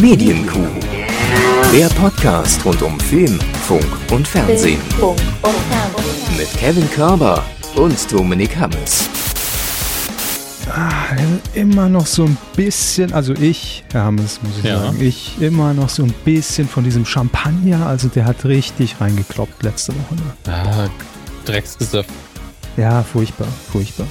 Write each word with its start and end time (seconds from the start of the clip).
Medienkuh. 0.00 0.68
Der 1.72 1.88
Podcast 1.88 2.64
rund 2.64 2.80
um 2.82 3.00
Film, 3.00 3.36
Funk 3.66 3.84
und 4.12 4.28
Fernsehen. 4.28 4.80
Mit 6.36 6.48
Kevin 6.56 6.88
Körber 6.90 7.42
und 7.74 8.12
Dominik 8.12 8.56
Hammes. 8.56 9.08
Ah, 10.70 11.16
immer 11.54 11.88
noch 11.88 12.06
so 12.06 12.26
ein 12.26 12.36
bisschen, 12.54 13.12
also 13.12 13.32
ich, 13.32 13.82
Herr 13.90 14.04
Hammes, 14.04 14.38
muss 14.42 14.58
ich 14.58 14.64
Ja. 14.64 14.82
sagen, 14.82 15.00
ich 15.00 15.40
immer 15.40 15.74
noch 15.74 15.88
so 15.88 16.04
ein 16.04 16.14
bisschen 16.24 16.68
von 16.68 16.84
diesem 16.84 17.04
Champagner, 17.04 17.84
also 17.86 18.06
der 18.06 18.24
hat 18.24 18.44
richtig 18.44 19.00
reingekloppt 19.00 19.64
letzte 19.64 19.92
Woche. 19.94 20.14
Ne? 20.14 20.52
Ah, 20.54 20.88
Drecksgesöff. 21.44 22.06
Ja, 22.78 23.02
furchtbar, 23.02 23.48
furchtbar. 23.72 24.06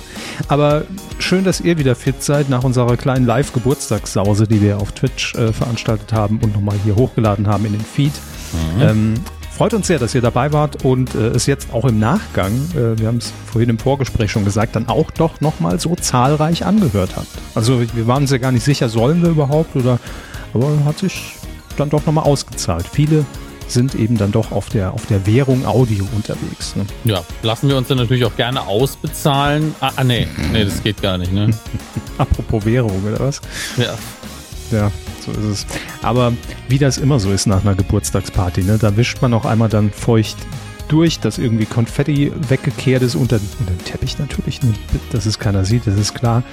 Aber 0.50 0.84
schön, 1.20 1.46
dass 1.46 1.62
ihr 1.62 1.78
wieder 1.78 1.96
fit 1.96 2.22
seid 2.22 2.50
nach 2.50 2.66
unserer 2.66 2.98
kleinen 2.98 3.26
Live-Geburtstagssause, 3.26 4.46
die 4.46 4.62
wir 4.62 4.78
auf 4.78 4.92
Twitch 4.92 5.36
äh, 5.36 5.54
veranstaltet 5.54 6.12
haben 6.12 6.39
und 6.44 6.54
nochmal 6.54 6.75
hier 6.84 6.98
hochgeladen 6.98 7.48
haben 7.48 7.66
in 7.66 7.72
den 7.72 7.82
Feed. 7.82 8.11
Ähm, 8.82 9.14
freut 9.56 9.74
uns 9.74 9.88
sehr, 9.88 10.00
dass 10.00 10.14
ihr 10.16 10.22
dabei 10.22 10.52
wart 10.52 10.84
und 10.84 11.16
äh, 11.16 11.30
es 11.30 11.46
jetzt 11.46 11.74
auch 11.74 11.86
im 11.86 11.98
Nachgang, 11.98 12.54
äh, 12.75 13.00
wir 13.00 13.08
haben 13.08 13.18
es 13.18 13.32
vorhin 13.50 13.70
im 13.70 13.80
Vorgespräch 13.80 14.32
schon 14.32 14.44
gesagt, 14.44 14.75
dann 14.75 14.89
auch 14.89 15.11
doch 15.11 15.39
nochmal 15.39 15.80
so 15.80 15.96
zahlreich 15.96 16.66
angehört 16.66 17.11
habt. 17.16 17.28
Also 17.56 17.82
wir 17.82 18.08
waren 18.08 18.24
uns 18.24 18.32
ja 18.32 18.38
gar 18.38 18.52
nicht 18.52 18.64
sicher, 18.64 18.89
sollen 18.89 19.22
wir 19.22 19.30
überhaupt 19.30 19.78
oder, 19.78 19.97
aber 20.54 20.68
hat 20.84 20.97
sich 20.97 21.36
dann 21.78 21.89
doch 21.89 22.06
nochmal 22.06 22.25
ausgezahlt. 22.25 22.86
Viele 22.92 23.25
sind 23.68 23.96
eben 23.96 24.18
dann 24.18 24.32
doch 24.32 24.52
auf 24.52 24.70
der, 24.70 24.94
auf 24.94 25.06
der 25.07 25.26
Währung 25.26 25.66
Audio 25.66 26.06
unterwegs. 26.16 26.75
Ne? 26.75 26.86
Ja, 27.04 27.24
lassen 27.42 27.70
wir 27.70 27.78
uns 27.78 27.88
dann 27.88 27.98
natürlich 27.98 28.25
auch 28.25 28.36
gerne 28.36 28.66
ausbezahlen. 28.66 29.75
Ah, 29.80 29.92
ah 29.96 30.04
nee, 30.04 30.28
nee, 30.52 30.66
das 30.66 30.84
geht 30.84 31.02
gar 31.02 31.18
nicht, 31.18 31.34
ne? 31.34 31.50
Apropos 32.17 32.66
Währung 32.66 33.03
oder 33.06 33.20
was? 33.20 33.42
Ja. 33.78 33.95
Ja, 34.72 34.92
so 35.25 35.31
ist 35.31 35.45
es. 35.45 35.66
Aber 36.02 36.34
wie 36.67 36.78
das 36.78 36.98
immer 36.98 37.19
so 37.19 37.31
ist 37.31 37.47
nach 37.47 37.61
einer 37.61 37.75
Geburtstagsparty, 37.75 38.64
ne, 38.64 38.78
da 38.78 38.97
wischt 38.97 39.22
man 39.22 39.33
auch 39.33 39.45
einmal 39.45 39.69
dann 39.69 39.91
feucht 39.91 40.36
durch, 40.88 41.19
dass 41.19 41.38
irgendwie 41.38 41.66
Konfetti 41.66 42.31
weggekehrt 42.50 43.02
ist 43.02 43.16
unter, 43.16 43.39
unter 43.59 43.73
den 43.73 43.84
Teppich 43.84 44.19
natürlich, 44.19 44.61
ne, 44.63 44.73
dass 45.11 45.25
es 45.25 45.39
keiner 45.39 45.66
sieht, 45.66 45.88
das 45.88 45.95
ist 45.95 46.13
klar. 46.13 46.44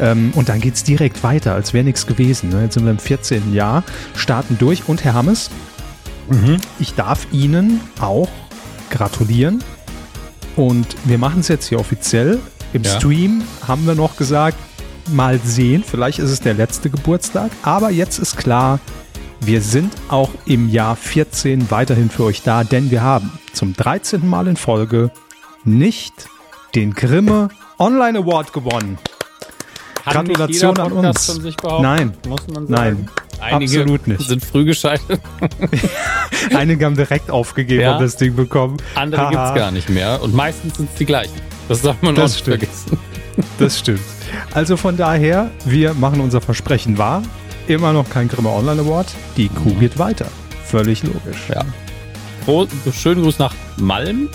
Ähm, 0.00 0.32
und 0.34 0.48
dann 0.48 0.60
geht's 0.60 0.84
direkt 0.84 1.22
weiter, 1.22 1.54
als 1.54 1.72
wäre 1.72 1.84
nichts 1.84 2.06
gewesen. 2.06 2.50
Ne. 2.50 2.62
Jetzt 2.62 2.74
sind 2.74 2.84
wir 2.84 2.90
im 2.90 2.98
14. 2.98 3.54
Jahr, 3.54 3.84
starten 4.14 4.58
durch 4.58 4.88
und 4.88 5.04
Herr 5.04 5.14
Hammes, 5.14 5.50
ich 6.78 6.94
darf 6.94 7.26
Ihnen 7.32 7.80
auch 8.00 8.28
gratulieren. 8.90 9.62
Und 10.56 10.86
wir 11.04 11.18
machen 11.18 11.40
es 11.40 11.48
jetzt 11.48 11.68
hier 11.68 11.78
offiziell. 11.78 12.40
Im 12.72 12.82
Ja. 12.82 12.90
Stream 12.98 13.42
haben 13.66 13.86
wir 13.86 13.94
noch 13.94 14.16
gesagt, 14.16 14.56
mal 15.12 15.38
sehen, 15.44 15.84
vielleicht 15.86 16.18
ist 16.18 16.30
es 16.30 16.40
der 16.40 16.54
letzte 16.54 16.90
Geburtstag. 16.90 17.50
Aber 17.62 17.90
jetzt 17.90 18.18
ist 18.18 18.36
klar, 18.36 18.80
wir 19.40 19.60
sind 19.60 19.92
auch 20.08 20.30
im 20.46 20.68
Jahr 20.68 20.96
14 20.96 21.70
weiterhin 21.70 22.10
für 22.10 22.24
euch 22.24 22.42
da, 22.42 22.64
denn 22.64 22.90
wir 22.90 23.02
haben 23.02 23.30
zum 23.52 23.74
13. 23.74 24.26
Mal 24.28 24.48
in 24.48 24.56
Folge 24.56 25.10
nicht 25.64 26.28
den 26.74 26.94
Grimme 26.94 27.48
Online 27.78 28.18
Award 28.18 28.52
gewonnen. 28.52 28.98
Nicht 30.06 30.14
Gratulation 30.14 30.78
an 30.78 30.92
uns. 30.92 31.40
Nein. 31.80 32.14
muss 32.28 32.46
man 32.46 32.66
sagen. 32.66 32.68
Nein, 32.68 33.08
Einige 33.40 33.80
absolut 33.80 34.06
nicht. 34.06 34.20
sind 34.22 34.44
früh 34.44 34.64
gescheitert, 34.64 35.20
Einige 36.54 36.84
haben 36.86 36.96
direkt 36.96 37.30
aufgegeben 37.30 37.82
Ja. 37.82 37.94
und 37.96 38.02
das 38.02 38.16
Ding 38.16 38.34
bekommen. 38.34 38.76
andere 38.94 39.20
Haha. 39.22 39.30
gibt's 39.30 39.54
gar 39.54 39.70
nicht 39.70 39.88
mehr. 39.88 40.22
Und 40.22 40.34
meistens 40.34 40.76
sind 40.76 40.88
es 40.90 40.96
die 40.96 41.06
gleichen. 41.06 41.34
Das 41.68 41.82
darf 41.82 42.00
man 42.02 42.14
Das 42.14 42.24
auch 42.24 42.28
nicht 42.28 42.38
stimmt. 42.40 42.58
vergessen. 42.58 42.98
Das 43.58 43.78
stimmt. 43.78 44.00
Also 44.54 44.78
von 44.78 44.96
daher, 44.96 45.50
wir 45.66 45.92
machen 45.92 46.20
unser 46.20 46.40
Versprechen 46.40 46.96
wahr. 46.96 47.22
Immer 47.66 47.92
noch 47.92 48.08
kein 48.08 48.28
Grimme 48.28 48.48
Online 48.48 48.80
Award. 48.80 49.08
Die 49.36 49.48
Kuh 49.50 49.74
geht 49.74 49.98
weiter. 49.98 50.26
Völlig 50.64 51.02
logisch. 51.02 51.42
Ja. 51.50 51.62
Schönen 52.92 53.22
Gruß 53.22 53.38
nach 53.38 53.54
Malm. 53.76 54.30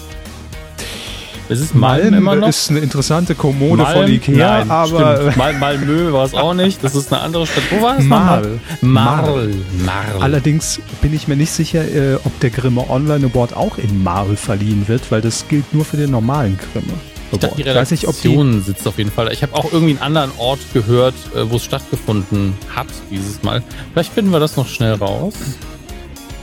Es 1.51 1.59
ist 1.59 1.75
Malm, 1.75 2.01
Malm 2.01 2.13
immer 2.13 2.35
noch. 2.35 2.47
ist 2.47 2.69
eine 2.69 2.79
interessante 2.79 3.35
Kommode 3.35 3.83
von 3.85 3.93
Malm? 3.93 4.11
Ikea, 4.11 4.59
Nein, 4.59 4.71
aber 4.71 5.17
stimmt. 5.17 5.37
Mal, 5.37 5.53
Malmö 5.53 6.13
war 6.13 6.23
es 6.23 6.33
auch 6.33 6.53
nicht. 6.53 6.81
Das 6.81 6.95
ist 6.95 7.11
eine 7.11 7.21
andere 7.21 7.45
Stadt. 7.45 7.63
Wo 7.71 7.81
war 7.81 7.99
es 7.99 8.05
Marl. 8.05 8.59
Marl. 8.79 9.53
Marl. 9.83 10.21
allerdings 10.21 10.79
bin 11.01 11.13
ich 11.13 11.27
mir 11.27 11.35
nicht 11.35 11.51
sicher, 11.51 11.83
äh, 11.83 12.15
ob 12.23 12.39
der 12.39 12.51
Grimme 12.51 12.89
Online 12.89 13.25
Award 13.25 13.53
auch 13.57 13.77
in 13.77 14.01
Marl 14.01 14.37
verliehen 14.37 14.87
wird, 14.87 15.11
weil 15.11 15.19
das 15.19 15.45
gilt 15.49 15.73
nur 15.73 15.83
für 15.83 15.97
den 15.97 16.11
normalen 16.11 16.57
Grimme. 16.57 16.93
Ich 17.33 17.39
dachte, 17.39 17.55
die 17.61 17.65
weiß 17.65 17.91
nicht, 17.91 18.07
ob 18.07 18.15
die 18.21 18.29
Redaktion 18.29 18.63
sitzt 18.63 18.87
auf 18.87 18.97
jeden 18.97 19.11
Fall. 19.11 19.31
Ich 19.33 19.43
habe 19.43 19.53
auch 19.55 19.73
irgendwie 19.73 19.91
einen 19.91 20.01
anderen 20.01 20.31
Ort 20.37 20.59
gehört, 20.73 21.15
äh, 21.35 21.49
wo 21.49 21.57
es 21.57 21.65
stattgefunden 21.65 22.53
hat 22.73 22.87
dieses 23.09 23.43
Mal. 23.43 23.61
Vielleicht 23.91 24.13
finden 24.13 24.31
wir 24.31 24.39
das 24.39 24.55
noch 24.55 24.69
schnell 24.69 24.93
raus. 24.93 25.33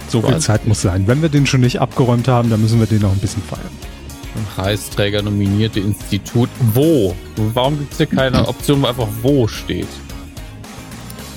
so 0.09 0.21
viel 0.21 0.39
Zeit 0.39 0.67
muss 0.67 0.83
sein. 0.83 1.07
Wenn 1.07 1.23
wir 1.23 1.31
den 1.31 1.47
schon 1.47 1.61
nicht 1.61 1.81
abgeräumt 1.81 2.29
haben, 2.29 2.51
dann 2.51 2.61
müssen 2.61 2.79
wir 2.79 2.87
den 2.87 3.01
noch 3.01 3.13
ein 3.13 3.19
bisschen 3.19 3.43
feiern. 3.43 3.88
Preisträger 4.55 5.23
nominierte 5.23 5.81
Institut. 5.81 6.49
Wo? 6.75 7.15
Warum 7.55 7.79
gibt 7.79 7.93
es 7.93 7.99
hier 7.99 8.07
keine 8.07 8.47
Option, 8.49 8.83
wo 8.83 8.87
einfach 8.87 9.09
wo 9.23 9.47
steht? 9.49 9.87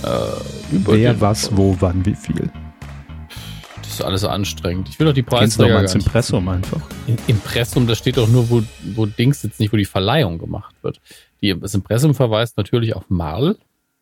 Äh, 0.04 0.76
über 0.76 0.94
Wer, 0.94 1.20
was, 1.22 1.56
wo, 1.56 1.76
wann, 1.80 2.06
wie 2.06 2.16
viel. 2.16 2.50
Das 3.82 3.92
ist 4.00 4.02
alles 4.02 4.24
anstrengend. 4.24 4.90
Ich 4.90 5.00
will 5.00 5.06
doch 5.08 5.14
die 5.14 5.22
Gehen 5.22 5.30
Sie 5.50 5.58
doch 5.58 5.66
Preisträger 5.68 5.82
mal. 5.84 5.92
Impressum 5.96 6.50
einfach. 6.50 6.82
Im- 7.08 7.18
Impressum, 7.28 7.88
da 7.88 7.96
steht 7.96 8.18
doch 8.18 8.28
nur, 8.28 8.50
wo, 8.50 8.64
wo 8.96 9.06
Dings 9.06 9.42
sitzt, 9.42 9.60
nicht 9.60 9.72
wo 9.74 9.78
die 9.78 9.86
Verleihung 9.86 10.40
gemacht 10.40 10.74
wird. 10.82 11.00
Die, 11.42 11.58
das 11.60 11.74
Impressum 11.76 12.16
verweist 12.16 12.58
natürlich 12.58 12.96
auf 12.96 13.04
Marl, 13.10 13.58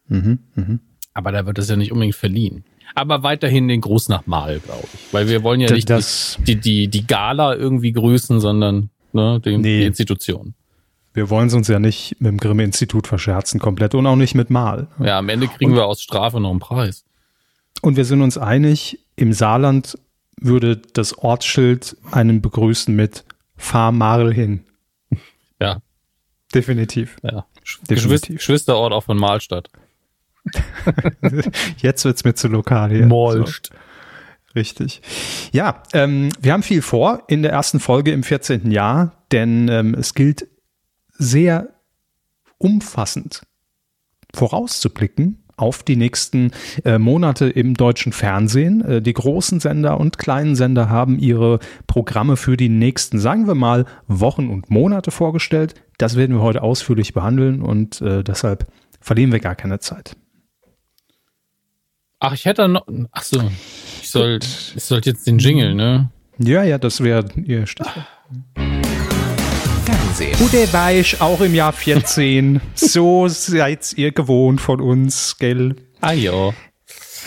Mhm, 0.07 0.39
mhm. 0.55 0.79
aber 1.13 1.31
da 1.31 1.45
wird 1.45 1.59
es 1.59 1.69
ja 1.69 1.75
nicht 1.75 1.91
unbedingt 1.91 2.15
verliehen. 2.15 2.63
Aber 2.95 3.23
weiterhin 3.23 3.67
den 3.67 3.81
Gruß 3.81 4.09
nach 4.09 4.25
Marl, 4.27 4.59
glaube 4.59 4.88
ich. 4.94 5.13
Weil 5.13 5.27
wir 5.29 5.44
wollen 5.44 5.61
ja 5.61 5.72
nicht 5.72 5.89
das- 5.89 6.38
die, 6.45 6.55
die, 6.55 6.88
die 6.88 7.05
Gala 7.07 7.55
irgendwie 7.55 7.91
grüßen, 7.91 8.39
sondern 8.39 8.89
ne, 9.13 9.39
die, 9.44 9.57
Nee. 9.57 9.79
die 9.81 9.85
Institution. 9.85 10.53
Wir 11.13 11.29
wollen 11.29 11.47
es 11.47 11.53
uns 11.53 11.67
ja 11.67 11.79
nicht 11.79 12.16
mit 12.19 12.29
dem 12.31 12.38
Grimme-Institut 12.38 13.07
verscherzen 13.07 13.59
komplett 13.59 13.95
und 13.95 14.05
auch 14.05 14.16
nicht 14.16 14.35
mit 14.35 14.50
Mal. 14.50 14.88
Ja, 15.03 15.17
am 15.19 15.29
Ende 15.29 15.47
kriegen 15.47 15.73
wir 15.75 15.85
aus 15.85 16.01
Strafe 16.01 16.39
noch 16.39 16.51
einen 16.51 16.59
Preis. 16.59 17.03
Und 17.81 17.95
wir 17.97 18.05
sind 18.05 18.22
uns 18.22 18.38
einig, 18.38 19.00
im 19.16 19.33
Saarland 19.33 19.97
würde 20.39 20.77
das 20.77 21.17
Ortsschild 21.17 21.97
einen 22.11 22.41
begrüßen 22.41 22.95
mit 22.95 23.23
Fahr 23.57 23.91
Marl 23.91 24.33
hin. 24.33 24.63
Ja, 25.59 25.81
Definitiv. 26.53 27.17
ja. 27.23 27.45
Definitiv. 27.89 27.89
Geschwist- 27.89 28.27
Geschwisterort 28.38 28.94
auch 28.94 29.03
von 29.03 29.17
Mahlstadt. 29.17 29.69
Jetzt 31.77 32.05
wird's 32.05 32.23
mir 32.23 32.33
zu 32.33 32.47
lokal 32.47 32.91
hier. 32.91 33.07
So, 33.07 34.55
richtig. 34.55 35.01
Ja, 35.51 35.83
ähm, 35.93 36.29
wir 36.39 36.53
haben 36.53 36.63
viel 36.63 36.81
vor 36.81 37.23
in 37.27 37.43
der 37.43 37.51
ersten 37.51 37.79
Folge 37.79 38.11
im 38.11 38.23
14. 38.23 38.71
Jahr, 38.71 39.23
denn 39.31 39.67
ähm, 39.69 39.93
es 39.93 40.13
gilt 40.13 40.47
sehr 41.17 41.69
umfassend 42.57 43.43
vorauszublicken 44.33 45.43
auf 45.59 45.83
die 45.83 45.95
nächsten 45.95 46.51
äh, 46.85 46.97
Monate 46.97 47.49
im 47.49 47.73
deutschen 47.73 48.13
Fernsehen. 48.13 48.81
Äh, 48.81 49.01
die 49.01 49.13
großen 49.13 49.59
Sender 49.59 49.99
und 49.99 50.17
kleinen 50.17 50.55
Sender 50.55 50.89
haben 50.89 51.19
ihre 51.19 51.59
Programme 51.85 52.38
für 52.38 52.57
die 52.57 52.69
nächsten, 52.69 53.19
sagen 53.19 53.47
wir 53.47 53.55
mal, 53.55 53.85
Wochen 54.07 54.47
und 54.49 54.69
Monate 54.69 55.11
vorgestellt. 55.11 55.75
Das 55.97 56.15
werden 56.15 56.38
wir 56.38 56.41
heute 56.41 56.63
ausführlich 56.63 57.13
behandeln 57.13 57.61
und 57.61 58.01
äh, 58.01 58.23
deshalb 58.23 58.67
verlieren 59.01 59.31
wir 59.31 59.39
gar 59.39 59.55
keine 59.55 59.79
Zeit. 59.79 60.15
Ach, 62.22 62.34
ich 62.34 62.44
hätte 62.44 62.68
noch. 62.68 62.85
Ach 63.12 63.24
so. 63.24 63.41
Ich 64.02 64.09
soll, 64.09 64.40
ich 64.75 64.84
sollte 64.84 65.09
jetzt 65.12 65.25
den 65.25 65.40
Jingle, 65.40 65.74
ne? 65.74 66.09
Ja, 66.38 66.63
ja, 66.63 66.78
das 66.78 67.02
wäre 67.02 67.25
ihr 67.35 67.66
Stichwort. 67.66 68.06
Fernsehen. 69.85 70.38
Gute 70.38 70.74
Weich, 70.74 71.22
auch 71.22 71.40
im 71.40 71.56
Jahr 71.56 71.72
14. 71.72 72.59
so 72.75 73.30
seid 73.30 73.94
ihr 73.97 74.12
gewohnt 74.12 74.59
von 74.59 74.81
uns, 74.81 75.38
gell? 75.38 75.78
Ah 76.01 76.12
ja. 76.12 76.54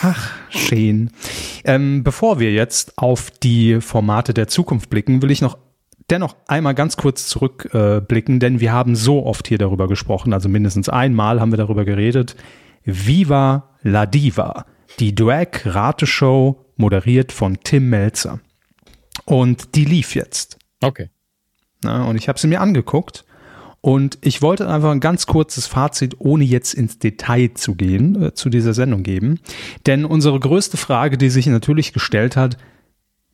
Ach, 0.03 0.31
schön. 0.49 1.09
Ähm, 1.63 2.03
bevor 2.03 2.39
wir 2.39 2.53
jetzt 2.53 2.95
auf 2.99 3.31
die 3.31 3.81
Formate 3.81 4.35
der 4.35 4.47
Zukunft 4.47 4.91
blicken, 4.91 5.23
will 5.23 5.31
ich 5.31 5.41
noch 5.41 5.57
dennoch 6.11 6.35
einmal 6.47 6.75
ganz 6.75 6.97
kurz 6.97 7.27
zurückblicken, 7.29 8.35
äh, 8.35 8.39
denn 8.39 8.59
wir 8.59 8.71
haben 8.71 8.95
so 8.95 9.25
oft 9.25 9.47
hier 9.47 9.57
darüber 9.57 9.87
gesprochen, 9.87 10.33
also 10.33 10.49
mindestens 10.49 10.87
einmal 10.87 11.41
haben 11.41 11.51
wir 11.51 11.57
darüber 11.57 11.83
geredet. 11.83 12.35
Viva 12.83 13.69
la 13.81 14.05
Diva, 14.05 14.65
die 14.99 15.15
Drag-Rateshow, 15.15 16.59
moderiert 16.75 17.31
von 17.31 17.57
Tim 17.63 17.89
Melzer. 17.89 18.39
Und 19.25 19.75
die 19.75 19.85
lief 19.85 20.15
jetzt. 20.15 20.57
Okay. 20.81 21.09
Na, 21.83 22.05
und 22.05 22.15
ich 22.15 22.27
habe 22.27 22.39
sie 22.39 22.47
mir 22.47 22.61
angeguckt 22.61 23.25
und 23.81 24.17
ich 24.21 24.41
wollte 24.41 24.69
einfach 24.69 24.91
ein 24.91 24.99
ganz 24.99 25.27
kurzes 25.27 25.67
Fazit, 25.67 26.15
ohne 26.19 26.45
jetzt 26.45 26.73
ins 26.73 26.99
Detail 26.99 27.51
zu 27.53 27.75
gehen, 27.75 28.21
äh, 28.21 28.33
zu 28.33 28.49
dieser 28.49 28.73
Sendung 28.73 29.03
geben. 29.03 29.39
Denn 29.85 30.05
unsere 30.05 30.39
größte 30.39 30.77
Frage, 30.77 31.17
die 31.17 31.29
sich 31.29 31.47
natürlich 31.47 31.93
gestellt 31.93 32.35
hat, 32.35 32.57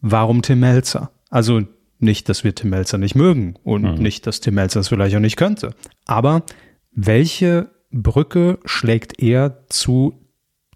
warum 0.02 0.42
Tim 0.42 0.60
Melzer? 0.60 1.12
Also 1.30 1.62
nicht, 2.00 2.30
dass 2.30 2.44
wir 2.44 2.56
Tim 2.56 2.72
Melzer 2.72 2.98
nicht 2.98 3.16
mögen 3.16 3.56
und 3.64 4.00
nicht, 4.00 4.26
dass 4.26 4.40
Tim 4.40 4.56
Melzer 4.56 4.80
es 4.80 4.88
vielleicht 4.88 5.16
auch 5.16 5.20
nicht 5.20 5.38
könnte. 5.38 5.76
Aber 6.06 6.44
welche 6.92 7.70
Brücke 7.92 8.60
schlägt 8.66 9.22
er 9.22 9.66
zu 9.68 10.29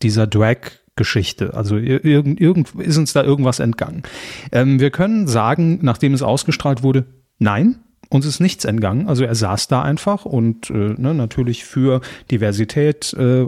dieser 0.04 0.28
Drag 0.28 0.58
Geschichte. 0.96 1.56
Also 1.56 1.78
irgend, 1.78 2.40
irgend, 2.40 2.76
ist 2.76 2.98
uns 2.98 3.14
da 3.14 3.24
irgendwas 3.24 3.60
entgangen. 3.60 4.04
Ähm, 4.52 4.80
wir 4.80 4.92
können 4.92 5.28
sagen, 5.28 5.80
nachdem 5.82 6.14
es 6.14 6.22
ausgestrahlt 6.22 6.84
wurde, 6.84 7.06
nein, 7.40 7.80
uns 8.10 8.28
ist 8.28 8.40
nichts 8.40 8.64
entgangen. 8.64 9.08
Also 9.08 9.24
er 9.24 9.34
saß 9.34 9.68
da 9.68 9.82
einfach 9.82 10.26
und 10.26 10.70
äh, 10.70 10.94
ne, 10.98 11.16
natürlich 11.16 11.66
für 11.66 12.02
Diversität 12.30 13.14
äh, 13.14 13.46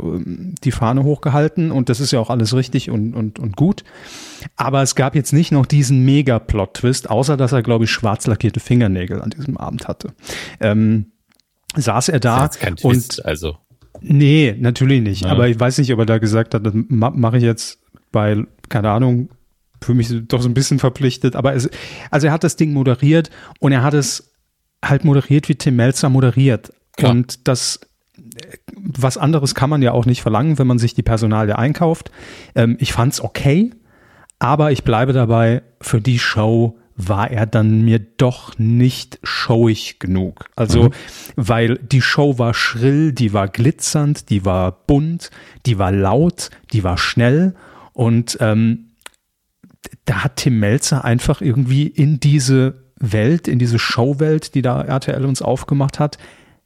die 0.64 0.72
Fahne 0.72 1.04
hochgehalten 1.04 1.72
und 1.72 1.90
das 1.90 2.00
ist 2.00 2.12
ja 2.12 2.20
auch 2.20 2.32
alles 2.32 2.56
richtig 2.56 2.90
und, 2.90 3.14
und, 3.14 3.38
und 3.38 3.56
gut. 3.56 3.84
Aber 4.56 4.82
es 4.82 4.96
gab 4.96 5.16
jetzt 5.16 5.34
nicht 5.34 5.52
noch 5.52 5.68
diesen 5.68 6.04
Mega-Plot-Twist, 6.04 7.12
außer 7.12 7.38
dass 7.38 7.52
er, 7.52 7.62
glaube 7.62 7.86
ich, 7.86 7.92
schwarz 7.92 8.26
lackierte 8.26 8.60
Fingernägel 8.60 9.22
an 9.22 9.30
diesem 9.30 9.58
Abend 9.58 9.88
hatte. 9.88 10.14
Ähm, 10.60 11.12
saß 11.76 12.10
er 12.10 12.20
da 12.20 12.46
und 12.46 12.80
Twist, 12.80 13.24
also 13.26 13.58
Nee, 14.08 14.56
natürlich 14.60 15.02
nicht. 15.02 15.24
Ja. 15.24 15.32
Aber 15.32 15.48
ich 15.48 15.60
weiß 15.60 15.80
nicht, 15.80 15.92
ob 15.92 16.00
er 16.00 16.06
da 16.06 16.18
gesagt 16.20 16.54
hat, 16.54 16.66
das 16.66 16.74
mache 16.90 17.38
ich 17.38 17.44
jetzt 17.44 17.80
bei, 18.12 18.44
keine 18.70 18.92
Ahnung, 18.92 19.30
für 19.82 19.94
mich 19.94 20.10
doch 20.28 20.42
so 20.42 20.50
ein 20.50 20.54
bisschen 20.54 20.80
verpflichtet. 20.80 21.36
Aber 21.36 21.54
es, 21.54 21.70
also 22.12 22.28
er 22.28 22.34
hat 22.34 22.44
das 22.44 22.56
Ding 22.56 22.72
moderiert 22.74 23.30
und 23.60 23.72
er 23.72 23.84
hat 23.84 23.94
es 23.94 24.32
halt 24.84 25.04
moderiert, 25.06 25.50
wie 25.50 25.56
Tim 25.56 25.76
Melzer 25.76 26.10
moderiert. 26.10 26.72
Klar. 26.98 27.12
Und 27.12 27.48
das, 27.48 27.80
was 28.76 29.18
anderes 29.18 29.56
kann 29.56 29.70
man 29.70 29.82
ja 29.82 29.92
auch 29.92 30.06
nicht 30.06 30.22
verlangen, 30.22 30.60
wenn 30.60 30.68
man 30.68 30.78
sich 30.78 30.94
die 30.94 31.04
Personalie 31.04 31.58
einkauft. 31.58 32.12
Ähm, 32.54 32.78
ich 32.80 32.94
fand's 32.94 33.22
okay, 33.22 33.72
aber 34.38 34.72
ich 34.72 34.84
bleibe 34.84 35.14
dabei, 35.14 35.64
für 35.82 36.00
die 36.00 36.20
Show 36.20 36.78
war 36.96 37.30
er 37.30 37.46
dann 37.46 37.84
mir 37.84 38.00
doch 38.00 38.58
nicht 38.58 39.20
showig 39.24 40.00
genug. 40.00 40.46
Also, 40.56 40.84
mhm. 40.84 40.92
weil 41.36 41.78
die 41.78 42.02
Show 42.02 42.40
war 42.40 42.54
schrill, 42.54 43.12
die 43.12 43.34
war 43.34 43.48
glitzernd, 43.48 44.30
die 44.30 44.46
war 44.46 44.72
bunt, 44.72 45.30
die 45.66 45.78
war 45.78 45.92
laut, 45.92 46.52
die 46.72 46.84
war 46.84 46.98
schnell 46.98 47.56
und 47.94 48.38
ähm, 48.40 48.92
da 50.06 50.24
hat 50.24 50.38
Tim 50.38 50.60
Melzer 50.60 51.04
einfach 51.04 51.42
irgendwie 51.42 51.88
in 51.88 52.20
diese 52.20 52.86
Welt, 52.98 53.48
in 53.48 53.60
diese 53.60 53.80
Showwelt, 53.80 54.56
die 54.56 54.62
da 54.62 54.82
RTL 54.82 55.26
uns 55.26 55.42
aufgemacht 55.42 56.00
hat, 56.00 56.18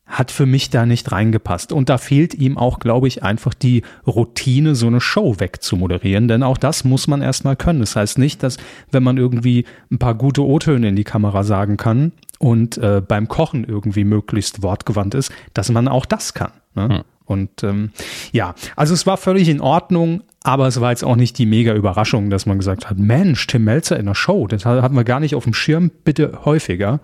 hat 0.09 0.31
für 0.31 0.47
mich 0.47 0.71
da 0.71 0.85
nicht 0.85 1.11
reingepasst. 1.11 1.71
Und 1.71 1.87
da 1.87 1.97
fehlt 1.97 2.33
ihm 2.33 2.57
auch, 2.57 2.79
glaube 2.79 3.07
ich, 3.07 3.23
einfach 3.23 3.53
die 3.53 3.83
Routine, 4.05 4.75
so 4.75 4.87
eine 4.87 4.99
Show 4.99 5.39
wegzumoderieren, 5.39 6.27
denn 6.27 6.43
auch 6.43 6.57
das 6.57 6.83
muss 6.83 7.07
man 7.07 7.21
erstmal 7.21 7.55
können. 7.55 7.79
Das 7.79 7.95
heißt 7.95 8.17
nicht, 8.17 8.41
dass 8.43 8.57
wenn 8.91 9.03
man 9.03 9.17
irgendwie 9.17 9.65
ein 9.91 9.99
paar 9.99 10.15
gute 10.15 10.43
O-Töne 10.43 10.89
in 10.89 10.95
die 10.95 11.03
Kamera 11.03 11.43
sagen 11.43 11.77
kann 11.77 12.11
und 12.39 12.77
äh, 12.79 13.01
beim 13.07 13.27
Kochen 13.27 13.63
irgendwie 13.63 14.03
möglichst 14.03 14.63
wortgewandt 14.63 15.13
ist, 15.13 15.31
dass 15.53 15.69
man 15.69 15.87
auch 15.87 16.05
das 16.05 16.33
kann. 16.33 16.51
Ne? 16.73 16.89
Hm. 16.89 17.01
Und 17.25 17.63
ähm, 17.63 17.91
ja, 18.31 18.55
also 18.75 18.95
es 18.95 19.05
war 19.05 19.15
völlig 19.17 19.49
in 19.49 19.61
Ordnung, 19.61 20.23
aber 20.41 20.65
es 20.65 20.81
war 20.81 20.89
jetzt 20.89 21.03
auch 21.03 21.15
nicht 21.15 21.37
die 21.37 21.45
mega 21.45 21.75
Überraschung, 21.75 22.31
dass 22.31 22.47
man 22.47 22.57
gesagt 22.57 22.89
hat, 22.89 22.97
Mensch, 22.97 23.45
Tim 23.45 23.65
Melzer 23.65 23.99
in 23.99 24.07
der 24.07 24.15
Show, 24.15 24.47
das 24.47 24.65
hatten 24.65 24.95
wir 24.95 25.03
gar 25.03 25.19
nicht 25.19 25.35
auf 25.35 25.43
dem 25.43 25.53
Schirm, 25.53 25.91
bitte 26.03 26.39
häufiger. 26.45 27.01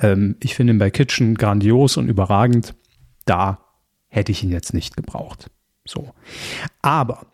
Ähm, 0.00 0.36
ich 0.40 0.54
finde 0.54 0.72
ihn 0.72 0.78
bei 0.78 0.90
Kitchen 0.90 1.34
grandios 1.34 1.96
und 1.96 2.08
überragend. 2.08 2.74
Da 3.24 3.58
hätte 4.08 4.32
ich 4.32 4.42
ihn 4.42 4.50
jetzt 4.50 4.74
nicht 4.74 4.96
gebraucht. 4.96 5.50
So. 5.84 6.12
Aber 6.80 7.26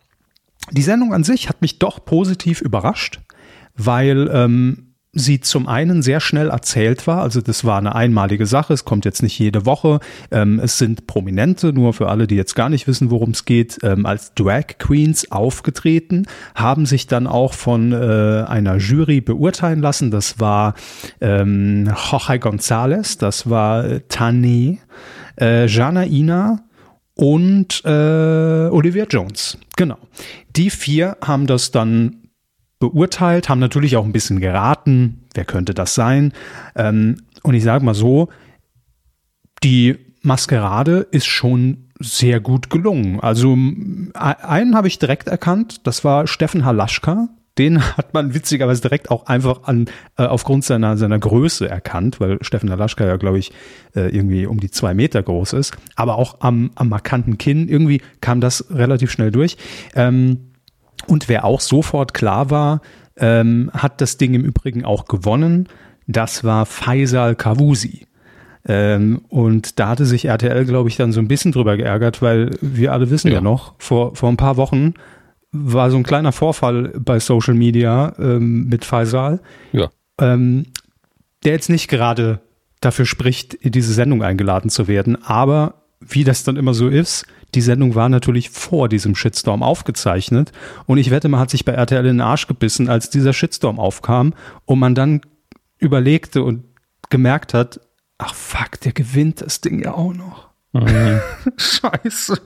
die 0.71 0.81
Sendung 0.81 1.13
an 1.13 1.23
sich 1.23 1.49
hat 1.49 1.61
mich 1.61 1.79
doch 1.79 2.03
positiv 2.03 2.61
überrascht, 2.61 3.19
weil 3.75 4.29
ähm, 4.33 4.88
sie 5.11 5.39
zum 5.39 5.67
einen 5.67 6.03
sehr 6.03 6.19
schnell 6.19 6.49
erzählt 6.49 7.07
war, 7.07 7.21
also 7.21 7.41
das 7.41 7.65
war 7.65 7.79
eine 7.79 7.95
einmalige 7.95 8.45
Sache, 8.45 8.73
es 8.73 8.85
kommt 8.85 9.05
jetzt 9.05 9.23
nicht 9.23 9.39
jede 9.39 9.65
Woche, 9.65 9.99
ähm, 10.29 10.59
es 10.59 10.77
sind 10.77 11.07
Prominente, 11.07 11.73
nur 11.73 11.93
für 11.93 12.09
alle, 12.09 12.27
die 12.27 12.35
jetzt 12.35 12.55
gar 12.55 12.69
nicht 12.69 12.87
wissen, 12.87 13.09
worum 13.09 13.31
es 13.31 13.45
geht, 13.45 13.79
ähm, 13.81 14.05
als 14.05 14.35
Drag 14.35 14.77
Queens 14.77 15.31
aufgetreten, 15.31 16.27
haben 16.53 16.85
sich 16.85 17.07
dann 17.07 17.25
auch 17.25 17.53
von 17.53 17.91
äh, 17.91 18.45
einer 18.47 18.77
Jury 18.77 19.19
beurteilen 19.21 19.81
lassen, 19.81 20.11
das 20.11 20.39
war 20.39 20.75
ähm, 21.21 21.87
Jorge 21.87 22.35
González, 22.35 23.17
das 23.17 23.49
war 23.49 23.85
äh, 23.85 24.01
Tane, 24.09 24.77
äh, 25.41 25.65
Jana 25.65 26.05
Ina 26.05 26.63
und 27.15 27.81
äh, 27.83 28.69
Olivia 28.69 29.05
Jones, 29.09 29.57
genau. 29.75 29.97
Die 30.55 30.69
vier 30.69 31.17
haben 31.21 31.47
das 31.47 31.71
dann 31.71 32.28
beurteilt, 32.79 33.49
haben 33.49 33.59
natürlich 33.59 33.97
auch 33.97 34.05
ein 34.05 34.13
bisschen 34.13 34.39
geraten, 34.39 35.25
wer 35.33 35.45
könnte 35.45 35.73
das 35.73 35.95
sein. 35.95 36.33
Ähm, 36.75 37.17
und 37.43 37.53
ich 37.53 37.63
sage 37.63 37.85
mal 37.85 37.93
so, 37.93 38.29
die 39.63 39.97
Maskerade 40.21 41.07
ist 41.11 41.27
schon 41.27 41.89
sehr 41.99 42.39
gut 42.39 42.69
gelungen. 42.69 43.19
Also 43.19 43.57
einen 44.13 44.75
habe 44.75 44.87
ich 44.87 44.99
direkt 44.99 45.27
erkannt, 45.27 45.85
das 45.85 46.03
war 46.03 46.27
Steffen 46.27 46.65
Halaschka. 46.65 47.27
Den 47.57 47.81
hat 47.97 48.13
man 48.13 48.33
witzigerweise 48.33 48.81
direkt 48.81 49.11
auch 49.11 49.25
einfach 49.25 49.63
an, 49.63 49.87
äh, 50.17 50.23
aufgrund 50.23 50.63
seiner, 50.63 50.95
seiner 50.95 51.19
Größe 51.19 51.67
erkannt, 51.67 52.21
weil 52.21 52.37
Steffen 52.41 52.71
Halaschka 52.71 53.05
ja, 53.05 53.17
glaube 53.17 53.39
ich, 53.39 53.51
äh, 53.95 54.15
irgendwie 54.15 54.45
um 54.45 54.61
die 54.61 54.71
zwei 54.71 54.93
Meter 54.93 55.21
groß 55.21 55.53
ist. 55.53 55.75
Aber 55.95 56.17
auch 56.17 56.37
am, 56.39 56.71
am 56.75 56.87
markanten 56.87 57.37
Kinn, 57.37 57.67
irgendwie 57.67 58.01
kam 58.21 58.39
das 58.39 58.67
relativ 58.69 59.11
schnell 59.11 59.31
durch. 59.31 59.57
Ähm, 59.93 60.48
und 61.07 61.29
wer 61.29 61.45
auch 61.45 61.61
sofort 61.61 62.13
klar 62.13 62.49
war, 62.49 62.81
ähm, 63.17 63.69
hat 63.73 64.01
das 64.01 64.17
Ding 64.17 64.33
im 64.33 64.43
Übrigen 64.43 64.85
auch 64.85 65.05
gewonnen. 65.05 65.67
Das 66.07 66.43
war 66.43 66.65
Faisal 66.65 67.35
Kavusi. 67.35 68.07
Ähm, 68.67 69.21
und 69.29 69.79
da 69.79 69.89
hatte 69.89 70.05
sich 70.05 70.25
RTL, 70.25 70.65
glaube 70.65 70.89
ich, 70.89 70.97
dann 70.97 71.11
so 71.11 71.19
ein 71.19 71.27
bisschen 71.27 71.51
drüber 71.51 71.77
geärgert, 71.77 72.21
weil 72.21 72.51
wir 72.61 72.93
alle 72.93 73.09
wissen 73.09 73.29
ja, 73.29 73.35
ja 73.35 73.41
noch, 73.41 73.73
vor, 73.77 74.15
vor 74.15 74.29
ein 74.29 74.37
paar 74.37 74.57
Wochen 74.57 74.93
war 75.51 75.89
so 75.89 75.97
ein 75.97 76.03
kleiner 76.03 76.31
Vorfall 76.31 76.93
bei 76.99 77.19
Social 77.19 77.55
Media 77.55 78.13
ähm, 78.19 78.67
mit 78.67 78.85
Faisal, 78.85 79.39
ja. 79.71 79.89
ähm, 80.19 80.67
der 81.43 81.53
jetzt 81.53 81.69
nicht 81.69 81.87
gerade 81.87 82.41
dafür 82.81 83.05
spricht, 83.05 83.55
in 83.55 83.71
diese 83.71 83.93
Sendung 83.93 84.21
eingeladen 84.21 84.69
zu 84.69 84.87
werden. 84.87 85.23
Aber 85.23 85.85
wie 85.99 86.23
das 86.23 86.43
dann 86.43 86.55
immer 86.55 86.73
so 86.73 86.87
ist, 86.87 87.25
die 87.55 87.61
Sendung 87.61 87.95
war 87.95 88.09
natürlich 88.09 88.49
vor 88.49 88.89
diesem 88.89 89.15
Shitstorm 89.15 89.63
aufgezeichnet 89.63 90.51
und 90.85 90.97
ich 90.97 91.11
wette, 91.11 91.29
man 91.29 91.39
hat 91.39 91.49
sich 91.49 91.65
bei 91.65 91.73
RTL 91.73 92.05
in 92.05 92.17
den 92.17 92.21
Arsch 92.21 92.47
gebissen, 92.47 92.89
als 92.89 93.09
dieser 93.09 93.33
Shitstorm 93.33 93.79
aufkam 93.79 94.33
und 94.65 94.79
man 94.79 94.95
dann 94.95 95.21
überlegte 95.77 96.43
und 96.43 96.63
gemerkt 97.09 97.53
hat, 97.53 97.79
ach 98.17 98.35
fuck, 98.35 98.79
der 98.81 98.91
gewinnt 98.91 99.41
das 99.41 99.61
Ding 99.61 99.83
ja 99.83 99.93
auch 99.93 100.13
noch. 100.13 100.49
Mhm. 100.73 101.21
Scheiße 101.57 102.39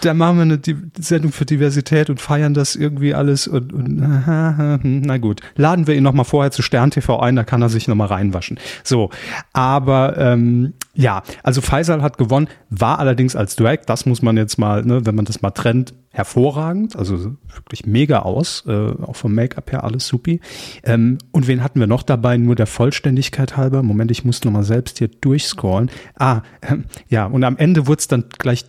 da 0.00 0.14
machen 0.14 0.36
wir 0.36 0.42
eine 0.42 0.60
Sendung 0.98 1.32
für 1.32 1.44
Diversität 1.44 2.10
und 2.10 2.20
feiern 2.20 2.54
das 2.54 2.76
irgendwie 2.76 3.14
alles 3.14 3.46
und, 3.46 3.72
und 3.72 3.96
na 5.06 5.18
gut, 5.18 5.40
laden 5.56 5.86
wir 5.86 5.94
ihn 5.94 6.02
nochmal 6.02 6.24
vorher 6.24 6.50
zu 6.50 6.62
Stern 6.62 6.90
TV 6.90 7.18
ein, 7.20 7.36
da 7.36 7.44
kann 7.44 7.62
er 7.62 7.68
sich 7.68 7.88
nochmal 7.88 8.08
reinwaschen. 8.08 8.58
So, 8.82 9.10
aber 9.52 10.16
ähm, 10.18 10.74
ja, 10.94 11.22
also 11.42 11.60
Faisal 11.60 12.02
hat 12.02 12.18
gewonnen, 12.18 12.48
war 12.68 12.98
allerdings 12.98 13.34
als 13.36 13.56
Drag, 13.56 13.78
das 13.86 14.04
muss 14.06 14.22
man 14.22 14.36
jetzt 14.36 14.58
mal, 14.58 14.84
ne, 14.84 15.06
wenn 15.06 15.14
man 15.14 15.24
das 15.24 15.40
mal 15.40 15.50
trennt, 15.50 15.94
hervorragend, 16.10 16.96
also 16.96 17.36
wirklich 17.54 17.86
mega 17.86 18.20
aus, 18.20 18.64
äh, 18.66 18.90
auch 19.02 19.16
vom 19.16 19.34
Make-up 19.34 19.72
her 19.72 19.84
alles 19.84 20.06
supi. 20.06 20.40
Ähm, 20.84 21.16
und 21.30 21.48
wen 21.48 21.62
hatten 21.64 21.80
wir 21.80 21.86
noch 21.86 22.02
dabei? 22.02 22.36
Nur 22.36 22.54
der 22.54 22.66
Vollständigkeit 22.66 23.56
halber. 23.56 23.82
Moment, 23.82 24.10
ich 24.10 24.24
muss 24.24 24.44
nochmal 24.44 24.64
selbst 24.64 24.98
hier 24.98 25.08
durchscrollen. 25.08 25.90
Ah, 26.16 26.42
äh, 26.60 26.76
ja, 27.08 27.24
und 27.24 27.42
am 27.44 27.56
Ende 27.56 27.86
wurde 27.86 28.00
es 28.00 28.08
dann 28.08 28.26
gleich 28.28 28.66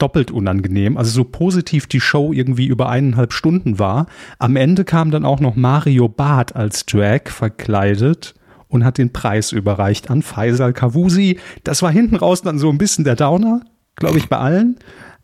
doppelt 0.00 0.30
unangenehm. 0.30 0.96
Also 0.96 1.10
so 1.10 1.24
positiv 1.24 1.86
die 1.86 2.00
Show 2.00 2.32
irgendwie 2.32 2.66
über 2.66 2.88
eineinhalb 2.88 3.32
Stunden 3.32 3.78
war. 3.78 4.06
Am 4.38 4.56
Ende 4.56 4.84
kam 4.84 5.10
dann 5.10 5.24
auch 5.24 5.40
noch 5.40 5.56
Mario 5.56 6.08
Barth 6.08 6.56
als 6.56 6.86
Drag 6.86 7.28
verkleidet 7.28 8.34
und 8.68 8.84
hat 8.84 8.98
den 8.98 9.12
Preis 9.12 9.52
überreicht 9.52 10.10
an 10.10 10.22
Faisal 10.22 10.72
Kavusi. 10.72 11.38
Das 11.64 11.82
war 11.82 11.90
hinten 11.90 12.16
raus 12.16 12.42
dann 12.42 12.58
so 12.58 12.70
ein 12.70 12.78
bisschen 12.78 13.04
der 13.04 13.16
Downer, 13.16 13.62
glaube 13.96 14.18
ich, 14.18 14.28
bei 14.28 14.38
allen. 14.38 14.78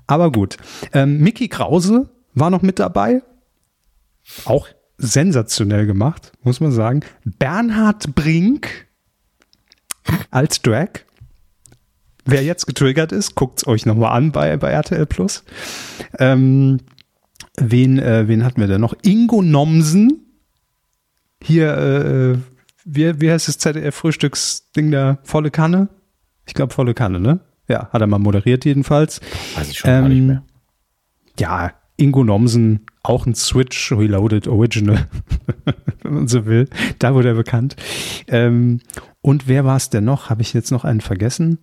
Aber 0.06 0.30
gut. 0.30 0.56
Ähm, 0.92 1.18
Mickey 1.20 1.48
Krause 1.48 2.10
war 2.34 2.50
noch 2.50 2.62
mit 2.62 2.78
dabei. 2.78 3.22
Auch 4.44 4.68
sensationell 4.98 5.86
gemacht, 5.86 6.32
muss 6.42 6.60
man 6.60 6.72
sagen. 6.72 7.00
Bernhard 7.24 8.14
Brink 8.14 8.86
als 10.30 10.62
Drag. 10.62 10.90
Wer 12.26 12.42
jetzt 12.42 12.66
getriggert 12.66 13.12
ist, 13.12 13.34
guckt 13.36 13.60
es 13.60 13.66
euch 13.66 13.86
nochmal 13.86 14.16
an 14.16 14.32
bei, 14.32 14.56
bei 14.56 14.70
RTL 14.70 15.06
Plus. 15.06 15.44
Ähm, 16.18 16.80
wen, 17.56 17.98
äh, 17.98 18.26
wen 18.28 18.44
hatten 18.44 18.60
wir 18.60 18.66
denn 18.66 18.80
noch? 18.80 18.94
Ingo 19.02 19.42
Nomsen. 19.42 20.22
Hier, 21.42 21.76
äh, 21.76 22.38
wie, 22.84 23.20
wie 23.20 23.30
heißt 23.30 23.48
das 23.48 23.58
ZDF-Frühstücksding 23.58 24.90
da? 24.90 25.18
Volle 25.22 25.50
Kanne? 25.50 25.88
Ich 26.46 26.54
glaube, 26.54 26.74
volle 26.74 26.94
Kanne, 26.94 27.20
ne? 27.20 27.40
Ja, 27.68 27.90
hat 27.92 28.00
er 28.00 28.06
mal 28.06 28.18
moderiert 28.18 28.64
jedenfalls. 28.64 29.20
Weiß 29.54 29.70
ich 29.70 29.78
schon 29.78 29.90
ähm, 29.90 30.00
gar 30.02 30.08
nicht 30.08 30.22
mehr. 30.22 30.42
Ja, 31.38 31.72
Ingo 31.96 32.24
Nomsen, 32.24 32.86
auch 33.02 33.26
ein 33.26 33.34
Switch 33.34 33.92
Reloaded 33.92 34.48
Original, 34.48 35.08
wenn 36.02 36.14
man 36.14 36.28
so 36.28 36.46
will. 36.46 36.68
Da 36.98 37.14
wurde 37.14 37.28
er 37.28 37.34
bekannt. 37.34 37.76
Ähm, 38.28 38.80
und 39.20 39.48
wer 39.48 39.64
war 39.64 39.76
es 39.76 39.90
denn 39.90 40.04
noch? 40.04 40.30
Habe 40.30 40.42
ich 40.42 40.52
jetzt 40.52 40.70
noch 40.70 40.84
einen 40.84 41.00
vergessen? 41.00 41.58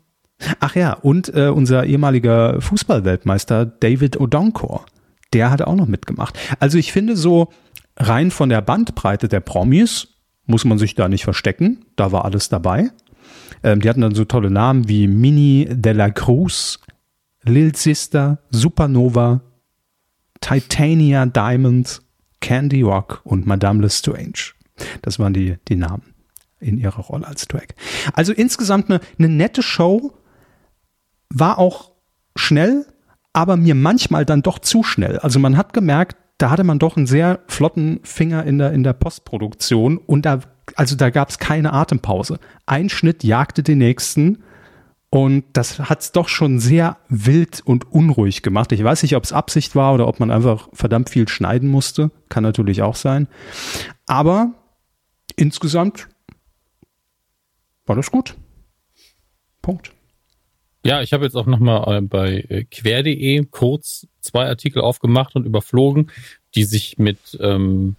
Ach 0.59 0.75
ja, 0.75 0.93
und 0.93 1.33
äh, 1.33 1.47
unser 1.47 1.85
ehemaliger 1.85 2.59
Fußballweltmeister 2.61 3.65
David 3.65 4.19
Odonkor, 4.19 4.85
der 5.31 5.51
hat 5.51 5.61
auch 5.61 5.75
noch 5.75 5.87
mitgemacht. 5.87 6.37
Also 6.59 6.77
ich 6.77 6.91
finde 6.91 7.15
so 7.15 7.49
rein 7.97 8.31
von 8.31 8.49
der 8.49 8.61
Bandbreite 8.61 9.27
der 9.27 9.39
Promis 9.39 10.07
muss 10.45 10.65
man 10.65 10.77
sich 10.77 10.95
da 10.95 11.07
nicht 11.07 11.23
verstecken. 11.23 11.85
Da 11.95 12.11
war 12.11 12.25
alles 12.25 12.49
dabei. 12.49 12.91
Ähm, 13.63 13.81
die 13.81 13.89
hatten 13.89 14.01
dann 14.01 14.15
so 14.15 14.25
tolle 14.25 14.51
Namen 14.51 14.87
wie 14.89 15.07
Mini 15.07 15.67
de 15.69 15.93
la 15.93 16.09
Cruz, 16.09 16.79
Lil 17.43 17.75
Sister, 17.75 18.39
Supernova, 18.51 19.41
Titania 20.41 21.25
Diamond, 21.25 22.01
Candy 22.41 22.81
Rock 22.81 23.21
und 23.23 23.45
Madame 23.45 23.81
Lestrange. 23.81 24.53
Das 25.01 25.19
waren 25.19 25.33
die, 25.33 25.55
die 25.69 25.75
Namen 25.75 26.13
in 26.59 26.77
ihrer 26.77 27.01
Rolle 27.01 27.27
als 27.27 27.47
Drag. 27.47 27.67
Also 28.13 28.33
insgesamt 28.33 28.89
eine, 28.89 28.99
eine 29.17 29.29
nette 29.29 29.61
Show, 29.61 30.13
war 31.33 31.57
auch 31.57 31.91
schnell, 32.35 32.85
aber 33.33 33.57
mir 33.57 33.75
manchmal 33.75 34.25
dann 34.25 34.43
doch 34.43 34.59
zu 34.59 34.83
schnell. 34.83 35.19
Also 35.19 35.39
man 35.39 35.57
hat 35.57 35.73
gemerkt, 35.73 36.17
da 36.37 36.49
hatte 36.49 36.63
man 36.63 36.79
doch 36.79 36.95
einen 36.95 37.07
sehr 37.07 37.39
flotten 37.47 37.99
Finger 38.03 38.43
in 38.45 38.59
der, 38.59 38.71
in 38.71 38.83
der 38.83 38.93
Postproduktion 38.93 39.97
und 39.97 40.25
da, 40.25 40.39
also 40.75 40.95
da 40.95 41.09
gab 41.09 41.29
es 41.29 41.39
keine 41.39 41.73
Atempause. 41.73 42.39
Ein 42.65 42.89
Schnitt 42.89 43.23
jagte 43.23 43.63
den 43.63 43.79
nächsten 43.79 44.43
und 45.09 45.45
das 45.53 45.79
hat 45.79 46.01
es 46.01 46.11
doch 46.11 46.27
schon 46.27 46.59
sehr 46.59 46.97
wild 47.07 47.61
und 47.65 47.91
unruhig 47.91 48.41
gemacht. 48.41 48.71
Ich 48.71 48.83
weiß 48.83 49.03
nicht, 49.03 49.15
ob 49.15 49.23
es 49.23 49.33
Absicht 49.33 49.75
war 49.75 49.93
oder 49.93 50.07
ob 50.07 50.19
man 50.19 50.31
einfach 50.31 50.69
verdammt 50.73 51.09
viel 51.09 51.27
schneiden 51.27 51.69
musste. 51.69 52.11
Kann 52.29 52.43
natürlich 52.43 52.81
auch 52.81 52.95
sein. 52.95 53.27
Aber 54.07 54.53
insgesamt 55.35 56.07
war 57.85 57.95
das 57.95 58.09
gut. 58.09 58.35
Punkt. 59.61 59.93
Ja, 60.85 61.01
ich 61.01 61.13
habe 61.13 61.23
jetzt 61.23 61.35
auch 61.35 61.45
nochmal 61.45 61.97
äh, 61.97 62.01
bei 62.01 62.45
äh, 62.49 62.65
quer.de 62.65 63.45
kurz 63.49 64.07
zwei 64.19 64.47
Artikel 64.47 64.81
aufgemacht 64.81 65.35
und 65.35 65.45
überflogen, 65.45 66.11
die 66.55 66.65
sich 66.65 66.97
mit, 66.97 67.17
ähm, 67.39 67.95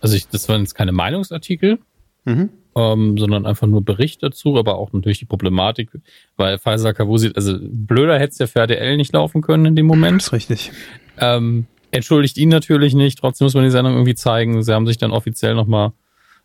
also 0.00 0.14
ich, 0.14 0.28
das 0.28 0.48
waren 0.48 0.60
jetzt 0.60 0.74
keine 0.74 0.92
Meinungsartikel, 0.92 1.80
mhm. 2.24 2.50
ähm, 2.76 3.18
sondern 3.18 3.46
einfach 3.46 3.66
nur 3.66 3.84
Bericht 3.84 4.22
dazu, 4.22 4.56
aber 4.58 4.76
auch 4.76 4.92
natürlich 4.92 5.18
die 5.18 5.24
Problematik, 5.24 5.90
weil 6.36 6.58
Pfizer 6.58 6.94
Kavusi, 6.94 7.32
also 7.34 7.58
blöder 7.60 8.18
hätte 8.18 8.30
es 8.32 8.38
ja 8.38 8.46
für 8.46 8.60
RTL 8.60 8.96
nicht 8.96 9.12
laufen 9.12 9.42
können 9.42 9.66
in 9.66 9.76
dem 9.76 9.86
Moment. 9.86 10.20
Das 10.20 10.28
ist 10.28 10.32
richtig. 10.32 10.70
Ähm, 11.18 11.66
entschuldigt 11.90 12.38
ihn 12.38 12.48
natürlich 12.48 12.94
nicht, 12.94 13.18
trotzdem 13.18 13.46
muss 13.46 13.54
man 13.54 13.64
die 13.64 13.70
Sendung 13.70 13.94
irgendwie 13.94 14.14
zeigen. 14.14 14.62
Sie 14.62 14.72
haben 14.72 14.86
sich 14.86 14.98
dann 14.98 15.10
offiziell 15.10 15.56
nochmal 15.56 15.92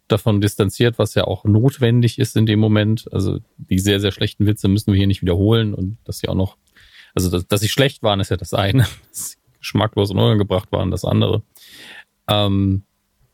davon 0.08 0.42
distanziert, 0.42 1.00
was 1.00 1.16
ja 1.16 1.26
auch 1.26 1.44
notwendig 1.44 2.20
ist 2.20 2.36
in 2.36 2.46
dem 2.46 2.60
Moment. 2.60 3.08
Also 3.12 3.40
die 3.58 3.80
sehr, 3.80 4.00
sehr 4.00 4.12
schlechten 4.12 4.46
Witze 4.46 4.68
müssen 4.68 4.94
wir 4.94 4.98
hier 4.98 5.08
nicht 5.08 5.22
wiederholen 5.22 5.74
und 5.74 5.98
dass 6.06 6.20
sie 6.20 6.30
auch 6.30 6.36
noch, 6.36 6.58
also 7.14 7.30
dass, 7.30 7.48
dass 7.48 7.62
sie 7.62 7.70
schlecht 7.70 8.04
waren, 8.04 8.20
ist 8.20 8.32
ja 8.32 8.38
das 8.38 8.54
eine. 8.54 8.84
Dass 9.10 9.32
sie 9.32 9.38
geschmacklos 9.60 10.12
und 10.12 10.18
unangebracht 10.18 10.72
waren, 10.72 10.92
das 10.92 11.04
andere. 11.04 11.42
Ähm, 12.28 12.84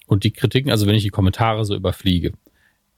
und 0.08 0.24
die 0.24 0.32
Kritiken, 0.32 0.72
also 0.72 0.88
wenn 0.88 0.96
ich 0.96 1.04
die 1.04 1.10
Kommentare 1.10 1.66
so 1.66 1.76
überfliege, 1.76 2.32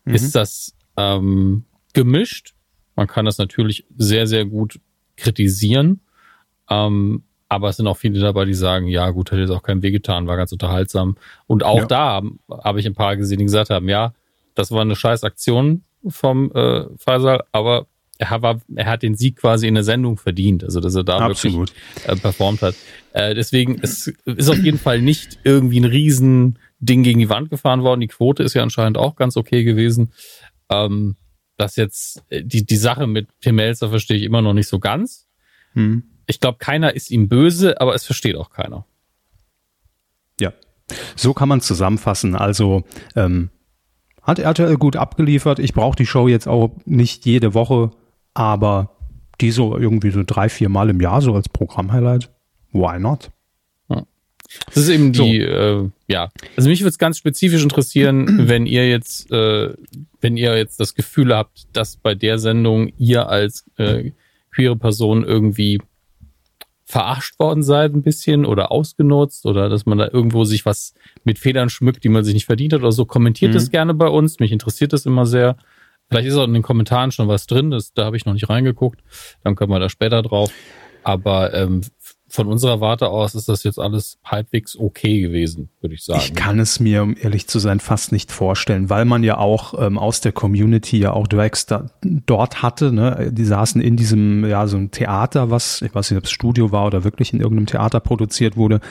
mhm. 0.06 0.14
ist 0.14 0.36
das 0.36 0.76
ähm, 0.96 1.66
gemischt. 1.94 2.54
Man 2.96 3.08
kann 3.08 3.26
das 3.26 3.38
natürlich 3.38 3.86
sehr, 3.98 4.28
sehr 4.28 4.46
gut 4.46 4.80
kritisieren. 5.18 6.02
Ähm, 6.70 7.24
aber 7.48 7.70
es 7.70 7.78
sind 7.78 7.88
auch 7.88 7.98
viele 7.98 8.20
dabei, 8.20 8.46
die 8.46 8.54
sagen, 8.54 8.88
ja 8.88 9.10
gut, 9.12 9.32
hätte 9.32 9.42
jetzt 9.42 9.52
auch 9.52 9.64
keinem 9.64 9.84
wehgetan, 9.84 10.28
war 10.28 10.38
ganz 10.38 10.52
unterhaltsam. 10.52 11.16
Und 11.48 11.64
auch 11.64 11.80
ja. 11.80 11.86
da 11.86 12.06
habe 12.08 12.32
hab 12.50 12.78
ich 12.78 12.86
ein 12.86 12.96
paar 12.96 13.18
gesehen, 13.18 13.40
die 13.40 13.46
gesagt 13.46 13.70
haben, 13.70 13.88
ja, 13.88 14.14
das 14.56 14.72
war 14.72 14.82
eine 14.82 14.96
scheiß 14.96 15.24
Aktion 15.24 15.84
vom 16.08 16.52
äh, 16.54 16.86
Faisal, 16.98 17.44
aber 17.52 17.88
er, 18.18 18.42
war, 18.42 18.62
er 18.74 18.86
hat 18.86 19.04
den 19.04 19.16
Sieg 19.16 19.38
quasi 19.38 19.68
in 19.68 19.74
der 19.74 19.84
Sendung 19.84 20.18
verdient, 20.18 20.64
also 20.64 20.80
dass 20.80 20.96
er 20.96 21.04
da 21.04 21.18
Absolut. 21.18 21.72
wirklich 21.72 22.08
äh, 22.08 22.16
performt 22.16 22.62
hat. 22.62 22.76
Äh, 23.12 23.36
deswegen 23.36 23.80
es 23.82 24.08
ist 24.26 24.50
auf 24.50 24.58
jeden 24.58 24.80
Fall 24.80 25.02
nicht 25.02 25.40
irgendwie 25.44 25.80
ein 25.80 25.86
riesen 25.86 26.58
Ding 26.80 27.04
gegen 27.04 27.20
die 27.20 27.30
Wand 27.30 27.50
gefahren 27.50 27.84
worden. 27.84 28.02
Die 28.02 28.08
Quote 28.08 28.44
ist 28.44 28.54
ja 28.54 28.64
anscheinend 28.64 28.98
auch 28.98 29.16
ganz 29.16 29.36
okay 29.36 29.64
gewesen. 29.64 30.14
Ähm, 30.70 31.18
das 31.58 31.76
jetzt, 31.76 32.24
äh, 32.30 32.44
die, 32.44 32.66
die 32.66 32.78
Sache 32.78 33.06
mit 33.06 33.28
Tim 33.42 33.56
Melzer 33.56 33.90
verstehe 33.90 34.18
ich 34.18 34.24
immer 34.24 34.42
noch 34.42 34.54
nicht 34.54 34.68
so 34.68 34.80
ganz. 34.80 35.28
Hm 35.74 36.04
ich 36.28 36.40
glaube, 36.40 36.58
keiner 36.60 36.96
ist 36.96 37.12
ihm 37.12 37.30
böse, 37.30 37.80
aber 37.80 37.96
es 37.96 38.06
versteht 38.06 38.36
auch 38.36 38.50
keiner. 38.50 38.86
Ja, 40.40 40.54
so 41.16 41.34
kann 41.34 41.50
man 41.50 41.62
zusammenfassen. 41.62 42.36
Also 42.36 42.84
ähm, 43.16 43.50
hat 44.22 44.40
RTL 44.40 44.78
gut 44.78 44.96
abgeliefert. 44.96 45.60
Ich 45.60 45.74
brauche 45.74 45.96
die 45.96 46.06
Show 46.06 46.28
jetzt 46.28 46.48
auch 46.48 46.72
nicht 46.86 47.26
jede 47.26 47.54
Woche, 47.54 47.92
aber 48.34 48.92
die 49.42 49.52
so 49.52 49.78
irgendwie 49.78 50.12
so 50.12 50.24
drei, 50.26 50.50
vier 50.50 50.70
Mal 50.70 50.90
im 50.90 51.02
Jahr 51.02 51.22
so 51.22 51.34
als 51.36 51.50
Programmhighlight. 51.50 52.32
Why 52.72 53.00
not? 53.00 53.32
Das 54.68 54.78
ist 54.78 54.90
eben 54.90 55.12
die, 55.12 55.42
so. 55.42 55.48
äh, 55.48 55.90
ja. 56.08 56.32
Also 56.56 56.70
mich 56.70 56.82
würde 56.82 56.90
es 56.90 56.98
ganz 56.98 57.18
spezifisch 57.18 57.64
interessieren, 57.64 58.28
wenn 58.48 58.66
ihr 58.66 58.88
jetzt, 58.88 59.32
äh, 59.32 59.74
wenn 60.22 60.38
ihr 60.38 60.58
jetzt 60.58 60.80
das 60.80 60.96
Gefühl 60.96 61.36
habt, 61.36 61.66
dass 61.74 61.98
bei 61.98 62.16
der 62.16 62.40
Sendung 62.40 62.92
ihr 62.98 63.28
als 63.28 63.66
äh, 63.78 64.12
queere 64.54 64.76
Person 64.76 65.24
irgendwie 65.24 65.82
verarscht 66.86 67.40
worden 67.40 67.64
seid 67.64 67.94
ein 67.94 68.04
bisschen 68.04 68.46
oder 68.46 68.72
ausgenutzt 68.72 69.46
oder 69.48 69.70
dass 69.70 69.88
man 69.88 69.98
da 69.98 70.08
irgendwo 70.12 70.44
sich 70.44 70.66
was 70.66 70.94
mit 71.24 71.40
Federn 71.40 71.70
schmückt, 71.70 72.04
die 72.04 72.10
man 72.10 72.24
sich 72.24 72.36
nicht 72.36 72.46
verdient 72.46 72.74
hat 72.74 72.82
oder 72.82 72.92
so, 72.92 73.06
kommentiert 73.06 73.52
mhm. 73.52 73.58
es 73.58 73.72
gerne 73.72 73.96
bei 73.96 74.08
uns. 74.08 74.40
Mich 74.40 74.52
interessiert 74.52 74.94
das 74.94 75.06
immer 75.06 75.26
sehr. 75.26 75.58
Vielleicht 76.10 76.28
ist 76.28 76.36
auch 76.36 76.46
in 76.46 76.54
den 76.54 76.62
Kommentaren 76.62 77.12
schon 77.12 77.28
was 77.28 77.48
drin, 77.48 77.72
das, 77.72 77.94
da 77.94 78.06
habe 78.06 78.16
ich 78.16 78.26
noch 78.26 78.34
nicht 78.34 78.48
reingeguckt. 78.50 79.02
Dann 79.44 79.56
können 79.56 79.72
wir 79.72 79.80
da 79.80 79.90
später 79.90 80.22
drauf. 80.22 80.52
Aber 81.04 81.54
ähm, 81.54 81.82
von 82.36 82.48
unserer 82.48 82.82
Warte 82.82 83.08
aus 83.08 83.34
ist 83.34 83.50
das 83.50 83.64
jetzt 83.64 83.80
alles 83.80 84.20
halbwegs 84.24 84.78
okay 84.78 85.22
gewesen, 85.22 85.70
würde 85.82 85.96
ich 85.96 86.04
sagen. 86.04 86.22
Ich 86.24 86.36
kann 86.36 86.60
es 86.60 86.80
mir, 86.80 87.02
um 87.02 87.16
ehrlich 87.20 87.48
zu 87.48 87.60
sein, 87.60 87.80
fast 87.80 88.12
nicht 88.12 88.32
vorstellen, 88.32 88.90
weil 88.90 89.06
man 89.06 89.24
ja 89.24 89.38
auch 89.38 89.74
ähm, 89.82 89.98
aus 89.98 90.22
der 90.22 90.32
Community 90.32 91.00
ja 91.00 91.14
auch 91.14 91.28
Drags 91.28 91.66
da, 91.66 91.90
dort 92.04 92.62
hatte. 92.62 92.92
Ne? 92.92 93.32
Die 93.32 93.46
saßen 93.46 93.82
in 93.82 93.96
diesem, 93.96 94.46
ja, 94.46 94.68
so 94.68 94.78
ein 94.78 94.92
Theater, 94.92 95.50
was, 95.50 95.82
ich 95.82 95.96
weiß 95.96 96.12
nicht, 96.12 96.18
ob 96.18 96.26
es 96.26 96.32
Studio 96.32 96.72
war 96.72 96.86
oder 96.86 97.04
wirklich 97.04 97.34
in 97.34 97.40
irgendeinem 97.40 97.68
Theater 97.68 98.00
produziert 98.00 98.58
wurde, 98.58 98.82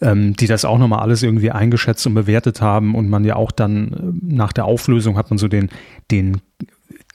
ähm, 0.00 0.34
die 0.34 0.46
das 0.46 0.64
auch 0.64 0.78
nochmal 0.78 1.00
alles 1.00 1.22
irgendwie 1.22 1.50
eingeschätzt 1.50 2.06
und 2.06 2.14
bewertet 2.14 2.60
haben 2.60 2.94
und 2.94 3.08
man 3.08 3.24
ja 3.24 3.36
auch 3.36 3.52
dann 3.52 3.92
äh, 3.92 4.34
nach 4.34 4.52
der 4.52 4.66
Auflösung 4.66 5.16
hat 5.16 5.30
man 5.30 5.38
so 5.38 5.48
den, 5.48 5.70
den 6.10 6.40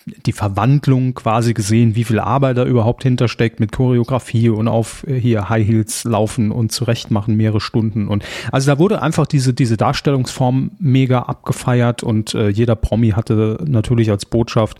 die 0.06 0.34
Verwandlung 0.34 1.16
quasi 1.16 1.54
gesehen, 1.54 1.96
wie 1.96 2.04
viel 2.04 2.20
Arbeit 2.20 2.58
da 2.58 2.66
überhaupt 2.66 3.04
hintersteckt 3.04 3.60
mit 3.60 3.72
Choreografie 3.72 4.50
und 4.50 4.68
auf 4.68 5.06
äh, 5.08 5.20
hier 5.20 5.50
High 5.50 5.68
Heels 5.68 6.04
laufen 6.04 6.52
und 6.52 6.72
zurechtmachen 6.72 7.36
mehrere 7.36 7.60
Stunden. 7.60 8.08
Und 8.08 8.24
also 8.52 8.72
da 8.72 8.78
wurde 8.78 9.02
einfach 9.02 9.26
diese 9.26 9.54
diese 9.54 9.78
Darstellungsform 9.78 10.72
mega 10.80 11.24
abgefeiert 11.24 12.04
und 12.04 12.36
äh, 12.36 12.50
jeder 12.50 12.76
Promi 12.76 13.12
hatte 13.12 13.58
natürlich 13.66 14.12
als 14.12 14.26
Botschaft, 14.26 14.80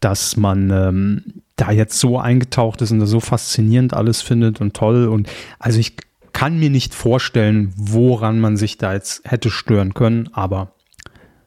dass 0.00 0.36
man 0.36 0.70
ähm, 0.70 1.22
da 1.56 1.70
jetzt 1.70 2.00
so 2.00 2.18
eingetaucht 2.18 2.82
ist 2.82 2.90
und 2.90 2.98
das 2.98 3.10
so 3.10 3.20
faszinierend 3.20 3.94
alles 3.94 4.22
findet 4.22 4.60
und 4.60 4.74
toll. 4.74 5.06
Und 5.06 5.30
also 5.60 5.78
ich 5.78 5.96
kann 6.32 6.58
mir 6.58 6.70
nicht 6.70 6.94
vorstellen, 6.94 7.72
woran 7.76 8.40
man 8.40 8.56
sich 8.56 8.76
da 8.76 8.92
jetzt 8.92 9.22
hätte 9.24 9.50
stören 9.50 9.94
können, 9.94 10.28
aber 10.32 10.72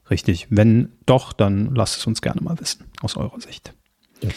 Richtig. 0.10 0.48
Wenn 0.50 0.90
doch, 1.06 1.34
dann 1.34 1.76
lasst 1.76 1.98
es 1.98 2.08
uns 2.08 2.22
gerne 2.22 2.42
mal 2.42 2.60
wissen, 2.60 2.86
aus 3.02 3.18
eurer 3.18 3.40
Sicht. 3.40 3.74
Ja. 4.22 4.30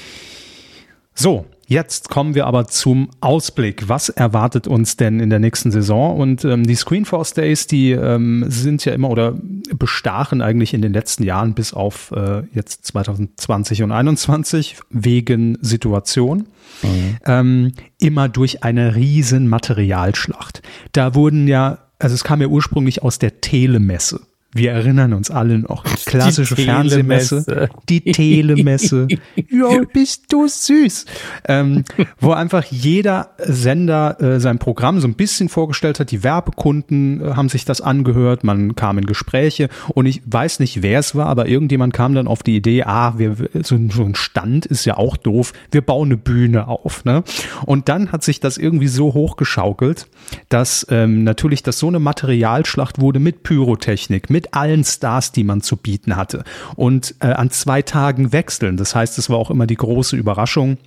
So, 1.14 1.44
jetzt 1.66 2.08
kommen 2.08 2.34
wir 2.34 2.46
aber 2.46 2.66
zum 2.66 3.10
Ausblick. 3.20 3.90
Was 3.90 4.08
erwartet 4.08 4.66
uns 4.66 4.96
denn 4.96 5.20
in 5.20 5.28
der 5.28 5.38
nächsten 5.38 5.70
Saison? 5.70 6.18
Und 6.18 6.46
ähm, 6.46 6.64
die 6.64 6.74
Screenforce 6.74 7.34
Days, 7.34 7.66
die 7.66 7.90
ähm, 7.90 8.46
sind 8.48 8.84
ja 8.86 8.94
immer 8.94 9.10
oder 9.10 9.34
bestachen 9.74 10.40
eigentlich 10.40 10.72
in 10.72 10.80
den 10.80 10.94
letzten 10.94 11.22
Jahren 11.24 11.52
bis 11.52 11.74
auf 11.74 12.10
äh, 12.12 12.44
jetzt 12.54 12.86
2020 12.86 13.82
und 13.82 13.90
2021 13.90 14.76
wegen 14.88 15.58
Situation. 15.60 16.48
Mhm. 16.82 17.16
Ähm, 17.26 17.72
immer 17.98 18.30
durch 18.30 18.64
eine 18.64 18.94
riesen 18.94 19.46
Materialschlacht. 19.46 20.62
Da 20.92 21.14
wurden 21.14 21.46
ja, 21.48 21.80
also 21.98 22.14
es 22.14 22.24
kam 22.24 22.40
ja 22.40 22.46
ursprünglich 22.46 23.02
aus 23.02 23.18
der 23.18 23.42
Telemesse. 23.42 24.22
Wir 24.52 24.72
erinnern 24.72 25.12
uns 25.12 25.30
alle 25.30 25.60
noch. 25.60 25.84
Klassische 26.06 26.56
die 26.56 26.64
Fernsehmesse, 26.64 27.68
die 27.88 28.00
Telemesse. 28.12 29.06
ja, 29.48 29.80
bist 29.92 30.32
du 30.32 30.48
süß. 30.48 31.04
Ähm, 31.46 31.84
wo 32.18 32.32
einfach 32.32 32.64
jeder 32.64 33.30
Sender 33.38 34.20
äh, 34.20 34.40
sein 34.40 34.58
Programm 34.58 35.00
so 35.00 35.06
ein 35.06 35.14
bisschen 35.14 35.48
vorgestellt 35.48 36.00
hat. 36.00 36.10
Die 36.10 36.24
Werbekunden 36.24 37.20
äh, 37.20 37.34
haben 37.34 37.48
sich 37.48 37.64
das 37.64 37.80
angehört. 37.80 38.42
Man 38.42 38.74
kam 38.74 38.98
in 38.98 39.06
Gespräche. 39.06 39.68
Und 39.94 40.06
ich 40.06 40.20
weiß 40.26 40.58
nicht, 40.58 40.82
wer 40.82 40.98
es 40.98 41.14
war, 41.14 41.26
aber 41.26 41.46
irgendjemand 41.46 41.94
kam 41.94 42.14
dann 42.14 42.26
auf 42.26 42.42
die 42.42 42.56
Idee, 42.56 42.82
ah, 42.82 43.14
wir, 43.18 43.36
so, 43.62 43.78
so 43.90 44.02
ein 44.02 44.16
Stand 44.16 44.66
ist 44.66 44.84
ja 44.84 44.96
auch 44.96 45.16
doof. 45.16 45.52
Wir 45.70 45.82
bauen 45.82 46.08
eine 46.08 46.16
Bühne 46.16 46.66
auf. 46.66 47.04
Ne? 47.04 47.22
Und 47.66 47.88
dann 47.88 48.10
hat 48.10 48.24
sich 48.24 48.40
das 48.40 48.58
irgendwie 48.58 48.88
so 48.88 49.14
hochgeschaukelt, 49.14 50.08
dass 50.48 50.84
ähm, 50.90 51.22
natürlich 51.22 51.62
das 51.62 51.78
so 51.78 51.86
eine 51.86 52.00
Materialschlacht 52.00 53.00
wurde 53.00 53.20
mit 53.20 53.44
Pyrotechnik, 53.44 54.28
mit 54.28 54.39
mit 54.40 54.54
allen 54.54 54.84
Stars, 54.84 55.32
die 55.32 55.44
man 55.44 55.60
zu 55.60 55.76
bieten 55.76 56.16
hatte. 56.16 56.44
Und 56.76 57.14
äh, 57.20 57.26
an 57.26 57.50
zwei 57.50 57.82
Tagen 57.82 58.32
wechseln. 58.32 58.78
Das 58.78 58.94
heißt, 58.94 59.18
es 59.18 59.28
war 59.28 59.36
auch 59.36 59.50
immer 59.50 59.66
die 59.66 59.76
große 59.76 60.16
Überraschung 60.16 60.78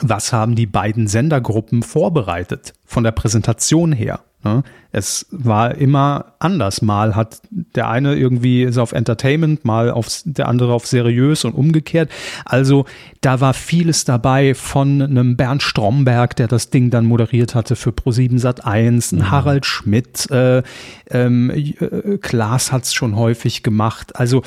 was 0.00 0.32
haben 0.32 0.54
die 0.54 0.66
beiden 0.66 1.08
Sendergruppen 1.08 1.82
vorbereitet 1.82 2.74
von 2.86 3.02
der 3.02 3.10
Präsentation 3.10 3.92
her. 3.92 4.20
Ne? 4.42 4.62
Es 4.92 5.26
war 5.30 5.74
immer 5.76 6.32
anders. 6.38 6.82
Mal 6.82 7.14
hat 7.14 7.42
der 7.50 7.88
eine 7.88 8.14
irgendwie 8.14 8.62
ist 8.62 8.78
auf 8.78 8.92
Entertainment, 8.92 9.64
mal 9.64 9.90
auf 9.90 10.08
der 10.24 10.48
andere 10.48 10.72
auf 10.72 10.86
seriös 10.86 11.44
und 11.44 11.54
umgekehrt. 11.54 12.10
Also 12.44 12.86
da 13.20 13.40
war 13.40 13.54
vieles 13.54 14.04
dabei 14.04 14.54
von 14.54 15.02
einem 15.02 15.36
Bernd 15.36 15.62
Stromberg, 15.62 16.36
der 16.36 16.48
das 16.48 16.70
Ding 16.70 16.90
dann 16.90 17.04
moderiert 17.04 17.54
hatte 17.54 17.76
für 17.76 17.90
Pro7 17.90 18.38
Sat 18.38 18.64
1, 18.64 19.12
ein 19.12 19.18
mhm. 19.18 19.30
Harald 19.30 19.66
Schmidt, 19.66 20.30
äh, 20.30 20.62
ähm, 21.10 21.50
äh, 21.50 22.18
Klaas 22.18 22.72
hat 22.72 22.84
es 22.84 22.94
schon 22.94 23.16
häufig 23.16 23.62
gemacht. 23.62 24.16
Also 24.16 24.42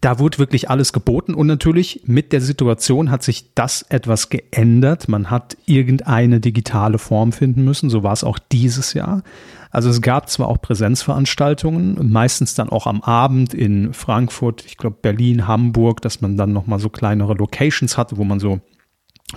da 0.00 0.18
wurde 0.18 0.38
wirklich 0.38 0.70
alles 0.70 0.92
geboten 0.92 1.34
und 1.34 1.46
natürlich 1.46 2.02
mit 2.06 2.32
der 2.32 2.40
Situation 2.40 3.10
hat 3.10 3.22
sich 3.22 3.54
das 3.54 3.82
etwas 3.82 4.30
geändert. 4.30 5.08
Man 5.08 5.30
hat 5.30 5.56
irgendeine 5.66 6.40
digitale 6.40 6.98
Form 6.98 7.32
finden 7.32 7.64
müssen. 7.64 7.90
So 7.90 8.02
war 8.02 8.12
es 8.12 8.24
auch 8.24 8.38
dieses 8.38 8.94
Jahr. 8.94 9.22
Also 9.70 9.90
es 9.90 10.00
gab 10.00 10.30
zwar 10.30 10.48
auch 10.48 10.60
Präsenzveranstaltungen, 10.62 12.10
meistens 12.10 12.54
dann 12.54 12.70
auch 12.70 12.86
am 12.86 13.02
Abend 13.02 13.52
in 13.52 13.92
Frankfurt, 13.92 14.64
ich 14.64 14.76
glaube 14.76 14.96
Berlin, 15.02 15.46
Hamburg, 15.46 16.00
dass 16.00 16.20
man 16.20 16.36
dann 16.36 16.52
noch 16.52 16.66
mal 16.66 16.78
so 16.78 16.88
kleinere 16.88 17.34
Locations 17.34 17.98
hatte, 17.98 18.16
wo 18.16 18.24
man 18.24 18.40
so 18.40 18.60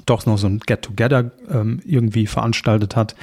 doch 0.05 0.25
noch 0.25 0.37
so 0.37 0.47
ein 0.47 0.59
Get-Together 0.59 1.31
ähm, 1.49 1.81
irgendwie 1.83 2.27
veranstaltet 2.27 2.95
hat. 2.95 3.15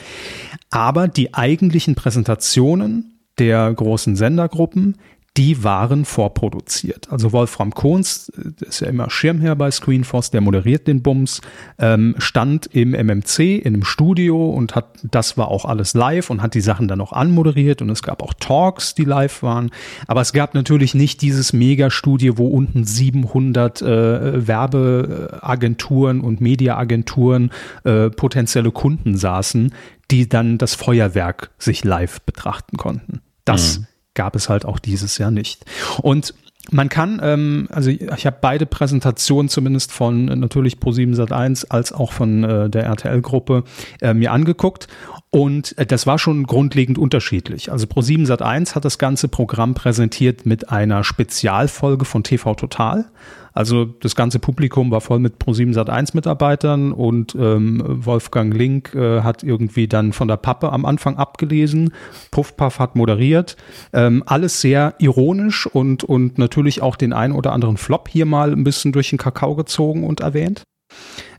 Aber 0.70 1.08
die 1.08 1.34
eigentlichen 1.34 1.94
Präsentationen 1.94 3.20
der 3.38 3.72
großen 3.72 4.16
Sendergruppen, 4.16 4.96
die 5.36 5.64
waren 5.64 6.04
vorproduziert. 6.04 7.08
Also 7.10 7.32
Wolfram 7.32 7.74
Kohns, 7.74 8.28
ist 8.60 8.80
ja 8.80 8.86
immer 8.86 9.10
Schirmherr 9.10 9.56
bei 9.56 9.68
Screenforce, 9.70 10.30
der 10.30 10.40
moderiert 10.40 10.86
den 10.86 11.02
Bums, 11.02 11.40
ähm, 11.78 12.14
stand 12.18 12.66
im 12.66 12.94
MMC 12.94 13.58
in 13.58 13.74
einem 13.74 13.84
Studio 13.84 14.50
und 14.50 14.76
hat, 14.76 15.00
das 15.02 15.36
war 15.36 15.48
auch 15.48 15.64
alles 15.64 15.94
live 15.94 16.30
und 16.30 16.40
hat 16.40 16.54
die 16.54 16.60
Sachen 16.60 16.86
dann 16.86 17.00
auch 17.00 17.12
anmoderiert 17.12 17.82
und 17.82 17.90
es 17.90 18.04
gab 18.04 18.22
auch 18.22 18.32
Talks, 18.38 18.94
die 18.94 19.04
live 19.04 19.42
waren. 19.42 19.70
Aber 20.06 20.20
es 20.20 20.32
gab 20.32 20.54
natürlich 20.54 20.94
nicht 20.94 21.20
dieses 21.20 21.52
Megastudio, 21.52 22.38
wo 22.38 22.46
unten 22.46 22.84
700 22.84 23.82
äh, 23.82 24.46
Werbeagenturen 24.46 26.20
und 26.20 26.40
Mediaagenturen 26.40 27.50
äh, 27.82 28.08
potenzielle 28.10 28.70
Kunden 28.70 29.16
saßen, 29.16 29.74
die 30.12 30.28
dann 30.28 30.58
das 30.58 30.76
Feuerwerk 30.76 31.50
sich 31.58 31.82
live 31.82 32.20
betrachten 32.20 32.76
konnten. 32.76 33.20
Das 33.44 33.80
mhm 33.80 33.86
gab 34.14 34.36
es 34.36 34.48
halt 34.48 34.64
auch 34.64 34.78
dieses 34.78 35.18
Jahr 35.18 35.30
nicht. 35.30 35.64
Und 36.02 36.34
man 36.70 36.88
kann, 36.88 37.20
ähm, 37.22 37.68
also 37.70 37.90
ich 37.90 38.26
habe 38.26 38.38
beide 38.40 38.64
Präsentationen 38.64 39.48
zumindest 39.48 39.92
von 39.92 40.28
äh, 40.28 40.36
natürlich 40.36 40.76
Pro7 40.76 41.14
Sat1 41.14 41.66
als 41.68 41.92
auch 41.92 42.12
von 42.12 42.42
äh, 42.42 42.70
der 42.70 42.84
RTL-Gruppe 42.84 43.64
äh, 44.00 44.14
mir 44.14 44.32
angeguckt 44.32 44.88
und 45.34 45.76
äh, 45.78 45.84
das 45.84 46.06
war 46.06 46.18
schon 46.18 46.44
grundlegend 46.44 46.96
unterschiedlich. 46.96 47.72
Also 47.72 47.86
Pro7 47.86 48.26
Sat1 48.26 48.74
hat 48.74 48.84
das 48.84 48.98
ganze 48.98 49.28
Programm 49.28 49.74
präsentiert 49.74 50.46
mit 50.46 50.70
einer 50.70 51.04
Spezialfolge 51.04 52.04
von 52.04 52.22
TV 52.22 52.54
Total 52.54 53.10
also 53.54 53.84
das 53.84 54.16
ganze 54.16 54.40
Publikum 54.40 54.90
war 54.90 55.00
voll 55.00 55.20
mit 55.20 55.36
Pro7 55.36 55.74
Sat1 55.74 56.10
Mitarbeitern 56.14 56.90
und 56.90 57.36
ähm, 57.38 57.80
Wolfgang 57.86 58.52
Link 58.52 58.94
äh, 58.94 59.22
hat 59.22 59.44
irgendwie 59.44 59.86
dann 59.86 60.12
von 60.12 60.26
der 60.26 60.36
Pappe 60.36 60.72
am 60.72 60.84
Anfang 60.84 61.16
abgelesen. 61.16 61.94
Puffpuff 62.32 62.80
hat 62.80 62.96
moderiert. 62.96 63.56
Ähm, 63.92 64.24
alles 64.26 64.60
sehr 64.60 64.94
ironisch 64.98 65.66
und, 65.66 66.02
und 66.02 66.36
natürlich 66.36 66.82
auch 66.82 66.96
den 66.96 67.12
einen 67.12 67.32
oder 67.32 67.52
anderen 67.52 67.76
Flop 67.76 68.08
hier 68.08 68.26
mal 68.26 68.52
ein 68.52 68.64
bisschen 68.64 68.90
durch 68.90 69.10
den 69.10 69.18
Kakao 69.18 69.54
gezogen 69.54 70.02
und 70.02 70.18
erwähnt. 70.18 70.64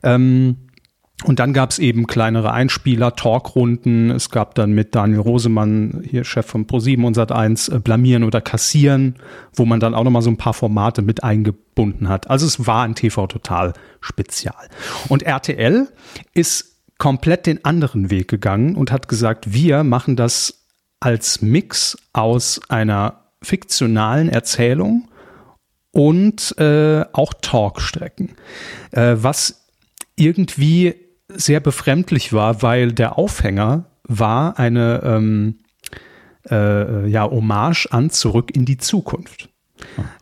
Ähm, 0.02 0.65
und 1.24 1.40
dann 1.40 1.54
gab 1.54 1.72
es 1.72 1.80
eben 1.80 2.08
kleinere 2.08 2.52
Einspieler, 2.52 3.16
Talkrunden. 3.16 4.12
Es 4.12 4.30
gab 4.30 4.54
dann 4.56 4.74
mit 4.74 4.94
Daniel 4.96 5.22
Rosemann, 5.22 6.04
hier 6.08 6.26
Chef 6.26 6.46
von 6.46 6.68
Pro7 6.68 7.06
und 7.06 7.18
Sat1, 7.18 7.74
äh, 7.74 7.80
Blamieren 7.80 8.24
oder 8.24 8.42
Kassieren, 8.42 9.16
wo 9.54 9.66
man 9.66 9.80
dann 9.80 9.96
auch 9.96 10.04
nochmal 10.04 10.22
so 10.22 10.30
ein 10.30 10.38
paar 10.38 10.54
Formate 10.54 11.02
mit 11.02 11.24
eingebunden 11.24 12.10
hat. 12.10 12.30
Also 12.30 12.46
es 12.46 12.68
war 12.68 12.84
ein 12.84 12.96
TV 12.96 13.28
Total 13.28 13.74
Spezial. 14.02 14.68
Und 15.08 15.24
RTL 15.24 15.88
ist 16.34 16.82
komplett 16.98 17.46
den 17.46 17.64
anderen 17.64 18.10
Weg 18.10 18.28
gegangen 18.28 18.76
und 18.76 18.92
hat 18.92 19.08
gesagt, 19.08 19.54
wir 19.54 19.84
machen 19.84 20.18
das 20.18 20.66
als 21.00 21.42
Mix 21.42 21.98
aus 22.12 22.60
einer 22.68 23.32
fiktionalen 23.42 24.28
Erzählung 24.28 25.10
und 25.92 26.58
äh, 26.60 27.06
auch 27.14 27.34
Talkstrecken. 27.42 28.36
Äh, 28.92 29.16
was 29.18 29.66
irgendwie 30.18 31.05
sehr 31.38 31.60
befremdlich 31.60 32.34
war, 32.34 32.62
weil 32.62 32.92
der 32.92 33.18
Aufhänger 33.18 33.86
war 34.04 34.60
eine 34.60 35.02
ähm, 35.04 35.60
äh, 36.50 37.08
ja, 37.08 37.24
Hommage 37.30 37.88
an 37.92 38.10
Zurück 38.10 38.56
in 38.56 38.66
die 38.66 38.78
Zukunft. 38.78 39.50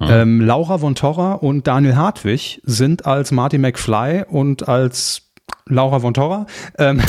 Ähm, 0.02 0.42
Laura 0.42 0.80
von 0.80 0.96
Torra 0.96 1.34
und 1.34 1.68
Daniel 1.68 1.96
Hartwig 1.96 2.62
sind 2.64 3.06
als 3.06 3.32
Marty 3.32 3.58
McFly 3.58 4.26
und 4.28 4.68
als 4.68 5.23
Laura 5.70 6.00
von 6.00 6.14
Torra 6.14 6.46
ähm, 6.78 7.02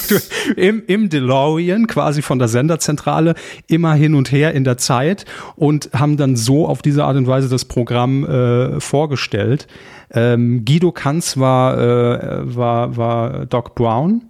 im, 0.56 0.82
im 0.86 1.08
DeLorean 1.08 1.86
quasi 1.86 2.22
von 2.22 2.38
der 2.38 2.48
Senderzentrale 2.48 3.34
immer 3.66 3.94
hin 3.94 4.14
und 4.14 4.30
her 4.30 4.54
in 4.54 4.64
der 4.64 4.78
Zeit 4.78 5.24
und 5.56 5.90
haben 5.92 6.16
dann 6.16 6.36
so 6.36 6.66
auf 6.68 6.82
diese 6.82 7.04
Art 7.04 7.16
und 7.16 7.26
Weise 7.26 7.48
das 7.48 7.64
Programm 7.64 8.24
äh, 8.24 8.80
vorgestellt. 8.80 9.66
Ähm, 10.12 10.64
Guido 10.64 10.92
Kanz 10.92 11.36
war, 11.36 11.78
äh, 11.78 12.56
war, 12.56 12.96
war 12.96 13.46
Doc 13.46 13.74
Brown. 13.74 14.22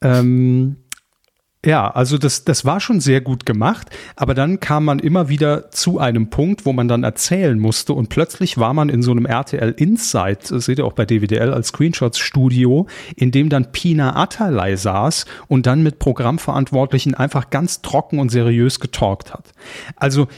Ähm, 0.00 0.76
ja, 1.64 1.90
also 1.90 2.18
das, 2.18 2.44
das 2.44 2.64
war 2.64 2.78
schon 2.80 3.00
sehr 3.00 3.20
gut 3.20 3.46
gemacht, 3.46 3.88
aber 4.16 4.34
dann 4.34 4.60
kam 4.60 4.84
man 4.84 4.98
immer 4.98 5.28
wieder 5.28 5.70
zu 5.70 5.98
einem 5.98 6.28
Punkt, 6.28 6.66
wo 6.66 6.72
man 6.72 6.88
dann 6.88 7.04
erzählen 7.04 7.58
musste 7.58 7.94
und 7.94 8.10
plötzlich 8.10 8.58
war 8.58 8.74
man 8.74 8.90
in 8.90 9.02
so 9.02 9.12
einem 9.12 9.24
RTL 9.24 9.70
Insight, 9.70 10.50
das 10.50 10.66
seht 10.66 10.78
ihr 10.78 10.84
auch 10.84 10.92
bei 10.92 11.06
DWDL 11.06 11.52
als 11.52 11.68
Screenshots 11.68 12.18
Studio, 12.18 12.86
in 13.16 13.30
dem 13.30 13.48
dann 13.48 13.72
Pina 13.72 14.14
Atalay 14.16 14.76
saß 14.76 15.24
und 15.48 15.66
dann 15.66 15.82
mit 15.82 15.98
Programmverantwortlichen 15.98 17.14
einfach 17.14 17.48
ganz 17.48 17.80
trocken 17.80 18.18
und 18.18 18.30
seriös 18.30 18.78
getalkt 18.78 19.32
hat. 19.32 19.52
Also 19.96 20.28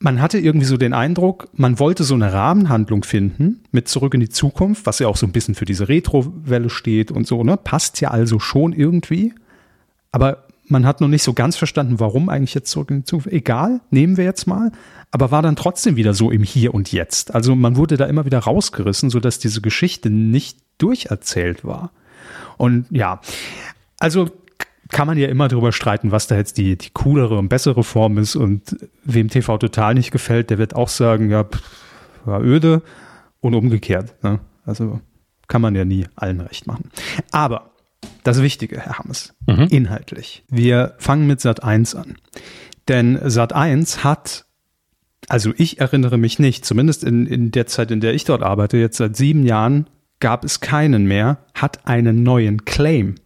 man 0.00 0.20
hatte 0.20 0.38
irgendwie 0.38 0.66
so 0.66 0.76
den 0.76 0.92
Eindruck, 0.92 1.48
man 1.54 1.78
wollte 1.78 2.04
so 2.04 2.14
eine 2.14 2.32
Rahmenhandlung 2.32 3.04
finden 3.04 3.62
mit 3.70 3.88
Zurück 3.88 4.14
in 4.14 4.20
die 4.20 4.28
Zukunft, 4.28 4.84
was 4.84 4.98
ja 4.98 5.06
auch 5.06 5.16
so 5.16 5.26
ein 5.26 5.32
bisschen 5.32 5.54
für 5.54 5.64
diese 5.64 5.88
Retro-Welle 5.88 6.70
steht 6.70 7.10
und 7.10 7.26
so, 7.26 7.42
ne? 7.44 7.56
Passt 7.56 8.00
ja 8.00 8.10
also 8.10 8.38
schon 8.38 8.72
irgendwie. 8.72 9.32
Aber 10.14 10.44
man 10.68 10.86
hat 10.86 11.00
noch 11.00 11.08
nicht 11.08 11.24
so 11.24 11.32
ganz 11.32 11.56
verstanden, 11.56 11.98
warum 11.98 12.28
eigentlich 12.28 12.54
jetzt 12.54 12.70
Zurück 12.70 12.88
in 12.92 12.98
die 12.98 13.04
Zukunft. 13.04 13.32
Egal, 13.32 13.80
nehmen 13.90 14.16
wir 14.16 14.22
jetzt 14.22 14.46
mal. 14.46 14.70
Aber 15.10 15.32
war 15.32 15.42
dann 15.42 15.56
trotzdem 15.56 15.96
wieder 15.96 16.14
so 16.14 16.30
im 16.30 16.44
Hier 16.44 16.72
und 16.72 16.92
Jetzt. 16.92 17.34
Also 17.34 17.56
man 17.56 17.76
wurde 17.76 17.96
da 17.96 18.04
immer 18.06 18.24
wieder 18.24 18.38
rausgerissen, 18.38 19.10
sodass 19.10 19.40
diese 19.40 19.60
Geschichte 19.60 20.10
nicht 20.10 20.58
durcherzählt 20.78 21.64
war. 21.64 21.90
Und 22.58 22.86
ja, 22.90 23.20
also 23.98 24.30
kann 24.88 25.08
man 25.08 25.18
ja 25.18 25.26
immer 25.26 25.48
darüber 25.48 25.72
streiten, 25.72 26.12
was 26.12 26.28
da 26.28 26.36
jetzt 26.36 26.58
die, 26.58 26.78
die 26.78 26.90
coolere 26.90 27.36
und 27.36 27.48
bessere 27.48 27.82
Form 27.82 28.16
ist. 28.16 28.36
Und 28.36 28.86
wem 29.02 29.30
TV 29.30 29.58
total 29.58 29.94
nicht 29.94 30.12
gefällt, 30.12 30.48
der 30.48 30.58
wird 30.58 30.76
auch 30.76 30.90
sagen, 30.90 31.28
ja, 31.28 31.42
pff, 31.42 31.60
war 32.24 32.40
öde 32.40 32.82
und 33.40 33.54
umgekehrt. 33.54 34.14
Ne? 34.22 34.38
Also 34.64 35.00
kann 35.48 35.60
man 35.60 35.74
ja 35.74 35.84
nie 35.84 36.06
allen 36.14 36.40
recht 36.40 36.68
machen. 36.68 36.92
Aber 37.32 37.73
das 38.22 38.42
Wichtige, 38.42 38.80
Herr 38.80 38.98
Hammes, 38.98 39.34
mhm. 39.46 39.66
inhaltlich. 39.70 40.44
Wir 40.48 40.94
fangen 40.98 41.26
mit 41.26 41.40
Sat 41.40 41.62
1 41.62 41.94
an. 41.94 42.16
Denn 42.88 43.18
Sat 43.30 43.52
1 43.52 44.04
hat, 44.04 44.44
also 45.28 45.52
ich 45.56 45.80
erinnere 45.80 46.18
mich 46.18 46.38
nicht, 46.38 46.64
zumindest 46.64 47.04
in, 47.04 47.26
in 47.26 47.50
der 47.50 47.66
Zeit, 47.66 47.90
in 47.90 48.00
der 48.00 48.14
ich 48.14 48.24
dort 48.24 48.42
arbeite, 48.42 48.76
jetzt 48.76 48.98
seit 48.98 49.16
sieben 49.16 49.44
Jahren, 49.44 49.88
gab 50.20 50.44
es 50.44 50.60
keinen 50.60 51.06
mehr, 51.06 51.38
hat 51.54 51.86
einen 51.86 52.22
neuen 52.22 52.64
Claim. 52.64 53.16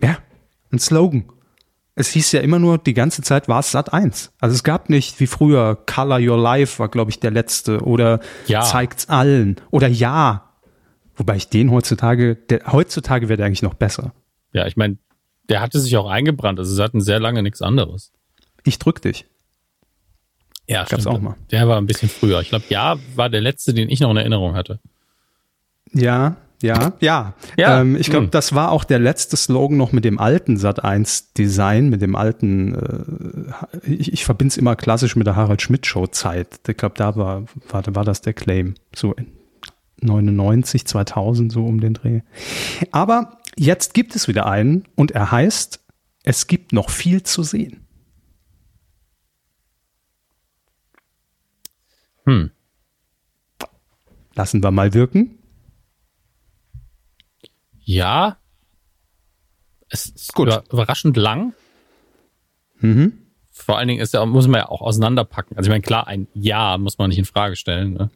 Ja, 0.00 0.18
ein 0.72 0.78
Slogan. 0.78 1.24
Es 1.94 2.10
hieß 2.10 2.32
ja 2.32 2.40
immer 2.40 2.58
nur, 2.58 2.76
die 2.76 2.92
ganze 2.92 3.22
Zeit 3.22 3.48
war 3.48 3.60
es 3.60 3.72
Sat 3.72 3.92
1. 3.92 4.32
Also 4.38 4.54
es 4.54 4.64
gab 4.64 4.90
nicht 4.90 5.18
wie 5.18 5.26
früher 5.26 5.76
Color 5.86 6.20
Your 6.20 6.38
Life 6.38 6.78
war, 6.78 6.88
glaube 6.88 7.10
ich, 7.10 7.20
der 7.20 7.30
letzte 7.30 7.80
oder 7.80 8.20
ja. 8.46 8.60
zeigt's 8.62 9.08
allen 9.08 9.56
oder 9.70 9.88
ja. 9.88 10.45
Wobei 11.16 11.36
ich 11.36 11.48
den 11.48 11.70
heutzutage, 11.70 12.36
der, 12.36 12.72
heutzutage 12.72 13.28
wird 13.28 13.40
eigentlich 13.40 13.62
noch 13.62 13.74
besser. 13.74 14.12
Ja, 14.52 14.66
ich 14.66 14.76
meine, 14.76 14.98
der 15.48 15.60
hatte 15.60 15.80
sich 15.80 15.96
auch 15.96 16.08
eingebrannt. 16.08 16.58
Also 16.58 16.74
sie 16.74 16.82
hatten 16.82 17.00
sehr 17.00 17.20
lange 17.20 17.42
nichts 17.42 17.62
anderes. 17.62 18.12
Ich 18.64 18.78
drück 18.78 19.00
dich. 19.00 19.26
Ja, 20.68 20.80
gab's 20.80 21.02
stimmt. 21.02 21.06
auch 21.06 21.20
mal. 21.20 21.36
Der 21.50 21.68
war 21.68 21.78
ein 21.78 21.86
bisschen 21.86 22.08
früher. 22.08 22.40
Ich 22.40 22.48
glaube, 22.48 22.64
ja, 22.68 22.96
war 23.14 23.30
der 23.30 23.40
letzte, 23.40 23.72
den 23.72 23.88
ich 23.88 24.00
noch 24.00 24.10
in 24.10 24.16
Erinnerung 24.16 24.54
hatte. 24.54 24.80
Ja, 25.92 26.36
ja, 26.62 26.94
ja. 27.00 27.34
ja. 27.56 27.80
Ähm, 27.80 27.96
ich 27.96 28.10
glaube, 28.10 28.26
hm. 28.26 28.30
das 28.30 28.54
war 28.54 28.72
auch 28.72 28.84
der 28.84 28.98
letzte 28.98 29.36
Slogan 29.36 29.76
noch 29.76 29.92
mit 29.92 30.04
dem 30.04 30.18
alten 30.18 30.56
Sat1-Design, 30.56 31.88
mit 31.88 32.02
dem 32.02 32.16
alten, 32.16 32.74
äh, 32.74 33.88
ich, 33.88 34.12
ich 34.12 34.24
verbinde 34.24 34.52
es 34.52 34.56
immer 34.56 34.74
klassisch 34.74 35.16
mit 35.16 35.26
der 35.26 35.36
Harald 35.36 35.62
Schmidt-Show-Zeit. 35.62 36.60
Ich 36.66 36.76
glaube, 36.76 36.94
da 36.96 37.14
war, 37.16 37.44
war, 37.68 37.82
war 37.94 38.04
das 38.04 38.22
der 38.22 38.32
Claim. 38.32 38.74
So 38.94 39.14
99, 40.00 40.86
2000 40.86 41.52
so 41.52 41.64
um 41.64 41.80
den 41.80 41.94
Dreh. 41.94 42.20
Aber 42.90 43.40
jetzt 43.56 43.94
gibt 43.94 44.14
es 44.14 44.28
wieder 44.28 44.46
einen 44.46 44.84
und 44.94 45.12
er 45.12 45.30
heißt, 45.30 45.84
es 46.24 46.46
gibt 46.46 46.72
noch 46.72 46.90
viel 46.90 47.22
zu 47.22 47.42
sehen. 47.42 47.86
Hm. 52.24 52.50
Lassen 54.34 54.62
wir 54.62 54.70
mal 54.70 54.92
wirken. 54.92 55.38
Ja. 57.80 58.38
Es 59.88 60.06
ist 60.06 60.34
Gut. 60.34 60.48
überraschend 60.70 61.16
lang. 61.16 61.54
Mhm. 62.80 63.25
Vor 63.66 63.78
allen 63.78 63.88
Dingen 63.88 64.00
ist 64.00 64.14
ja, 64.14 64.24
muss 64.24 64.46
man 64.46 64.60
ja 64.60 64.68
auch 64.68 64.80
auseinanderpacken. 64.80 65.56
Also 65.56 65.66
ich 65.66 65.72
meine, 65.72 65.82
klar, 65.82 66.06
ein 66.06 66.28
Ja 66.34 66.78
muss 66.78 66.98
man 66.98 67.08
nicht 67.08 67.18
in 67.18 67.24
Frage 67.24 67.56
stellen. 67.56 67.94
Ne? 67.94 68.10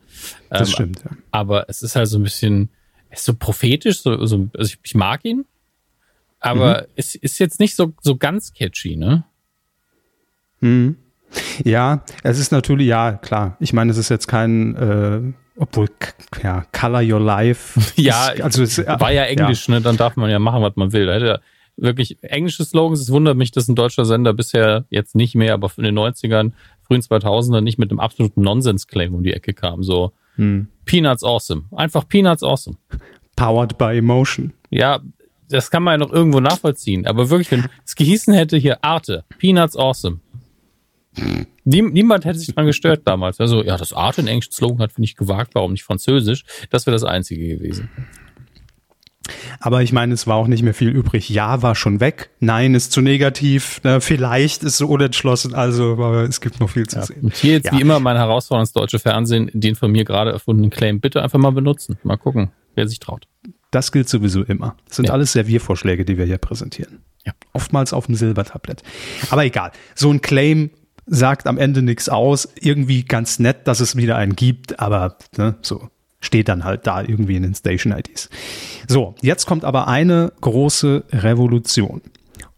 Das 0.49 0.69
ähm, 0.69 0.75
stimmt, 0.75 1.03
ja. 1.05 1.11
Aber 1.33 1.69
es 1.69 1.83
ist 1.83 1.97
halt 1.97 2.07
so 2.07 2.21
ein 2.21 2.23
bisschen, 2.23 2.69
ist 3.11 3.25
so 3.25 3.35
prophetisch, 3.35 4.01
so, 4.01 4.25
so 4.27 4.49
also 4.57 4.73
ich, 4.73 4.79
ich 4.85 4.95
mag 4.95 5.25
ihn, 5.25 5.47
aber 6.39 6.83
mhm. 6.83 6.87
es 6.95 7.17
ist 7.17 7.41
jetzt 7.41 7.59
nicht 7.59 7.75
so, 7.75 7.93
so 8.01 8.17
ganz 8.17 8.55
catchy, 8.55 8.95
ne? 8.95 9.25
Mhm. 10.61 10.95
Ja, 11.65 12.05
es 12.23 12.39
ist 12.39 12.53
natürlich, 12.53 12.87
ja, 12.87 13.15
klar. 13.15 13.57
Ich 13.59 13.73
meine, 13.73 13.91
es 13.91 13.99
ist 13.99 14.09
jetzt 14.09 14.29
kein, 14.29 14.77
äh, 14.77 15.33
obwohl, 15.57 15.89
ja, 16.45 16.65
Color 16.71 17.03
Your 17.03 17.21
Life. 17.21 17.81
ja, 18.01 18.29
ist, 18.29 18.41
also 18.41 18.63
es, 18.63 18.79
war 18.79 19.11
ja 19.11 19.25
Englisch, 19.25 19.67
ja. 19.67 19.75
ne? 19.75 19.81
Dann 19.81 19.97
darf 19.97 20.15
man 20.15 20.31
ja 20.31 20.39
machen, 20.39 20.63
was 20.63 20.77
man 20.77 20.93
will. 20.93 21.07
Da 21.07 21.15
hätte 21.15 21.41
wirklich 21.81 22.23
englische 22.23 22.65
Slogans. 22.65 23.01
Es 23.01 23.11
wundert 23.11 23.37
mich, 23.37 23.51
dass 23.51 23.69
ein 23.69 23.75
deutscher 23.75 24.05
Sender 24.05 24.33
bisher 24.33 24.85
jetzt 24.91 25.15
nicht 25.15 25.35
mehr, 25.35 25.55
aber 25.55 25.71
in 25.77 25.85
den 25.85 25.99
90ern, 25.99 26.53
frühen 26.83 27.01
2000ern 27.01 27.61
nicht 27.61 27.79
mit 27.79 27.91
einem 27.91 28.01
absoluten 28.01 28.43
Nonsens-Claim 28.43 29.15
um 29.15 29.23
die 29.23 29.33
Ecke 29.33 29.55
kam. 29.55 29.83
So, 29.83 30.13
hm. 30.37 30.69
Peanuts 30.85 31.23
Awesome. 31.23 31.65
Einfach 31.73 32.09
Peanuts 32.09 32.43
Awesome. 32.43 32.77
Powered 33.37 33.79
by 33.79 33.97
Emotion. 33.97 34.53
Ja, 34.71 35.01
das 35.49 35.71
kann 35.71 35.83
man 35.83 36.01
ja 36.01 36.07
noch 36.07 36.13
irgendwo 36.13 36.41
nachvollziehen. 36.41 37.07
Aber 37.07 37.31
wirklich, 37.31 37.51
wenn 37.51 37.67
es 37.85 37.95
gehießen 37.95 38.33
hätte 38.35 38.57
hier 38.57 38.83
Arte, 38.85 39.25
Peanuts 39.39 39.77
Awesome. 39.77 40.21
niemand 41.65 42.25
hätte 42.25 42.39
sich 42.39 42.55
dran 42.55 42.67
gestört 42.67 43.03
damals. 43.05 43.41
Also, 43.41 43.63
ja, 43.63 43.77
das 43.77 43.93
Arte 43.93 44.21
in 44.21 44.29
englischen 44.29 44.53
Slogan 44.53 44.81
hat, 44.81 44.93
finde 44.93 45.07
ich, 45.07 45.17
gewagt. 45.17 45.55
Warum 45.55 45.73
nicht 45.73 45.85
Französisch? 45.85 46.45
Das 46.71 46.87
wäre 46.87 46.95
das 46.95 47.05
Einzige 47.05 47.49
gewesen. 47.49 47.89
Aber 49.61 49.83
ich 49.83 49.93
meine, 49.93 50.15
es 50.15 50.27
war 50.27 50.37
auch 50.37 50.47
nicht 50.47 50.63
mehr 50.63 50.75
viel 50.75 50.91
übrig. 50.91 51.29
Ja 51.29 51.63
war 51.63 51.75
schon 51.75 52.01
weg. 52.01 52.31
Nein 52.41 52.75
ist 52.75 52.93
zu 52.93 53.01
negativ. 53.01 53.81
Ne? 53.85 54.01
Vielleicht 54.01 54.63
ist 54.65 54.79
so 54.79 54.89
unentschlossen. 54.89 55.55
Also, 55.55 55.93
aber 55.93 56.23
es 56.23 56.41
gibt 56.41 56.61
noch 56.61 56.71
viel 56.71 56.87
zu 56.87 56.97
ja. 56.97 57.07
sehen. 57.07 57.23
Und 57.23 57.37
hier 57.37 57.53
jetzt 57.55 57.67
ja. 57.67 57.73
wie 57.73 57.81
immer 57.81 58.01
mein 58.01 58.17
Herausforderung 58.17 58.63
ins 58.63 58.73
deutsche 58.73 58.99
Fernsehen, 58.99 59.51
den 59.53 59.77
von 59.77 59.91
mir 59.91 60.05
gerade 60.05 60.33
erfundenen 60.33 60.71
Claim 60.71 61.01
bitte 61.01 61.23
einfach 61.23 61.39
mal 61.39 61.53
benutzen. 61.53 61.99
Mal 62.03 62.17
gucken, 62.17 62.51
wer 62.75 62.89
sich 62.89 62.99
traut. 62.99 63.27
Das 63.71 63.93
gilt 63.93 64.09
sowieso 64.09 64.43
immer. 64.43 64.77
Das 64.87 64.97
sind 64.97 65.07
ja. 65.07 65.13
alles 65.13 65.33
Serviervorschläge, 65.33 66.05
die 66.05 66.19
wir 66.19 66.25
hier 66.25 66.39
präsentieren. 66.39 66.99
Ja. 67.25 67.33
Oftmals 67.53 67.93
auf 67.93 68.07
dem 68.07 68.15
Silbertablett. 68.15 68.83
Aber 69.31 69.45
egal. 69.45 69.71
So 69.95 70.11
ein 70.11 70.21
Claim 70.21 70.71
sagt 71.07 71.47
am 71.47 71.59
Ende 71.59 71.83
nichts 71.83 72.09
aus. 72.09 72.49
Irgendwie 72.61 73.05
ganz 73.05 73.39
nett, 73.39 73.67
dass 73.67 73.81
es 73.81 73.97
wieder 73.97 74.17
einen 74.17 74.37
gibt, 74.37 74.81
aber 74.81 75.17
ne, 75.37 75.57
so 75.63 75.89
steht 76.21 76.49
dann 76.49 76.65
halt 76.65 76.87
da 76.87 77.03
irgendwie 77.03 77.37
in 77.37 77.43
den 77.43 77.55
Station 77.55 77.93
IDs. 77.93 78.29
So, 78.87 79.15
jetzt 79.23 79.47
kommt 79.47 79.65
aber 79.65 79.89
eine 79.89 80.33
große 80.41 81.05
Revolution. 81.13 82.03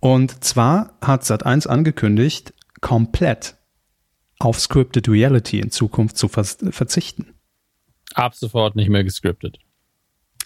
Und 0.01 0.43
zwar 0.43 0.95
hat 1.01 1.23
Sat1 1.23 1.69
angekündigt, 1.69 2.53
komplett 2.81 3.57
auf 4.41 4.59
Scripted 4.59 5.09
Reality 5.09 5.61
in 5.61 5.71
Zukunft 5.71 6.17
zu 6.17 6.29
verzichten. 6.29 7.35
Ab 8.15 8.35
sofort 8.35 8.75
nicht 8.75 8.91
mehr 8.91 9.05
gescriptet. 9.05 9.59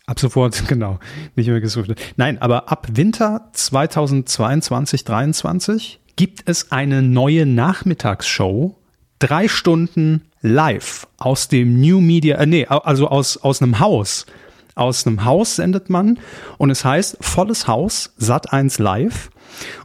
Ab 0.04 0.20
sofort, 0.20 0.68
genau, 0.68 0.98
nicht 1.34 1.48
mehr 1.48 1.60
gescriptet. 1.60 2.00
Nein, 2.16 2.40
aber 2.40 2.70
ab 2.70 2.86
Winter 2.92 3.50
2022, 3.52 5.04
2023 5.04 6.00
gibt 6.16 6.48
es 6.48 6.72
eine 6.72 7.02
neue 7.02 7.46
Nachmittagsshow, 7.46 8.76
drei 9.18 9.48
Stunden 9.48 10.22
live 10.46 11.06
aus 11.18 11.48
dem 11.48 11.80
New 11.80 12.00
Media, 12.00 12.36
äh, 12.36 12.46
nee, 12.46 12.66
also 12.66 13.08
aus, 13.08 13.36
aus 13.36 13.60
einem 13.60 13.80
Haus. 13.80 14.26
Aus 14.74 15.06
einem 15.06 15.24
Haus 15.24 15.56
sendet 15.56 15.88
man 15.88 16.18
und 16.58 16.70
es 16.70 16.84
heißt 16.84 17.18
volles 17.20 17.66
Haus, 17.66 18.14
Sat 18.18 18.52
1 18.52 18.78
live. 18.78 19.30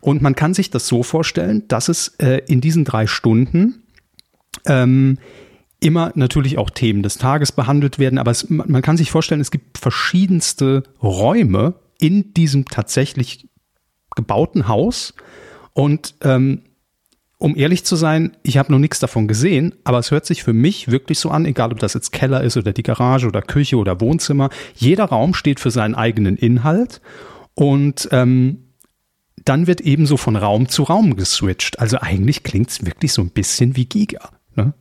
Und 0.01 0.21
man 0.21 0.35
kann 0.35 0.53
sich 0.53 0.69
das 0.69 0.87
so 0.87 1.01
vorstellen, 1.01 1.63
dass 1.69 1.87
es 1.87 2.09
äh, 2.19 2.41
in 2.47 2.59
diesen 2.59 2.83
drei 2.83 3.07
Stunden 3.07 3.83
ähm, 4.65 5.17
immer 5.79 6.11
natürlich 6.15 6.57
auch 6.57 6.69
Themen 6.69 7.03
des 7.03 7.17
Tages 7.17 7.51
behandelt 7.51 7.99
werden, 7.99 8.19
aber 8.19 8.31
es, 8.31 8.49
man 8.49 8.81
kann 8.81 8.97
sich 8.97 9.11
vorstellen, 9.11 9.41
es 9.41 9.49
gibt 9.49 9.77
verschiedenste 9.77 10.83
Räume 11.01 11.73
in 11.99 12.33
diesem 12.33 12.65
tatsächlich 12.65 13.49
gebauten 14.15 14.67
Haus 14.67 15.13
und 15.73 16.15
ähm, 16.21 16.61
um 17.41 17.57
ehrlich 17.57 17.83
zu 17.83 17.95
sein, 17.95 18.37
ich 18.43 18.59
habe 18.59 18.71
noch 18.71 18.77
nichts 18.77 18.99
davon 18.99 19.27
gesehen, 19.27 19.73
aber 19.83 19.97
es 19.97 20.11
hört 20.11 20.27
sich 20.27 20.43
für 20.43 20.53
mich 20.53 20.91
wirklich 20.91 21.17
so 21.17 21.31
an, 21.31 21.45
egal 21.45 21.71
ob 21.71 21.79
das 21.79 21.95
jetzt 21.95 22.11
Keller 22.11 22.43
ist 22.43 22.55
oder 22.55 22.71
die 22.71 22.83
Garage 22.83 23.27
oder 23.27 23.41
Küche 23.41 23.77
oder 23.77 23.99
Wohnzimmer. 23.99 24.51
Jeder 24.75 25.05
Raum 25.05 25.33
steht 25.33 25.59
für 25.59 25.71
seinen 25.71 25.95
eigenen 25.95 26.37
Inhalt 26.37 27.01
und 27.55 28.07
ähm, 28.11 28.59
dann 29.43 29.65
wird 29.65 29.81
ebenso 29.81 30.17
von 30.17 30.35
Raum 30.35 30.69
zu 30.69 30.83
Raum 30.83 31.15
geswitcht. 31.15 31.79
Also 31.79 31.97
eigentlich 31.99 32.43
klingt 32.43 32.69
es 32.69 32.85
wirklich 32.85 33.11
so 33.11 33.23
ein 33.23 33.31
bisschen 33.31 33.75
wie 33.75 33.85
Giga. 33.85 34.29
Ne? 34.55 34.75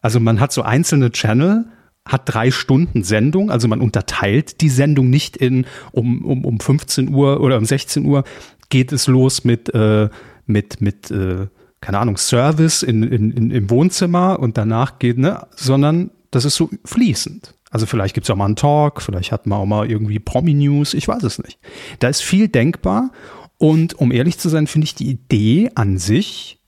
Also 0.00 0.18
man 0.18 0.40
hat 0.40 0.52
so 0.52 0.62
einzelne 0.62 1.12
Channel, 1.12 1.66
hat 2.04 2.22
drei 2.24 2.50
Stunden 2.50 3.04
Sendung, 3.04 3.48
also 3.52 3.68
man 3.68 3.80
unterteilt 3.80 4.60
die 4.60 4.70
Sendung 4.70 5.08
nicht 5.08 5.36
in 5.36 5.66
um, 5.92 6.24
um, 6.24 6.44
um 6.44 6.58
15 6.58 7.14
Uhr 7.14 7.40
oder 7.40 7.58
um 7.58 7.64
16 7.64 8.04
Uhr 8.06 8.24
geht 8.70 8.90
es 8.90 9.06
los 9.06 9.44
mit, 9.44 9.72
äh, 9.72 10.08
mit, 10.46 10.80
mit 10.80 11.12
äh, 11.12 11.46
keine 11.82 11.98
Ahnung, 11.98 12.16
Service 12.16 12.82
in, 12.82 13.02
in, 13.02 13.32
in, 13.32 13.50
im 13.50 13.68
Wohnzimmer 13.68 14.38
und 14.38 14.56
danach 14.56 14.98
geht, 14.98 15.18
ne, 15.18 15.46
sondern 15.54 16.10
das 16.30 16.46
ist 16.46 16.54
so 16.54 16.70
fließend. 16.84 17.54
Also 17.70 17.86
vielleicht 17.86 18.14
gibt's 18.14 18.30
auch 18.30 18.36
mal 18.36 18.46
einen 18.46 18.56
Talk, 18.56 19.02
vielleicht 19.02 19.32
hat 19.32 19.46
man 19.46 19.58
auch 19.58 19.66
mal 19.66 19.90
irgendwie 19.90 20.18
Promi-News, 20.18 20.94
ich 20.94 21.08
weiß 21.08 21.24
es 21.24 21.42
nicht. 21.42 21.58
Da 21.98 22.08
ist 22.08 22.22
viel 22.22 22.48
denkbar 22.48 23.10
und 23.58 23.94
um 23.94 24.12
ehrlich 24.12 24.38
zu 24.38 24.48
sein, 24.48 24.66
finde 24.66 24.84
ich 24.84 24.94
die 24.94 25.10
Idee 25.10 25.70
an 25.74 25.98
sich 25.98 26.60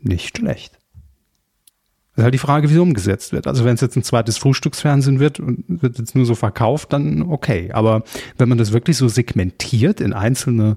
nicht 0.00 0.38
schlecht. 0.38 0.78
Das 2.14 2.22
ist 2.22 2.24
halt 2.24 2.34
die 2.34 2.38
Frage, 2.38 2.68
wie 2.68 2.74
sie 2.74 2.80
umgesetzt 2.80 3.32
wird. 3.32 3.48
Also 3.48 3.64
wenn 3.64 3.74
es 3.74 3.80
jetzt 3.80 3.96
ein 3.96 4.04
zweites 4.04 4.38
Frühstücksfernsehen 4.38 5.18
wird 5.18 5.40
und 5.40 5.64
wird 5.66 5.98
jetzt 5.98 6.14
nur 6.14 6.26
so 6.26 6.34
verkauft, 6.34 6.92
dann 6.92 7.22
okay. 7.22 7.72
Aber 7.72 8.04
wenn 8.36 8.48
man 8.48 8.58
das 8.58 8.72
wirklich 8.72 8.96
so 8.96 9.08
segmentiert 9.08 10.00
in 10.00 10.12
einzelne 10.12 10.76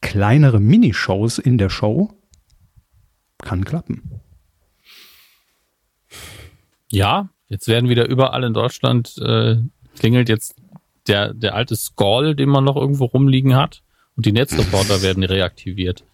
kleinere 0.00 0.60
Minishows 0.60 1.38
in 1.38 1.56
der 1.56 1.70
Show, 1.70 2.10
kann 3.42 3.64
klappen. 3.64 4.20
Ja, 6.90 7.28
jetzt 7.48 7.68
werden 7.68 7.88
wieder 7.88 8.08
überall 8.08 8.44
in 8.44 8.54
Deutschland 8.54 9.18
äh, 9.18 9.56
klingelt 9.98 10.28
jetzt 10.28 10.56
der, 11.06 11.34
der 11.34 11.54
alte 11.54 11.76
Scroll, 11.76 12.34
den 12.34 12.48
man 12.48 12.64
noch 12.64 12.76
irgendwo 12.76 13.04
rumliegen 13.04 13.56
hat. 13.56 13.82
Und 14.16 14.26
die 14.26 14.32
Netzreporter 14.32 15.02
werden 15.02 15.24
reaktiviert. 15.24 16.04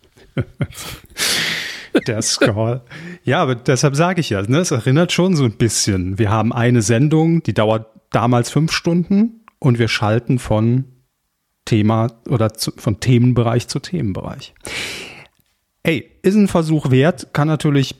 der 2.07 2.23
Scroll. 2.23 2.83
Ja, 3.25 3.43
aber 3.43 3.55
deshalb 3.55 3.97
sage 3.97 4.21
ich 4.21 4.31
ja, 4.31 4.43
ne, 4.43 4.59
es 4.59 4.71
erinnert 4.71 5.13
schon 5.13 5.37
so 5.37 5.45
ein 5.45 5.57
bisschen. 5.57 6.19
Wir 6.19 6.31
haben 6.31 6.53
eine 6.53 6.83
Sendung, 6.83 7.43
die 7.43 7.55
dauert 7.55 7.87
damals 8.11 8.51
fünf 8.51 8.73
Stunden 8.73 9.45
und 9.59 9.79
wir 9.79 9.89
schalten 9.89 10.39
von 10.39 10.85
Thema 11.65 12.13
oder 12.29 12.55
zu, 12.55 12.73
von 12.77 13.01
Themenbereich 13.01 13.69
zu 13.69 13.81
Themenbereich 13.81 14.55
hey, 15.89 16.11
ist 16.21 16.35
ein 16.35 16.49
Versuch 16.49 16.91
wert, 16.91 17.33
kann 17.33 17.49
natürlich 17.49 17.95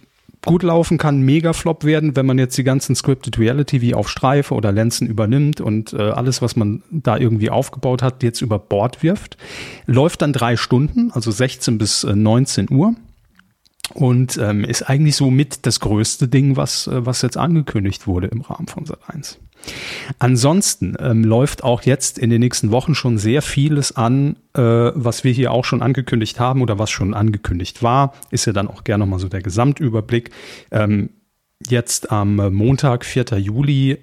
gut 0.45 0.63
laufen, 0.63 0.99
kann 0.99 1.23
mega 1.23 1.55
Flop 1.55 1.85
werden, 1.85 2.17
wenn 2.17 2.27
man 2.27 2.37
jetzt 2.37 2.59
die 2.59 2.63
ganzen 2.63 2.95
Scripted 2.95 3.39
Reality 3.39 3.81
wie 3.81 3.95
auf 3.95 4.11
Streife 4.11 4.55
oder 4.55 4.73
Lenzen 4.73 5.09
übernimmt 5.09 5.63
und 5.63 5.95
äh, 5.95 6.11
alles, 6.11 6.43
was 6.43 6.55
man 6.55 6.83
da 6.91 7.17
irgendwie 7.17 7.49
aufgebaut 7.49 8.03
hat, 8.03 8.23
jetzt 8.23 8.43
über 8.43 8.59
Bord 8.59 9.03
wirft. 9.03 9.39
Läuft 9.87 10.21
dann 10.21 10.35
drei 10.35 10.59
Stunden, 10.59 11.11
also 11.13 11.31
16 11.31 11.79
bis 11.79 12.05
äh, 12.05 12.15
19 12.15 12.71
Uhr. 12.71 12.95
Und 13.95 14.37
ähm, 14.37 14.65
ist 14.65 14.83
eigentlich 14.83 15.17
so 15.17 15.31
mit 15.31 15.65
das 15.65 15.81
größte 15.81 16.29
Ding, 16.29 16.59
was, 16.59 16.89
äh, 16.89 17.07
was 17.07 17.23
jetzt 17.23 17.39
angekündigt 17.39 18.07
wurde 18.07 18.27
im 18.27 18.43
Rahmen 18.43 18.69
von 18.69 18.85
Sat 18.85 19.01
1. 19.07 19.39
Ansonsten 20.19 20.97
ähm, 20.99 21.25
läuft 21.25 21.65
auch 21.65 21.83
jetzt 21.83 22.19
in 22.19 22.31
den 22.31 22.41
nächsten 22.41 22.71
Wochen 22.71 22.95
schon 22.95 23.19
sehr 23.19 23.43
vieles 23.43 23.97
an, 23.97 24.37
äh, 24.55 24.61
was 24.61 25.25
wir 25.25 25.33
hier 25.33 25.53
auch 25.53 25.65
schon 25.65 25.83
angekündigt 25.83 26.41
haben 26.41 26.63
oder 26.63 26.79
was 26.79 26.91
schon 26.91 27.15
angekündigt 27.15 27.83
war. 27.83 28.15
Ist 28.31 28.47
ja 28.47 28.53
dann 28.53 28.69
auch 28.69 28.85
gerne 28.85 29.05
nochmal 29.05 29.19
so 29.19 29.29
der 29.29 29.43
Gesamtüberblick. 29.43 30.31
Ähm, 30.71 31.11
jetzt 31.69 32.13
am 32.13 32.37
Montag, 32.55 33.05
4. 33.05 33.39
Juli, 33.39 33.99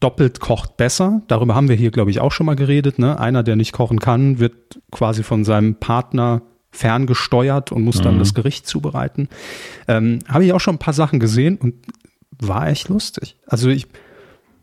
doppelt 0.00 0.40
kocht 0.40 0.76
besser. 0.76 1.22
Darüber 1.28 1.54
haben 1.54 1.68
wir 1.68 1.76
hier, 1.76 1.90
glaube 1.90 2.10
ich, 2.10 2.20
auch 2.20 2.32
schon 2.32 2.46
mal 2.46 2.56
geredet. 2.56 2.98
Ne? 2.98 3.18
Einer, 3.18 3.42
der 3.42 3.56
nicht 3.56 3.72
kochen 3.72 3.98
kann, 3.98 4.38
wird 4.38 4.80
quasi 4.90 5.22
von 5.22 5.44
seinem 5.44 5.76
Partner 5.76 6.42
ferngesteuert 6.70 7.72
und 7.72 7.82
muss 7.82 8.02
dann 8.02 8.16
mhm. 8.16 8.18
das 8.18 8.34
Gericht 8.34 8.66
zubereiten. 8.66 9.28
Ähm, 9.88 10.18
Habe 10.28 10.44
ich 10.44 10.52
auch 10.52 10.60
schon 10.60 10.74
ein 10.74 10.80
paar 10.80 10.94
Sachen 10.94 11.20
gesehen 11.20 11.56
und 11.56 11.74
war 12.38 12.68
echt 12.68 12.88
lustig. 12.88 13.36
Also 13.46 13.70
ich 13.70 13.86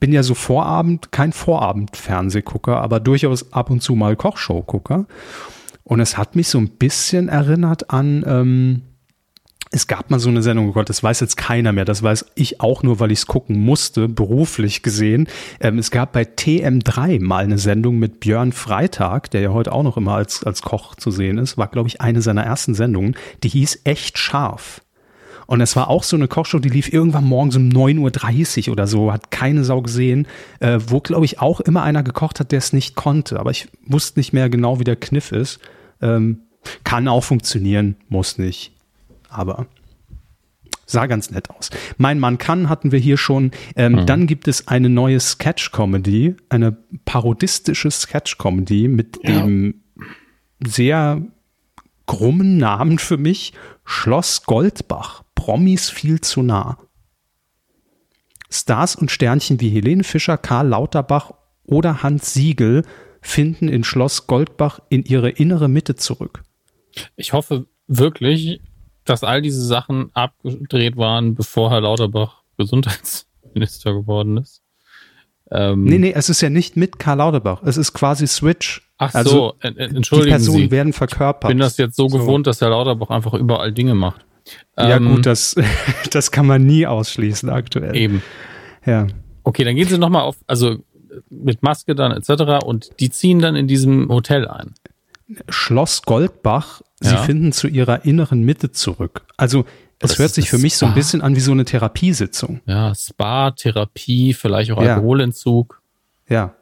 bin 0.03 0.11
ja 0.11 0.21
so 0.21 0.33
Vorabend, 0.33 1.13
kein 1.13 1.31
Vorabend-Fernsehgucker, 1.31 2.81
aber 2.81 2.99
durchaus 2.99 3.53
ab 3.53 3.69
und 3.69 3.81
zu 3.81 3.95
mal 3.95 4.17
Kochshow-Gucker. 4.17 5.05
Und 5.85 6.01
es 6.01 6.17
hat 6.17 6.35
mich 6.35 6.49
so 6.49 6.57
ein 6.57 6.71
bisschen 6.71 7.29
erinnert 7.29 7.89
an, 7.89 8.25
ähm, 8.27 8.81
es 9.71 9.87
gab 9.87 10.11
mal 10.11 10.19
so 10.19 10.27
eine 10.27 10.43
Sendung, 10.43 10.67
oh 10.67 10.71
Gott, 10.73 10.89
das 10.89 11.03
weiß 11.03 11.21
jetzt 11.21 11.37
keiner 11.37 11.71
mehr, 11.71 11.85
das 11.85 12.03
weiß 12.03 12.25
ich 12.35 12.59
auch 12.59 12.83
nur, 12.83 12.99
weil 12.99 13.13
ich 13.13 13.19
es 13.19 13.27
gucken 13.27 13.57
musste, 13.61 14.09
beruflich 14.09 14.83
gesehen. 14.83 15.29
Ähm, 15.61 15.79
es 15.79 15.89
gab 15.89 16.11
bei 16.11 16.23
TM3 16.23 17.23
mal 17.23 17.45
eine 17.45 17.57
Sendung 17.57 17.97
mit 17.97 18.19
Björn 18.19 18.51
Freitag, 18.51 19.31
der 19.31 19.39
ja 19.39 19.53
heute 19.53 19.71
auch 19.71 19.83
noch 19.83 19.95
immer 19.95 20.15
als, 20.15 20.43
als 20.43 20.63
Koch 20.63 20.95
zu 20.95 21.11
sehen 21.11 21.37
ist, 21.37 21.57
war, 21.57 21.69
glaube 21.69 21.87
ich, 21.87 22.01
eine 22.01 22.21
seiner 22.21 22.43
ersten 22.43 22.75
Sendungen, 22.75 23.15
die 23.41 23.47
hieß 23.47 23.83
Echt 23.85 24.17
scharf. 24.17 24.82
Und 25.47 25.61
es 25.61 25.75
war 25.75 25.89
auch 25.89 26.03
so 26.03 26.15
eine 26.15 26.27
Kochshow, 26.27 26.59
die 26.59 26.69
lief 26.69 26.91
irgendwann 26.91 27.25
morgens 27.25 27.55
um 27.55 27.69
9.30 27.69 28.67
Uhr 28.67 28.73
oder 28.73 28.87
so, 28.87 29.11
hat 29.11 29.31
keine 29.31 29.63
Sau 29.63 29.81
gesehen, 29.81 30.27
äh, 30.59 30.79
wo, 30.87 30.99
glaube 30.99 31.25
ich, 31.25 31.39
auch 31.39 31.59
immer 31.59 31.83
einer 31.83 32.03
gekocht 32.03 32.39
hat, 32.39 32.51
der 32.51 32.59
es 32.59 32.73
nicht 32.73 32.95
konnte. 32.95 33.39
Aber 33.39 33.51
ich 33.51 33.67
wusste 33.85 34.19
nicht 34.19 34.33
mehr 34.33 34.49
genau, 34.49 34.79
wie 34.79 34.85
der 34.85 34.95
Kniff 34.95 35.31
ist. 35.31 35.59
Ähm, 36.01 36.39
kann 36.83 37.07
auch 37.07 37.23
funktionieren, 37.23 37.97
muss 38.07 38.37
nicht 38.37 38.73
aber 39.33 39.67
sah 40.85 41.07
ganz 41.07 41.31
nett 41.31 41.49
aus. 41.49 41.69
Mein 41.97 42.19
Mann 42.19 42.37
kann 42.37 42.69
hatten 42.69 42.91
wir 42.91 42.99
hier 42.99 43.17
schon. 43.17 43.51
Ähm, 43.75 43.93
mhm. 43.93 44.05
Dann 44.05 44.27
gibt 44.27 44.47
es 44.47 44.67
eine 44.67 44.89
neue 44.89 45.19
Sketch-Comedy, 45.19 46.35
eine 46.49 46.77
parodistische 47.05 47.89
Sketch-Comedy 47.89 48.87
mit 48.87 49.19
ja. 49.23 49.41
dem 49.41 49.81
sehr 50.65 51.21
krummen 52.05 52.57
Namen 52.57 52.99
für 52.99 53.17
mich, 53.17 53.53
Schloss 53.85 54.43
Goldbach, 54.43 55.23
Promis 55.43 55.89
viel 55.89 56.21
zu 56.21 56.41
nah. 56.41 56.77
Stars 58.49 58.95
und 58.95 59.11
Sternchen 59.11 59.59
wie 59.59 59.67
Helene 59.67 60.05
Fischer, 60.05 60.37
Karl 60.37 60.69
Lauterbach 60.69 61.33
oder 61.65 62.01
Hans 62.01 62.33
Siegel 62.33 62.85
finden 63.19 63.67
in 63.67 63.83
Schloss 63.83 64.25
Goldbach 64.27 64.79
in 64.87 65.03
ihre 65.03 65.29
innere 65.29 65.67
Mitte 65.67 65.97
zurück. 65.97 66.45
Ich 67.17 67.33
hoffe 67.33 67.65
wirklich, 67.87 68.61
dass 69.03 69.25
all 69.25 69.41
diese 69.41 69.65
Sachen 69.65 70.11
abgedreht 70.13 70.95
waren, 70.95 71.35
bevor 71.35 71.71
Herr 71.71 71.81
Lauterbach 71.81 72.43
Gesundheitsminister 72.57 73.91
geworden 73.93 74.37
ist. 74.37 74.61
Ähm, 75.51 75.83
nee, 75.83 75.97
nee, 75.97 76.13
es 76.15 76.29
ist 76.29 76.39
ja 76.39 76.49
nicht 76.49 76.77
mit 76.77 76.99
Karl 76.99 77.17
Lauterbach. 77.17 77.63
Es 77.63 77.75
ist 77.75 77.91
quasi 77.91 78.27
Switch. 78.27 78.89
Ach 78.97 79.13
also, 79.13 79.29
so, 79.29 79.55
entschuldigen 79.59 80.27
Die 80.27 80.31
Personen 80.31 80.57
Sie. 80.57 80.71
werden 80.71 80.93
verkörpert. 80.93 81.49
Ich 81.49 81.49
bin 81.49 81.59
das 81.59 81.75
jetzt 81.75 81.97
so, 81.97 82.07
so, 82.07 82.17
gewohnt, 82.17 82.47
dass 82.47 82.61
Herr 82.61 82.69
Lauterbach 82.69 83.09
einfach 83.09 83.33
überall 83.33 83.73
Dinge 83.73 83.93
macht. 83.93 84.25
Ja 84.77 84.97
ähm, 84.97 85.15
gut, 85.15 85.25
das, 85.25 85.55
das 86.11 86.31
kann 86.31 86.45
man 86.45 86.65
nie 86.65 86.85
ausschließen 86.85 87.49
aktuell. 87.49 87.95
Eben. 87.95 88.23
Ja. 88.85 89.07
Okay, 89.43 89.63
dann 89.63 89.75
gehen 89.75 89.87
Sie 89.87 89.97
nochmal 89.97 90.23
auf, 90.23 90.37
also 90.47 90.77
mit 91.29 91.61
Maske 91.63 91.95
dann 91.95 92.11
etc. 92.11 92.65
und 92.65 92.91
die 92.99 93.09
ziehen 93.09 93.39
dann 93.39 93.55
in 93.55 93.67
diesem 93.67 94.09
Hotel 94.09 94.47
ein. 94.47 94.73
Schloss 95.49 96.01
Goldbach 96.03 96.81
Sie 96.99 97.13
ja. 97.13 97.21
finden 97.23 97.51
zu 97.51 97.67
ihrer 97.67 98.05
inneren 98.05 98.43
Mitte 98.43 98.71
zurück. 98.71 99.25
Also 99.35 99.65
es 99.99 100.19
hört 100.19 100.31
sich 100.31 100.49
für 100.49 100.57
mich 100.57 100.73
Spa. 100.73 100.79
so 100.79 100.85
ein 100.87 100.93
bisschen 100.93 101.21
an 101.21 101.35
wie 101.35 101.41
so 101.41 101.51
eine 101.51 101.65
Therapiesitzung. 101.65 102.61
Ja, 102.65 102.93
Spa, 102.95 103.51
Therapie, 103.51 104.33
vielleicht 104.33 104.71
auch 104.71 104.81
ja. 104.81 104.95
Alkoholentzug. 104.95 105.81
Ja. 106.29 106.55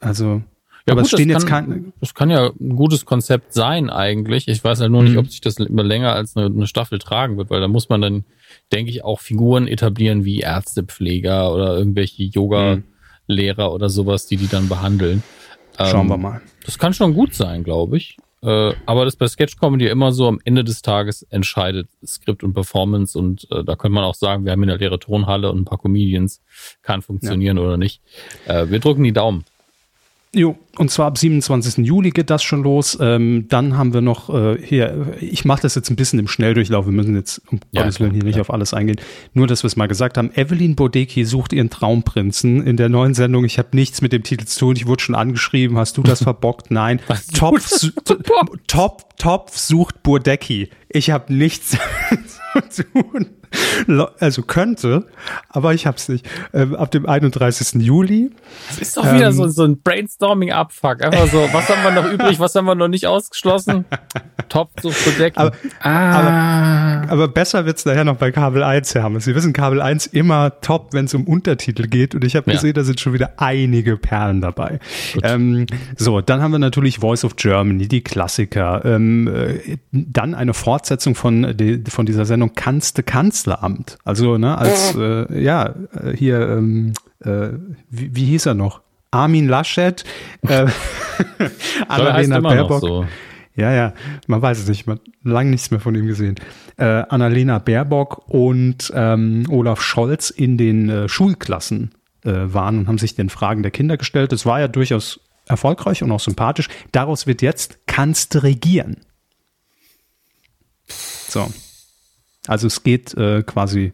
Also, 0.00 0.42
ja, 0.86 0.92
aber 0.92 1.02
gut, 1.02 1.12
es 1.12 1.18
stehen 1.18 1.30
jetzt 1.30 1.46
keine. 1.46 1.92
Das 2.00 2.14
kann 2.14 2.28
ja 2.28 2.50
ein 2.60 2.76
gutes 2.76 3.06
Konzept 3.06 3.54
sein 3.54 3.88
eigentlich. 3.88 4.48
Ich 4.48 4.62
weiß 4.62 4.80
halt 4.80 4.90
nur 4.90 5.02
mhm. 5.02 5.08
nicht, 5.08 5.18
ob 5.18 5.28
sich 5.28 5.40
das 5.40 5.56
immer 5.56 5.82
länger 5.82 6.12
als 6.12 6.36
eine, 6.36 6.46
eine, 6.46 6.66
Staffel 6.66 6.98
tragen 6.98 7.38
wird, 7.38 7.48
weil 7.48 7.60
da 7.60 7.68
muss 7.68 7.88
man 7.88 8.02
dann, 8.02 8.24
denke 8.70 8.90
ich, 8.90 9.02
auch 9.02 9.20
Figuren 9.20 9.66
etablieren 9.66 10.24
wie 10.24 10.40
Ärztepfleger 10.40 11.54
oder 11.54 11.76
irgendwelche 11.78 12.24
Yoga-Lehrer 12.24 13.68
mhm. 13.68 13.74
oder 13.74 13.88
sowas, 13.88 14.26
die 14.26 14.36
die 14.36 14.48
dann 14.48 14.68
behandeln. 14.68 15.22
Schauen 15.78 16.02
ähm, 16.02 16.08
wir 16.08 16.16
mal. 16.18 16.42
Das 16.66 16.78
kann 16.78 16.92
schon 16.92 17.14
gut 17.14 17.34
sein, 17.34 17.64
glaube 17.64 17.96
ich. 17.96 18.18
Äh, 18.42 18.74
aber 18.84 19.06
das 19.06 19.16
bei 19.16 19.26
Sketch 19.26 19.56
Comedy 19.56 19.86
immer 19.86 20.12
so 20.12 20.28
am 20.28 20.38
Ende 20.44 20.64
des 20.64 20.82
Tages 20.82 21.22
entscheidet 21.30 21.88
Skript 22.04 22.44
und 22.44 22.52
Performance 22.52 23.18
und 23.18 23.50
äh, 23.50 23.64
da 23.64 23.74
könnte 23.74 23.94
man 23.94 24.04
auch 24.04 24.14
sagen, 24.14 24.44
wir 24.44 24.52
haben 24.52 24.62
eine 24.62 24.76
leere 24.76 24.98
Tonhalle 24.98 25.50
und 25.50 25.62
ein 25.62 25.64
paar 25.64 25.78
Comedians, 25.78 26.42
kann 26.82 27.00
funktionieren 27.00 27.56
ja. 27.56 27.62
oder 27.62 27.78
nicht. 27.78 28.02
Äh, 28.46 28.68
wir 28.68 28.80
drücken 28.80 29.02
die 29.02 29.14
Daumen. 29.14 29.44
Jo, 30.34 30.56
und 30.78 30.90
zwar 30.90 31.06
ab 31.06 31.16
27. 31.16 31.86
Juli 31.86 32.10
geht 32.10 32.28
das 32.28 32.42
schon 32.42 32.64
los. 32.64 32.98
Ähm, 33.00 33.46
dann 33.48 33.78
haben 33.78 33.94
wir 33.94 34.00
noch 34.00 34.34
äh, 34.34 34.58
hier, 34.60 35.14
ich 35.20 35.44
mache 35.44 35.62
das 35.62 35.76
jetzt 35.76 35.90
ein 35.90 35.96
bisschen 35.96 36.18
im 36.18 36.26
Schnelldurchlauf, 36.26 36.86
wir 36.86 36.92
müssen 36.92 37.14
jetzt 37.14 37.40
um 37.50 37.60
ja, 37.70 37.82
Gottes 37.82 38.00
Willen 38.00 38.12
hier 38.12 38.24
nicht 38.24 38.40
auf 38.40 38.52
alles 38.52 38.74
eingehen. 38.74 39.00
Nur, 39.32 39.46
dass 39.46 39.62
wir 39.62 39.68
es 39.68 39.76
mal 39.76 39.86
gesagt 39.86 40.18
haben. 40.18 40.32
Evelyn 40.34 40.74
Bodecki 40.74 41.24
sucht 41.24 41.52
ihren 41.52 41.70
Traumprinzen 41.70 42.66
in 42.66 42.76
der 42.76 42.88
neuen 42.88 43.14
Sendung. 43.14 43.44
Ich 43.44 43.58
habe 43.58 43.68
nichts 43.74 44.02
mit 44.02 44.12
dem 44.12 44.24
Titel 44.24 44.44
zu 44.44 44.58
tun, 44.58 44.76
ich 44.76 44.88
wurde 44.88 45.02
schon 45.02 45.14
angeschrieben. 45.14 45.78
Hast 45.78 45.96
du 45.96 46.02
das 46.02 46.22
verbockt? 46.24 46.72
Nein. 46.72 47.00
Topf, 47.34 47.92
Top, 48.66 49.16
Topf 49.18 49.56
sucht 49.56 50.02
Bodecki. 50.02 50.68
Ich 50.88 51.10
habe 51.10 51.32
nichts 51.32 51.78
zu 52.70 52.82
tun. 52.82 53.26
Also 54.20 54.42
könnte, 54.42 55.06
aber 55.48 55.74
ich 55.74 55.86
hab's 55.86 56.08
nicht. 56.08 56.26
Ähm, 56.52 56.74
ab 56.74 56.90
dem 56.90 57.06
31. 57.06 57.82
Juli. 57.82 58.30
Das 58.68 58.78
ist 58.78 58.96
doch 58.96 59.04
wieder 59.04 59.28
ähm, 59.28 59.32
so, 59.32 59.48
so 59.48 59.64
ein 59.64 59.80
Brainstorming-Abfuck. 59.82 61.02
Einfach 61.02 61.26
so, 61.28 61.48
was 61.52 61.68
haben 61.68 61.82
wir 61.82 62.02
noch 62.02 62.10
übrig, 62.12 62.38
was 62.40 62.54
haben 62.54 62.66
wir 62.66 62.74
noch 62.74 62.88
nicht 62.88 63.06
ausgeschlossen? 63.06 63.84
Top 64.48 64.70
zu 64.80 64.90
bedecken. 65.04 65.38
Aber, 65.38 65.52
ah. 65.80 67.02
aber, 67.02 67.12
aber 67.12 67.28
besser 67.28 67.66
wird's 67.66 67.84
nachher 67.84 68.04
noch 68.04 68.16
bei 68.16 68.30
Kabel 68.32 68.62
1, 68.62 68.94
Herr 68.94 69.10
Sie 69.20 69.34
wissen, 69.34 69.52
Kabel 69.52 69.80
1 69.80 70.06
immer 70.06 70.60
top, 70.60 70.92
wenn 70.92 71.06
es 71.06 71.14
um 71.14 71.24
Untertitel 71.24 71.86
geht. 71.86 72.14
Und 72.14 72.24
ich 72.24 72.36
habe 72.36 72.50
ja. 72.50 72.56
gesehen, 72.56 72.74
da 72.74 72.84
sind 72.84 73.00
schon 73.00 73.12
wieder 73.12 73.32
einige 73.36 73.96
Perlen 73.96 74.40
dabei. 74.40 74.78
Ähm, 75.22 75.66
so, 75.96 76.20
dann 76.20 76.42
haben 76.42 76.52
wir 76.52 76.58
natürlich 76.58 76.98
Voice 76.98 77.24
of 77.24 77.36
Germany, 77.36 77.88
die 77.88 78.02
Klassiker. 78.02 78.84
Ähm, 78.84 79.28
äh, 79.28 79.78
dann 79.92 80.34
eine 80.34 80.54
Fortsetzung 80.54 81.14
von, 81.14 81.54
von 81.88 82.06
dieser 82.06 82.24
Sendung 82.24 82.54
Kanzte 82.54 83.02
Kanzleramt. 83.44 83.98
Also, 84.04 84.38
ne, 84.38 84.56
als, 84.56 84.94
äh, 84.96 85.42
ja, 85.42 85.74
äh, 85.92 86.16
hier, 86.16 86.48
ähm, 86.48 86.94
äh, 87.20 87.48
wie, 87.90 88.16
wie 88.16 88.24
hieß 88.24 88.46
er 88.46 88.54
noch? 88.54 88.80
Armin 89.10 89.48
Laschet, 89.48 90.04
äh, 90.42 90.66
Annalena 91.88 92.40
Baerbock. 92.40 92.80
So. 92.80 93.06
Ja, 93.54 93.72
ja, 93.72 93.92
man 94.26 94.42
weiß 94.42 94.58
es 94.58 94.68
nicht, 94.68 94.86
man 94.86 94.96
hat 94.96 95.04
lange 95.22 95.50
nichts 95.50 95.70
mehr 95.70 95.78
von 95.78 95.94
ihm 95.94 96.06
gesehen. 96.06 96.34
Äh, 96.76 97.04
Annalena 97.08 97.60
Baerbock 97.60 98.28
und 98.28 98.92
ähm, 98.94 99.46
Olaf 99.48 99.80
Scholz 99.80 100.30
in 100.30 100.58
den 100.58 100.88
äh, 100.88 101.08
Schulklassen 101.08 101.92
äh, 102.24 102.32
waren 102.32 102.80
und 102.80 102.88
haben 102.88 102.98
sich 102.98 103.14
den 103.14 103.28
Fragen 103.28 103.62
der 103.62 103.70
Kinder 103.70 103.96
gestellt. 103.96 104.32
Das 104.32 104.44
war 104.44 104.58
ja 104.58 104.66
durchaus 104.66 105.20
erfolgreich 105.46 106.02
und 106.02 106.10
auch 106.10 106.20
sympathisch. 106.20 106.68
Daraus 106.90 107.28
wird 107.28 107.42
jetzt 107.42 107.86
kannst 107.86 108.42
regieren. 108.42 108.96
So. 111.28 111.48
Also 112.46 112.66
es 112.66 112.82
geht 112.82 113.14
äh, 113.14 113.42
quasi 113.42 113.92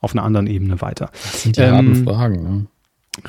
auf 0.00 0.12
einer 0.12 0.24
anderen 0.24 0.46
Ebene 0.46 0.80
weiter. 0.80 1.10
Das 1.12 1.42
sind 1.42 1.56
die 1.56 1.62
ähm, 1.62 2.04
Fragen. 2.04 2.42
Ne? 2.42 2.66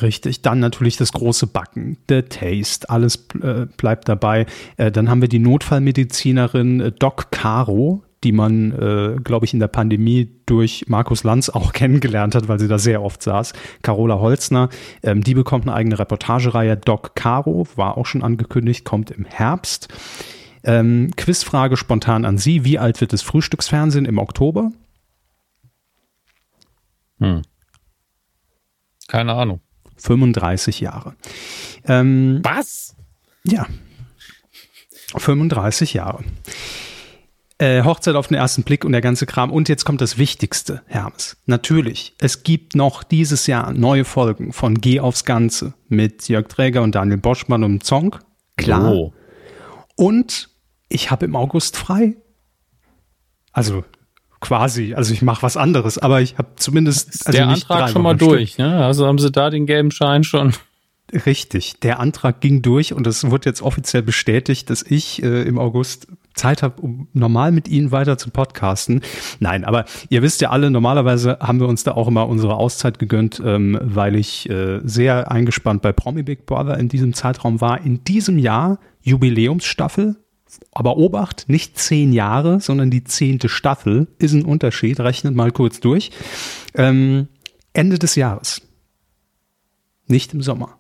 Richtig, 0.02 0.42
dann 0.42 0.60
natürlich 0.60 0.98
das 0.98 1.12
große 1.14 1.48
Backen, 1.48 1.98
der 2.10 2.30
Taste, 2.30 2.90
alles 2.90 3.28
äh, 3.42 3.66
bleibt 3.78 4.08
dabei. 4.08 4.46
Äh, 4.78 4.92
dann 4.92 5.10
haben 5.10 5.22
wir 5.22 5.30
die 5.30 5.40
Notfallmedizinerin 5.40 6.80
äh, 6.80 6.92
Doc 6.92 7.32
Caro, 7.32 8.04
die 8.24 8.32
man, 8.32 8.72
äh, 8.72 9.16
glaube 9.24 9.46
ich, 9.46 9.54
in 9.54 9.60
der 9.60 9.68
Pandemie 9.68 10.30
durch 10.46 10.86
Markus 10.88 11.24
Lanz 11.24 11.50
auch 11.50 11.74
kennengelernt 11.74 12.36
hat, 12.36 12.48
weil 12.48 12.60
sie 12.60 12.68
da 12.68 12.78
sehr 12.78 13.02
oft 13.02 13.24
saß. 13.24 13.54
Carola 13.82 14.20
Holzner, 14.20 14.70
ähm, 15.02 15.24
die 15.24 15.34
bekommt 15.34 15.66
eine 15.66 15.76
eigene 15.76 15.98
Reportagereihe. 15.98 16.78
Doc 16.78 17.16
Caro 17.16 17.68
war 17.76 17.98
auch 17.98 18.06
schon 18.06 18.24
angekündigt, 18.24 18.86
kommt 18.86 19.12
im 19.12 19.26
Herbst. 19.26 19.88
Ähm, 20.64 21.12
Quizfrage 21.16 21.78
spontan 21.78 22.26
an 22.26 22.38
Sie. 22.38 22.64
Wie 22.64 22.80
alt 22.80 23.02
wird 23.02 23.14
das 23.14 23.22
Frühstücksfernsehen 23.22 24.06
im 24.06 24.18
Oktober? 24.18 24.72
Hm. 27.20 27.42
Keine 29.08 29.34
Ahnung. 29.34 29.62
35 29.98 30.80
Jahre. 30.80 31.16
Ähm, 31.86 32.40
Was? 32.44 32.96
Ja. 33.44 33.68
35 35.16 35.94
Jahre. 35.94 36.24
Äh, 37.58 37.84
Hochzeit 37.84 38.16
auf 38.16 38.28
den 38.28 38.38
ersten 38.38 38.64
Blick 38.64 38.86
und 38.86 38.94
der 38.94 39.02
ganze 39.02 39.26
Kram. 39.26 39.52
Und 39.52 39.68
jetzt 39.68 39.84
kommt 39.84 40.00
das 40.00 40.18
Wichtigste, 40.18 40.82
Hermes. 40.86 41.36
Natürlich, 41.46 42.14
es 42.20 42.44
gibt 42.44 42.74
noch 42.74 43.04
dieses 43.04 43.48
Jahr 43.48 43.74
neue 43.74 44.06
Folgen 44.06 44.54
von 44.54 44.76
Geh 44.76 45.02
aufs 45.02 45.26
Ganze 45.26 45.74
mit 45.90 46.30
Jörg 46.30 46.48
Träger 46.48 46.82
und 46.84 46.96
Daniel 46.96 47.18
Boschmann 47.18 47.66
und 47.66 47.84
Zong. 47.84 48.16
Klar. 48.56 48.94
Oh. 48.94 49.14
Und 50.00 50.48
ich 50.88 51.12
habe 51.12 51.26
im 51.26 51.36
August 51.36 51.76
frei. 51.76 52.16
Also 53.52 53.84
quasi, 54.40 54.94
also 54.94 55.14
ich 55.14 55.22
mache 55.22 55.44
was 55.44 55.58
anderes, 55.58 55.98
aber 55.98 56.22
ich 56.22 56.38
habe 56.38 56.52
zumindest 56.56 57.10
Ist 57.10 57.28
also 57.28 57.38
der 57.38 57.50
Antrag 57.50 57.90
schon 57.90 58.04
mal 58.04 58.16
durch, 58.16 58.58
ne? 58.58 58.86
Also 58.86 59.06
haben 59.06 59.18
sie 59.18 59.30
da 59.30 59.50
den 59.50 59.66
gelben 59.66 59.92
Schein 59.92 60.24
schon. 60.24 60.54
Richtig, 61.26 61.80
der 61.80 62.00
Antrag 62.00 62.40
ging 62.40 62.62
durch 62.62 62.94
und 62.94 63.08
es 63.08 63.30
wurde 63.30 63.50
jetzt 63.50 63.62
offiziell 63.62 64.04
bestätigt, 64.04 64.70
dass 64.70 64.84
ich 64.84 65.24
äh, 65.24 65.42
im 65.44 65.58
August 65.58 66.08
Zeit 66.36 66.62
habe, 66.62 66.82
um 66.82 67.08
normal 67.14 67.52
mit 67.52 67.68
Ihnen 67.68 67.92
weiter 67.92 68.18
zu 68.18 68.30
podcasten. 68.30 69.02
Nein, 69.40 69.66
aber 69.66 69.86
ihr 70.10 70.22
wisst 70.22 70.42
ja 70.42 70.52
alle, 70.52 70.70
normalerweise 70.70 71.40
haben 71.40 71.60
wir 71.60 71.68
uns 71.68 71.84
da 71.84 71.94
auch 71.94 72.08
immer 72.08 72.28
unsere 72.28 72.56
Auszeit 72.56 73.00
gegönnt, 73.00 73.42
ähm, 73.44 73.78
weil 73.82 74.16
ich 74.16 74.50
äh, 74.50 74.80
sehr 74.84 75.32
eingespannt 75.32 75.82
bei 75.82 75.92
Promi 75.92 76.24
Big 76.24 76.46
Brother 76.46 76.78
in 76.78 76.90
diesem 76.90 77.14
Zeitraum 77.14 77.60
war. 77.60 77.84
In 77.84 78.04
diesem 78.04 78.38
Jahr 78.38 78.80
Jubiläumsstaffel. 79.02 80.16
Aber 80.72 80.98
Obacht, 80.98 81.46
nicht 81.48 81.78
zehn 81.78 82.12
Jahre, 82.12 82.60
sondern 82.60 82.90
die 82.90 83.04
zehnte 83.04 83.50
Staffel 83.50 84.08
ist 84.18 84.34
ein 84.34 84.46
Unterschied. 84.46 85.00
Rechnet 85.00 85.36
mal 85.36 85.52
kurz 85.52 85.80
durch. 85.80 86.10
Ähm, 86.74 87.28
Ende 87.74 88.00
des 88.00 88.16
Jahres. 88.16 88.62
Nicht 90.08 90.34
im 90.34 90.42
Sommer. 90.42 90.79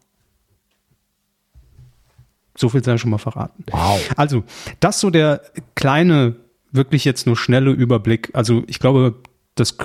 So 2.59 2.67
viel 2.67 2.83
sei 2.83 2.97
schon 2.97 3.11
mal 3.11 3.17
verraten. 3.17 3.63
Wow. 3.71 4.01
Also, 4.17 4.43
das 4.81 4.99
so 4.99 5.09
der 5.09 5.41
kleine, 5.75 6.35
wirklich 6.73 7.05
jetzt 7.05 7.25
nur 7.25 7.37
schnelle 7.37 7.71
Überblick. 7.71 8.31
Also, 8.33 8.63
ich 8.67 8.79
glaube, 8.79 9.15
das, 9.55 9.77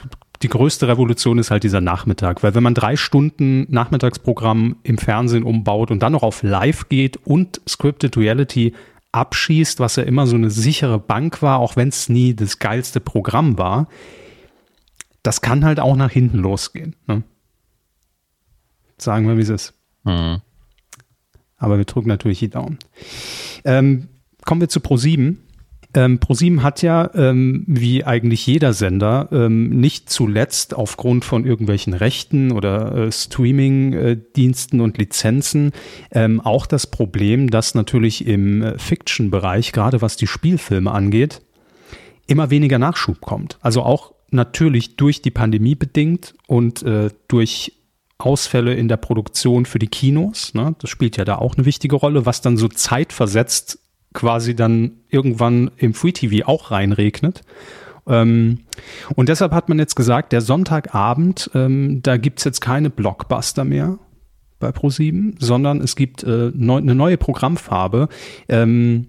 die 0.43 0.49
größte 0.49 0.89
Revolution 0.89 1.39
ist 1.39 1.53
halt 1.53 1.63
dieser 1.63 1.81
Nachmittag, 1.81 2.43
weil 2.43 2.57
wenn 2.57 2.65
man 2.65 2.75
drei 2.75 2.97
Stunden 2.97 3.67
Nachmittagsprogramm 3.71 4.77
im 4.83 4.99
Fernsehen 4.99 5.45
umbaut 5.45 5.93
und 5.93 6.03
dann 6.03 6.13
noch 6.13 6.25
auf 6.25 6.43
Live 6.43 6.89
geht 6.89 7.17
und 7.25 7.61
Scripted 7.69 8.17
Reality 8.17 8.75
abschießt, 9.13 9.79
was 9.79 9.95
ja 9.95 10.03
immer 10.03 10.27
so 10.27 10.35
eine 10.35 10.51
sichere 10.51 10.99
Bank 10.99 11.43
war, 11.43 11.61
auch 11.61 11.77
wenn 11.77 11.89
es 11.89 12.09
nie 12.09 12.35
das 12.35 12.59
geilste 12.59 12.99
Programm 12.99 13.57
war, 13.57 13.87
das 15.23 15.41
kann 15.41 15.65
halt 15.65 15.79
auch 15.79 15.95
nach 15.95 16.11
hinten 16.11 16.39
losgehen. 16.39 16.97
Ne? 17.07 17.23
Sagen 18.99 19.29
wir, 19.29 19.37
wie 19.37 19.43
es 19.43 19.49
ist. 19.49 19.75
Mhm. 20.03 20.41
Aber 21.57 21.79
wir 21.79 21.85
drücken 21.85 22.09
natürlich 22.09 22.41
die 22.41 22.51
Daumen. 22.51 22.79
Ähm, 23.65 24.09
kommen 24.45 24.61
wir 24.61 24.69
zu 24.69 24.81
Pro7. 24.81 25.37
Ähm, 25.97 26.19
ProSieben 26.19 26.63
hat 26.65 26.83
ja, 26.83 27.09
ähm, 27.15 27.65
wie 27.69 28.05
eigentlich 28.05 28.47
jeder 28.47 28.73
Sender, 28.73 29.29
ähm, 29.31 29.69
nicht 29.69 30.11
zuletzt 30.11 30.75
aufgrund 30.75 31.25
von 31.25 31.47
irgendwelchen 31.47 31.95
Rechten 31.95 32.51
oder 32.51 32.95
äh, 32.95 33.13
Streaming-Diensten 33.13 34.81
und 34.81 34.99
Lizenzen 34.99 35.71
ähm, 36.11 36.41
auch 36.41 36.67
das 36.67 36.89
Problem, 36.89 37.49
dass 37.49 37.77
natürlich 37.77 38.27
im 38.27 38.63
äh, 38.63 38.79
Fiction-Bereich, 38.79 39.71
gerade 39.73 40.03
was 40.03 40.17
die 40.17 40.27
Spielfilme 40.27 40.91
angeht, 40.91 41.43
immer 42.27 42.51
weniger 42.51 42.81
Nachschub 42.81 43.21
kommt. 43.21 43.59
Also 43.61 43.83
auch 43.83 44.15
natürlich 44.31 44.97
durch 44.97 45.23
die 45.23 45.31
Pandemie 45.31 45.77
bedingt 45.77 46.35
und 46.49 46.83
äh, 46.83 47.11
durch 47.29 47.73
Ausfälle 48.19 48.75
in 48.75 48.89
der 48.89 48.97
Produktion 48.97 49.67
für 49.67 49.79
die 49.79 49.89
Kinos. 49.89 50.55
Ne? 50.55 50.75
Das 50.79 50.91
spielt 50.91 51.17
ja 51.17 51.25
da 51.25 51.37
auch 51.37 51.57
eine 51.57 51.67
wichtige 51.67 51.97
Rolle, 51.97 52.27
was 52.27 52.41
dann 52.41 52.57
so 52.57 52.69
zeitversetzt 52.69 53.79
quasi 54.13 54.55
dann 54.55 55.01
irgendwann 55.09 55.71
im 55.77 55.95
Free 55.95 56.13
TV 56.13 56.47
auch 56.47 56.71
reinregnet. 56.71 57.43
Ähm, 58.07 58.61
und 59.17 59.29
deshalb 59.29 59.53
hat 59.53 59.69
man 59.69 59.79
jetzt 59.79 59.97
gesagt, 59.97 60.33
der 60.33 60.41
Sonntagabend, 60.41 61.51
ähm, 61.55 62.01
da 62.03 62.17
gibt's 62.17 62.45
jetzt 62.45 62.61
keine 62.61 62.91
Blockbuster 62.91 63.65
mehr 63.65 63.99
bei 64.61 64.71
Pro7, 64.71 65.35
sondern 65.39 65.81
es 65.81 65.97
gibt 65.97 66.23
äh, 66.23 66.53
neu, 66.55 66.79
eine 66.79 66.95
neue 66.95 67.17
Programmfarbe. 67.17 68.09
Ähm, 68.49 69.09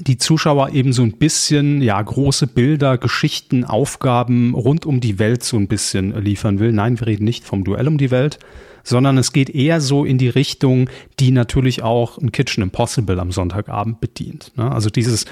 die 0.00 0.18
Zuschauer 0.18 0.70
eben 0.70 0.92
so 0.92 1.02
ein 1.02 1.12
bisschen, 1.12 1.80
ja, 1.80 2.00
große 2.00 2.46
Bilder, 2.46 2.98
Geschichten, 2.98 3.64
Aufgaben 3.64 4.54
rund 4.54 4.86
um 4.86 5.00
die 5.00 5.18
Welt 5.18 5.44
so 5.44 5.56
ein 5.56 5.68
bisschen 5.68 6.20
liefern 6.20 6.58
will. 6.58 6.72
Nein, 6.72 6.98
wir 6.98 7.06
reden 7.06 7.24
nicht 7.24 7.44
vom 7.44 7.64
Duell 7.64 7.86
um 7.86 7.98
die 7.98 8.10
Welt, 8.10 8.38
sondern 8.82 9.18
es 9.18 9.32
geht 9.32 9.50
eher 9.50 9.80
so 9.80 10.04
in 10.04 10.18
die 10.18 10.28
Richtung, 10.28 10.88
die 11.20 11.30
natürlich 11.30 11.82
auch 11.82 12.18
ein 12.18 12.32
Kitchen 12.32 12.62
Impossible 12.62 13.20
am 13.20 13.32
Sonntagabend 13.32 14.00
bedient. 14.00 14.52
Ne? 14.56 14.70
Also 14.70 14.90
dieses, 14.90 15.26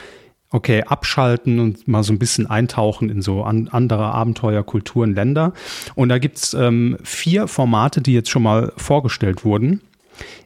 okay, 0.51 0.83
abschalten 0.85 1.59
und 1.59 1.89
mal 1.89 2.03
so 2.03 2.13
ein 2.13 2.19
bisschen 2.19 2.47
eintauchen 2.47 3.11
in 3.11 3.23
so 3.23 3.43
an, 3.43 3.69
andere 3.69 4.05
Abenteuer, 4.13 4.63
Kulturen, 4.63 5.15
Länder. 5.15 5.53
Und 5.95 6.09
da 6.09 6.19
gibt's 6.19 6.55
ähm, 6.55 6.99
vier 7.03 7.49
Formate, 7.49 8.01
die 8.01 8.13
jetzt 8.13 8.31
schon 8.31 8.43
mal 8.43 8.73
vorgestellt 8.77 9.45
wurden. 9.45 9.81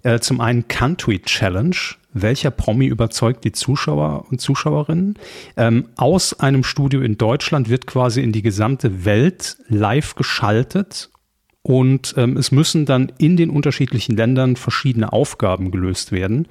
Äh, 0.03 0.21
zum 0.21 0.41
einen 0.41 0.69
Country 0.69 1.21
Challenge. 1.21 1.77
Welcher 2.23 2.51
Promi 2.51 2.87
überzeugt 2.87 3.45
die 3.45 3.53
Zuschauer 3.53 4.27
und 4.31 4.41
Zuschauerinnen? 4.41 5.19
Ähm, 5.57 5.89
aus 5.97 6.41
einem 6.41 6.65
Studio 6.65 7.03
in 7.03 7.19
Deutschland 7.19 7.69
wird 7.69 7.87
quasi 7.87 8.23
in 8.23 8.33
die 8.33 8.43
gesamte 8.43 9.05
Welt 9.05 9.59
live 9.69 10.15
geschaltet 10.15 11.11
und 11.63 12.15
ähm, 12.17 12.37
es 12.37 12.53
müssen 12.53 12.87
dann 12.87 13.13
in 13.19 13.37
den 13.37 13.51
unterschiedlichen 13.51 14.17
Ländern 14.17 14.57
verschiedene 14.57 15.13
Aufgaben 15.13 15.71
gelöst 15.71 16.11
werden. 16.11 16.49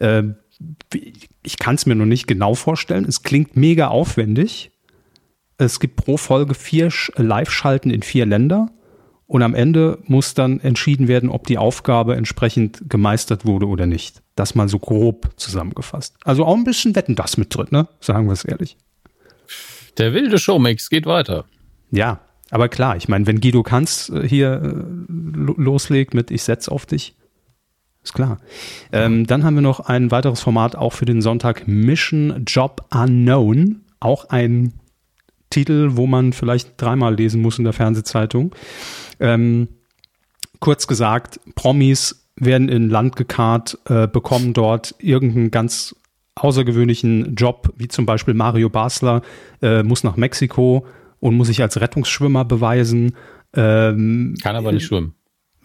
Äh, 0.00 0.24
ich 1.42 1.58
kann 1.58 1.76
es 1.76 1.86
mir 1.86 1.94
noch 1.94 2.06
nicht 2.06 2.26
genau 2.26 2.54
vorstellen. 2.54 3.04
Es 3.04 3.22
klingt 3.22 3.56
mega 3.56 3.88
aufwendig. 3.88 4.72
Es 5.56 5.78
gibt 5.78 5.96
pro 5.96 6.16
Folge 6.16 6.54
vier 6.54 6.90
Live-Schalten 7.16 7.90
in 7.90 8.02
vier 8.02 8.26
Länder. 8.26 8.70
Und 9.30 9.44
am 9.44 9.54
Ende 9.54 10.00
muss 10.06 10.34
dann 10.34 10.58
entschieden 10.58 11.06
werden, 11.06 11.30
ob 11.30 11.46
die 11.46 11.56
Aufgabe 11.56 12.16
entsprechend 12.16 12.90
gemeistert 12.90 13.46
wurde 13.46 13.68
oder 13.68 13.86
nicht. 13.86 14.22
Das 14.34 14.56
mal 14.56 14.68
so 14.68 14.80
grob 14.80 15.30
zusammengefasst. 15.36 16.16
Also 16.24 16.44
auch 16.44 16.56
ein 16.56 16.64
bisschen 16.64 16.96
Wetten 16.96 17.14
das 17.14 17.36
mit 17.36 17.54
drin, 17.54 17.68
ne? 17.70 17.86
Sagen 18.00 18.26
wir 18.26 18.32
es 18.32 18.44
ehrlich. 18.44 18.76
Der 19.98 20.14
wilde 20.14 20.36
Showmix 20.36 20.90
geht 20.90 21.06
weiter. 21.06 21.44
Ja, 21.92 22.18
aber 22.50 22.68
klar, 22.68 22.96
ich 22.96 23.08
meine, 23.08 23.24
wenn 23.28 23.40
Guido 23.40 23.62
Kanz 23.62 24.08
äh, 24.12 24.26
hier 24.26 24.62
äh, 24.64 25.12
loslegt 25.62 26.12
mit 26.12 26.32
Ich 26.32 26.42
setz 26.42 26.68
auf 26.68 26.84
dich, 26.84 27.14
ist 28.02 28.14
klar. 28.14 28.40
Ähm, 28.90 29.28
dann 29.28 29.44
haben 29.44 29.54
wir 29.54 29.62
noch 29.62 29.78
ein 29.78 30.10
weiteres 30.10 30.40
Format 30.40 30.74
auch 30.74 30.92
für 30.92 31.04
den 31.04 31.22
Sonntag 31.22 31.68
Mission 31.68 32.42
Job 32.48 32.84
Unknown. 32.92 33.82
Auch 34.00 34.28
ein 34.30 34.72
Titel, 35.50 35.90
wo 35.92 36.08
man 36.08 36.32
vielleicht 36.32 36.82
dreimal 36.82 37.14
lesen 37.14 37.40
muss 37.40 37.58
in 37.58 37.64
der 37.64 37.72
Fernsehzeitung. 37.74 38.56
Ähm, 39.20 39.68
kurz 40.58 40.86
gesagt, 40.86 41.40
Promis 41.54 42.28
werden 42.36 42.68
in 42.68 42.88
Land 42.88 43.16
gekarrt, 43.16 43.78
äh, 43.86 44.08
bekommen 44.08 44.52
dort 44.54 44.94
irgendeinen 44.98 45.50
ganz 45.50 45.94
außergewöhnlichen 46.34 47.34
Job, 47.34 47.72
wie 47.76 47.88
zum 47.88 48.06
Beispiel 48.06 48.34
Mario 48.34 48.70
Basler 48.70 49.22
äh, 49.62 49.82
muss 49.82 50.04
nach 50.04 50.16
Mexiko 50.16 50.86
und 51.20 51.36
muss 51.36 51.48
sich 51.48 51.60
als 51.60 51.80
Rettungsschwimmer 51.80 52.44
beweisen. 52.44 53.14
Ähm, 53.54 54.34
kann 54.42 54.56
aber 54.56 54.72
nicht 54.72 54.86
schwimmen. 54.86 55.14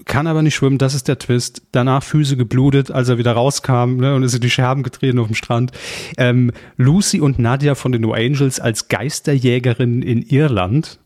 Kann 0.04 0.28
aber 0.28 0.42
nicht 0.42 0.56
schwimmen, 0.56 0.78
das 0.78 0.94
ist 0.94 1.08
der 1.08 1.18
Twist. 1.20 1.62
Danach 1.72 2.04
Füße 2.04 2.36
geblutet, 2.36 2.92
als 2.92 3.08
er 3.08 3.18
wieder 3.18 3.32
rauskam 3.32 3.96
ne, 3.96 4.14
und 4.14 4.24
ist 4.24 4.36
in 4.36 4.42
die 4.42 4.50
Scherben 4.50 4.84
getreten 4.84 5.20
auf 5.20 5.28
dem 5.28 5.36
Strand. 5.36 5.72
Ähm, 6.18 6.52
Lucy 6.76 7.22
und 7.22 7.40
Nadia 7.40 7.76
von 7.76 7.94
den 7.94 8.02
No 8.02 8.12
Angels 8.12 8.60
als 8.60 8.90
Geisterjägerin 8.90 10.02
in 10.02 10.22
Irland. 10.22 11.00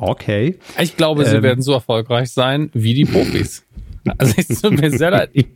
Okay. 0.00 0.58
Ich 0.80 0.96
glaube, 0.96 1.26
sie 1.26 1.36
ähm, 1.36 1.42
werden 1.42 1.62
so 1.62 1.72
erfolgreich 1.72 2.30
sein 2.30 2.70
wie 2.72 2.94
die 2.94 3.04
Profis. 3.04 3.64
Also 4.16 4.34
ich, 4.38 4.80
mir 4.80 4.90
sehr 4.90 5.10
leid. 5.10 5.30
Ich, 5.34 5.46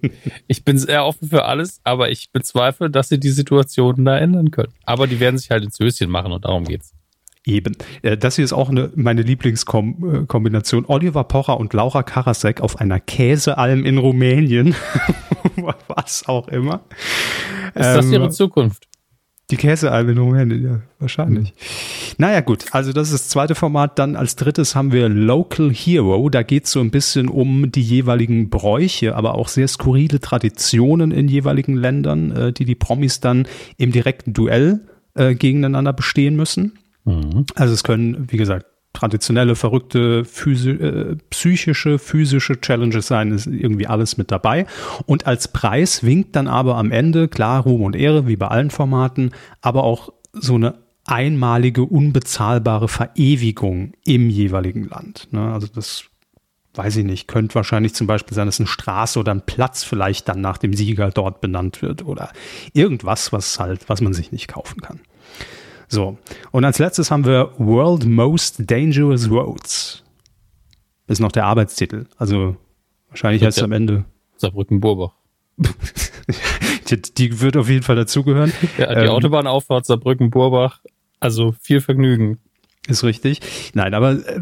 ich, 0.47 0.65
bin 0.65 0.77
sehr 0.77 1.07
offen 1.07 1.31
für 1.31 1.47
alles, 1.47 1.81
aber 1.83 2.11
ich 2.11 2.31
bezweifle, 2.31 2.91
dass 2.91 3.09
sie 3.09 3.19
die 3.19 3.31
Situation 3.31 4.05
da 4.05 4.19
ändern 4.19 4.51
können. 4.51 4.73
Aber 4.85 5.07
die 5.07 5.19
werden 5.19 5.39
sich 5.39 5.51
halt 5.51 5.65
ins 5.65 5.79
Höschen 5.81 6.11
machen 6.11 6.31
und 6.31 6.45
darum 6.45 6.65
geht's. 6.65 6.93
Eben. 7.47 7.75
Äh, 8.03 8.19
das 8.19 8.37
hier 8.37 8.45
ist 8.45 8.53
auch 8.53 8.69
eine, 8.69 8.91
meine 8.95 9.23
Lieblingskombination. 9.23 10.85
Oliver 10.87 11.25
Pocher 11.25 11.59
und 11.59 11.73
Laura 11.73 12.03
Karasek 12.03 12.61
auf 12.61 12.81
einer 12.81 13.01
Käsealm 13.01 13.85
in 13.85 13.97
Rumänien. 13.97 14.75
Was 15.89 16.29
auch 16.29 16.49
immer. 16.49 16.85
Ist 17.75 17.85
das 17.85 18.11
ihre 18.11 18.27
ähm, 18.27 18.31
Zukunft? 18.31 18.89
Die 19.55 19.61
Käsealm 19.61 20.09
in 20.09 20.19
Rumänien, 20.19 20.65
ja, 20.65 20.81
wahrscheinlich. 20.99 21.51
Mhm. 21.51 22.15
Naja, 22.19 22.41
gut. 22.41 22.65
Also 22.73 22.93
das 22.93 23.13
ist 23.13 23.25
das 23.25 23.29
zweite 23.29 23.55
Format. 23.55 24.01
Dann 24.01 24.17
als 24.17 24.35
drittes 24.35 24.75
haben 24.75 24.91
wir 24.91 25.09
Local 25.09 25.71
Hero. 25.73 26.29
Da 26.29 26.43
geht 26.43 26.65
es 26.65 26.73
so 26.73 26.81
ein 26.81 26.91
bisschen 26.91 27.29
um 27.29 27.71
die 27.71 27.81
jeweiligen 27.81 28.51
Bräuche, 28.51 29.15
aber 29.15 29.37
auch 29.37 29.47
sehr 29.47 29.69
skurrile 29.69 30.19
Traditionen 30.19 31.13
in 31.13 31.29
jeweiligen 31.29 31.77
Ländern, 31.77 32.33
äh, 32.33 32.53
die 32.53 32.65
die 32.65 32.75
Promis 32.75 33.21
dann 33.21 33.47
im 33.77 33.93
direkten 33.93 34.33
Duell 34.33 34.81
äh, 35.15 35.37
gegeneinander 35.37 35.93
bestehen 35.93 36.35
müssen. 36.35 36.73
Mhm. 37.05 37.47
Also 37.55 37.75
es 37.75 37.85
können, 37.85 38.27
wie 38.33 38.37
gesagt, 38.39 38.67
traditionelle, 38.95 39.57
verrückte, 39.57 40.25
physi 40.25 40.71
äh, 40.71 41.17
psychische, 41.29 41.99
physische 41.99 42.61
Challenges 42.61 43.09
sein, 43.09 43.33
ist 43.33 43.47
irgendwie 43.47 43.87
alles 43.87 44.17
mit 44.17 44.31
dabei. 44.31 44.67
Und 45.05 45.27
als 45.27 45.49
Preis 45.49 46.03
winkt 46.03 46.35
dann 46.37 46.49
aber 46.49 46.77
am 46.77 46.91
Ende, 46.91 47.29
klar, 47.29 47.63
Ruhm 47.65 47.83
und 47.83 47.97
Ehre, 47.97 48.27
wie 48.27 48.37
bei 48.37 48.49
allen 48.49 48.71
Formaten, 48.71 49.33
aber 49.61 49.85
auch 49.85 50.13
so 50.33 50.55
eine 50.55 50.77
einmalige, 51.05 51.83
unbezahlbare 51.83 52.89
Verewigung 52.89 53.93
im 54.07 54.31
jeweiligen 54.31 54.89
Land. 54.89 55.29
Ne? 55.33 55.53
Also 55.53 55.67
das 55.67 56.05
weiß 56.75 56.97
ich 56.97 57.05
nicht, 57.05 57.29
könnte 57.29 57.55
wahrscheinlich 57.55 57.95
zum 57.95 58.07
Beispiel 58.07 58.35
sein, 58.35 58.47
dass 58.47 58.59
eine 58.59 58.67
Straße 58.67 59.19
oder 59.19 59.33
ein 59.33 59.47
Platz 59.47 59.85
vielleicht 59.85 60.29
dann 60.29 60.41
nach 60.41 60.59
dem 60.59 60.73
Sieger 60.73 61.11
dort 61.11 61.41
benannt 61.41 61.83
wird 61.83 62.05
oder 62.05 62.33
irgendwas, 62.73 63.33
was 63.33 63.61
halt, 63.61 63.89
was 63.89 64.01
man 64.01 64.13
sich 64.15 64.33
nicht 64.33 64.49
kaufen 64.49 64.81
kann. 64.81 65.01
So. 65.95 66.19
Und 66.51 66.65
als 66.65 66.79
letztes 66.79 67.11
haben 67.11 67.25
wir 67.25 67.53
World 67.59 68.05
Most 68.05 68.71
Dangerous 68.71 69.31
Roads. 69.31 70.03
Ist 71.07 71.21
noch 71.21 71.33
der 71.33 71.47
Arbeitstitel. 71.47 72.07
Also 72.17 72.57
wahrscheinlich 73.09 73.45
heißt 73.45 73.59
es 73.59 73.63
am 73.63 73.73
Ende. 73.73 74.05
Saarbrücken-Burbach. 74.37 75.13
Die, 76.91 77.01
die 77.01 77.41
wird 77.41 77.57
auf 77.57 77.69
jeden 77.71 77.83
Fall 77.83 77.97
dazugehören. 77.97 78.53
Ja, 78.77 78.95
die 78.95 79.07
ähm, 79.07 79.11
Autobahnauffahrt 79.11 79.87
Saarbrücken-Burbach, 79.87 80.81
also 81.19 81.55
viel 81.61 81.81
Vergnügen. 81.81 82.41
Ist 82.87 83.05
richtig. 83.05 83.41
Nein, 83.73 83.95
aber 83.95 84.13
äh, 84.13 84.41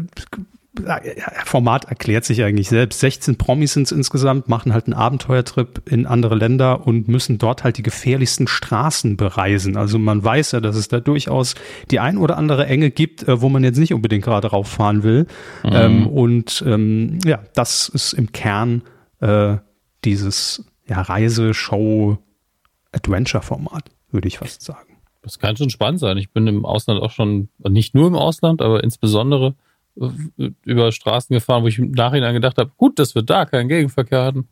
Format 1.45 1.85
erklärt 1.85 2.25
sich 2.25 2.43
eigentlich 2.43 2.67
selbst. 2.67 2.99
16 2.99 3.37
Promis 3.37 3.73
sind 3.73 3.91
insgesamt, 3.91 4.49
machen 4.49 4.73
halt 4.73 4.87
einen 4.87 4.95
Abenteuertrip 4.95 5.83
in 5.89 6.07
andere 6.07 6.33
Länder 6.33 6.87
und 6.87 7.07
müssen 7.07 7.37
dort 7.37 7.63
halt 7.63 7.77
die 7.77 7.83
gefährlichsten 7.83 8.47
Straßen 8.47 9.15
bereisen. 9.15 9.77
Also 9.77 9.99
man 9.99 10.23
weiß 10.23 10.53
ja, 10.53 10.61
dass 10.61 10.75
es 10.75 10.87
da 10.87 10.99
durchaus 10.99 11.53
die 11.91 11.99
ein 11.99 12.17
oder 12.17 12.37
andere 12.37 12.65
Enge 12.65 12.89
gibt, 12.89 13.27
äh, 13.27 13.39
wo 13.39 13.49
man 13.49 13.63
jetzt 13.63 13.77
nicht 13.77 13.93
unbedingt 13.93 14.23
gerade 14.23 14.47
rauffahren 14.47 15.03
will. 15.03 15.27
Mhm. 15.63 15.71
Ähm, 15.71 16.07
und 16.07 16.63
ähm, 16.65 17.19
ja, 17.23 17.43
das 17.53 17.87
ist 17.89 18.13
im 18.13 18.31
Kern 18.31 18.81
äh, 19.19 19.57
dieses 20.03 20.65
ja, 20.87 21.01
Reise-Show-Adventure-Format, 21.01 23.91
würde 24.09 24.27
ich 24.27 24.39
fast 24.39 24.63
sagen. 24.63 24.97
Das 25.21 25.37
kann 25.37 25.55
schon 25.55 25.69
spannend 25.69 25.99
sein. 25.99 26.17
Ich 26.17 26.31
bin 26.31 26.47
im 26.47 26.65
Ausland 26.65 26.99
auch 27.01 27.11
schon, 27.11 27.49
nicht 27.59 27.93
nur 27.93 28.07
im 28.07 28.15
Ausland, 28.15 28.63
aber 28.63 28.83
insbesondere 28.83 29.53
über 29.95 30.91
Straßen 30.91 31.33
gefahren, 31.33 31.63
wo 31.63 31.67
ich 31.67 31.79
im 31.79 31.91
Nachhinein 31.91 32.33
gedacht 32.33 32.57
habe, 32.57 32.71
gut, 32.77 32.99
dass 32.99 33.15
wir 33.15 33.21
da 33.21 33.45
keinen 33.45 33.69
Gegenverkehr 33.69 34.23
hatten. 34.23 34.47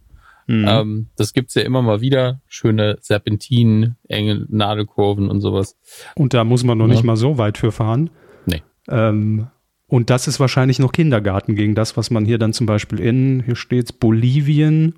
Mhm. 0.47 0.65
Ähm, 0.67 1.07
das 1.15 1.33
gibt's 1.33 1.55
ja 1.55 1.61
immer 1.63 1.81
mal 1.81 2.01
wieder. 2.01 2.41
Schöne 2.47 2.97
Serpentinen, 3.01 3.95
enge 4.07 4.45
Nadelkurven 4.49 5.29
und 5.29 5.41
sowas. 5.41 5.77
Und 6.15 6.33
da 6.33 6.43
muss 6.43 6.63
man 6.63 6.77
noch 6.77 6.87
ja. 6.87 6.93
nicht 6.93 7.03
mal 7.03 7.17
so 7.17 7.37
weit 7.37 7.57
für 7.57 7.71
fahren. 7.71 8.09
Nee. 8.45 8.61
Ähm, 8.89 9.47
und 9.87 10.09
das 10.09 10.27
ist 10.27 10.39
wahrscheinlich 10.39 10.79
noch 10.79 10.91
Kindergarten 10.91 11.55
gegen 11.55 11.75
das, 11.75 11.97
was 11.97 12.11
man 12.11 12.25
hier 12.25 12.37
dann 12.37 12.53
zum 12.53 12.65
Beispiel 12.65 12.99
in, 12.99 13.43
hier 13.43 13.55
steht's, 13.55 13.91
Bolivien, 13.91 14.95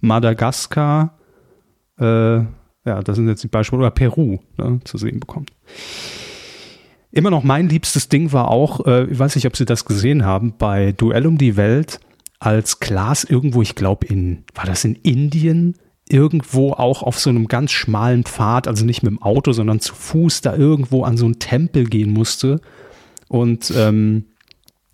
Madagaskar, 0.00 1.18
äh, 1.98 2.04
ja, 2.86 3.02
das 3.04 3.16
sind 3.16 3.28
jetzt 3.28 3.44
die 3.44 3.48
Beispiele, 3.48 3.80
oder 3.80 3.90
Peru 3.90 4.38
ne, 4.56 4.80
zu 4.84 4.96
sehen 4.96 5.20
bekommt. 5.20 5.50
Immer 7.12 7.30
noch 7.30 7.42
mein 7.42 7.68
liebstes 7.68 8.08
Ding 8.08 8.32
war 8.32 8.48
auch, 8.48 8.86
äh, 8.86 9.04
ich 9.04 9.18
weiß 9.18 9.34
nicht, 9.34 9.46
ob 9.46 9.56
Sie 9.56 9.64
das 9.64 9.84
gesehen 9.84 10.24
haben, 10.24 10.54
bei 10.56 10.92
Duell 10.92 11.26
um 11.26 11.38
die 11.38 11.56
Welt, 11.56 12.00
als 12.38 12.80
Klaas 12.80 13.24
irgendwo, 13.24 13.62
ich 13.62 13.74
glaube 13.74 14.06
in, 14.06 14.44
war 14.54 14.64
das 14.64 14.84
in 14.84 14.94
Indien, 14.94 15.74
irgendwo 16.08 16.72
auch 16.72 17.02
auf 17.02 17.18
so 17.18 17.30
einem 17.30 17.46
ganz 17.46 17.72
schmalen 17.72 18.24
Pfad, 18.24 18.66
also 18.66 18.84
nicht 18.84 19.02
mit 19.02 19.12
dem 19.12 19.22
Auto, 19.22 19.52
sondern 19.52 19.80
zu 19.80 19.94
Fuß 19.94 20.40
da 20.40 20.56
irgendwo 20.56 21.04
an 21.04 21.16
so 21.16 21.24
einen 21.24 21.38
Tempel 21.38 21.84
gehen 21.84 22.12
musste. 22.12 22.60
Und 23.28 23.72
ähm, 23.76 24.24
äh, 24.24 24.29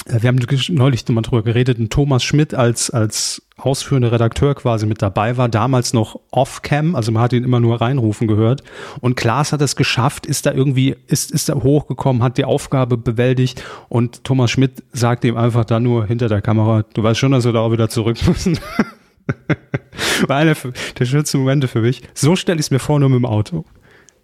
wir 0.08 0.28
haben 0.28 0.38
neulich 0.68 1.06
nochmal 1.08 1.22
drüber 1.22 1.42
geredet, 1.42 1.78
ein 1.78 1.90
Thomas 1.90 2.22
Schmidt 2.22 2.54
als, 2.54 2.90
als 2.90 3.42
ausführender 3.56 4.12
Redakteur 4.12 4.54
quasi 4.54 4.86
mit 4.86 5.02
dabei 5.02 5.36
war, 5.36 5.48
damals 5.48 5.92
noch 5.92 6.20
off-cam, 6.30 6.94
also 6.94 7.10
man 7.10 7.22
hat 7.22 7.32
ihn 7.32 7.42
immer 7.42 7.58
nur 7.58 7.80
reinrufen 7.80 8.28
gehört. 8.28 8.62
Und 9.00 9.16
Klaas 9.16 9.52
hat 9.52 9.60
es 9.62 9.74
geschafft, 9.74 10.26
ist 10.26 10.46
da 10.46 10.52
irgendwie, 10.52 10.94
ist, 11.08 11.32
ist 11.32 11.48
da 11.48 11.54
hochgekommen, 11.54 12.22
hat 12.22 12.38
die 12.38 12.44
Aufgabe 12.44 12.96
bewältigt 12.96 13.64
und 13.88 14.22
Thomas 14.22 14.50
Schmidt 14.50 14.84
sagt 14.92 15.24
ihm 15.24 15.36
einfach 15.36 15.64
dann 15.64 15.82
nur 15.82 16.06
hinter 16.06 16.28
der 16.28 16.40
Kamera, 16.40 16.84
du 16.94 17.02
weißt 17.02 17.18
schon, 17.18 17.32
dass 17.32 17.44
wir 17.44 17.52
da 17.52 17.60
auch 17.60 17.72
wieder 17.72 17.88
zurück 17.88 18.18
müssen. 18.26 18.58
War 20.28 20.36
einer 20.36 20.54
der 20.98 21.04
schönsten 21.04 21.38
Momente 21.38 21.66
für 21.66 21.80
mich. 21.80 22.02
So 22.14 22.36
stelle 22.36 22.60
ich 22.60 22.66
es 22.66 22.70
mir 22.70 22.78
vor, 22.78 23.00
nur 23.00 23.08
mit 23.08 23.18
dem 23.18 23.26
Auto. 23.26 23.64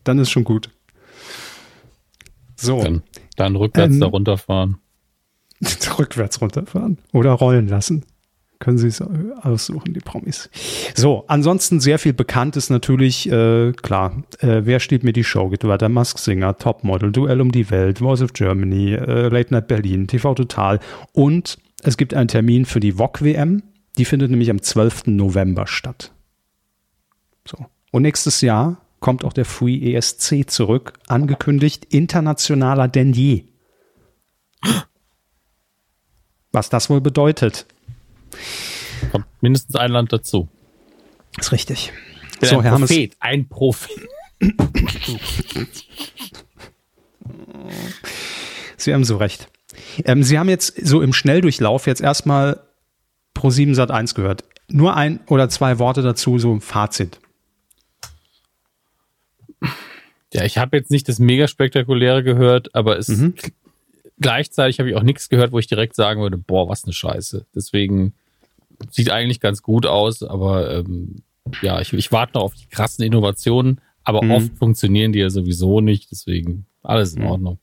Dann 0.04 0.18
ist 0.18 0.30
schon 0.30 0.44
gut. 0.44 0.70
So. 2.54 2.80
Dann, 2.82 3.02
dann 3.36 3.56
rückwärts 3.56 3.94
ähm, 3.94 4.00
da 4.00 4.06
runterfahren. 4.06 4.81
rückwärts 5.98 6.40
runterfahren 6.40 6.98
oder 7.12 7.32
rollen 7.32 7.68
lassen. 7.68 8.04
Können 8.58 8.78
Sie 8.78 8.86
es 8.86 9.02
aussuchen, 9.02 9.92
die 9.92 9.98
Promis. 9.98 10.48
So, 10.94 11.24
ansonsten 11.26 11.80
sehr 11.80 11.98
viel 11.98 12.12
bekannt 12.12 12.56
ist 12.56 12.70
natürlich, 12.70 13.28
äh, 13.28 13.72
klar, 13.72 14.22
äh, 14.38 14.60
wer 14.62 14.78
steht 14.78 15.02
mir 15.02 15.12
die 15.12 15.24
Show? 15.24 15.48
Geht 15.48 15.64
weiter, 15.64 15.88
Mask 15.88 16.18
Singer, 16.18 16.56
Topmodel, 16.56 17.10
Duell 17.10 17.40
um 17.40 17.50
die 17.50 17.70
Welt, 17.70 17.98
Voice 17.98 18.22
of 18.22 18.34
Germany, 18.34 18.92
äh, 18.92 19.28
Late 19.28 19.52
Night 19.52 19.66
Berlin, 19.66 20.06
TV 20.06 20.34
Total 20.34 20.78
und 21.12 21.58
es 21.82 21.96
gibt 21.96 22.14
einen 22.14 22.28
Termin 22.28 22.64
für 22.64 22.78
die 22.78 22.98
VOG 22.98 23.22
WM. 23.22 23.64
Die 23.98 24.04
findet 24.04 24.30
nämlich 24.30 24.50
am 24.50 24.62
12. 24.62 25.08
November 25.08 25.66
statt. 25.66 26.12
So. 27.44 27.66
Und 27.90 28.02
nächstes 28.02 28.40
Jahr 28.40 28.80
kommt 29.00 29.24
auch 29.24 29.32
der 29.32 29.44
Free 29.44 29.92
ESC 29.92 30.48
zurück, 30.48 30.92
angekündigt, 31.08 31.86
internationaler 31.86 32.86
denn 32.86 33.12
je. 33.12 33.44
Was 36.52 36.68
das 36.68 36.90
wohl 36.90 37.00
bedeutet. 37.00 37.66
Kommt 39.10 39.26
mindestens 39.40 39.74
ein 39.74 39.90
Land 39.90 40.12
dazu. 40.12 40.48
ist 41.38 41.52
richtig. 41.52 41.92
So, 42.40 42.58
ein 42.58 42.62
Herr 42.62 42.76
Prophet, 42.76 43.16
ein 43.20 43.48
Prophet. 43.48 43.90
Sie 48.76 48.92
haben 48.92 49.04
so 49.04 49.16
recht. 49.16 49.48
Ähm, 50.04 50.22
Sie 50.22 50.38
haben 50.38 50.48
jetzt 50.48 50.74
so 50.84 51.02
im 51.02 51.12
Schnelldurchlauf 51.12 51.86
jetzt 51.86 52.00
erstmal 52.00 52.60
Pro 53.32 53.50
7 53.50 53.74
Sat 53.74 53.90
1 53.90 54.14
gehört. 54.14 54.44
Nur 54.68 54.96
ein 54.96 55.20
oder 55.28 55.48
zwei 55.48 55.78
Worte 55.78 56.02
dazu, 56.02 56.38
so 56.38 56.52
ein 56.52 56.60
Fazit. 56.60 57.20
Ja, 60.32 60.44
ich 60.44 60.58
habe 60.58 60.76
jetzt 60.76 60.90
nicht 60.90 61.08
das 61.08 61.18
mega 61.18 61.46
spektakuläre 61.46 62.22
gehört, 62.22 62.74
aber 62.74 62.98
es 62.98 63.08
mhm 63.08 63.34
gleichzeitig 64.20 64.78
habe 64.78 64.90
ich 64.90 64.96
auch 64.96 65.02
nichts 65.02 65.28
gehört, 65.28 65.52
wo 65.52 65.58
ich 65.58 65.66
direkt 65.66 65.94
sagen 65.94 66.20
würde, 66.20 66.38
boah, 66.38 66.68
was 66.68 66.84
eine 66.84 66.92
Scheiße. 66.92 67.46
Deswegen 67.54 68.14
sieht 68.90 69.10
eigentlich 69.10 69.40
ganz 69.40 69.62
gut 69.62 69.86
aus, 69.86 70.22
aber 70.22 70.78
ähm, 70.78 71.22
ja, 71.60 71.80
ich, 71.80 71.92
ich 71.92 72.12
warte 72.12 72.34
noch 72.34 72.42
auf 72.42 72.54
die 72.54 72.66
krassen 72.66 73.04
Innovationen, 73.04 73.80
aber 74.04 74.22
mhm. 74.22 74.30
oft 74.30 74.58
funktionieren 74.58 75.12
die 75.12 75.20
ja 75.20 75.30
sowieso 75.30 75.80
nicht, 75.80 76.10
deswegen 76.10 76.66
alles 76.82 77.14
in 77.14 77.22
mhm. 77.22 77.28
Ordnung. 77.28 77.58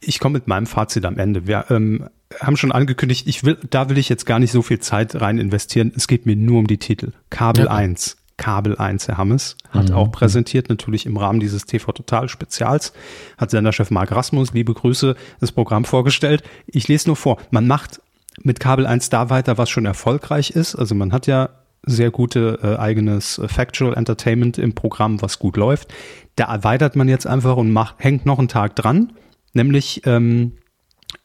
Ich 0.00 0.20
komme 0.20 0.34
mit 0.34 0.46
meinem 0.46 0.66
Fazit 0.66 1.04
am 1.04 1.18
Ende. 1.18 1.46
Wir 1.46 1.66
ähm, 1.70 2.08
haben 2.40 2.56
schon 2.56 2.72
angekündigt, 2.72 3.26
ich 3.26 3.44
will, 3.44 3.58
da 3.70 3.88
will 3.88 3.98
ich 3.98 4.08
jetzt 4.08 4.26
gar 4.26 4.38
nicht 4.38 4.52
so 4.52 4.62
viel 4.62 4.78
Zeit 4.78 5.20
rein 5.20 5.38
investieren. 5.38 5.92
Es 5.96 6.06
geht 6.06 6.26
mir 6.26 6.36
nur 6.36 6.60
um 6.60 6.66
die 6.66 6.78
Titel. 6.78 7.12
Kabel 7.30 7.64
ja. 7.64 7.70
1. 7.70 8.16
Kabel 8.36 8.76
1, 8.76 9.08
Herr 9.08 9.18
Hammes, 9.18 9.56
hat 9.70 9.88
mhm. 9.88 9.94
auch 9.94 10.12
präsentiert, 10.12 10.68
natürlich 10.68 11.06
im 11.06 11.16
Rahmen 11.16 11.40
dieses 11.40 11.64
TV 11.64 11.92
Total 11.92 12.28
Spezials, 12.28 12.92
hat 13.38 13.50
Senderchef 13.50 13.90
Marc 13.90 14.12
Rasmus, 14.12 14.52
liebe 14.52 14.74
Grüße, 14.74 15.16
das 15.40 15.52
Programm 15.52 15.84
vorgestellt. 15.84 16.42
Ich 16.66 16.88
lese 16.88 17.08
nur 17.08 17.16
vor, 17.16 17.38
man 17.50 17.66
macht 17.66 18.00
mit 18.42 18.60
Kabel 18.60 18.86
1 18.86 19.08
da 19.10 19.30
weiter, 19.30 19.56
was 19.58 19.70
schon 19.70 19.86
erfolgreich 19.86 20.50
ist. 20.50 20.74
Also 20.74 20.94
man 20.94 21.12
hat 21.12 21.26
ja 21.26 21.48
sehr 21.82 22.10
gute 22.10 22.58
äh, 22.62 22.76
eigenes 22.76 23.38
äh, 23.38 23.48
Factual 23.48 23.94
Entertainment 23.94 24.58
im 24.58 24.74
Programm, 24.74 25.22
was 25.22 25.38
gut 25.38 25.56
läuft. 25.56 25.92
Da 26.34 26.52
erweitert 26.52 26.96
man 26.96 27.08
jetzt 27.08 27.26
einfach 27.26 27.56
und 27.56 27.72
macht, 27.72 27.96
hängt 27.98 28.26
noch 28.26 28.38
einen 28.38 28.48
Tag 28.48 28.76
dran, 28.76 29.12
nämlich 29.54 30.02
ähm, 30.04 30.52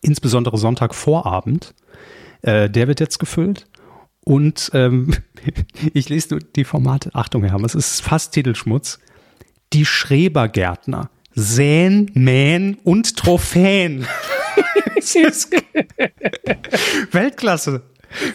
insbesondere 0.02 0.58
Sonntagvorabend. 0.58 1.74
Äh, 2.44 2.70
der 2.70 2.88
wird 2.88 3.00
jetzt 3.00 3.20
gefüllt. 3.20 3.68
Und 4.24 4.72
ähm, 4.74 5.14
ich 5.94 6.10
lese 6.10 6.30
nur 6.32 6.40
die 6.40 6.64
Formate. 6.64 7.12
Achtung, 7.14 7.44
Herr 7.44 7.60
es 7.64 7.76
ist 7.76 8.02
fast 8.02 8.34
Titelschmutz. 8.34 9.00
Die 9.74 9.86
Schrebergärtner 9.86 11.10
säen, 11.34 12.12
mähen 12.14 12.78
und 12.84 13.16
Trophäen. 13.18 14.06
Weltklasse. 17.12 17.84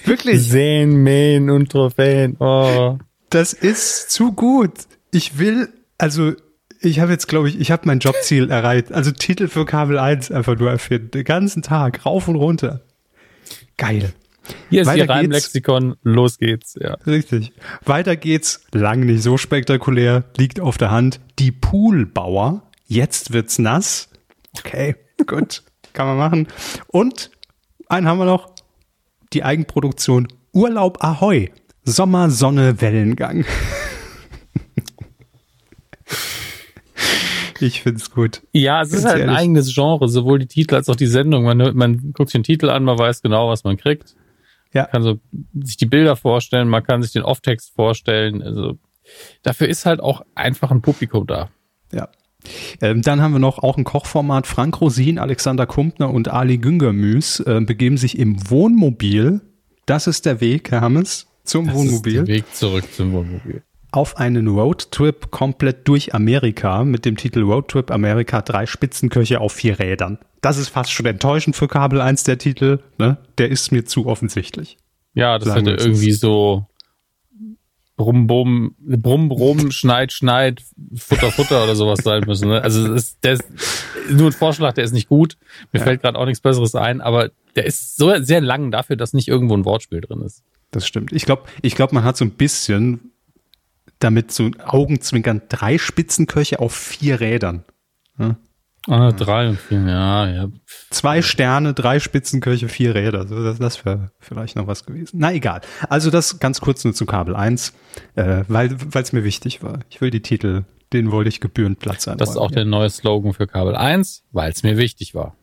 Wirklich. 0.04 0.42
Säen, 0.42 1.02
mähen 1.02 1.50
und 1.50 1.70
Trophäen. 1.70 2.36
Oh. 2.38 2.98
Das 3.30 3.52
ist 3.52 4.10
zu 4.10 4.32
gut. 4.32 4.72
Ich 5.12 5.38
will, 5.38 5.68
also 5.98 6.32
ich 6.80 7.00
habe 7.00 7.12
jetzt, 7.12 7.28
glaube 7.28 7.48
ich, 7.48 7.60
ich 7.60 7.70
habe 7.70 7.82
mein 7.84 7.98
Jobziel 7.98 8.50
erreicht. 8.50 8.92
Also 8.92 9.10
Titel 9.10 9.48
für 9.48 9.66
Kabel 9.66 9.98
1 9.98 10.30
einfach 10.30 10.56
nur 10.58 10.70
erfinden. 10.70 11.10
Den 11.10 11.24
ganzen 11.24 11.62
Tag, 11.62 12.06
rauf 12.06 12.28
und 12.28 12.36
runter. 12.36 12.82
Geil. 13.76 14.12
Hier 14.70 14.82
ist 14.82 14.88
Weiter 14.88 15.04
Ihr 15.04 15.10
Reimlexikon, 15.10 15.96
los 16.02 16.38
geht's. 16.38 16.76
Ja. 16.80 16.94
Richtig. 17.06 17.52
Weiter 17.84 18.16
geht's, 18.16 18.64
lang 18.72 19.00
nicht 19.00 19.22
so 19.22 19.36
spektakulär, 19.36 20.24
liegt 20.36 20.60
auf 20.60 20.78
der 20.78 20.90
Hand. 20.90 21.20
Die 21.38 21.52
Poolbauer, 21.52 22.62
jetzt 22.86 23.32
wird's 23.32 23.58
nass. 23.58 24.08
Okay, 24.58 24.96
gut, 25.26 25.62
kann 25.92 26.06
man 26.06 26.16
machen. 26.16 26.48
Und 26.88 27.30
einen 27.88 28.08
haben 28.08 28.18
wir 28.18 28.26
noch, 28.26 28.50
die 29.32 29.44
Eigenproduktion 29.44 30.28
Urlaub 30.52 31.02
Ahoi, 31.02 31.50
Sommer, 31.84 32.30
Sonne, 32.30 32.80
Wellengang. 32.80 33.44
Ich 37.60 37.82
find's 37.82 38.10
gut. 38.10 38.42
Ja, 38.52 38.82
es 38.82 38.90
Ganz 38.90 39.00
ist 39.00 39.04
halt 39.06 39.18
ehrlich. 39.20 39.30
ein 39.30 39.36
eigenes 39.36 39.74
Genre, 39.74 40.08
sowohl 40.08 40.38
die 40.38 40.46
Titel 40.46 40.74
als 40.74 40.88
auch 40.88 40.96
die 40.96 41.06
Sendung. 41.06 41.44
Man, 41.44 41.74
man 41.74 42.12
guckt 42.12 42.30
sich 42.30 42.38
den 42.38 42.42
Titel 42.42 42.68
an, 42.68 42.84
man 42.84 42.98
weiß 42.98 43.22
genau, 43.22 43.48
was 43.48 43.64
man 43.64 43.76
kriegt. 43.76 44.14
Ja. 44.76 44.82
Man 44.82 44.90
kann 44.90 45.02
so 45.02 45.18
sich 45.62 45.78
die 45.78 45.86
Bilder 45.86 46.16
vorstellen, 46.16 46.68
man 46.68 46.82
kann 46.82 47.02
sich 47.02 47.12
den 47.12 47.22
Off-Text 47.22 47.74
vorstellen. 47.74 48.42
Also 48.42 48.78
dafür 49.42 49.68
ist 49.68 49.86
halt 49.86 50.00
auch 50.00 50.22
einfach 50.34 50.70
ein 50.70 50.82
Publikum 50.82 51.26
da. 51.26 51.48
Ja. 51.92 52.08
Ähm, 52.82 53.00
dann 53.00 53.22
haben 53.22 53.32
wir 53.32 53.38
noch 53.38 53.58
auch 53.58 53.78
ein 53.78 53.84
Kochformat. 53.84 54.46
Frank 54.46 54.80
Rosin, 54.80 55.18
Alexander 55.18 55.66
Kumpner 55.66 56.10
und 56.10 56.28
Ali 56.28 56.58
Güngermüs 56.58 57.40
äh, 57.40 57.60
begeben 57.60 57.96
sich 57.96 58.18
im 58.18 58.50
Wohnmobil. 58.50 59.40
Das 59.86 60.06
ist 60.06 60.26
der 60.26 60.40
Weg, 60.42 60.70
Herr 60.70 60.82
Hammes, 60.82 61.26
zum 61.42 61.66
das 61.66 61.74
Wohnmobil. 61.74 62.16
Ist 62.16 62.28
der 62.28 62.34
Weg 62.34 62.54
zurück 62.54 62.84
zum 62.92 63.12
Wohnmobil. 63.12 63.62
Auf 63.92 64.16
einen 64.18 64.48
Roadtrip 64.48 65.30
komplett 65.30 65.88
durch 65.88 66.14
Amerika 66.14 66.84
mit 66.84 67.04
dem 67.04 67.16
Titel 67.16 67.42
Roadtrip 67.42 67.90
Amerika, 67.90 68.42
drei 68.42 68.66
Spitzenköche 68.66 69.40
auf 69.40 69.52
vier 69.52 69.78
Rädern. 69.78 70.18
Das 70.40 70.58
ist 70.58 70.68
fast 70.68 70.92
schon 70.92 71.06
enttäuschend 71.06 71.56
für 71.56 71.68
Kabel 71.68 72.00
1, 72.00 72.24
der 72.24 72.38
Titel. 72.38 72.80
Ne? 72.98 73.18
Der 73.38 73.50
ist 73.50 73.72
mir 73.72 73.84
zu 73.84 74.06
offensichtlich. 74.06 74.76
Ja, 75.14 75.38
das 75.38 75.54
hätte 75.54 75.70
irgendwie 75.70 76.12
so 76.12 76.66
Brumm, 77.96 78.26
Brumm, 78.26 78.74
Brumm, 78.78 79.28
Brumm, 79.28 79.70
Schneid, 79.70 80.12
Schneid, 80.12 80.62
Futter, 80.94 81.30
Futter 81.30 81.64
oder 81.64 81.74
sowas 81.74 82.00
sein 82.02 82.24
müssen. 82.26 82.48
Ne? 82.48 82.62
Also 82.62 82.86
das 82.86 83.04
ist, 83.04 83.24
der 83.24 83.32
ist 83.32 83.44
nur 84.10 84.28
ein 84.28 84.32
Vorschlag, 84.32 84.74
der 84.74 84.84
ist 84.84 84.92
nicht 84.92 85.08
gut. 85.08 85.38
Mir 85.72 85.78
ja. 85.78 85.84
fällt 85.84 86.02
gerade 86.02 86.18
auch 86.18 86.26
nichts 86.26 86.40
Besseres 86.40 86.74
ein, 86.74 87.00
aber 87.00 87.30
der 87.56 87.64
ist 87.64 87.96
so 87.96 88.12
sehr 88.22 88.42
lang 88.42 88.70
dafür, 88.70 88.96
dass 88.96 89.14
nicht 89.14 89.28
irgendwo 89.28 89.56
ein 89.56 89.64
Wortspiel 89.64 90.02
drin 90.02 90.20
ist. 90.20 90.42
Das 90.70 90.86
stimmt. 90.86 91.12
Ich 91.12 91.24
glaube, 91.24 91.44
ich 91.62 91.74
glaube, 91.74 91.94
man 91.94 92.04
hat 92.04 92.18
so 92.18 92.24
ein 92.24 92.32
bisschen 92.32 93.12
damit 93.98 94.32
so 94.32 94.50
Augenzwinkern 94.64 95.42
drei 95.48 95.78
Spitzenköche 95.78 96.58
auf 96.58 96.74
vier 96.74 97.20
Rädern. 97.20 97.64
Ja? 98.18 98.36
Ah, 98.88 99.10
drei 99.10 99.48
und 99.48 99.58
vier, 99.58 99.80
ja, 99.80 100.28
ja. 100.28 100.48
Zwei 100.90 101.20
Sterne, 101.20 101.74
drei 101.74 101.98
Spitzenköche, 101.98 102.68
vier 102.68 102.94
Räder. 102.94 103.24
Das, 103.24 103.58
das 103.58 103.84
wäre 103.84 104.12
vielleicht 104.20 104.54
noch 104.54 104.68
was 104.68 104.86
gewesen. 104.86 105.18
Na 105.18 105.32
egal. 105.32 105.60
Also 105.88 106.10
das 106.10 106.38
ganz 106.38 106.60
kurz 106.60 106.84
nur 106.84 106.94
zu 106.94 107.04
Kabel 107.04 107.34
1, 107.34 107.72
äh, 108.14 108.44
weil 108.46 108.76
es 108.94 109.12
mir 109.12 109.24
wichtig 109.24 109.62
war. 109.62 109.80
Ich 109.90 110.00
will 110.00 110.10
die 110.10 110.22
Titel, 110.22 110.64
den 110.92 111.10
wollte 111.10 111.28
ich 111.28 111.40
gebührend 111.40 111.80
Platz 111.80 112.06
einräumen. 112.06 112.18
Das 112.18 112.30
ist 112.30 112.36
auch 112.36 112.52
der 112.52 112.64
neue 112.64 112.88
Slogan 112.88 113.32
für 113.32 113.48
Kabel 113.48 113.74
1, 113.74 114.24
weil 114.30 114.52
es 114.52 114.62
mir 114.62 114.76
wichtig 114.76 115.16
war. 115.16 115.36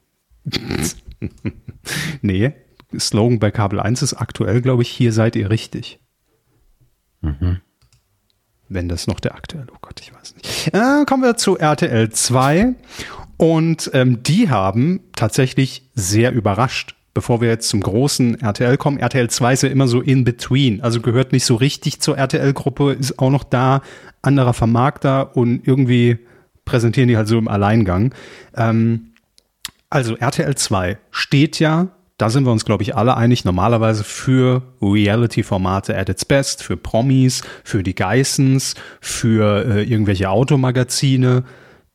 nee, 2.21 2.53
Slogan 2.97 3.39
bei 3.39 3.51
Kabel 3.51 3.81
1 3.81 4.03
ist 4.03 4.13
aktuell, 4.13 4.61
glaube 4.61 4.83
ich, 4.83 4.89
hier 4.89 5.11
seid 5.11 5.35
ihr 5.35 5.49
richtig. 5.49 5.99
Mhm. 7.19 7.59
Wenn 8.69 8.89
das 8.89 9.07
noch 9.07 9.19
der 9.19 9.35
aktuelle, 9.35 9.67
oh 9.71 9.77
Gott, 9.81 9.99
ich 10.01 10.13
weiß 10.13 10.35
nicht. 10.35 10.73
Äh, 10.73 11.05
kommen 11.05 11.23
wir 11.23 11.35
zu 11.35 11.57
RTL 11.57 12.09
2. 12.09 12.73
Und 13.37 13.91
ähm, 13.93 14.23
die 14.23 14.49
haben 14.49 15.01
tatsächlich 15.15 15.89
sehr 15.95 16.31
überrascht. 16.31 16.95
Bevor 17.13 17.41
wir 17.41 17.49
jetzt 17.49 17.69
zum 17.69 17.81
großen 17.81 18.41
RTL 18.41 18.77
kommen, 18.77 18.97
RTL 18.97 19.29
2 19.29 19.53
ist 19.53 19.63
ja 19.63 19.69
immer 19.69 19.87
so 19.87 20.01
in 20.01 20.23
between, 20.23 20.81
also 20.81 20.99
gehört 20.99 21.31
nicht 21.31 21.45
so 21.45 21.53
richtig 21.55 21.99
zur 21.99 22.17
RTL-Gruppe, 22.17 22.93
ist 22.93 23.19
auch 23.19 23.29
noch 23.29 23.43
da, 23.43 23.81
anderer 24.23 24.53
Vermarkter 24.53 25.37
und 25.37 25.67
irgendwie 25.67 26.17
präsentieren 26.65 27.09
die 27.09 27.17
halt 27.17 27.27
so 27.27 27.37
im 27.37 27.47
Alleingang. 27.47 28.15
Ähm, 28.55 29.13
also 29.91 30.15
RTL 30.15 30.55
2 30.55 30.97
steht 31.11 31.59
ja, 31.59 31.89
da 32.23 32.29
sind 32.29 32.45
wir 32.45 32.53
uns, 32.53 32.63
glaube 32.63 32.83
ich, 32.83 32.95
alle 32.95 33.17
einig, 33.17 33.43
normalerweise 33.43 34.05
für 34.05 34.61
Reality-Formate 34.81 35.97
at 35.97 36.07
its 36.07 36.23
best, 36.23 36.63
für 36.63 36.77
Promis, 36.77 37.41
für 37.65 37.83
die 37.83 37.95
Geissens, 37.95 38.75
für 39.01 39.65
äh, 39.65 39.83
irgendwelche 39.83 40.29
Automagazine, 40.29 41.43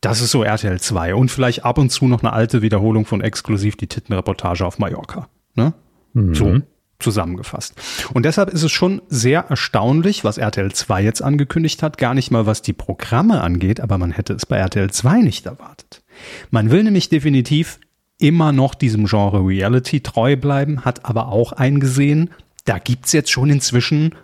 das 0.03 0.21
ist 0.21 0.33
so 0.33 0.45
RTL 0.45 0.79
2 0.79 1.15
und 1.15 1.31
vielleicht 1.31 1.65
ab 1.65 1.79
und 1.79 1.89
zu 1.89 2.07
noch 2.09 2.23
eine 2.23 2.35
alte 2.35 2.61
Wiederholung 2.61 3.07
von 3.07 3.23
exklusiv 3.23 3.77
die 3.77 3.87
Tittenreportage 3.87 4.67
auf 4.67 4.79
Mallorca. 4.79 5.31
Ne? 5.55 5.73
Mhm. 6.13 6.35
So 6.35 6.61
zusammengefasst. 6.99 7.81
Und 8.13 8.27
deshalb 8.27 8.51
ist 8.51 8.63
es 8.63 8.71
schon 8.71 9.01
sehr 9.09 9.47
erstaunlich, 9.49 10.25
was 10.25 10.37
RTL 10.37 10.73
2 10.73 11.05
jetzt 11.05 11.23
angekündigt 11.23 11.83
hat, 11.83 11.97
gar 11.97 12.13
nicht 12.13 12.31
mal 12.31 12.45
was 12.45 12.61
die 12.61 12.75
Programme 12.75 13.41
angeht, 13.41 13.81
aber 13.81 13.97
man 13.97 14.11
hätte 14.11 14.35
es 14.35 14.45
bei 14.45 14.59
RTL 14.59 14.91
2 14.91 15.23
nicht 15.23 15.47
erwartet. 15.47 16.03
Man 16.51 16.71
will 16.71 16.83
nämlich 16.83 17.09
definitiv 17.09 17.79
immer 18.19 18.53
noch 18.53 18.75
diesem 18.75 19.07
Genre 19.07 19.47
Reality 19.47 20.01
treu 20.01 20.37
bleiben, 20.37 20.85
hat 20.85 21.05
aber 21.05 21.29
auch 21.29 21.53
eingesehen, 21.53 22.31
da 22.65 22.79
gibt's 22.79 23.13
jetzt 23.13 23.31
schon 23.31 23.51
inzwischen 23.51 24.15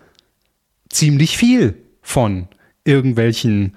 ziemlich 0.88 1.36
viel 1.36 1.76
von 2.03 2.49
irgendwelchen 2.84 3.76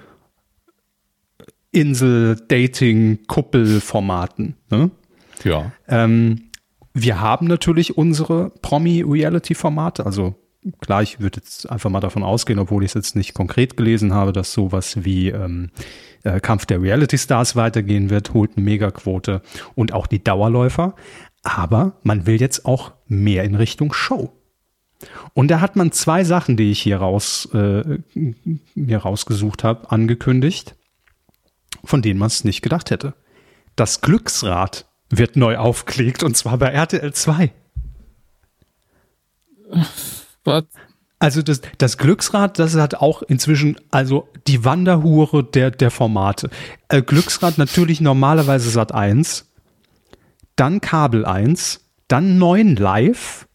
Insel-Dating-Kuppel-Formaten. 1.72 4.56
Ne? 4.70 4.92
Ja. 5.44 5.72
Ähm, 5.88 6.44
wir 6.94 7.20
haben 7.22 7.48
natürlich 7.48 7.98
unsere 7.98 8.52
Promi-Reality-Formate, 8.62 10.06
also 10.06 10.36
klar, 10.82 11.04
ich 11.04 11.20
würde 11.20 11.40
jetzt 11.40 11.70
einfach 11.70 11.90
mal 11.90 12.00
davon 12.00 12.24
ausgehen, 12.24 12.60
obwohl 12.60 12.84
ich 12.84 12.90
es 12.90 12.96
jetzt 12.96 13.16
nicht 13.16 13.34
konkret 13.34 13.78
gelesen 13.78 14.14
habe, 14.14 14.34
dass 14.34 14.54
sowas 14.54 15.06
wie 15.06 15.30
ähm, 15.30 15.70
äh, 16.24 16.40
Kampf 16.40 16.66
der 16.66 16.82
Reality 16.82 17.18
Stars 17.18 17.56
weitergehen 17.56 18.10
wird, 18.10 18.34
holt 18.34 18.52
eine 18.56 18.64
Megaquote 18.64 19.42
und 19.76 19.94
auch 19.94 20.08
die 20.08 20.24
Dauerläufer. 20.24 20.96
Aber 21.44 21.94
man 22.04 22.26
will 22.26 22.40
jetzt 22.42 22.66
auch 22.66 22.92
mehr 23.08 23.44
in 23.44 23.56
Richtung 23.56 23.94
Show. 23.94 24.34
Und 25.34 25.50
da 25.50 25.62
hat 25.62 25.76
man 25.76 25.92
zwei 25.92 26.24
Sachen, 26.24 26.58
die 26.58 26.72
ich 26.72 26.82
hier 26.82 26.98
raus 26.98 27.48
äh, 27.54 28.00
mir 28.74 28.98
rausgesucht 28.98 29.64
habe, 29.64 29.92
angekündigt 29.92 30.76
von 31.84 32.02
denen 32.02 32.20
man 32.20 32.28
es 32.28 32.44
nicht 32.44 32.62
gedacht 32.62 32.92
hätte. 32.92 33.14
Das 33.76 34.02
Glücksrad 34.02 34.86
wird 35.10 35.36
neu 35.36 35.58
aufgelegt 35.58 36.24
und 36.24 36.36
zwar 36.36 36.58
bei 36.58 36.68
RTL 36.68 37.14
2. 37.14 37.52
Was? 40.44 40.66
Also 41.20 41.42
das, 41.42 41.62
das 41.80 41.98
Glücksrad, 41.98 42.60
das 42.60 42.76
hat 42.76 42.96
auch 42.96 43.24
inzwischen 43.24 43.78
also 43.90 44.28
die 44.46 44.64
Wanderhure 44.64 45.44
der, 45.44 45.72
der 45.72 45.90
Formate. 45.90 46.50
Äh, 46.90 47.02
Glücksrad 47.02 47.58
natürlich 47.58 48.02
normalerweise 48.02 48.70
Sat 48.70 48.94
1, 48.94 49.52
dann 50.56 50.80
Kabel 50.80 51.26
1, 51.26 51.90
dann 52.08 52.38
9 52.38 52.76
Live, 52.76 53.48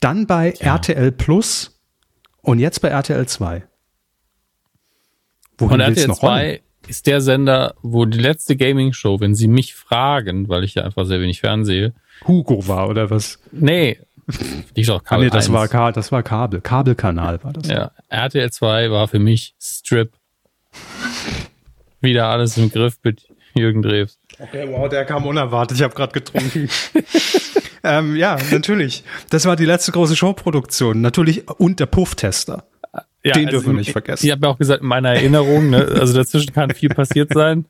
dann 0.00 0.26
bei 0.26 0.54
ja. 0.60 0.76
RTL 0.76 1.12
Plus 1.12 1.78
und 2.40 2.58
jetzt 2.58 2.80
bei 2.80 2.88
RTL 2.88 3.26
2. 3.26 3.64
Wohin 5.58 5.74
und 5.74 5.80
RTL 5.80 6.08
noch 6.08 6.18
2 6.18 6.62
ist 6.88 7.06
der 7.06 7.20
Sender, 7.20 7.74
wo 7.82 8.04
die 8.04 8.18
letzte 8.18 8.56
Gaming-Show, 8.56 9.20
wenn 9.20 9.34
sie 9.34 9.48
mich 9.48 9.74
fragen, 9.74 10.48
weil 10.48 10.64
ich 10.64 10.74
ja 10.74 10.84
einfach 10.84 11.04
sehr 11.06 11.20
wenig 11.20 11.40
fernsehe. 11.40 11.94
Hugo 12.26 12.66
war 12.68 12.88
oder 12.88 13.10
was? 13.10 13.38
Nee. 13.52 13.98
Ich 14.74 14.86
doch 14.86 15.04
Kabel 15.04 15.24
ah, 15.24 15.24
nee, 15.26 15.30
das 15.30 15.48
1. 15.48 15.52
war, 15.52 15.92
das 15.92 16.12
war 16.12 16.22
Kabel. 16.22 16.60
Kabelkanal 16.60 17.42
war 17.44 17.52
das. 17.52 17.68
Ja. 17.68 17.92
RTL 18.08 18.50
2 18.50 18.90
war 18.90 19.08
für 19.08 19.18
mich 19.18 19.54
Strip. 19.60 20.12
Wieder 22.00 22.26
alles 22.26 22.56
im 22.56 22.70
Griff 22.70 22.98
mit 23.02 23.26
Jürgen 23.54 23.82
Drews. 23.82 24.18
Okay, 24.38 24.66
wow, 24.68 24.88
der 24.88 25.04
kam 25.04 25.26
unerwartet. 25.26 25.78
Ich 25.78 25.82
habe 25.82 25.94
gerade 25.94 26.12
getrunken. 26.12 26.68
ähm, 27.84 28.16
ja, 28.16 28.36
natürlich. 28.50 29.04
Das 29.30 29.46
war 29.46 29.56
die 29.56 29.64
letzte 29.64 29.92
große 29.92 30.16
Showproduktion. 30.16 31.00
Natürlich 31.00 31.48
und 31.48 31.80
der 31.80 31.86
Pufftester. 31.86 32.64
Ja, 33.24 33.32
Den 33.32 33.46
also 33.46 33.58
dürfen 33.58 33.72
wir 33.72 33.78
nicht 33.78 33.92
vergessen. 33.92 34.26
Ich 34.26 34.32
habe 34.32 34.46
ja 34.46 34.52
auch 34.52 34.58
gesagt, 34.58 34.82
in 34.82 34.88
meiner 34.88 35.10
Erinnerung, 35.10 35.70
ne, 35.70 35.78
also 35.98 36.14
dazwischen 36.14 36.52
kann 36.52 36.70
viel 36.70 36.90
passiert 36.90 37.32
sein. 37.32 37.64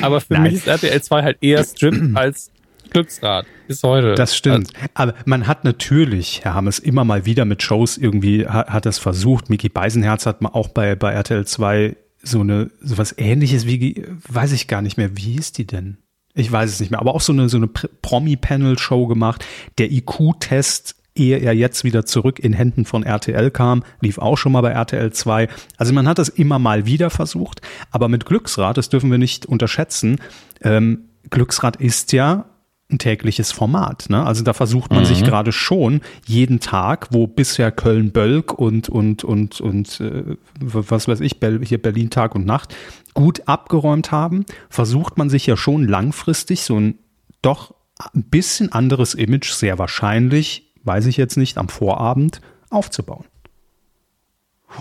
Aber 0.00 0.20
für 0.20 0.34
Nein. 0.34 0.42
mich 0.42 0.54
ist 0.54 0.68
RTL 0.68 1.02
2 1.02 1.22
halt 1.22 1.38
eher 1.40 1.64
Strip 1.64 2.16
als 2.16 2.52
Glücksrad 2.92 3.46
bis 3.66 3.82
heute. 3.82 4.14
Das 4.14 4.36
stimmt. 4.36 4.72
Also, 4.94 5.12
Aber 5.12 5.14
man 5.24 5.46
hat 5.46 5.64
natürlich, 5.64 6.44
Herr 6.44 6.54
Hammes, 6.54 6.78
immer 6.78 7.04
mal 7.04 7.24
wieder 7.26 7.44
mit 7.44 7.62
Shows 7.62 7.96
irgendwie 7.96 8.46
hat, 8.46 8.68
hat 8.68 8.86
das 8.86 8.98
versucht. 8.98 9.50
Miki 9.50 9.68
Beisenherz 9.68 10.26
hat 10.26 10.42
man 10.42 10.52
auch 10.52 10.68
bei, 10.68 10.94
bei 10.94 11.12
RTL 11.12 11.46
2 11.46 11.96
so 12.22 12.40
eine, 12.40 12.70
so 12.80 12.98
was 12.98 13.16
ähnliches 13.18 13.66
wie, 13.66 14.04
weiß 14.28 14.52
ich 14.52 14.68
gar 14.68 14.82
nicht 14.82 14.96
mehr, 14.96 15.16
wie 15.16 15.32
hieß 15.32 15.52
die 15.52 15.66
denn? 15.66 15.98
Ich 16.34 16.50
weiß 16.50 16.70
es 16.70 16.80
nicht 16.80 16.90
mehr, 16.90 17.00
aber 17.00 17.14
auch 17.14 17.20
so 17.20 17.32
eine, 17.32 17.48
so 17.48 17.58
eine 17.58 17.66
Promi-Panel-Show 17.66 19.06
gemacht. 19.06 19.44
Der 19.78 19.90
IQ-Test 19.90 20.96
ehe 21.14 21.38
er 21.38 21.54
jetzt 21.54 21.84
wieder 21.84 22.06
zurück 22.06 22.38
in 22.38 22.52
Händen 22.52 22.86
von 22.86 23.02
RTL 23.02 23.50
kam, 23.50 23.84
lief 24.00 24.18
auch 24.18 24.38
schon 24.38 24.52
mal 24.52 24.62
bei 24.62 24.70
RTL 24.70 25.12
2. 25.12 25.48
Also 25.76 25.92
man 25.92 26.08
hat 26.08 26.18
das 26.18 26.30
immer 26.30 26.58
mal 26.58 26.86
wieder 26.86 27.10
versucht, 27.10 27.60
aber 27.90 28.08
mit 28.08 28.24
Glücksrad, 28.24 28.78
das 28.78 28.88
dürfen 28.88 29.10
wir 29.10 29.18
nicht 29.18 29.44
unterschätzen, 29.44 30.20
ähm, 30.62 31.08
Glücksrad 31.28 31.76
ist 31.76 32.12
ja 32.12 32.46
ein 32.92 32.98
tägliches 32.98 33.52
Format. 33.52 34.06
Ne? 34.08 34.24
Also 34.24 34.44
da 34.44 34.52
versucht 34.52 34.90
man 34.90 35.00
mhm. 35.00 35.06
sich 35.06 35.24
gerade 35.24 35.52
schon 35.52 36.00
jeden 36.26 36.60
Tag, 36.60 37.08
wo 37.10 37.26
bisher 37.26 37.72
Köln-Bölk 37.72 38.52
und 38.52 38.88
und 38.88 39.24
und 39.24 39.60
und 39.60 40.00
äh, 40.00 40.36
was 40.60 41.08
weiß 41.08 41.20
ich, 41.20 41.36
hier 41.64 41.82
Berlin 41.82 42.10
Tag 42.10 42.34
und 42.34 42.46
Nacht 42.46 42.74
gut 43.14 43.42
abgeräumt 43.46 44.12
haben, 44.12 44.44
versucht 44.68 45.18
man 45.18 45.28
sich 45.30 45.46
ja 45.46 45.56
schon 45.56 45.86
langfristig 45.86 46.62
so 46.62 46.78
ein 46.78 46.98
doch 47.42 47.74
ein 48.14 48.24
bisschen 48.24 48.72
anderes 48.72 49.14
Image 49.14 49.50
sehr 49.50 49.78
wahrscheinlich 49.78 50.72
weiß 50.84 51.06
ich 51.06 51.16
jetzt 51.16 51.36
nicht, 51.36 51.58
am 51.58 51.68
Vorabend 51.68 52.40
aufzubauen. 52.70 53.24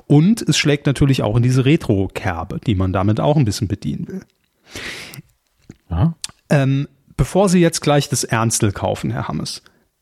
Und 0.07 0.41
es 0.41 0.57
schlägt 0.57 0.85
natürlich 0.85 1.21
auch 1.21 1.35
in 1.35 1.43
diese 1.43 1.65
Retro-Kerbe, 1.65 2.59
die 2.65 2.75
man 2.75 2.93
damit 2.93 3.19
auch 3.19 3.35
ein 3.35 3.45
bisschen 3.45 3.67
bedienen 3.67 4.07
will. 4.07 4.21
Ja. 5.89 6.15
Ähm, 6.49 6.87
bevor 7.21 7.49
Sie 7.49 7.59
jetzt 7.59 7.81
gleich 7.81 8.09
das 8.09 8.23
Ernstel 8.23 8.71
kaufen, 8.71 9.11
Herr 9.11 9.27
Hammes, 9.27 9.61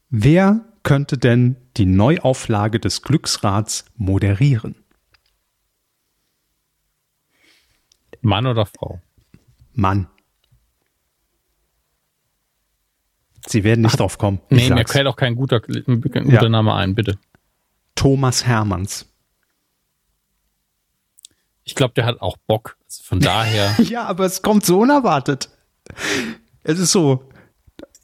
wer 0.09 0.63
könnte 0.83 1.17
denn 1.17 1.57
die 1.75 1.85
Neuauflage 1.85 2.79
des 2.79 3.01
Glücksrads 3.01 3.83
moderieren? 3.97 4.85
Mann 8.21 8.47
oder 8.47 8.65
Frau? 8.65 9.01
Mann. 9.73 10.07
Sie 13.45 13.65
werden 13.65 13.81
nicht 13.81 13.95
Ach, 13.95 13.97
drauf 13.97 14.17
kommen. 14.17 14.39
Nee, 14.49 14.69
mir 14.69 14.87
fällt 14.87 15.05
auch 15.05 15.17
kein 15.17 15.35
guter, 15.35 15.61
ein 15.67 15.99
guter 15.99 16.23
ja. 16.23 16.47
Name 16.47 16.73
ein, 16.73 16.95
bitte. 16.95 17.19
Thomas 17.95 18.45
Hermanns. 18.45 19.13
ich 21.65 21.75
glaube, 21.75 21.95
der 21.95 22.05
hat 22.05 22.21
auch 22.21 22.37
Bock. 22.47 22.77
Also 22.85 23.03
von 23.03 23.19
daher. 23.19 23.75
ja, 23.83 24.05
aber 24.05 24.23
es 24.23 24.41
kommt 24.41 24.65
so 24.65 24.79
unerwartet. 24.79 25.49
Es 26.69 26.77
ist 26.77 26.91
so, 26.91 27.23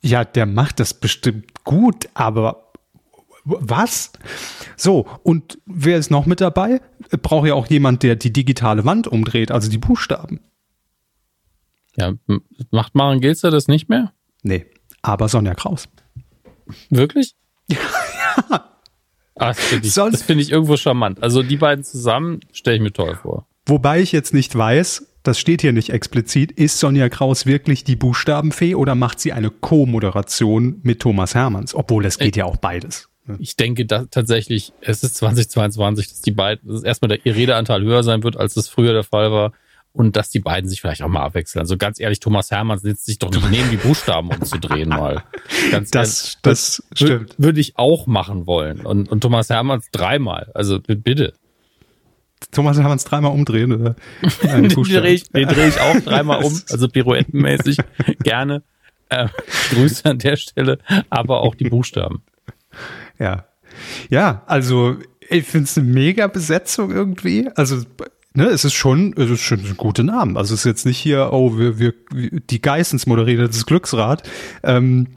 ja, 0.01 0.25
der 0.25 0.47
macht 0.47 0.79
das 0.79 0.95
bestimmt 0.95 1.63
gut, 1.63 2.09
aber 2.15 2.71
was? 3.43 4.11
So, 4.75 5.05
und 5.21 5.59
wer 5.67 5.99
ist 5.99 6.09
noch 6.09 6.25
mit 6.25 6.41
dabei? 6.41 6.81
Braucht 7.21 7.47
ja 7.47 7.53
auch 7.53 7.67
jemand, 7.67 8.01
der 8.01 8.15
die 8.15 8.33
digitale 8.33 8.83
Wand 8.83 9.07
umdreht, 9.07 9.51
also 9.51 9.69
die 9.69 9.77
Buchstaben. 9.77 10.39
Ja, 11.95 12.13
macht 12.71 12.95
Maren 12.95 13.21
Gilzer 13.21 13.51
das 13.51 13.67
nicht 13.67 13.87
mehr? 13.87 14.13
Nee, 14.41 14.65
aber 15.03 15.29
Sonja 15.29 15.53
Kraus. 15.53 15.87
Wirklich? 16.89 17.35
Ja. 17.67 18.71
Ah, 19.37 19.47
das 19.49 19.59
finde 19.59 19.87
ich, 19.87 20.23
find 20.23 20.41
ich 20.41 20.51
irgendwo 20.51 20.77
charmant. 20.77 21.21
Also 21.21 21.43
die 21.43 21.57
beiden 21.57 21.83
zusammen 21.83 22.39
stelle 22.53 22.77
ich 22.77 22.81
mir 22.81 22.93
toll 22.93 23.15
vor. 23.15 23.47
Wobei 23.65 23.99
ich 24.01 24.13
jetzt 24.13 24.33
nicht 24.33 24.55
weiß, 24.55 25.05
das 25.27 25.39
steht 25.39 25.61
hier 25.61 25.73
nicht 25.73 25.89
explizit, 25.89 26.51
ist 26.51 26.79
Sonja 26.79 27.09
Kraus 27.09 27.45
wirklich 27.45 27.83
die 27.83 27.95
Buchstabenfee 27.95 28.75
oder 28.75 28.95
macht 28.95 29.19
sie 29.19 29.33
eine 29.33 29.49
Co-Moderation 29.49 30.79
mit 30.83 31.01
Thomas 31.01 31.35
Hermanns? 31.35 31.75
Obwohl 31.75 32.05
es 32.05 32.17
geht 32.17 32.35
ja 32.35 32.45
auch 32.45 32.57
beides. 32.57 33.09
Ich 33.39 33.55
denke 33.55 33.85
dass 33.85 34.07
tatsächlich, 34.11 34.71
es 34.81 35.03
ist 35.03 35.15
2022, 35.15 36.09
dass 36.09 36.21
die 36.21 36.31
beiden, 36.31 36.69
dass 36.69 36.83
erstmal 36.83 37.09
der 37.09 37.25
ihr 37.25 37.35
Redeanteil 37.35 37.81
höher 37.81 38.03
sein 38.03 38.23
wird, 38.23 38.37
als 38.37 38.55
es 38.55 38.69
früher 38.69 38.93
der 38.93 39.03
Fall 39.03 39.31
war 39.31 39.51
und 39.93 40.15
dass 40.15 40.29
die 40.29 40.39
beiden 40.39 40.69
sich 40.69 40.81
vielleicht 40.81 41.01
auch 41.01 41.07
mal 41.07 41.23
abwechseln. 41.23 41.61
Also 41.61 41.77
ganz 41.77 41.99
ehrlich, 41.99 42.19
Thomas 42.19 42.51
Hermann 42.51 42.79
sitzt 42.79 43.05
sich 43.05 43.17
doch 43.17 43.31
nicht 43.31 43.49
neben 43.49 43.69
die 43.71 43.77
Buchstaben 43.77 44.29
umzudrehen 44.29 44.89
mal. 44.89 45.23
Ganz 45.71 45.89
das, 45.89 46.19
ehrlich, 46.19 46.37
das 46.41 46.83
stimmt. 46.93 47.35
Würde 47.37 47.59
ich 47.61 47.77
auch 47.77 48.05
machen 48.05 48.45
wollen. 48.45 48.81
Und, 48.81 49.09
und 49.09 49.21
Thomas 49.21 49.49
Hermanns 49.49 49.87
dreimal. 49.91 50.51
Also 50.53 50.79
bitte. 50.79 51.33
Thomas 52.51 52.77
Hermanns 52.77 53.03
dreimal 53.03 53.31
umdrehen, 53.31 53.73
oder? 53.73 53.95
den 54.43 54.69
drehe 54.69 55.13
ich, 55.13 55.29
dreh 55.29 55.67
ich 55.67 55.79
auch 55.79 55.99
dreimal 56.01 56.43
um, 56.43 56.53
also 56.69 56.87
pirouettenmäßig. 56.87 57.77
Gerne. 58.23 58.63
Äh, 59.09 59.27
Grüße 59.71 60.05
an 60.05 60.19
der 60.19 60.35
Stelle, 60.35 60.79
aber 61.09 61.41
auch 61.41 61.55
die 61.55 61.69
Buchstaben. 61.69 62.21
Ja. 63.19 63.45
Ja, 64.09 64.43
also 64.45 64.97
ich 65.29 65.45
finde 65.45 65.65
es 65.65 65.77
eine 65.77 65.87
mega 65.87 66.27
Besetzung 66.27 66.91
irgendwie. 66.91 67.49
Also 67.55 67.81
ne, 68.33 68.45
es 68.45 68.65
ist 68.65 68.73
schon, 68.73 69.13
es 69.17 69.29
ist 69.29 69.41
schon 69.41 69.59
ein 69.59 69.77
guter 69.77 70.03
Name. 70.03 70.37
Also 70.37 70.53
es 70.53 70.61
ist 70.61 70.65
jetzt 70.65 70.85
nicht 70.85 70.97
hier, 70.97 71.29
oh, 71.31 71.57
wir, 71.57 71.79
wir, 71.79 71.93
die 72.13 72.61
Geissens 72.61 73.05
moderiert 73.05 73.49
das 73.49 73.65
Glücksrad. 73.65 74.27
Ähm, 74.63 75.07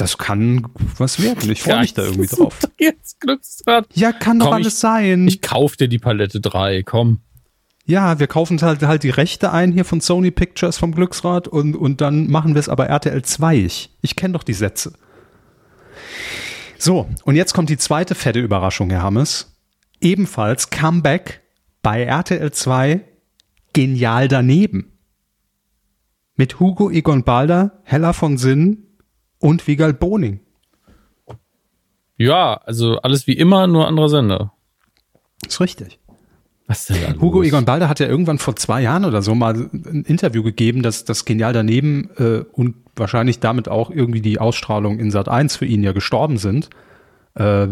das 0.00 0.18
kann 0.18 0.66
was 0.96 1.22
werden. 1.22 1.50
Ich 1.50 1.62
freue 1.62 1.80
mich 1.80 1.94
da 1.94 2.02
irgendwie 2.02 2.26
drauf. 2.26 2.56
Jetzt 2.78 3.20
Glücksrad. 3.20 3.86
Ja, 3.94 4.12
kann 4.12 4.38
doch 4.38 4.46
komm, 4.46 4.54
alles 4.54 4.74
ich, 4.74 4.80
sein. 4.80 5.28
Ich 5.28 5.42
kauf 5.42 5.76
dir 5.76 5.88
die 5.88 5.98
Palette 5.98 6.40
3, 6.40 6.82
komm. 6.82 7.20
Ja, 7.84 8.18
wir 8.18 8.26
kaufen 8.26 8.60
halt, 8.62 8.82
halt 8.82 9.02
die 9.02 9.10
Rechte 9.10 9.52
ein 9.52 9.72
hier 9.72 9.84
von 9.84 10.00
Sony 10.00 10.30
Pictures 10.30 10.78
vom 10.78 10.94
Glücksrad 10.94 11.48
und, 11.48 11.74
und 11.74 12.00
dann 12.00 12.30
machen 12.30 12.54
wir 12.54 12.60
es 12.60 12.68
aber 12.68 12.86
RTL 12.86 13.22
2. 13.22 13.56
Ich, 13.56 13.90
ich 14.00 14.16
kenne 14.16 14.32
doch 14.32 14.42
die 14.42 14.54
Sätze. 14.54 14.92
So, 16.78 17.08
und 17.24 17.36
jetzt 17.36 17.52
kommt 17.52 17.68
die 17.68 17.76
zweite 17.76 18.14
fette 18.14 18.38
Überraschung, 18.38 18.90
Herr 18.90 19.02
Hammes. 19.02 19.56
Ebenfalls 20.00 20.70
Comeback 20.70 21.42
bei 21.82 22.04
RTL 22.04 22.52
2 22.52 23.04
genial 23.72 24.28
daneben. 24.28 24.98
Mit 26.36 26.58
Hugo 26.58 26.90
Egon 26.90 27.24
Balder, 27.24 27.80
Hella 27.84 28.14
von 28.14 28.38
Sinn 28.38 28.86
und 29.40 29.66
Wiegald 29.66 29.98
Boning. 29.98 30.40
Ja, 32.16 32.54
also 32.64 32.98
alles 32.98 33.26
wie 33.26 33.32
immer, 33.32 33.66
nur 33.66 33.88
anderer 33.88 34.08
Sender. 34.08 34.52
ist 35.46 35.60
richtig. 35.60 35.98
Was 36.66 36.86
denn 36.86 36.98
da 37.02 37.20
Hugo 37.20 37.38
los? 37.38 37.48
Egon 37.48 37.64
Balder 37.64 37.88
hat 37.88 37.98
ja 37.98 38.06
irgendwann 38.06 38.38
vor 38.38 38.54
zwei 38.54 38.82
Jahren 38.82 39.04
oder 39.04 39.22
so 39.22 39.34
mal 39.34 39.54
ein 39.72 40.04
Interview 40.06 40.44
gegeben, 40.44 40.82
dass 40.82 41.04
das 41.04 41.24
genial 41.24 41.52
daneben 41.52 42.10
äh, 42.16 42.44
und 42.52 42.76
wahrscheinlich 42.94 43.40
damit 43.40 43.68
auch 43.68 43.90
irgendwie 43.90 44.20
die 44.20 44.38
Ausstrahlung 44.38 45.00
in 45.00 45.10
Sat 45.10 45.28
1 45.28 45.56
für 45.56 45.66
ihn 45.66 45.82
ja 45.82 45.90
gestorben 45.90 46.36
sind. 46.36 46.70
Äh, 47.34 47.68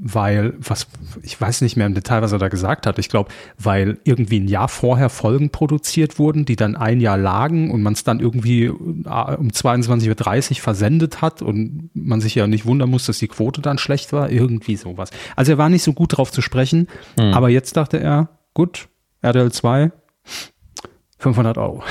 weil, 0.00 0.54
was, 0.58 0.86
ich 1.22 1.40
weiß 1.40 1.60
nicht 1.60 1.76
mehr 1.76 1.86
im 1.86 1.94
Detail, 1.94 2.22
was 2.22 2.30
er 2.30 2.38
da 2.38 2.48
gesagt 2.48 2.86
hat. 2.86 2.98
Ich 2.98 3.08
glaube, 3.08 3.30
weil 3.58 3.98
irgendwie 4.04 4.38
ein 4.38 4.46
Jahr 4.46 4.68
vorher 4.68 5.10
Folgen 5.10 5.50
produziert 5.50 6.18
wurden, 6.18 6.44
die 6.44 6.54
dann 6.54 6.76
ein 6.76 7.00
Jahr 7.00 7.18
lagen 7.18 7.70
und 7.70 7.82
man 7.82 7.94
es 7.94 8.04
dann 8.04 8.20
irgendwie 8.20 8.64
äh, 8.64 8.70
um 8.70 9.48
22.30 9.48 10.50
Uhr 10.50 10.56
versendet 10.56 11.20
hat 11.20 11.42
und 11.42 11.90
man 11.94 12.20
sich 12.20 12.36
ja 12.36 12.46
nicht 12.46 12.64
wundern 12.64 12.90
muss, 12.90 13.06
dass 13.06 13.18
die 13.18 13.28
Quote 13.28 13.60
dann 13.60 13.78
schlecht 13.78 14.12
war. 14.12 14.30
Irgendwie 14.30 14.76
sowas. 14.76 15.10
Also 15.34 15.52
er 15.52 15.58
war 15.58 15.68
nicht 15.68 15.82
so 15.82 15.92
gut 15.92 16.16
drauf 16.16 16.30
zu 16.30 16.42
sprechen, 16.42 16.86
hm. 17.18 17.34
aber 17.34 17.48
jetzt 17.48 17.76
dachte 17.76 17.98
er, 17.98 18.28
gut, 18.54 18.88
RDL 19.20 19.50
2, 19.50 19.90
500 21.18 21.58
Euro. 21.58 21.82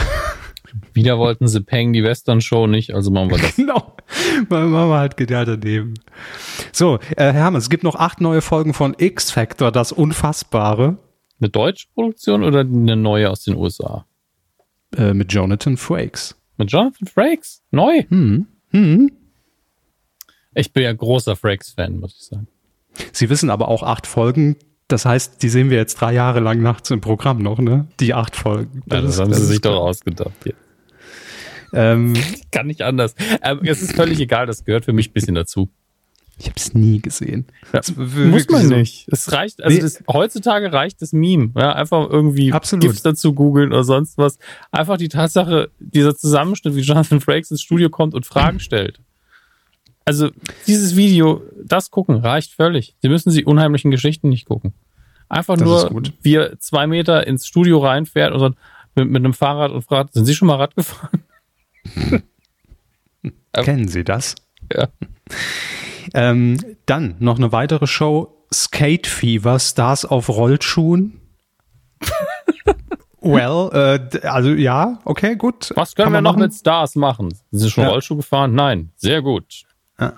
Wieder 0.93 1.17
wollten 1.17 1.47
sie 1.47 1.61
Peng 1.61 1.93
die 1.93 2.03
Western 2.03 2.41
Show 2.41 2.67
nicht, 2.67 2.93
also 2.93 3.11
machen 3.11 3.31
wir 3.31 3.37
das. 3.37 3.55
genau. 3.55 3.95
Machen 4.49 4.71
wir 4.71 4.97
halt 4.97 5.17
genial 5.17 5.45
daneben. 5.45 5.95
So, 6.71 6.95
äh, 6.95 7.15
Herr 7.17 7.33
Hermann, 7.33 7.59
es 7.59 7.69
gibt 7.69 7.83
noch 7.83 7.95
acht 7.95 8.21
neue 8.21 8.41
Folgen 8.41 8.73
von 8.73 8.95
X 8.97 9.31
Factor, 9.31 9.71
das 9.71 9.91
Unfassbare. 9.91 10.97
Eine 11.39 11.49
deutsche 11.49 11.87
Produktion 11.93 12.43
oder 12.43 12.61
eine 12.61 12.95
neue 12.95 13.29
aus 13.29 13.43
den 13.43 13.55
USA? 13.55 14.05
Äh, 14.95 15.13
mit 15.13 15.31
Jonathan 15.31 15.77
Frakes. 15.77 16.35
Mit 16.57 16.71
Jonathan 16.71 17.07
Frakes? 17.07 17.61
Neu? 17.71 18.03
Hm. 18.09 18.47
Hm. 18.71 19.11
Ich 20.55 20.73
bin 20.73 20.83
ja 20.83 20.93
großer 20.93 21.35
Frakes-Fan, 21.35 21.99
muss 21.99 22.15
ich 22.17 22.25
sagen. 22.25 22.47
Sie 23.11 23.29
wissen 23.29 23.49
aber 23.49 23.67
auch 23.67 23.83
acht 23.83 24.07
Folgen. 24.07 24.55
Das 24.87 25.05
heißt, 25.05 25.43
die 25.43 25.49
sehen 25.49 25.69
wir 25.69 25.77
jetzt 25.77 25.95
drei 25.95 26.13
Jahre 26.13 26.39
lang 26.39 26.61
nachts 26.61 26.89
im 26.89 27.01
Programm 27.01 27.39
noch, 27.39 27.59
ne? 27.59 27.87
Die 27.99 28.13
acht 28.13 28.35
Folgen. 28.35 28.81
Das, 28.87 29.01
ja, 29.01 29.05
das 29.05 29.19
haben 29.19 29.33
sie 29.33 29.45
sich 29.45 29.61
doch 29.61 29.79
ausgedacht 29.79 30.31
hier. 30.43 30.55
Ähm, 31.73 32.13
Kann 32.51 32.67
nicht 32.67 32.81
anders. 32.81 33.15
Ähm, 33.41 33.59
es 33.63 33.81
ist 33.81 33.95
völlig 33.95 34.19
egal, 34.19 34.45
das 34.45 34.65
gehört 34.65 34.85
für 34.85 34.93
mich 34.93 35.09
ein 35.09 35.13
bisschen 35.13 35.35
dazu. 35.35 35.69
Ich 36.39 36.45
habe 36.45 36.55
es 36.57 36.73
nie 36.75 37.01
gesehen. 37.01 37.47
Ja, 37.73 37.81
muss 37.97 38.47
man 38.47 38.67
so 38.67 38.75
nicht. 38.75 39.07
Es 39.11 39.31
reicht, 39.31 39.63
also 39.63 39.75
nee. 39.75 39.81
das, 39.81 40.03
heutzutage 40.07 40.71
reicht 40.71 41.01
das 41.01 41.11
Meme. 41.11 41.49
Ja, 41.55 41.73
einfach 41.73 42.07
irgendwie 42.09 42.53
Absolut. 42.53 42.83
GIFs 42.83 43.01
dazu 43.01 43.33
googeln 43.33 43.69
oder 43.69 43.83
sonst 43.83 44.19
was. 44.19 44.37
Einfach 44.71 44.97
die 44.97 45.09
Tatsache, 45.09 45.71
dieser 45.79 46.15
Zusammenschnitt, 46.15 46.75
wie 46.75 46.81
Jonathan 46.81 47.21
Frakes 47.21 47.49
ins 47.49 47.63
Studio 47.63 47.89
kommt 47.89 48.13
und 48.13 48.25
Fragen 48.27 48.59
stellt. 48.59 48.99
Also 50.05 50.29
dieses 50.67 50.95
Video, 50.95 51.41
das 51.65 51.89
gucken, 51.89 52.17
reicht 52.17 52.53
völlig. 52.53 52.95
Sie 53.01 53.09
müssen 53.09 53.31
die 53.31 53.43
unheimlichen 53.43 53.89
Geschichten 53.89 54.29
nicht 54.29 54.45
gucken. 54.45 54.73
Einfach 55.29 55.57
das 55.57 55.89
nur, 55.89 56.03
wie 56.21 56.35
er 56.35 56.59
zwei 56.59 56.85
Meter 56.87 57.25
ins 57.25 57.47
Studio 57.47 57.79
reinfährt 57.79 58.33
und 58.33 58.41
dann 58.41 58.55
mit, 58.95 59.09
mit 59.09 59.25
einem 59.25 59.33
Fahrrad 59.33 59.71
und 59.71 59.81
fragt, 59.81 60.13
sind 60.13 60.25
Sie 60.25 60.35
schon 60.35 60.47
mal 60.47 60.55
Rad 60.55 60.75
gefahren? 60.75 61.23
Kennen 63.53 63.87
Sie 63.87 64.03
das? 64.03 64.35
Ja. 64.73 64.87
Ähm, 66.13 66.57
dann 66.85 67.15
noch 67.19 67.37
eine 67.37 67.51
weitere 67.51 67.87
Show, 67.87 68.45
Skate 68.53 69.07
Fever, 69.07 69.59
Stars 69.59 70.05
auf 70.05 70.29
Rollschuhen. 70.29 71.19
well, 73.21 73.69
äh, 73.73 74.27
also 74.27 74.49
ja, 74.51 74.99
okay, 75.05 75.35
gut. 75.35 75.71
Was 75.75 75.95
können 75.95 76.13
wir 76.13 76.21
noch 76.21 76.33
machen? 76.33 76.43
mit 76.43 76.53
Stars 76.53 76.95
machen? 76.95 77.31
Sind 77.51 77.59
Sie 77.59 77.69
schon 77.69 77.83
ja. 77.83 77.89
Rollschuh 77.89 78.15
gefahren? 78.15 78.53
Nein, 78.53 78.91
sehr 78.95 79.21
gut. 79.21 79.63
Ja. 79.99 80.13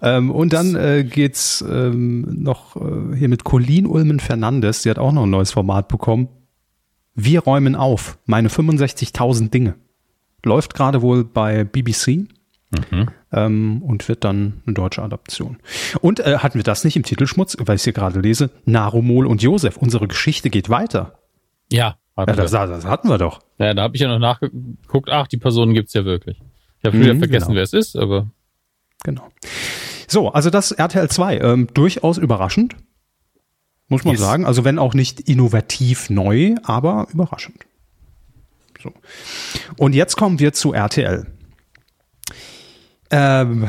Ähm, 0.00 0.30
und 0.30 0.52
dann 0.52 0.76
äh, 0.76 1.04
geht's 1.04 1.64
ähm, 1.68 2.42
noch 2.42 2.76
äh, 2.76 3.16
hier 3.16 3.28
mit 3.28 3.42
Colleen 3.44 3.86
Ulmen 3.86 4.20
Fernandes, 4.20 4.82
die 4.82 4.90
hat 4.90 4.98
auch 4.98 5.12
noch 5.12 5.24
ein 5.24 5.30
neues 5.30 5.50
Format 5.50 5.88
bekommen. 5.88 6.28
Wir 7.14 7.40
räumen 7.40 7.74
auf, 7.74 8.16
meine 8.26 8.48
65.000 8.48 9.50
Dinge. 9.50 9.74
Läuft 10.44 10.74
gerade 10.74 11.02
wohl 11.02 11.24
bei 11.24 11.64
BBC. 11.64 12.28
Mhm. 12.70 13.08
Ähm, 13.32 13.82
und 13.82 14.08
wird 14.08 14.24
dann 14.24 14.62
eine 14.66 14.74
deutsche 14.74 15.02
Adaption. 15.02 15.56
Und 16.00 16.20
äh, 16.20 16.38
hatten 16.38 16.58
wir 16.58 16.62
das 16.62 16.84
nicht 16.84 16.96
im 16.96 17.02
Titelschmutz, 17.02 17.56
weil 17.58 17.76
ich 17.76 17.80
es 17.80 17.84
hier 17.84 17.94
gerade 17.94 18.20
lese? 18.20 18.50
Narumol 18.66 19.26
und 19.26 19.42
Josef, 19.42 19.78
unsere 19.78 20.06
Geschichte 20.06 20.50
geht 20.50 20.68
weiter. 20.68 21.18
Ja, 21.72 21.96
ja 22.16 22.26
das, 22.26 22.50
das, 22.50 22.84
hatten 22.84 23.08
wir 23.08 23.16
doch. 23.16 23.40
Ja, 23.58 23.72
da 23.72 23.82
habe 23.82 23.96
ich 23.96 24.02
ja 24.02 24.08
noch 24.08 24.18
nachgeguckt, 24.18 25.08
ach, 25.08 25.28
die 25.28 25.38
Personen 25.38 25.72
gibt's 25.72 25.94
ja 25.94 26.04
wirklich. 26.04 26.42
Ich 26.80 26.86
habe 26.86 26.98
wieder 26.98 27.14
mhm, 27.14 27.20
vergessen, 27.20 27.48
genau. 27.48 27.56
wer 27.56 27.62
es 27.62 27.72
ist, 27.72 27.96
aber. 27.96 28.30
Genau. 29.02 29.28
So, 30.06 30.30
also 30.30 30.50
das 30.50 30.72
RTL 30.72 31.08
2, 31.08 31.38
ähm, 31.38 31.68
durchaus 31.72 32.18
überraschend, 32.18 32.76
muss 33.88 34.04
man 34.04 34.12
yes. 34.12 34.20
sagen. 34.20 34.44
Also 34.44 34.64
wenn 34.64 34.78
auch 34.78 34.94
nicht 34.94 35.20
innovativ 35.20 36.10
neu, 36.10 36.54
aber 36.62 37.06
überraschend. 37.12 37.64
So. 38.82 38.92
Und 39.76 39.94
jetzt 39.94 40.16
kommen 40.16 40.38
wir 40.38 40.52
zu 40.52 40.72
RTL. 40.72 41.26
Ähm. 43.10 43.68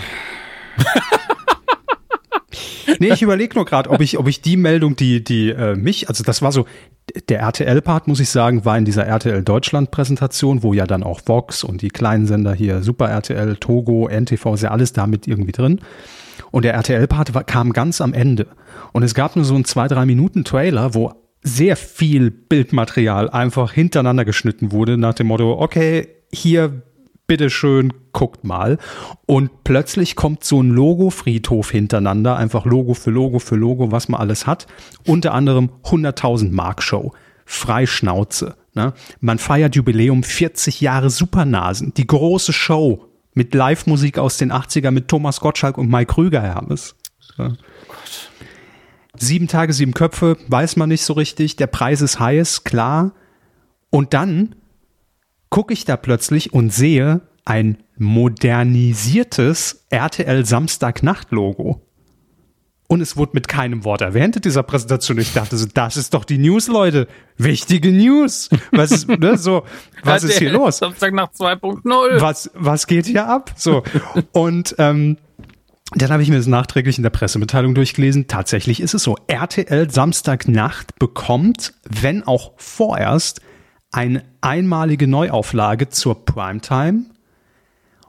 nee, 2.99 3.11
ich 3.11 3.21
überlege 3.21 3.55
nur 3.55 3.65
gerade, 3.65 3.89
ob 3.89 4.01
ich, 4.01 4.17
ob 4.17 4.27
ich 4.27 4.41
die 4.41 4.57
Meldung, 4.57 4.95
die, 4.95 5.23
die 5.23 5.49
äh, 5.49 5.75
mich, 5.75 6.09
also 6.09 6.23
das 6.23 6.41
war 6.41 6.51
so, 6.51 6.65
der 7.27 7.39
RTL-Part, 7.39 8.07
muss 8.07 8.19
ich 8.19 8.29
sagen, 8.29 8.65
war 8.65 8.77
in 8.77 8.85
dieser 8.85 9.05
RTL 9.05 9.43
Deutschland-Präsentation, 9.43 10.63
wo 10.63 10.73
ja 10.73 10.85
dann 10.85 11.03
auch 11.03 11.21
Vox 11.25 11.63
und 11.63 11.81
die 11.81 11.89
kleinen 11.89 12.27
Sender 12.27 12.53
hier, 12.53 12.83
Super 12.83 13.09
RTL, 13.09 13.55
Togo, 13.55 14.07
NTV, 14.07 14.53
ist 14.53 14.63
ja 14.63 14.71
alles 14.71 14.93
damit 14.93 15.27
irgendwie 15.27 15.51
drin. 15.51 15.81
Und 16.51 16.65
der 16.65 16.73
RTL-Part 16.73 17.47
kam 17.47 17.73
ganz 17.73 18.01
am 18.01 18.13
Ende. 18.13 18.47
Und 18.91 19.03
es 19.03 19.13
gab 19.13 19.35
nur 19.35 19.45
so 19.45 19.55
einen 19.55 19.65
zwei, 19.65 19.87
drei 19.87 20.05
Minuten 20.05 20.43
Trailer, 20.43 20.93
wo 20.93 21.13
sehr 21.41 21.75
viel 21.75 22.31
Bildmaterial 22.31 23.29
einfach 23.29 23.71
hintereinander 23.71 24.25
geschnitten 24.25 24.71
wurde 24.71 24.97
nach 24.97 25.13
dem 25.13 25.27
Motto, 25.27 25.59
okay, 25.59 26.07
hier 26.31 26.81
bitteschön, 27.27 27.93
guckt 28.11 28.43
mal. 28.43 28.77
Und 29.25 29.63
plötzlich 29.63 30.15
kommt 30.17 30.43
so 30.43 30.61
ein 30.61 30.71
Logo-Friedhof 30.71 31.71
hintereinander, 31.71 32.35
einfach 32.35 32.65
Logo 32.65 32.93
für 32.93 33.11
Logo 33.11 33.39
für 33.39 33.55
Logo, 33.55 33.91
was 33.91 34.09
man 34.09 34.19
alles 34.19 34.47
hat. 34.47 34.67
Unter 35.05 35.33
anderem 35.33 35.69
100.000 35.83 36.51
Mark 36.51 36.83
Show. 36.83 37.13
Freischnauze. 37.45 38.55
Ne? 38.73 38.93
Man 39.21 39.39
feiert 39.39 39.75
Jubiläum 39.75 40.23
40 40.23 40.81
Jahre 40.81 41.09
Supernasen. 41.09 41.93
Die 41.95 42.05
große 42.05 42.53
Show 42.53 43.05
mit 43.33 43.53
Live-Musik 43.53 44.17
aus 44.17 44.37
den 44.37 44.51
80er 44.51 44.91
mit 44.91 45.07
Thomas 45.07 45.39
Gottschalk 45.39 45.77
und 45.77 45.89
Mike 45.89 46.13
Krüger, 46.13 46.41
Hermes. 46.41 46.95
Ja. 47.37 47.53
Sieben 49.21 49.47
Tage, 49.47 49.73
sieben 49.73 49.93
Köpfe, 49.93 50.37
weiß 50.47 50.77
man 50.77 50.89
nicht 50.89 51.03
so 51.03 51.13
richtig. 51.13 51.57
Der 51.57 51.67
Preis 51.67 52.01
ist 52.01 52.19
heiß, 52.19 52.63
klar. 52.63 53.11
Und 53.89 54.13
dann 54.13 54.55
gucke 55.49 55.73
ich 55.73 55.85
da 55.85 55.97
plötzlich 55.97 56.53
und 56.53 56.73
sehe 56.73 57.21
ein 57.43 57.83
modernisiertes 57.97 59.85
RTL 59.89 60.45
Samstagnacht-Logo. 60.45 61.81
Und 62.87 63.01
es 63.01 63.17
wurde 63.17 63.33
mit 63.33 63.47
keinem 63.47 63.83
Wort 63.83 64.01
erwähnt 64.01 64.37
in 64.37 64.41
dieser 64.41 64.63
Präsentation. 64.63 65.19
Ich 65.19 65.33
dachte 65.33 65.57
so, 65.57 65.67
das 65.71 65.95
ist 65.95 66.13
doch 66.15 66.25
die 66.25 66.39
News, 66.39 66.67
Leute. 66.67 67.07
Wichtige 67.37 67.91
News. 67.91 68.49
Was 68.71 68.91
ist, 68.91 69.07
ne, 69.07 69.37
so, 69.37 69.63
was 70.03 70.23
ist 70.23 70.39
hier 70.39 70.51
los? 70.51 70.79
Samstagnacht 70.79 71.33
2.0. 71.33 72.19
Was, 72.19 72.49
was 72.55 72.87
geht 72.87 73.05
hier 73.05 73.27
ab? 73.27 73.53
So. 73.55 73.83
Und, 74.31 74.75
ähm, 74.79 75.17
dann 75.95 76.11
habe 76.11 76.21
ich 76.21 76.29
mir 76.29 76.37
das 76.37 76.47
nachträglich 76.47 76.97
in 76.97 77.03
der 77.03 77.09
Pressemitteilung 77.09 77.73
durchgelesen. 77.73 78.27
Tatsächlich 78.27 78.79
ist 78.79 78.93
es 78.93 79.03
so. 79.03 79.17
RTL 79.27 79.89
Samstagnacht 79.89 80.99
bekommt, 80.99 81.73
wenn 81.89 82.23
auch 82.23 82.53
vorerst, 82.57 83.41
eine 83.91 84.23
einmalige 84.41 85.07
Neuauflage 85.07 85.89
zur 85.89 86.25
Primetime. 86.25 87.05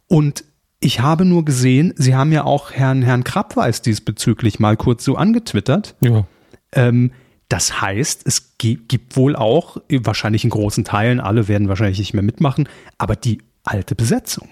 Und 0.08 0.44
ich 0.80 1.00
habe 1.00 1.24
nur 1.24 1.44
gesehen, 1.44 1.94
Sie 1.96 2.14
haben 2.14 2.32
ja 2.32 2.44
auch 2.44 2.72
Herrn, 2.72 3.02
Herrn 3.02 3.24
Krabweis 3.24 3.80
diesbezüglich 3.80 4.58
mal 4.58 4.76
kurz 4.76 5.04
so 5.04 5.16
angetwittert. 5.16 5.94
Ja. 6.00 6.26
Ähm, 6.72 7.12
das 7.48 7.80
heißt, 7.80 8.22
es 8.26 8.56
gibt 8.58 9.16
wohl 9.16 9.34
auch, 9.36 9.78
wahrscheinlich 9.90 10.44
in 10.44 10.50
großen 10.50 10.84
Teilen, 10.84 11.18
alle 11.18 11.48
werden 11.48 11.68
wahrscheinlich 11.68 11.98
nicht 11.98 12.14
mehr 12.14 12.22
mitmachen, 12.22 12.68
aber 12.96 13.16
die 13.16 13.42
alte 13.64 13.94
Besetzung. 13.94 14.48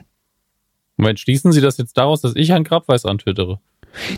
Moment, 0.98 1.20
schließen 1.20 1.52
Sie 1.52 1.60
das 1.60 1.78
jetzt 1.78 1.96
daraus, 1.96 2.20
dass 2.20 2.34
ich 2.34 2.50
Herrn 2.50 2.64
Krabweis 2.64 3.04
antwittere? 3.06 3.60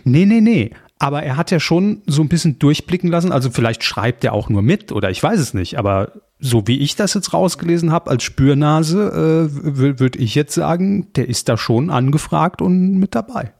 Nee, 0.04 0.26
nee, 0.26 0.40
nee. 0.40 0.70
Aber 0.98 1.22
er 1.22 1.36
hat 1.36 1.50
ja 1.50 1.60
schon 1.60 2.02
so 2.06 2.22
ein 2.22 2.28
bisschen 2.28 2.58
durchblicken 2.58 3.10
lassen. 3.10 3.32
Also 3.32 3.50
vielleicht 3.50 3.84
schreibt 3.84 4.24
er 4.24 4.32
auch 4.32 4.48
nur 4.48 4.62
mit 4.62 4.90
oder 4.90 5.10
ich 5.10 5.22
weiß 5.22 5.38
es 5.38 5.54
nicht. 5.54 5.78
Aber 5.78 6.12
so 6.38 6.66
wie 6.66 6.78
ich 6.78 6.96
das 6.96 7.14
jetzt 7.14 7.32
rausgelesen 7.32 7.92
habe 7.92 8.10
als 8.10 8.22
Spürnase, 8.22 9.48
äh, 9.52 9.76
würde 9.76 10.18
ich 10.18 10.34
jetzt 10.34 10.54
sagen, 10.54 11.12
der 11.14 11.28
ist 11.28 11.48
da 11.48 11.56
schon 11.56 11.90
angefragt 11.90 12.60
und 12.60 12.98
mit 12.98 13.14
dabei. 13.14 13.52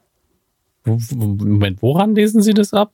Moment, 0.84 1.82
woran 1.82 2.14
lesen 2.14 2.42
Sie 2.42 2.54
das 2.54 2.72
ab? 2.72 2.92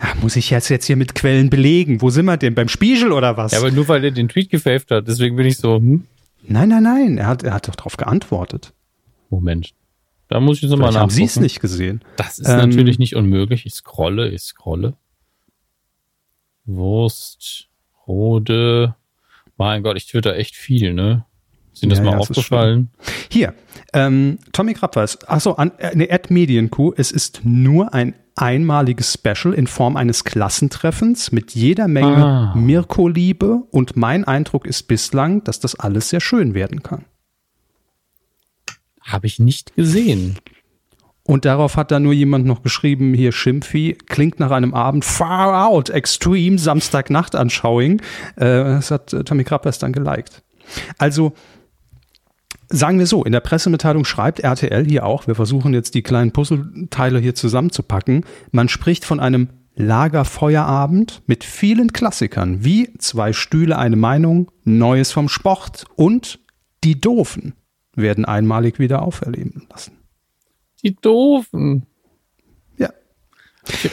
Ja, 0.00 0.14
muss 0.22 0.36
ich 0.36 0.50
jetzt, 0.50 0.68
jetzt 0.68 0.86
hier 0.86 0.96
mit 0.96 1.14
Quellen 1.14 1.50
belegen? 1.50 2.00
Wo 2.00 2.10
sind 2.10 2.26
wir 2.26 2.36
denn? 2.36 2.54
Beim 2.54 2.68
Spiegel 2.68 3.12
oder 3.12 3.36
was? 3.36 3.52
Ja, 3.52 3.58
aber 3.58 3.70
nur 3.70 3.88
weil 3.88 4.04
er 4.04 4.10
den 4.12 4.28
Tweet 4.28 4.50
gefaved 4.50 4.90
hat, 4.90 5.08
deswegen 5.08 5.36
bin 5.36 5.46
ich 5.46 5.56
so, 5.56 5.76
hm? 5.76 6.04
Nein, 6.48 6.68
nein, 6.68 6.82
nein, 6.82 7.18
er 7.18 7.26
hat, 7.26 7.42
er 7.42 7.54
hat 7.54 7.66
doch 7.66 7.74
darauf 7.74 7.96
geantwortet. 7.96 8.72
Moment. 9.30 9.74
Da 10.28 10.40
muss 10.40 10.56
ich 10.56 10.62
jetzt 10.62 10.70
nochmal 10.70 10.88
nachgucken. 10.88 11.02
haben 11.02 11.10
Sie 11.10 11.24
es 11.24 11.38
nicht 11.38 11.60
gesehen? 11.60 12.02
Das 12.16 12.38
ist 12.38 12.48
ähm, 12.48 12.56
natürlich 12.56 12.98
nicht 12.98 13.14
unmöglich. 13.14 13.64
Ich 13.64 13.74
scrolle, 13.74 14.28
ich 14.28 14.42
scrolle. 14.42 14.94
Wurst, 16.64 17.68
Rode. 18.06 18.96
Mein 19.56 19.82
Gott, 19.82 19.96
ich 19.96 20.06
twitter 20.06 20.36
echt 20.36 20.56
viel, 20.56 20.92
ne? 20.94 21.24
Ist 21.72 21.82
Ihnen 21.82 21.90
das 21.90 21.98
ja, 21.98 22.04
mal 22.04 22.12
ja, 22.12 22.18
aufgefallen? 22.18 22.90
Hier, 23.30 23.54
ähm, 23.92 24.38
Tommy 24.52 24.74
Krabweis, 24.74 25.18
achso, 25.28 25.52
an, 25.52 25.72
äh, 25.78 25.88
eine 25.88 26.10
Ad 26.10 26.32
Medienkuh. 26.32 26.92
Es 26.96 27.12
ist 27.12 27.42
nur 27.44 27.94
ein 27.94 28.14
einmaliges 28.34 29.12
Special 29.14 29.54
in 29.54 29.66
Form 29.66 29.96
eines 29.96 30.24
Klassentreffens 30.24 31.32
mit 31.32 31.54
jeder 31.54 31.88
Menge 31.88 32.16
ah. 32.16 32.54
Mirko-Liebe 32.54 33.62
und 33.70 33.96
mein 33.96 34.24
Eindruck 34.24 34.66
ist 34.66 34.84
bislang, 34.84 35.44
dass 35.44 35.60
das 35.60 35.78
alles 35.78 36.10
sehr 36.10 36.20
schön 36.20 36.54
werden 36.54 36.82
kann. 36.82 37.04
Habe 39.06 39.26
ich 39.26 39.38
nicht 39.38 39.76
gesehen. 39.76 40.38
Und 41.22 41.44
darauf 41.44 41.76
hat 41.76 41.90
da 41.90 41.98
nur 41.98 42.12
jemand 42.12 42.46
noch 42.46 42.62
geschrieben, 42.62 43.12
hier 43.12 43.32
Schimpfi, 43.32 43.98
klingt 44.06 44.38
nach 44.38 44.52
einem 44.52 44.74
Abend 44.74 45.04
far 45.04 45.66
out, 45.68 45.90
extreme 45.90 46.56
Samstagnacht-Anschauing. 46.56 48.00
Äh, 48.36 48.44
das 48.44 48.90
hat 48.90 49.12
äh, 49.12 49.24
Tommy 49.24 49.42
Krappers 49.42 49.78
dann 49.78 49.92
geliked. 49.92 50.42
Also, 50.98 51.32
sagen 52.68 52.98
wir 53.00 53.06
so, 53.06 53.24
in 53.24 53.32
der 53.32 53.40
Pressemitteilung 53.40 54.04
schreibt 54.04 54.40
RTL 54.40 54.84
hier 54.86 55.04
auch, 55.04 55.26
wir 55.26 55.34
versuchen 55.34 55.74
jetzt 55.74 55.94
die 55.94 56.02
kleinen 56.02 56.32
Puzzleteile 56.32 57.18
hier 57.18 57.34
zusammenzupacken. 57.34 58.24
Man 58.52 58.68
spricht 58.68 59.04
von 59.04 59.18
einem 59.18 59.48
Lagerfeuerabend 59.74 61.22
mit 61.26 61.44
vielen 61.44 61.92
Klassikern, 61.92 62.64
wie 62.64 62.94
zwei 62.98 63.32
Stühle, 63.32 63.78
eine 63.78 63.96
Meinung, 63.96 64.50
Neues 64.64 65.12
vom 65.12 65.28
Sport 65.28 65.84
und 65.96 66.38
die 66.82 67.00
Doofen 67.00 67.54
werden 67.96 68.24
einmalig 68.24 68.78
wieder 68.78 69.02
auferleben 69.02 69.66
lassen. 69.70 69.98
Die 70.82 70.94
Doofen. 70.94 71.86
Ja. 72.78 72.90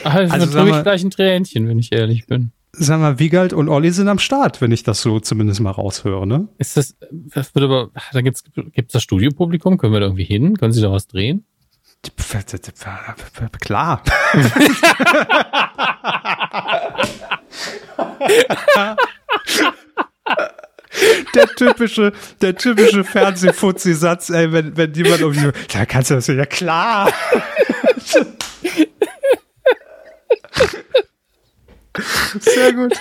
Also, 0.04 0.32
also 0.32 0.58
tue 0.58 0.70
ich 0.70 0.82
gleich 0.82 1.02
ein 1.02 1.10
Tränchen, 1.10 1.68
wenn 1.68 1.78
ich 1.78 1.92
ehrlich 1.92 2.26
bin. 2.26 2.52
Sag 2.72 3.00
mal, 3.00 3.18
Wiegald 3.18 3.52
und 3.52 3.68
Olli 3.68 3.92
sind 3.92 4.08
am 4.08 4.18
Start, 4.18 4.60
wenn 4.60 4.72
ich 4.72 4.82
das 4.82 5.00
so 5.00 5.20
zumindest 5.20 5.60
mal 5.60 5.70
raushöre, 5.70 6.26
ne? 6.26 6.48
Ist 6.58 6.76
das, 6.76 6.96
das 7.10 7.54
wird 7.54 7.64
aber, 7.64 7.90
da 8.12 8.20
gibt's, 8.20 8.42
gibt's 8.72 8.92
das 8.92 9.02
Studiopublikum? 9.02 9.78
Können 9.78 9.92
wir 9.92 10.00
da 10.00 10.06
irgendwie 10.06 10.24
hin? 10.24 10.56
Können 10.56 10.72
Sie 10.72 10.82
da 10.82 10.90
was 10.90 11.06
drehen? 11.06 11.44
Klar. 13.60 14.02
der 21.34 21.46
typische, 21.48 22.12
der 22.40 22.56
typische 22.56 23.04
Fernsehfuzzi-Satz, 23.04 24.30
ey, 24.30 24.52
wenn, 24.52 24.76
wenn 24.76 24.92
jemand 24.94 25.22
um 25.22 25.32
die, 25.32 25.50
da 25.72 25.86
kannst 25.86 26.10
du 26.10 26.14
das 26.14 26.26
ja, 26.26 26.46
klar. 26.46 27.12
Sehr 32.40 32.72
gut. 32.72 32.94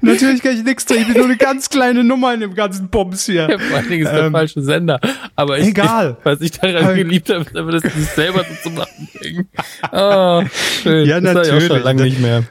Natürlich 0.00 0.42
kann 0.42 0.56
ich 0.56 0.64
nichts 0.64 0.86
drehen. 0.86 1.02
Ich 1.02 1.08
bin 1.08 1.16
nur 1.16 1.24
eine 1.24 1.36
ganz 1.36 1.70
kleine 1.70 2.04
Nummer 2.04 2.32
in 2.32 2.40
dem 2.40 2.54
ganzen 2.54 2.88
Bums 2.88 3.26
hier. 3.26 3.48
Ja, 3.50 3.58
vor 3.58 3.76
allen 3.78 3.88
Dingen 3.88 4.06
ist 4.06 4.12
der 4.12 4.26
ähm, 4.26 4.32
falsche 4.32 4.62
Sender. 4.62 5.00
Aber 5.34 5.58
ich, 5.58 5.68
egal. 5.68 6.16
Ich, 6.18 6.24
was 6.24 6.40
ich 6.40 6.52
daran 6.52 6.94
geliebt 6.94 7.30
habe, 7.30 7.42
ist 7.42 7.56
aber, 7.56 7.72
dass 7.72 7.82
sie 7.82 8.02
selber 8.02 8.44
so 8.44 8.68
zu 8.68 8.74
machen 8.76 9.08
bringen. 9.14 9.48
Oh, 9.92 10.42
schön. 10.82 11.06
Ja, 11.06 11.20
das 11.20 11.34
natürlich. 11.34 11.64
Ich 11.64 11.70
auch 11.70 11.76
schon 11.76 11.84
lange 11.84 12.02
nicht 12.02 12.20
mehr. 12.20 12.44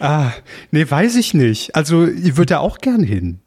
Ah, 0.00 0.32
nee, 0.70 0.88
weiß 0.88 1.16
ich 1.16 1.34
nicht. 1.34 1.74
Also, 1.74 2.06
ich 2.06 2.36
würde 2.36 2.54
da 2.54 2.58
auch 2.58 2.78
gern 2.78 3.02
hin. 3.02 3.40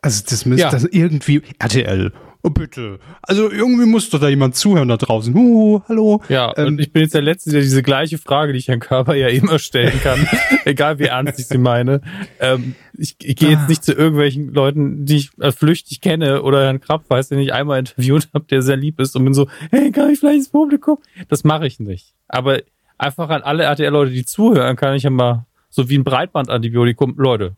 Also 0.00 0.24
das 0.28 0.46
müsste 0.46 0.62
ja. 0.62 0.70
das 0.70 0.84
irgendwie 0.84 1.42
RTL. 1.58 2.12
Oh 2.44 2.50
bitte. 2.50 3.00
Also 3.22 3.50
irgendwie 3.50 3.84
muss 3.84 4.10
doch 4.10 4.20
da 4.20 4.28
jemand 4.28 4.54
zuhören 4.54 4.88
da 4.88 4.96
draußen. 4.96 5.34
Uh, 5.34 5.80
hallo. 5.88 6.22
Ja, 6.28 6.52
ähm, 6.56 6.68
und 6.68 6.80
ich 6.80 6.92
bin 6.92 7.02
jetzt 7.02 7.14
der 7.14 7.22
Letzte, 7.22 7.50
der 7.50 7.62
diese 7.62 7.82
gleiche 7.82 8.16
Frage, 8.16 8.52
die 8.52 8.60
ich 8.60 8.68
Herrn 8.68 8.78
Körper 8.78 9.14
ja 9.16 9.26
immer 9.26 9.58
stellen 9.58 10.00
kann, 10.02 10.28
egal 10.64 11.00
wie 11.00 11.06
ernst 11.06 11.40
ich 11.40 11.46
sie 11.46 11.58
meine. 11.58 12.00
Ähm, 12.38 12.76
ich 12.96 13.16
ich 13.22 13.34
gehe 13.34 13.50
jetzt 13.50 13.62
ah. 13.62 13.68
nicht 13.68 13.84
zu 13.84 13.92
irgendwelchen 13.92 14.52
Leuten, 14.54 15.04
die 15.04 15.16
ich 15.16 15.30
äh, 15.40 15.50
flüchtig 15.50 16.00
kenne 16.00 16.42
oder 16.42 16.64
Herrn 16.64 16.80
Krabbeis, 16.80 17.28
den 17.28 17.40
ich 17.40 17.52
einmal 17.52 17.80
interviewt 17.80 18.28
habe, 18.32 18.44
der 18.44 18.62
sehr 18.62 18.76
lieb 18.76 19.00
ist 19.00 19.16
und 19.16 19.24
bin 19.24 19.34
so, 19.34 19.48
hey, 19.72 19.90
kann 19.90 20.10
ich 20.10 20.20
vielleicht 20.20 20.38
ins 20.38 20.48
Publikum? 20.50 20.98
Das 21.28 21.42
mache 21.42 21.66
ich 21.66 21.80
nicht. 21.80 22.14
Aber 22.28 22.60
einfach 22.98 23.30
an 23.30 23.42
alle 23.42 23.64
RTL-Leute, 23.64 24.12
die 24.12 24.24
zuhören, 24.24 24.76
kann 24.76 24.94
ich 24.94 25.02
ja 25.02 25.10
mal 25.10 25.46
so 25.70 25.88
wie 25.88 25.98
ein 25.98 26.04
Breitbandantibiotikum, 26.04 27.14
Leute, 27.18 27.56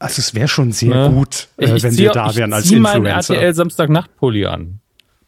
also 0.00 0.18
es 0.18 0.34
wäre 0.34 0.48
schon 0.48 0.72
sehr 0.72 0.94
ja. 0.94 1.08
gut, 1.08 1.48
äh, 1.58 1.76
ich, 1.76 1.82
wenn 1.82 1.96
wir 1.96 2.10
da 2.10 2.34
wären 2.34 2.52
als 2.52 2.70
Influencer. 2.70 2.96
Ich 2.96 3.02
meinen 3.02 3.06
RTL 3.06 3.54
Samstagnacht-Pulli 3.54 4.46
an. 4.46 4.80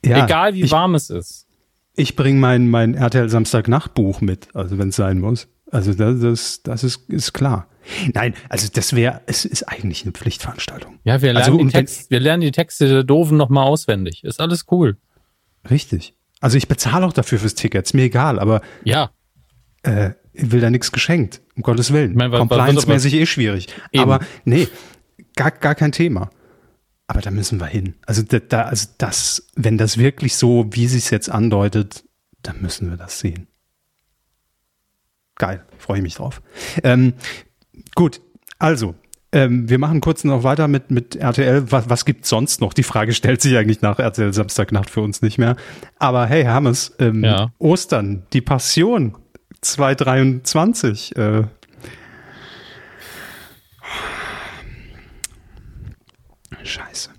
Ja, 0.05 0.25
Egal 0.25 0.55
wie 0.55 0.63
ich, 0.63 0.71
warm 0.73 0.95
es 0.95 1.11
ist. 1.11 1.47
Ich 1.95 2.17
bringe 2.17 2.41
mein, 2.41 2.69
mein 2.69 2.95
RTL 2.95 3.29
Samstagnacht-Buch 3.29 4.23
mit, 4.23 4.49
also 4.55 4.79
wenn 4.79 4.89
es 4.89 4.97
sein 4.97 5.21
muss. 5.21 5.47
Also 5.71 5.93
das, 5.93 6.21
das, 6.21 6.63
das 6.63 6.85
ist, 6.85 7.11
ist 7.11 7.35
klar. 7.35 7.69
Nein, 8.15 8.35
also 8.49 8.69
das 8.73 8.95
wäre, 8.95 9.21
es 9.27 9.45
ist 9.45 9.65
eigentlich 9.65 10.03
eine 10.05 10.13
Pflichtveranstaltung. 10.13 10.99
Ja, 11.05 11.21
wir 11.21 11.35
lernen, 11.35 11.53
also, 11.53 11.65
die, 11.65 11.71
Text, 11.71 12.11
wir 12.11 12.21
lernen 12.21 12.41
die 12.41 12.51
Texte 12.51 12.89
der 12.89 13.05
Doofen 13.05 13.37
nochmal 13.37 13.67
auswendig. 13.67 14.25
Ist 14.25 14.41
alles 14.41 14.65
cool. 14.71 14.97
Richtig. 15.71 16.15
Also 16.41 16.57
ich 16.57 16.67
bezahle 16.67 17.07
auch 17.07 17.13
dafür 17.13 17.39
fürs 17.39 17.55
Ticket, 17.55 17.85
ist 17.85 17.93
mir 17.93 18.05
egal, 18.05 18.39
aber 18.39 18.63
ja. 18.85 19.11
Äh, 19.83 20.13
will 20.33 20.61
da 20.61 20.71
nichts 20.71 20.93
geschenkt. 20.93 21.42
Um 21.55 21.63
Gottes 21.63 21.93
Willen. 21.93 22.17
Compliance-mäßig 22.17 23.15
eh 23.15 23.27
schwierig. 23.27 23.69
Eben. 23.93 24.03
Aber 24.03 24.21
nee, 24.45 24.69
gar, 25.37 25.51
gar 25.51 25.75
kein 25.75 25.93
Thema. 25.93 26.31
Aber 27.07 27.21
da 27.21 27.31
müssen 27.31 27.61
wir 27.61 27.67
hin. 27.67 27.95
Also 28.07 28.23
da, 28.23 28.63
also 28.63 28.89
das, 28.99 29.49
wenn 29.55 29.77
das 29.77 29.99
wirklich 29.99 30.37
so, 30.37 30.67
wie 30.71 30.85
es 30.85 31.11
jetzt 31.11 31.31
andeutet, 31.31 32.05
dann 32.43 32.63
müssen 32.63 32.89
wir 32.89 32.97
das 32.97 33.19
sehen. 33.19 33.49
Geil, 35.37 35.65
freue 35.79 35.99
ich 35.99 36.03
mich 36.03 36.15
drauf. 36.15 36.41
Ähm, 36.83 37.15
gut, 37.95 38.21
also 38.59 38.95
ähm, 39.33 39.69
wir 39.69 39.79
machen 39.79 40.01
kurz 40.01 40.25
noch 40.25 40.43
weiter 40.43 40.69
mit, 40.69 40.91
mit 40.91 41.17
RTL. 41.17 41.71
Was, 41.73 41.89
was 41.89 42.05
gibt's 42.05 42.29
sonst 42.29 42.61
noch? 42.61 42.75
Die 42.75 42.83
Frage 42.83 43.13
stellt 43.13 43.41
sich 43.41 43.57
eigentlich 43.57 43.81
nach 43.81 43.99
RTL 43.99 44.33
Samstagnacht 44.33 44.91
für 44.91 45.01
uns 45.01 45.23
nicht 45.23 45.39
mehr. 45.39 45.57
Aber 45.99 46.27
hey, 46.27 46.45
Herr 46.45 46.55
Hammes, 46.55 46.95
ähm, 46.99 47.25
ja. 47.25 47.51
Ostern, 47.59 48.25
die 48.33 48.43
Passion 48.43 49.17
2023. 49.63 51.17
Äh, 51.17 51.45
Scheiße. 56.63 57.11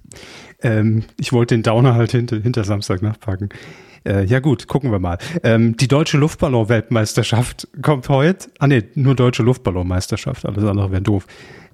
Ähm, 0.61 1.03
ich 1.19 1.33
wollte 1.33 1.55
den 1.55 1.63
Downer 1.63 1.95
halt 1.95 2.11
hinter, 2.11 2.37
hinter 2.39 2.63
Samstagnacht 2.63 3.19
packen. 3.19 3.49
Äh, 4.05 4.25
ja 4.25 4.39
gut, 4.39 4.67
gucken 4.67 4.91
wir 4.91 4.99
mal. 4.99 5.17
Ähm, 5.43 5.77
die 5.77 5.87
deutsche 5.87 6.17
Luftballon-Weltmeisterschaft 6.17 7.67
kommt 7.81 8.09
heute. 8.09 8.49
Ah 8.59 8.67
nee, 8.67 8.83
nur 8.95 9.15
deutsche 9.15 9.43
Luftballon-Meisterschaft. 9.43 10.45
Alles 10.45 10.63
andere 10.63 10.91
wäre 10.91 11.01
doof. 11.01 11.25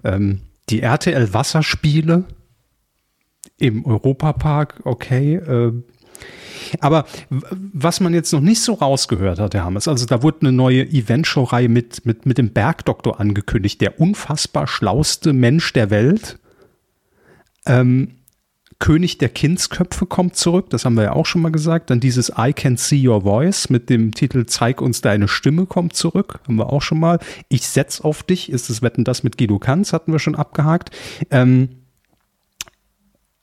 Ähm, 0.03 0.41
die 0.69 0.81
RTL 0.81 1.33
Wasserspiele 1.33 2.25
im 3.57 3.85
Europapark, 3.85 4.81
okay. 4.83 5.35
Äh, 5.35 5.73
aber 6.81 7.05
was 7.29 7.99
man 7.99 8.13
jetzt 8.13 8.31
noch 8.31 8.41
nicht 8.41 8.61
so 8.61 8.73
rausgehört 8.73 9.39
hat, 9.39 9.53
Herr 9.53 9.65
Hammes, 9.65 9.87
also 9.87 10.05
da 10.05 10.21
wurde 10.21 10.41
eine 10.41 10.51
neue 10.51 10.83
Eventshow-Reihe 10.83 11.69
mit, 11.69 12.05
mit, 12.05 12.25
mit 12.25 12.37
dem 12.37 12.51
Bergdoktor 12.51 13.19
angekündigt, 13.19 13.81
der 13.81 13.99
unfassbar 13.99 14.67
schlauste 14.67 15.33
Mensch 15.33 15.73
der 15.73 15.89
Welt. 15.89 16.39
Ähm, 17.65 18.15
König 18.79 19.17
der 19.17 19.27
Kindsköpfe 19.27 20.05
kommt 20.05 20.37
zurück, 20.37 20.69
das 20.69 20.85
haben 20.85 20.95
wir 20.95 21.03
ja 21.03 21.11
auch 21.11 21.25
schon 21.25 21.41
mal 21.41 21.51
gesagt. 21.51 21.89
Dann 21.89 21.99
dieses 21.99 22.31
I 22.37 22.53
Can 22.53 22.77
See 22.77 23.05
Your 23.05 23.23
Voice 23.23 23.69
mit 23.69 23.89
dem 23.89 24.13
Titel 24.13 24.45
Zeig 24.45 24.81
uns 24.81 25.01
deine 25.01 25.27
Stimme 25.27 25.65
kommt 25.65 25.95
zurück, 25.97 26.39
haben 26.47 26.55
wir 26.55 26.71
auch 26.71 26.81
schon 26.81 26.99
mal. 26.99 27.19
Ich 27.49 27.67
setz 27.67 27.99
auf 27.99 28.23
dich, 28.23 28.49
ist 28.49 28.69
das 28.69 28.81
Wetten 28.81 29.03
das 29.03 29.23
mit 29.23 29.37
Guido 29.37 29.59
Kanz, 29.59 29.91
hatten 29.91 30.13
wir 30.13 30.19
schon 30.19 30.35
abgehakt. 30.35 30.95
Ähm, 31.29 31.69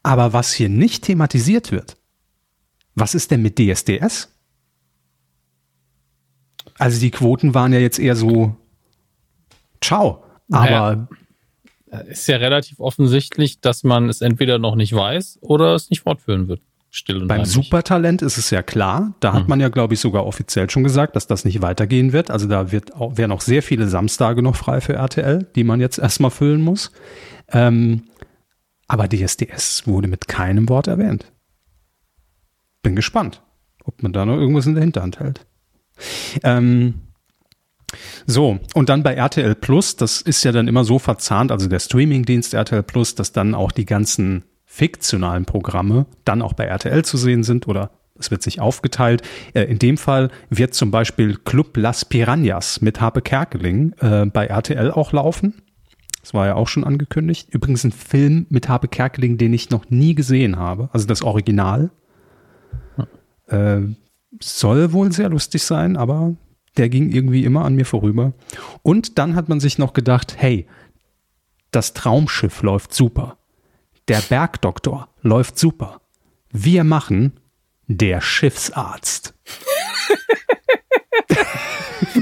aber 0.02 0.32
was 0.32 0.54
hier 0.54 0.70
nicht 0.70 1.04
thematisiert 1.04 1.70
wird, 1.70 1.98
was 2.96 3.14
ist 3.14 3.30
denn 3.30 3.42
mit 3.42 3.58
DSDS? 3.58 4.32
Also 6.78 7.00
die 7.00 7.10
Quoten 7.10 7.54
waren 7.54 7.72
ja 7.72 7.78
jetzt 7.78 7.98
eher 7.98 8.16
so, 8.16 8.56
ciao. 9.80 10.24
Aber 10.50 10.64
naja 10.70 11.08
ist 12.08 12.26
ja 12.28 12.36
relativ 12.36 12.80
offensichtlich, 12.80 13.60
dass 13.60 13.84
man 13.84 14.08
es 14.08 14.20
entweder 14.20 14.58
noch 14.58 14.74
nicht 14.74 14.92
weiß 14.92 15.38
oder 15.40 15.74
es 15.74 15.90
nicht 15.90 16.00
fortführen 16.00 16.48
wird. 16.48 16.60
Still 16.90 17.22
und 17.22 17.28
Beim 17.28 17.38
heimlich. 17.38 17.52
Supertalent 17.52 18.22
ist 18.22 18.38
es 18.38 18.50
ja 18.50 18.62
klar. 18.62 19.14
Da 19.20 19.32
hat 19.32 19.44
mhm. 19.44 19.48
man 19.50 19.60
ja, 19.60 19.68
glaube 19.68 19.94
ich, 19.94 20.00
sogar 20.00 20.24
offiziell 20.24 20.70
schon 20.70 20.82
gesagt, 20.82 21.14
dass 21.14 21.26
das 21.26 21.44
nicht 21.44 21.60
weitergehen 21.60 22.12
wird. 22.12 22.30
Also 22.30 22.48
da 22.48 22.72
wird 22.72 22.94
auch, 22.94 23.18
werden 23.18 23.32
auch 23.32 23.42
sehr 23.42 23.62
viele 23.62 23.88
Samstage 23.88 24.40
noch 24.42 24.56
frei 24.56 24.80
für 24.80 24.94
RTL, 24.94 25.46
die 25.56 25.64
man 25.64 25.80
jetzt 25.80 25.98
erstmal 25.98 26.30
füllen 26.30 26.62
muss. 26.62 26.92
Ähm, 27.52 28.04
aber 28.88 29.08
DSDS 29.08 29.86
wurde 29.86 30.08
mit 30.08 30.28
keinem 30.28 30.68
Wort 30.68 30.86
erwähnt. 30.86 31.30
Bin 32.86 32.94
gespannt, 32.94 33.42
ob 33.84 34.00
man 34.04 34.12
da 34.12 34.24
noch 34.24 34.36
irgendwas 34.36 34.66
in 34.66 34.74
der 34.74 34.84
Hinterhand 34.84 35.18
hält. 35.18 35.44
Ähm, 36.44 36.94
so, 38.26 38.60
und 38.74 38.88
dann 38.88 39.02
bei 39.02 39.14
RTL 39.14 39.56
Plus, 39.56 39.96
das 39.96 40.20
ist 40.20 40.44
ja 40.44 40.52
dann 40.52 40.68
immer 40.68 40.84
so 40.84 41.00
verzahnt, 41.00 41.50
also 41.50 41.68
der 41.68 41.80
Streamingdienst 41.80 42.54
RTL 42.54 42.84
Plus, 42.84 43.16
dass 43.16 43.32
dann 43.32 43.56
auch 43.56 43.72
die 43.72 43.86
ganzen 43.86 44.44
fiktionalen 44.66 45.46
Programme 45.46 46.06
dann 46.24 46.42
auch 46.42 46.52
bei 46.52 46.66
RTL 46.66 47.04
zu 47.04 47.16
sehen 47.16 47.42
sind 47.42 47.66
oder 47.66 47.90
es 48.16 48.30
wird 48.30 48.44
sich 48.44 48.60
aufgeteilt. 48.60 49.22
Äh, 49.52 49.64
in 49.64 49.80
dem 49.80 49.96
Fall 49.96 50.30
wird 50.48 50.74
zum 50.74 50.92
Beispiel 50.92 51.36
Club 51.36 51.76
Las 51.76 52.04
Piranhas 52.04 52.80
mit 52.82 53.00
Harpe 53.00 53.20
Kerkeling 53.20 53.94
äh, 53.98 54.26
bei 54.26 54.46
RTL 54.46 54.92
auch 54.92 55.10
laufen. 55.10 55.54
Das 56.20 56.34
war 56.34 56.46
ja 56.46 56.54
auch 56.54 56.68
schon 56.68 56.84
angekündigt. 56.84 57.48
Übrigens 57.50 57.82
ein 57.82 57.90
Film 57.90 58.46
mit 58.48 58.68
Harpe 58.68 58.86
Kerkeling, 58.86 59.38
den 59.38 59.52
ich 59.52 59.70
noch 59.70 59.90
nie 59.90 60.14
gesehen 60.14 60.56
habe. 60.56 60.88
Also 60.92 61.08
das 61.08 61.22
Original. 61.22 61.90
Äh, 63.46 63.80
soll 64.40 64.92
wohl 64.92 65.12
sehr 65.12 65.28
lustig 65.28 65.62
sein, 65.62 65.96
aber 65.96 66.34
der 66.76 66.88
ging 66.88 67.10
irgendwie 67.10 67.44
immer 67.44 67.64
an 67.64 67.74
mir 67.74 67.86
vorüber. 67.86 68.32
Und 68.82 69.18
dann 69.18 69.34
hat 69.34 69.48
man 69.48 69.60
sich 69.60 69.78
noch 69.78 69.92
gedacht, 69.92 70.34
hey, 70.38 70.66
das 71.70 71.94
Traumschiff 71.94 72.62
läuft 72.62 72.94
super. 72.94 73.38
Der 74.08 74.20
Bergdoktor 74.20 75.08
läuft 75.22 75.58
super. 75.58 76.00
Wir 76.52 76.84
machen 76.84 77.32
der 77.86 78.20
Schiffsarzt. 78.20 79.34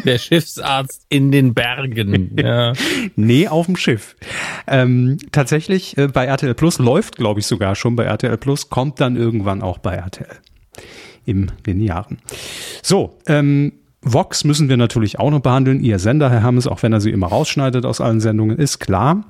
Der 0.04 0.18
Schiffsarzt 0.18 1.06
in 1.08 1.30
den 1.32 1.54
Bergen. 1.54 2.36
Ja. 2.36 2.74
nee, 3.16 3.48
auf 3.48 3.66
dem 3.66 3.76
Schiff. 3.76 4.16
Ähm, 4.66 5.18
tatsächlich 5.32 5.96
äh, 5.96 6.08
bei 6.08 6.26
RTL 6.26 6.54
Plus 6.54 6.78
läuft, 6.78 7.16
glaube 7.16 7.40
ich, 7.40 7.46
sogar 7.46 7.74
schon 7.74 7.96
bei 7.96 8.04
RTL 8.04 8.36
Plus, 8.36 8.70
kommt 8.70 9.00
dann 9.00 9.16
irgendwann 9.16 9.62
auch 9.62 9.78
bei 9.78 9.94
RTL 9.94 10.40
im 11.24 11.48
Linearen. 11.64 12.18
So, 12.82 13.18
ähm, 13.26 13.72
Vox 14.02 14.44
müssen 14.44 14.68
wir 14.68 14.76
natürlich 14.76 15.18
auch 15.18 15.30
noch 15.30 15.40
behandeln. 15.40 15.80
Ihr 15.80 15.98
Sender, 15.98 16.30
Herr 16.30 16.42
Hammes, 16.42 16.66
auch 16.66 16.82
wenn 16.82 16.92
er 16.92 17.00
sie 17.00 17.10
immer 17.10 17.28
rausschneidet 17.28 17.86
aus 17.86 18.00
allen 18.00 18.20
Sendungen, 18.20 18.58
ist 18.58 18.78
klar. 18.78 19.24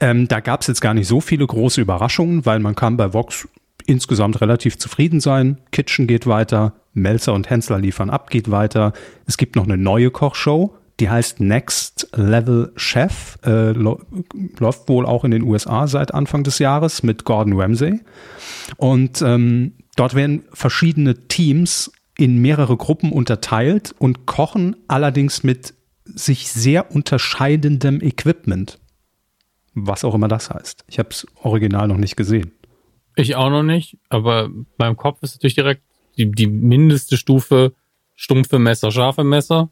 Ähm, 0.00 0.28
da 0.28 0.40
gab 0.40 0.60
es 0.60 0.66
jetzt 0.66 0.80
gar 0.80 0.94
nicht 0.94 1.08
so 1.08 1.20
viele 1.20 1.46
große 1.46 1.80
Überraschungen, 1.80 2.44
weil 2.44 2.60
man 2.60 2.74
kann 2.74 2.96
bei 2.96 3.14
Vox 3.14 3.48
insgesamt 3.86 4.40
relativ 4.40 4.78
zufrieden 4.78 5.20
sein. 5.20 5.58
Kitchen 5.72 6.06
geht 6.06 6.26
weiter, 6.26 6.74
Melzer 6.92 7.32
und 7.32 7.48
Hensler 7.48 7.78
liefern 7.78 8.10
ab, 8.10 8.30
geht 8.30 8.50
weiter. 8.50 8.92
Es 9.26 9.36
gibt 9.36 9.56
noch 9.56 9.64
eine 9.64 9.78
neue 9.78 10.10
Kochshow, 10.10 10.76
die 11.00 11.08
heißt 11.08 11.40
Next 11.40 12.08
Level 12.14 12.72
Chef, 12.76 13.38
äh, 13.44 13.72
läuft 13.72 14.88
wohl 14.88 15.06
auch 15.06 15.24
in 15.24 15.30
den 15.30 15.42
USA 15.42 15.86
seit 15.86 16.12
Anfang 16.12 16.42
des 16.42 16.58
Jahres 16.58 17.02
mit 17.02 17.24
Gordon 17.24 17.58
Ramsay. 17.60 18.00
Und 18.76 19.22
ähm, 19.22 19.72
dort 19.96 20.14
werden 20.14 20.44
verschiedene 20.52 21.26
Teams 21.26 21.90
in 22.16 22.38
mehrere 22.38 22.76
Gruppen 22.76 23.12
unterteilt 23.12 23.94
und 23.98 24.26
kochen 24.26 24.76
allerdings 24.88 25.42
mit 25.42 25.74
sich 26.04 26.50
sehr 26.50 26.94
unterscheidendem 26.94 28.00
Equipment. 28.00 28.78
Was 29.74 30.04
auch 30.04 30.14
immer 30.14 30.28
das 30.28 30.50
heißt. 30.50 30.84
Ich 30.88 30.98
habe 30.98 31.10
es 31.10 31.26
original 31.42 31.88
noch 31.88 31.98
nicht 31.98 32.16
gesehen. 32.16 32.52
Ich 33.16 33.34
auch 33.34 33.50
noch 33.50 33.62
nicht, 33.62 33.98
aber 34.08 34.48
beim 34.78 34.96
Kopf 34.96 35.22
ist 35.22 35.34
natürlich 35.34 35.54
direkt 35.54 35.82
die, 36.16 36.30
die 36.30 36.46
mindeste 36.46 37.16
Stufe 37.16 37.74
stumpfe 38.14 38.58
Messer, 38.58 38.90
scharfe 38.90 39.24
Messer. 39.24 39.70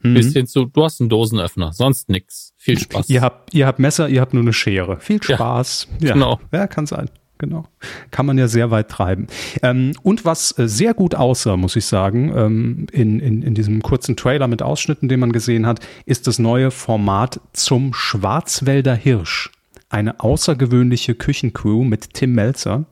Mhm. 0.00 0.14
Bis 0.14 0.32
hin 0.32 0.46
zu, 0.46 0.66
du 0.66 0.84
hast 0.84 1.00
einen 1.00 1.08
Dosenöffner, 1.08 1.72
sonst 1.72 2.08
nix. 2.08 2.52
Viel 2.56 2.78
Spaß. 2.78 3.08
Ihr 3.08 3.22
habt, 3.22 3.54
ihr 3.54 3.66
habt 3.66 3.78
Messer, 3.78 4.08
ihr 4.08 4.20
habt 4.20 4.34
nur 4.34 4.42
eine 4.42 4.52
Schere. 4.52 5.00
Viel 5.00 5.22
Spaß. 5.22 5.88
Ja, 6.00 6.06
ja. 6.08 6.14
genau. 6.14 6.40
Ja, 6.52 6.66
kann 6.66 6.86
sein 6.86 7.08
genau. 7.38 7.64
Kann 8.10 8.26
man 8.26 8.38
ja 8.38 8.48
sehr 8.48 8.70
weit 8.70 8.88
treiben. 8.88 9.26
Ähm, 9.62 9.92
und 10.02 10.24
was 10.24 10.56
äh, 10.58 10.68
sehr 10.68 10.94
gut 10.94 11.14
aussah, 11.14 11.56
muss 11.56 11.76
ich 11.76 11.86
sagen, 11.86 12.32
ähm, 12.34 12.86
in, 12.92 13.20
in, 13.20 13.42
in 13.42 13.54
diesem 13.54 13.82
kurzen 13.82 14.16
Trailer 14.16 14.48
mit 14.48 14.62
Ausschnitten, 14.62 15.08
den 15.08 15.20
man 15.20 15.32
gesehen 15.32 15.66
hat, 15.66 15.80
ist 16.04 16.26
das 16.26 16.38
neue 16.38 16.70
Format 16.70 17.40
zum 17.52 17.92
Schwarzwälder 17.94 18.94
Hirsch. 18.94 19.50
Eine 19.88 20.20
außergewöhnliche 20.20 21.14
Küchencrew 21.14 21.84
mit 21.84 22.14
Tim 22.14 22.34
Melzer. 22.34 22.86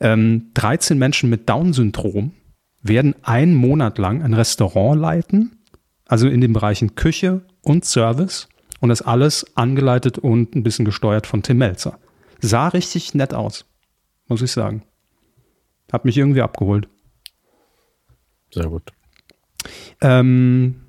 Ähm, 0.00 0.50
13 0.54 0.98
Menschen 0.98 1.30
mit 1.30 1.48
Down-Syndrom 1.48 2.32
werden 2.82 3.14
einen 3.22 3.54
Monat 3.54 3.98
lang 3.98 4.22
ein 4.22 4.34
Restaurant 4.34 5.00
leiten, 5.00 5.58
also 6.06 6.28
in 6.28 6.40
den 6.40 6.52
Bereichen 6.52 6.94
Küche 6.94 7.42
und 7.62 7.84
Service. 7.84 8.48
Und 8.80 8.88
das 8.88 9.00
alles 9.00 9.56
angeleitet 9.56 10.18
und 10.18 10.56
ein 10.56 10.64
bisschen 10.64 10.84
gesteuert 10.84 11.28
von 11.28 11.44
Tim 11.44 11.58
Melzer. 11.58 12.00
Sah 12.40 12.66
richtig 12.66 13.14
nett 13.14 13.32
aus 13.32 13.64
muss 14.28 14.42
ich 14.42 14.50
sagen. 14.50 14.82
Hat 15.92 16.04
mich 16.04 16.16
irgendwie 16.16 16.40
abgeholt. 16.40 16.88
Sehr 18.50 18.66
gut. 18.66 18.92
Ähm, 20.00 20.82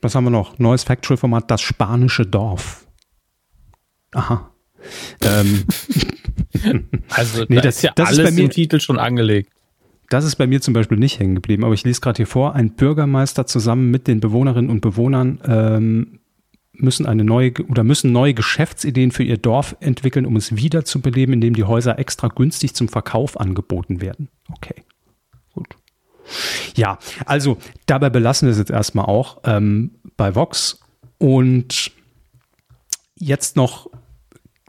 was 0.00 0.14
haben 0.14 0.24
wir 0.24 0.30
noch? 0.30 0.58
Neues 0.58 0.84
Factory-Format, 0.84 1.50
das 1.50 1.62
spanische 1.62 2.26
Dorf. 2.26 2.86
Aha. 4.12 4.52
ähm, 5.22 5.64
also 7.10 7.44
nee, 7.48 7.56
das, 7.56 7.64
das, 7.64 7.76
ist 7.76 7.82
ja 7.82 7.92
das 7.94 8.08
alles 8.08 8.18
ist 8.18 8.24
bei 8.24 8.30
mir, 8.30 8.44
im 8.44 8.50
Titel 8.50 8.80
schon 8.80 8.98
angelegt. 8.98 9.52
Das 10.08 10.24
ist 10.24 10.36
bei 10.36 10.46
mir 10.46 10.60
zum 10.60 10.74
Beispiel 10.74 10.98
nicht 10.98 11.18
hängen 11.18 11.34
geblieben, 11.34 11.64
aber 11.64 11.74
ich 11.74 11.84
lese 11.84 12.00
gerade 12.00 12.18
hier 12.18 12.26
vor, 12.26 12.54
ein 12.54 12.74
Bürgermeister 12.74 13.46
zusammen 13.46 13.90
mit 13.90 14.06
den 14.06 14.20
Bewohnerinnen 14.20 14.70
und 14.70 14.80
Bewohnern 14.80 15.40
ähm, 15.44 16.20
müssen 16.78 17.06
eine 17.06 17.24
neue 17.24 17.52
oder 17.68 17.84
müssen 17.84 18.12
neue 18.12 18.34
Geschäftsideen 18.34 19.10
für 19.10 19.22
ihr 19.22 19.38
Dorf 19.38 19.76
entwickeln, 19.80 20.26
um 20.26 20.36
es 20.36 20.56
wiederzubeleben, 20.56 21.32
indem 21.34 21.54
die 21.54 21.64
Häuser 21.64 21.98
extra 21.98 22.28
günstig 22.28 22.74
zum 22.74 22.88
Verkauf 22.88 23.38
angeboten 23.38 24.00
werden. 24.00 24.28
Okay, 24.50 24.82
gut. 25.52 25.76
Ja, 26.74 26.98
also 27.24 27.58
dabei 27.86 28.10
belassen 28.10 28.46
wir 28.46 28.52
es 28.52 28.58
jetzt 28.58 28.70
erstmal 28.70 29.06
auch 29.06 29.38
ähm, 29.44 29.92
bei 30.16 30.34
Vox 30.34 30.80
und 31.18 31.92
jetzt 33.18 33.56
noch 33.56 33.88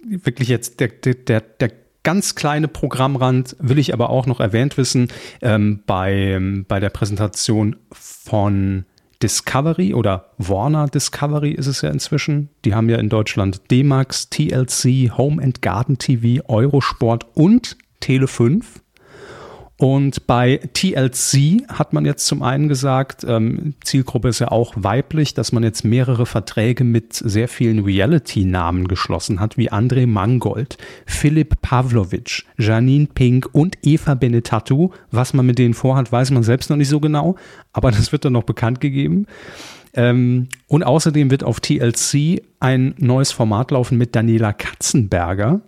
wirklich 0.07 0.47
jetzt 0.47 0.79
der, 0.79 0.89
der, 0.89 1.41
der 1.41 1.71
ganz 2.03 2.35
kleine 2.35 2.69
Programmrand 2.69 3.57
will 3.59 3.79
ich 3.79 3.93
aber 3.93 4.09
auch 4.09 4.25
noch 4.25 4.39
erwähnt 4.39 4.77
wissen 4.77 5.09
ähm, 5.41 5.83
bei, 5.85 6.39
bei 6.67 6.79
der 6.79 6.89
Präsentation 6.89 7.75
von 7.91 8.85
Discovery 9.21 9.93
oder 9.93 10.31
Warner 10.37 10.87
Discovery 10.87 11.51
ist 11.51 11.67
es 11.67 11.81
ja 11.81 11.89
inzwischen. 11.89 12.49
Die 12.65 12.75
haben 12.75 12.89
ja 12.89 12.97
in 12.97 13.09
Deutschland 13.09 13.61
D-Max, 13.71 14.29
TLC, 14.29 15.17
Home 15.17 15.41
and 15.41 15.61
Garden 15.61 15.97
TV, 15.97 16.43
Eurosport 16.47 17.25
und 17.33 17.77
Tele 17.99 18.27
5. 18.27 18.81
Und 19.79 20.25
bei 20.25 20.59
TLC 20.73 21.69
hat 21.69 21.93
man 21.93 22.03
jetzt 22.03 22.25
zum 22.25 22.41
einen 22.41 22.67
gesagt, 22.67 23.23
ähm, 23.27 23.75
Zielgruppe 23.83 24.29
ist 24.29 24.39
ja 24.39 24.47
auch 24.47 24.73
weiblich, 24.75 25.35
dass 25.35 25.51
man 25.51 25.61
jetzt 25.61 25.85
mehrere 25.85 26.25
Verträge 26.25 26.83
mit 26.83 27.13
sehr 27.13 27.47
vielen 27.47 27.83
Reality-Namen 27.83 28.87
geschlossen 28.87 29.39
hat, 29.39 29.55
wie 29.55 29.71
André 29.71 30.07
Mangold, 30.07 30.79
Philipp 31.05 31.61
Pavlovic, 31.61 32.45
Janine 32.57 33.05
Pink 33.13 33.49
und 33.51 33.77
Eva 33.83 34.15
Benetatu. 34.15 34.89
Was 35.11 35.35
man 35.35 35.45
mit 35.45 35.59
denen 35.59 35.75
vorhat, 35.75 36.11
weiß 36.11 36.31
man 36.31 36.41
selbst 36.41 36.71
noch 36.71 36.77
nicht 36.77 36.89
so 36.89 36.99
genau, 36.99 37.35
aber 37.71 37.91
das 37.91 38.11
wird 38.11 38.25
dann 38.25 38.33
noch 38.33 38.43
bekannt 38.43 38.81
gegeben. 38.81 39.27
Ähm, 39.93 40.49
und 40.65 40.83
außerdem 40.83 41.29
wird 41.29 41.43
auf 41.43 41.59
TLC 41.59 42.41
ein 42.59 42.95
neues 42.97 43.31
Format 43.31 43.69
laufen 43.69 43.99
mit 43.99 44.15
Daniela 44.15 44.53
Katzenberger, 44.53 45.61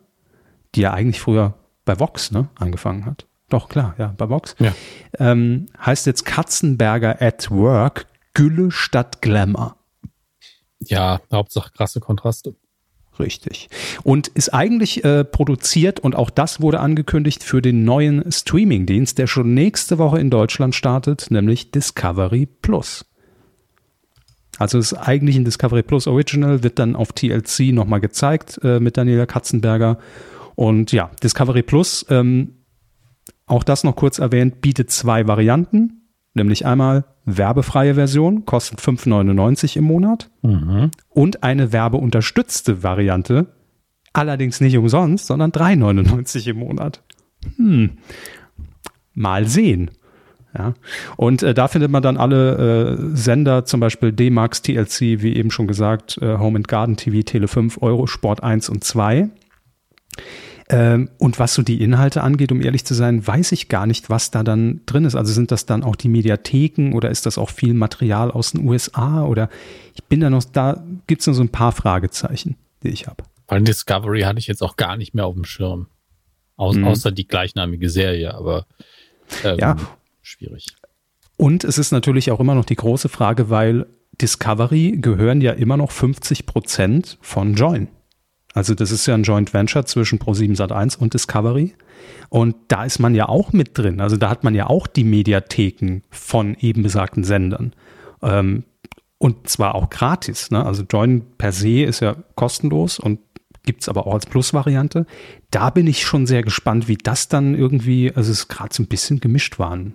die 0.74 0.82
ja 0.82 0.94
eigentlich 0.94 1.20
früher 1.20 1.54
bei 1.86 2.00
Vox 2.00 2.32
ne, 2.32 2.50
angefangen 2.56 3.06
hat. 3.06 3.29
Doch, 3.50 3.68
klar, 3.68 3.96
ja, 3.98 4.14
bei 4.18 4.30
Vox. 4.30 4.56
Ja. 4.60 4.74
Ähm, 5.18 5.68
heißt 5.84 6.06
jetzt 6.06 6.26
Katzenberger 6.26 7.22
at 7.22 7.50
Work, 7.52 8.06
Gülle 8.34 8.72
statt 8.72 9.22
Glamour. 9.22 9.76
Ja, 10.80 11.20
Hauptsache 11.32 11.72
krasse 11.74 12.00
Kontraste. 12.00 12.56
Richtig. 13.20 13.70
Und 14.04 14.30
ist 14.30 14.54
eigentlich 14.54 15.04
äh, 15.04 15.26
produziert 15.26 16.00
und 16.00 16.16
auch 16.16 16.30
das 16.30 16.62
wurde 16.62 16.80
angekündigt 16.80 17.44
für 17.44 17.62
den 17.62 17.84
neuen 17.84 18.32
Streamingdienst, 18.32 19.18
der 19.18 19.28
schon 19.28 19.54
nächste 19.54 19.98
Woche 19.98 20.20
in 20.20 20.30
Deutschland 20.30 20.74
startet, 20.74 21.30
nämlich 21.30 21.72
Discovery 21.72 22.46
Plus. 22.46 23.06
Also 24.58 24.78
ist 24.78 24.94
eigentlich 24.94 25.36
ein 25.36 25.46
Discovery 25.46 25.84
Plus 25.84 26.08
Original, 26.08 26.64
wird 26.64 26.80
dann 26.80 26.96
auf 26.96 27.12
TLC 27.12 27.74
nochmal 27.74 28.00
gezeigt 28.00 28.60
äh, 28.64 28.80
mit 28.80 28.96
Daniela 28.96 29.26
Katzenberger. 29.26 30.00
Und 30.56 30.92
ja, 30.92 31.12
Discovery 31.22 31.64
Plus 31.64 32.06
ähm, 32.10 32.56
auch 33.50 33.64
das 33.64 33.84
noch 33.84 33.96
kurz 33.96 34.20
erwähnt, 34.20 34.62
bietet 34.62 34.92
zwei 34.92 35.28
Varianten, 35.28 36.02
nämlich 36.34 36.66
einmal 36.66 37.06
werbefreie 37.26 37.96
Version, 37.96 38.46
kostet 38.46 38.80
5,99 38.80 39.78
im 39.78 39.84
Monat 39.84 40.30
mhm. 40.42 40.92
und 41.10 41.44
eine 41.44 41.74
werbeunterstützte 41.74 42.84
Variante, 42.84 43.48
allerdings 44.14 44.62
nicht 44.62 44.78
umsonst, 44.78 45.28
sondern 45.28 45.52
3,99 45.52 46.50
im 46.50 46.58
Monat. 46.58 47.04
Hm. 47.56 47.98
Mal 49.14 49.48
sehen. 49.48 49.92
Ja. 50.58 50.74
Und 51.16 51.44
äh, 51.44 51.54
da 51.54 51.68
findet 51.68 51.92
man 51.92 52.02
dann 52.02 52.18
alle 52.18 52.98
äh, 52.98 53.16
Sender, 53.16 53.66
zum 53.66 53.80
Beispiel 53.80 54.12
D-Max, 54.12 54.62
TLC, 54.62 55.22
wie 55.22 55.36
eben 55.36 55.52
schon 55.52 55.68
gesagt, 55.68 56.18
äh, 56.22 56.38
Home 56.38 56.58
and 56.58 56.68
Garden 56.68 56.98
TV, 56.98 57.22
Tele 57.22 57.48
5, 57.48 57.82
Euro, 57.82 58.08
Sport 58.08 58.44
1 58.44 58.70
und 58.70 58.84
2. 58.84 59.30
Ähm, 60.72 61.10
und 61.18 61.40
was 61.40 61.56
so 61.56 61.64
die 61.64 61.82
Inhalte 61.82 62.22
angeht, 62.22 62.52
um 62.52 62.62
ehrlich 62.62 62.86
zu 62.86 62.94
sein, 62.94 63.26
weiß 63.26 63.52
ich 63.54 63.70
gar 63.70 63.88
nicht, 63.88 64.12
was 64.12 64.30
da 64.30 64.44
dann 64.44 64.82
drin 64.86 65.04
ist. 65.04 65.16
Also 65.16 65.34
sind 65.34 65.52
das 65.52 65.66
dann 65.66 65.84
auch 65.84 65.96
die 65.96 66.10
Mediatheken 66.10 66.94
oder 66.94 67.10
ist 67.10 67.26
das 67.26 67.40
auch 67.40 67.50
viel 67.50 67.74
Material 67.74 68.30
aus 68.30 68.52
den 68.52 68.68
USA 68.68 69.24
oder 69.24 69.50
ich 69.96 70.04
bin 70.04 70.20
da 70.20 70.30
noch, 70.30 70.44
da 70.44 70.84
gibt 71.08 71.22
es 71.22 71.28
noch 71.28 71.34
so 71.34 71.42
ein 71.42 71.50
paar 71.50 71.72
Fragezeichen, 71.72 72.56
die 72.84 72.90
ich 72.90 73.08
habe. 73.08 73.24
Bei 73.48 73.60
Discovery 73.60 74.22
hatte 74.22 74.38
ich 74.38 74.46
jetzt 74.46 74.62
auch 74.62 74.76
gar 74.76 74.96
nicht 74.96 75.16
mehr 75.16 75.26
auf 75.26 75.34
dem 75.34 75.44
Schirm. 75.44 75.88
Au 76.56 76.72
mhm. 76.72 76.86
Außer 76.86 77.12
die 77.12 77.28
gleichnamige 77.28 77.90
Serie, 77.90 78.36
aber 78.36 78.68
ähm, 79.44 79.58
ja. 79.58 79.76
schwierig. 80.22 80.68
Und 81.36 81.64
es 81.64 81.80
ist 81.80 81.92
natürlich 81.92 82.30
auch 82.30 82.40
immer 82.40 82.54
noch 82.54 82.66
die 82.66 82.76
große 82.76 83.10
Frage, 83.10 83.50
weil 83.50 83.88
Discovery 84.22 84.98
gehören 84.98 85.42
ja 85.42 85.54
immer 85.54 85.78
noch 85.78 85.90
50 85.90 86.46
Prozent 86.46 87.18
von 87.22 87.56
Join. 87.56 87.88
Also 88.54 88.74
das 88.74 88.92
ist 88.92 89.06
ja 89.06 89.14
ein 89.14 89.24
Joint 89.24 89.54
Venture 89.54 89.86
zwischen 89.86 90.20
Pro7 90.20 90.58
Sat1 90.58 90.98
und 90.98 91.14
Discovery. 91.14 91.74
Und 92.30 92.56
da 92.68 92.84
ist 92.84 93.00
man 93.00 93.14
ja 93.16 93.30
auch 93.30 93.54
mit 93.54 93.78
drin. 93.78 94.02
Also 94.02 94.18
da 94.18 94.30
hat 94.30 94.44
man 94.44 94.56
ja 94.56 94.68
auch 94.68 94.88
die 94.88 95.04
Mediatheken 95.04 96.02
von 96.10 96.56
eben 96.60 96.84
besagten 96.84 97.24
Sendern. 97.24 97.74
Ähm, 98.22 98.64
und 99.18 99.50
zwar 99.50 99.76
auch 99.76 99.90
gratis. 99.90 100.50
Ne? 100.50 100.66
Also 100.66 100.84
Join 100.84 101.24
per 101.38 101.52
se 101.52 101.84
ist 101.84 102.00
ja 102.00 102.16
kostenlos 102.36 103.00
und 103.00 103.20
gibt 103.64 103.82
es 103.82 103.90
aber 103.90 104.08
auch 104.08 104.14
als 104.14 104.26
Plus-Variante. 104.26 105.06
Da 105.52 105.70
bin 105.70 105.86
ich 105.86 106.04
schon 106.04 106.26
sehr 106.26 106.42
gespannt, 106.42 106.88
wie 106.88 106.98
das 106.98 107.28
dann 107.28 107.54
irgendwie, 107.54 108.12
also 108.16 108.32
es 108.32 108.40
ist 108.40 108.48
gerade 108.48 108.74
so 108.74 108.82
ein 108.82 108.88
bisschen 108.88 109.20
gemischt 109.20 109.60
waren. 109.60 109.94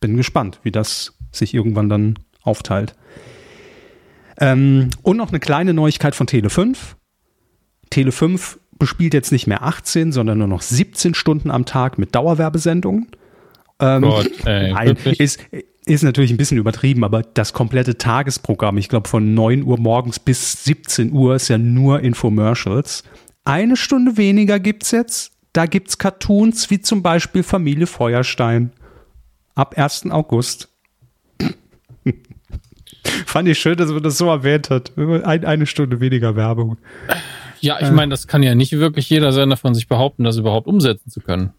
Bin 0.00 0.16
gespannt, 0.16 0.60
wie 0.62 0.70
das 0.70 1.16
sich 1.32 1.54
irgendwann 1.54 1.88
dann 1.88 2.18
aufteilt. 2.42 2.94
Ähm, 4.38 4.90
und 5.02 5.16
noch 5.16 5.30
eine 5.30 5.40
kleine 5.40 5.74
Neuigkeit 5.74 6.14
von 6.14 6.26
Tele5. 6.26 6.30
Tele 6.30 6.50
5 6.50 6.96
bespielt 8.78 9.14
jetzt 9.14 9.30
nicht 9.30 9.46
mehr 9.46 9.62
18, 9.62 10.10
sondern 10.12 10.38
nur 10.38 10.48
noch 10.48 10.62
17 10.62 11.14
Stunden 11.14 11.50
am 11.50 11.66
Tag 11.66 11.98
mit 11.98 12.14
Dauerwerbesendungen. 12.14 13.08
Ähm, 13.78 14.02
Gott, 14.02 14.30
ey, 14.44 14.72
nein, 14.72 14.96
ist, 15.18 15.40
ist 15.86 16.02
natürlich 16.02 16.30
ein 16.30 16.36
bisschen 16.36 16.58
übertrieben, 16.58 17.04
aber 17.04 17.22
das 17.22 17.52
komplette 17.52 17.98
Tagesprogramm, 17.98 18.78
ich 18.78 18.88
glaube 18.88 19.08
von 19.08 19.34
9 19.34 19.62
Uhr 19.62 19.78
morgens 19.78 20.18
bis 20.18 20.64
17 20.64 21.12
Uhr 21.12 21.36
ist 21.36 21.48
ja 21.48 21.58
nur 21.58 22.00
Infomercials. 22.00 23.04
Eine 23.44 23.76
Stunde 23.76 24.16
weniger 24.16 24.58
gibt's 24.58 24.90
jetzt. 24.90 25.32
Da 25.52 25.66
gibt's 25.66 25.98
Cartoons 25.98 26.70
wie 26.70 26.80
zum 26.80 27.02
Beispiel 27.02 27.42
Familie 27.42 27.86
Feuerstein. 27.86 28.72
Ab 29.54 29.76
1. 29.76 30.10
August. 30.10 30.68
Fand 33.26 33.48
ich 33.48 33.58
schön, 33.58 33.76
dass 33.76 33.90
man 33.90 34.02
das 34.02 34.16
so 34.18 34.28
erwähnt 34.28 34.70
hat. 34.70 34.92
Ein, 34.96 35.44
eine 35.44 35.66
Stunde 35.66 36.00
weniger 36.00 36.36
Werbung. 36.36 36.76
Ja, 37.60 37.78
ich 37.80 37.88
äh, 37.88 37.92
meine, 37.92 38.10
das 38.10 38.26
kann 38.26 38.42
ja 38.42 38.54
nicht 38.54 38.72
wirklich 38.72 39.08
jeder 39.10 39.32
Sender 39.32 39.56
von 39.56 39.74
sich 39.74 39.88
behaupten, 39.88 40.24
das 40.24 40.36
überhaupt 40.36 40.66
umsetzen 40.66 41.10
zu 41.10 41.20
können. 41.20 41.52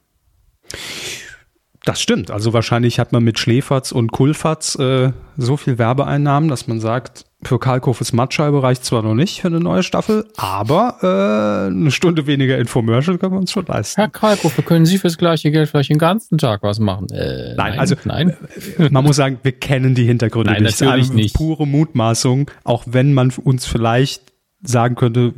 Das 1.83 1.99
stimmt. 1.99 2.29
Also 2.29 2.53
wahrscheinlich 2.53 2.99
hat 2.99 3.11
man 3.11 3.23
mit 3.23 3.39
Schläferz 3.39 3.91
und 3.91 4.11
Kulfatz 4.11 4.75
äh, 4.75 5.11
so 5.37 5.57
viel 5.57 5.79
Werbeeinnahmen, 5.79 6.47
dass 6.47 6.67
man 6.67 6.79
sagt, 6.79 7.25
für 7.43 7.57
Kalkofes 7.57 8.13
Mattscheibe 8.13 8.61
reicht 8.61 8.85
zwar 8.85 9.01
noch 9.01 9.15
nicht 9.15 9.41
für 9.41 9.47
eine 9.47 9.59
neue 9.59 9.81
Staffel, 9.81 10.27
aber 10.37 10.97
äh, 11.01 11.71
eine 11.71 11.89
Stunde 11.89 12.27
weniger 12.27 12.59
Infomercial 12.59 13.17
können 13.17 13.33
wir 13.33 13.39
uns 13.39 13.51
schon 13.51 13.65
leisten. 13.65 13.99
Herr 13.99 14.09
Kalkofe, 14.09 14.61
können 14.61 14.85
Sie 14.85 14.99
fürs 14.99 15.17
gleiche 15.17 15.49
Geld 15.49 15.69
vielleicht 15.69 15.89
den 15.89 15.97
ganzen 15.97 16.37
Tag 16.37 16.61
was 16.61 16.77
machen? 16.77 17.07
Äh, 17.09 17.55
nein, 17.55 17.71
nein, 17.71 17.79
also 17.79 17.95
nein. 18.05 18.37
Äh, 18.77 18.89
man 18.91 19.03
muss 19.03 19.15
sagen, 19.15 19.39
wir 19.41 19.53
kennen 19.53 19.95
die 19.95 20.05
Hintergründe 20.05 20.51
nein, 20.51 20.61
nicht. 20.63 20.79
Natürlich 20.79 21.13
nicht. 21.13 21.35
Pure 21.35 21.65
Mutmaßung, 21.65 22.51
auch 22.63 22.83
wenn 22.85 23.13
man 23.15 23.31
uns 23.43 23.65
vielleicht 23.65 24.30
sagen 24.63 24.95
könnte, 24.95 25.33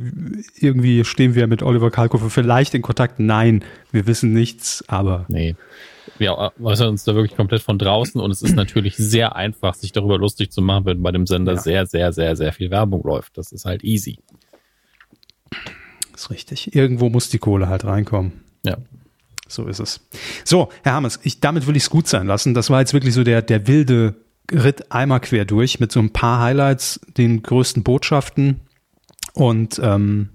irgendwie 0.58 1.04
stehen 1.04 1.34
wir 1.34 1.46
mit 1.46 1.62
Oliver 1.62 1.90
Kalkofe 1.90 2.30
vielleicht 2.30 2.74
in 2.74 2.82
Kontakt. 2.82 3.18
Nein, 3.18 3.64
wir 3.90 4.06
wissen 4.06 4.32
nichts, 4.32 4.84
aber. 4.88 5.24
Nee. 5.28 5.56
Wir 6.18 6.52
äußern 6.62 6.90
uns 6.90 7.04
da 7.04 7.14
wirklich 7.14 7.36
komplett 7.36 7.62
von 7.62 7.78
draußen 7.78 8.20
und 8.20 8.30
es 8.30 8.42
ist 8.42 8.54
natürlich 8.54 8.96
sehr 8.96 9.34
einfach, 9.34 9.74
sich 9.74 9.90
darüber 9.90 10.18
lustig 10.18 10.52
zu 10.52 10.62
machen, 10.62 10.84
wenn 10.84 11.02
bei 11.02 11.10
dem 11.10 11.26
Sender 11.26 11.54
ja. 11.54 11.60
sehr, 11.60 11.86
sehr, 11.86 12.12
sehr, 12.12 12.36
sehr 12.36 12.52
viel 12.52 12.70
Werbung 12.70 13.02
läuft. 13.02 13.36
Das 13.36 13.50
ist 13.50 13.64
halt 13.64 13.82
easy. 13.82 14.18
ist 16.14 16.30
richtig. 16.30 16.74
Irgendwo 16.74 17.08
muss 17.08 17.30
die 17.30 17.38
Kohle 17.38 17.68
halt 17.68 17.84
reinkommen. 17.84 18.32
Ja. 18.64 18.76
So 19.48 19.66
ist 19.66 19.80
es. 19.80 20.00
So, 20.44 20.68
Herr 20.82 20.94
Hammes, 20.94 21.18
ich, 21.22 21.40
damit 21.40 21.66
will 21.66 21.76
ich 21.76 21.84
es 21.84 21.90
gut 21.90 22.06
sein 22.06 22.26
lassen. 22.26 22.54
Das 22.54 22.70
war 22.70 22.80
jetzt 22.80 22.92
wirklich 22.92 23.14
so 23.14 23.24
der, 23.24 23.42
der 23.42 23.66
wilde 23.66 24.14
Ritt 24.52 24.92
einmal 24.92 25.20
quer 25.20 25.44
durch 25.46 25.80
mit 25.80 25.90
so 25.90 26.00
ein 26.00 26.12
paar 26.12 26.40
Highlights, 26.40 27.00
den 27.16 27.42
größten 27.42 27.82
Botschaften 27.82 28.60
und 29.34 29.78
ähm, 29.82 30.30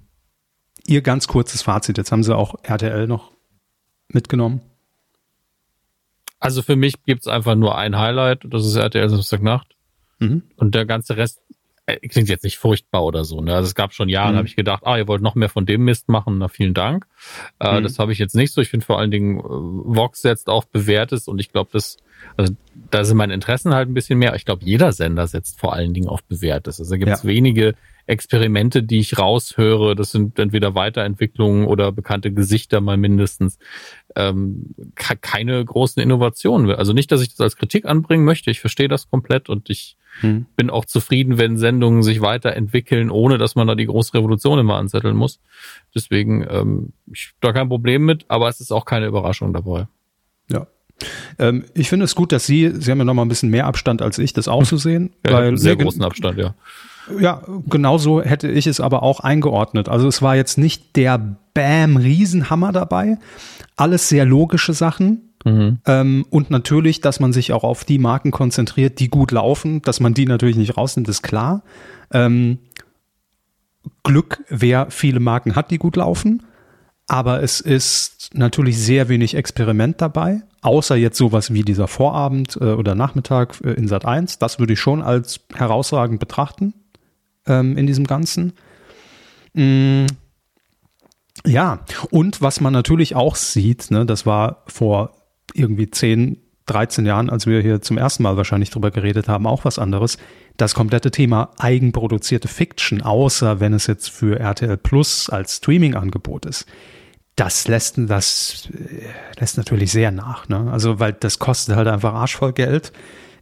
ihr 0.86 1.02
ganz 1.02 1.28
kurzes 1.28 1.62
Fazit. 1.62 1.98
Jetzt 1.98 2.12
haben 2.12 2.24
sie 2.24 2.36
auch 2.36 2.56
RTL 2.64 3.08
noch 3.08 3.32
mitgenommen. 4.10 4.62
Also 6.40 6.62
für 6.62 6.76
mich 6.76 7.04
gibt 7.04 7.22
es 7.22 7.28
einfach 7.28 7.56
nur 7.56 7.78
ein 7.78 7.98
Highlight, 7.98 8.46
das 8.46 8.66
ist 8.66 8.76
RTL 8.76 9.10
Samstagnacht. 9.10 9.76
Mhm. 10.20 10.44
Und 10.56 10.76
der 10.76 10.86
ganze 10.86 11.18
Rest 11.18 11.42
äh, 11.86 12.08
klingt 12.08 12.30
jetzt 12.30 12.44
nicht 12.44 12.58
furchtbar 12.58 13.04
oder 13.04 13.26
so. 13.26 13.42
Ne? 13.42 13.54
Also 13.54 13.68
es 13.68 13.76
gab 13.76 13.94
schon 13.94 14.10
Jahre, 14.10 14.34
mhm. 14.34 14.38
habe 14.38 14.48
ich 14.48 14.56
gedacht, 14.56 14.84
ah, 14.86 14.98
ihr 14.98 15.08
wollt 15.08 15.22
noch 15.22 15.36
mehr 15.36 15.50
von 15.50 15.66
dem 15.66 15.84
Mist 15.84 16.08
machen, 16.08 16.38
na 16.38 16.48
vielen 16.48 16.74
Dank. 16.74 17.08
Äh, 17.60 17.80
mhm. 17.80 17.84
Das 17.84 18.00
habe 18.00 18.12
ich 18.12 18.20
jetzt 18.20 18.36
nicht 18.36 18.54
so. 18.54 18.62
Ich 18.62 18.70
finde 18.70 18.86
vor 18.86 19.00
allen 19.00 19.12
Dingen, 19.12 19.40
äh, 19.40 19.44
Vox 19.44 20.22
setzt 20.22 20.50
auf 20.50 20.68
Bewährtes 20.68 21.28
und 21.28 21.40
ich 21.40 21.52
glaube, 21.52 21.70
das, 21.74 21.98
also 22.38 22.54
da 22.92 23.04
sind 23.04 23.18
meine 23.18 23.34
Interessen 23.34 23.74
halt 23.74 23.90
ein 23.90 23.94
bisschen 23.94 24.20
mehr. 24.20 24.36
Ich 24.36 24.46
glaube, 24.46 24.64
jeder 24.64 24.92
Sender 24.94 25.28
setzt 25.28 25.60
vor 25.60 25.74
allen 25.74 25.94
Dingen 25.94 26.08
auf 26.08 26.24
Bewährtes. 26.24 26.80
Also 26.80 26.96
gibt 26.96 27.12
es 27.12 27.24
ja. 27.24 27.30
wenige 27.30 27.76
Experimente, 28.10 28.82
die 28.82 29.00
ich 29.00 29.20
raushöre, 29.20 29.96
das 29.96 30.12
sind 30.12 30.40
entweder 30.40 30.74
Weiterentwicklungen 30.74 31.66
oder 31.66 31.92
bekannte 31.92 32.32
Gesichter 32.32 32.82
mal 32.82 32.98
mindestens, 32.98 33.60
ähm, 34.16 34.74
keine 34.96 35.64
großen 35.64 36.02
Innovationen. 36.02 36.72
Also 36.72 36.94
nicht, 36.94 37.12
dass 37.12 37.22
ich 37.22 37.30
das 37.30 37.40
als 37.40 37.56
Kritik 37.56 37.86
anbringen 37.86 38.26
möchte, 38.26 38.50
ich 38.50 38.60
verstehe 38.60 38.88
das 38.88 39.10
komplett 39.10 39.48
und 39.48 39.70
ich 39.70 39.96
hm. 40.22 40.48
bin 40.56 40.72
auch 40.72 40.86
zufrieden, 40.86 41.38
wenn 41.38 41.58
Sendungen 41.58 42.02
sich 42.02 42.20
weiterentwickeln, 42.22 43.12
ohne 43.12 43.38
dass 43.38 43.56
man 43.56 43.68
da 43.68 43.76
die 43.76 43.86
große 43.86 44.16
Revolution 44.16 44.58
immer 44.58 44.78
anzetteln 44.78 45.16
muss. 45.16 45.40
Deswegen, 45.94 46.46
ähm, 46.50 46.94
ich 47.12 47.34
da 47.42 47.54
kein 47.54 47.70
Problem 47.70 48.06
mit, 48.06 48.26
aber 48.28 48.50
es 48.50 48.60
ist 48.60 48.72
auch 48.72 48.86
keine 48.86 49.06
Überraschung 49.06 49.54
dabei. 49.54 49.88
Ja. 50.52 50.66
Ähm, 51.38 51.66
ich 51.76 51.90
finde 51.90 52.06
es 52.06 52.16
gut, 52.16 52.32
dass 52.32 52.48
Sie, 52.48 52.72
Sie 52.74 52.90
haben 52.90 52.98
ja 52.98 53.06
noch 53.06 53.14
mal 53.14 53.22
ein 53.22 53.30
bisschen 53.30 53.50
mehr 53.52 53.68
Abstand 53.68 54.02
als 54.02 54.18
ich, 54.18 54.34
das 54.34 54.48
auch 54.50 54.64
zu 54.64 54.78
sehen. 54.78 55.14
Ja, 55.26 55.34
weil 55.34 55.58
sehr 55.60 55.76
großen 55.76 56.04
Abstand, 56.04 56.40
ja. 56.40 56.56
Ja, 57.20 57.42
genauso 57.68 58.22
hätte 58.22 58.50
ich 58.50 58.68
es 58.68 58.80
aber 58.80 59.04
auch 59.04 59.20
eingeordnet. 59.20 59.90
Also 59.90 60.08
es 60.08 60.22
war 60.22 60.36
jetzt 60.36 60.58
nicht 60.58 60.96
der 60.96 61.38
Bam 61.54 61.98
Riesenhammer 61.98 62.72
dabei. 62.72 63.18
Alles 63.76 64.10
sehr 64.10 64.26
logische 64.26 64.74
Sachen. 64.74 65.34
Mhm. 65.46 65.80
Ähm, 65.86 66.26
und 66.30 66.52
natürlich, 66.52 67.02
dass 67.02 67.20
man 67.20 67.34
sich 67.34 67.54
auch 67.54 67.64
auf 67.64 67.86
die 67.86 68.00
Marken 68.00 68.32
konzentriert, 68.32 69.00
die 69.00 69.10
gut 69.10 69.32
laufen, 69.32 69.82
dass 69.82 70.00
man 70.00 70.14
die 70.14 70.26
natürlich 70.26 70.58
nicht 70.58 70.78
rausnimmt, 70.78 71.08
ist 71.08 71.24
klar. 71.24 71.64
Ähm, 72.12 72.60
Glück, 74.04 74.44
wer 74.50 74.92
viele 74.92 75.20
Marken 75.20 75.56
hat, 75.56 75.72
die 75.72 75.78
gut 75.78 75.96
laufen. 75.96 76.44
Aber 77.08 77.42
es 77.42 77.60
ist 77.60 78.32
natürlich 78.34 78.78
sehr 78.78 79.10
wenig 79.10 79.34
Experiment 79.34 80.00
dabei, 80.00 80.44
außer 80.62 80.96
jetzt 80.96 81.18
sowas 81.18 81.52
wie 81.52 81.64
dieser 81.64 81.88
Vorabend 81.88 82.58
äh, 82.62 82.66
oder 82.66 82.94
Nachmittag 82.94 83.60
äh, 83.64 83.72
in 83.72 83.88
Sat 83.88 84.06
1. 84.06 84.38
Das 84.38 84.60
würde 84.60 84.74
ich 84.74 84.80
schon 84.80 85.02
als 85.02 85.40
herausragend 85.56 86.20
betrachten 86.20 86.74
ähm, 87.50 87.78
in 87.78 87.88
diesem 87.88 88.08
Ganzen. 88.08 88.54
Mm, 89.54 90.06
ja, 91.46 91.80
und 92.12 92.42
was 92.42 92.62
man 92.62 92.74
natürlich 92.74 93.16
auch 93.16 93.36
sieht, 93.36 93.92
ne, 93.92 94.06
das 94.06 94.26
war 94.26 94.64
vor 94.68 95.16
irgendwie 95.54 95.90
10, 95.90 96.38
13 96.66 97.06
Jahren, 97.06 97.30
als 97.30 97.48
wir 97.48 97.62
hier 97.62 97.82
zum 97.82 97.98
ersten 97.98 98.24
Mal 98.24 98.38
wahrscheinlich 98.38 98.70
drüber 98.70 98.92
geredet 98.92 99.28
haben, 99.28 99.48
auch 99.48 99.66
was 99.66 99.80
anderes. 99.80 100.18
Das 100.58 100.76
komplette 100.76 101.12
Thema 101.12 101.52
eigenproduzierte 101.58 102.48
Fiction, 102.48 103.02
außer 103.02 103.60
wenn 103.60 103.74
es 103.74 103.88
jetzt 103.88 104.10
für 104.10 104.40
RTL 104.40 104.78
Plus 104.78 105.30
als 105.30 105.58
Streaming-Angebot 105.58 106.46
ist, 106.46 106.66
das 107.36 107.68
lässt, 107.68 107.96
das 107.98 108.70
äh, 108.74 109.40
lässt 109.40 109.58
natürlich 109.58 109.92
sehr 109.92 110.12
nach. 110.12 110.50
Ne? 110.50 110.70
Also, 110.72 111.00
weil 111.00 111.14
das 111.14 111.40
kostet 111.40 111.76
halt 111.76 111.88
einfach 111.88 112.14
arschvoll 112.14 112.54
Geld. 112.54 112.92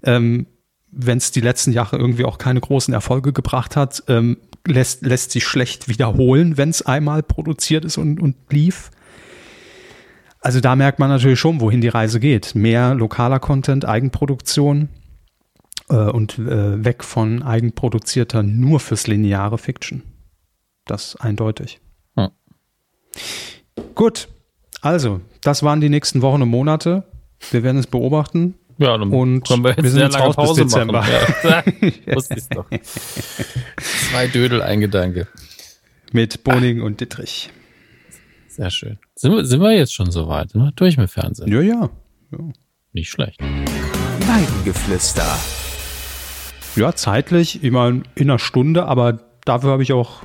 Ähm, 0.03 0.45
wenn 0.97 1.19
es 1.19 1.31
die 1.31 1.41
letzten 1.41 1.71
Jahre 1.71 1.97
irgendwie 1.97 2.25
auch 2.25 2.39
keine 2.39 2.59
großen 2.59 2.93
Erfolge 2.93 3.31
gebracht 3.31 3.75
hat, 3.75 4.03
ähm, 4.07 4.37
lässt, 4.65 5.05
lässt 5.05 5.31
sich 5.31 5.45
schlecht 5.45 5.87
wiederholen, 5.87 6.57
wenn 6.57 6.69
es 6.69 6.81
einmal 6.81 7.23
produziert 7.23 7.85
ist 7.85 7.97
und, 7.97 8.19
und 8.19 8.35
lief. 8.49 8.89
Also 10.39 10.59
da 10.59 10.75
merkt 10.75 10.99
man 10.99 11.09
natürlich 11.09 11.39
schon, 11.39 11.61
wohin 11.61 11.81
die 11.81 11.87
Reise 11.87 12.19
geht. 12.19 12.55
Mehr 12.55 12.95
lokaler 12.95 13.39
Content, 13.39 13.85
Eigenproduktion 13.85 14.89
äh, 15.89 15.95
und 15.95 16.39
äh, 16.39 16.83
weg 16.83 17.03
von 17.03 17.43
eigenproduzierter 17.43 18.43
nur 18.43 18.79
fürs 18.79 19.07
lineare 19.07 19.57
Fiction. 19.57 20.03
Das 20.85 21.15
eindeutig. 21.15 21.79
Hm. 22.15 22.29
Gut, 23.93 24.29
also 24.81 25.21
das 25.41 25.61
waren 25.61 25.81
die 25.81 25.89
nächsten 25.89 26.21
Wochen 26.21 26.41
und 26.41 26.49
Monate. 26.49 27.03
Wir 27.51 27.61
werden 27.61 27.77
es 27.77 27.87
beobachten. 27.87 28.55
Ja, 28.79 28.97
dann 28.97 29.11
und 29.11 29.49
wir, 29.49 29.75
wir 29.77 29.89
sind 29.89 30.01
jetzt 30.01 30.19
raus 30.19 30.35
Pause 30.35 30.63
bis 30.63 30.73
Dezember. 30.73 31.03
Ja. 31.43 31.63
Wusste 32.15 32.35
ich's 32.35 32.49
doch. 32.49 32.65
Zwei 34.09 34.27
Dödel, 34.27 34.61
ein 34.61 34.81
Gedanke. 34.81 35.27
Mit 36.11 36.43
Boning 36.43 36.81
und 36.81 37.01
Dittrich. 37.01 37.49
Sehr 38.47 38.69
schön. 38.69 38.99
Sind 39.15 39.33
wir, 39.33 39.45
sind 39.45 39.61
wir 39.61 39.71
jetzt 39.71 39.93
schon 39.93 40.11
so 40.11 40.27
weit? 40.27 40.51
Sind 40.51 40.61
wir 40.61 40.71
durch 40.71 40.97
mit 40.97 41.09
Fernsehen? 41.09 41.51
Ja, 41.51 41.61
ja. 41.61 41.89
ja. 42.31 42.39
Nicht 42.93 43.09
schlecht. 43.09 43.39
Weidengeflüster. 43.41 45.37
Ja, 46.75 46.93
zeitlich, 46.93 47.63
immer 47.63 47.87
in 47.87 48.03
einer 48.17 48.39
Stunde, 48.39 48.85
aber 48.85 49.19
dafür 49.45 49.71
habe 49.71 49.83
ich 49.83 49.93
auch 49.93 50.23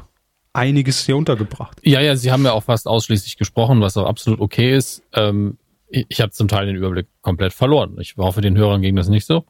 einiges 0.53 1.05
hier 1.05 1.17
untergebracht. 1.17 1.79
Ja, 1.83 2.01
ja, 2.01 2.17
Sie 2.17 2.31
haben 2.31 2.45
ja 2.45 2.53
auch 2.53 2.65
fast 2.65 2.87
ausschließlich 2.87 3.39
gesprochen, 3.39 3.81
was 3.81 3.97
auch 3.97 4.07
absolut 4.07 4.41
okay 4.41 4.77
ist. 4.77 5.03
Ähm, 5.15 5.59
ich 5.93 6.21
habe 6.21 6.33
zum 6.33 6.49
Teil 6.49 6.67
den 6.67 6.77
Überblick 6.77 7.07
komplett 7.21 7.53
verloren. 7.53 7.97
Ich 8.01 8.17
hoffe, 8.17 8.41
den 8.41 8.57
Hörern 8.57 8.81
ging 8.81 8.97
das 8.97 9.09
nicht 9.09 9.27
so. 9.27 9.45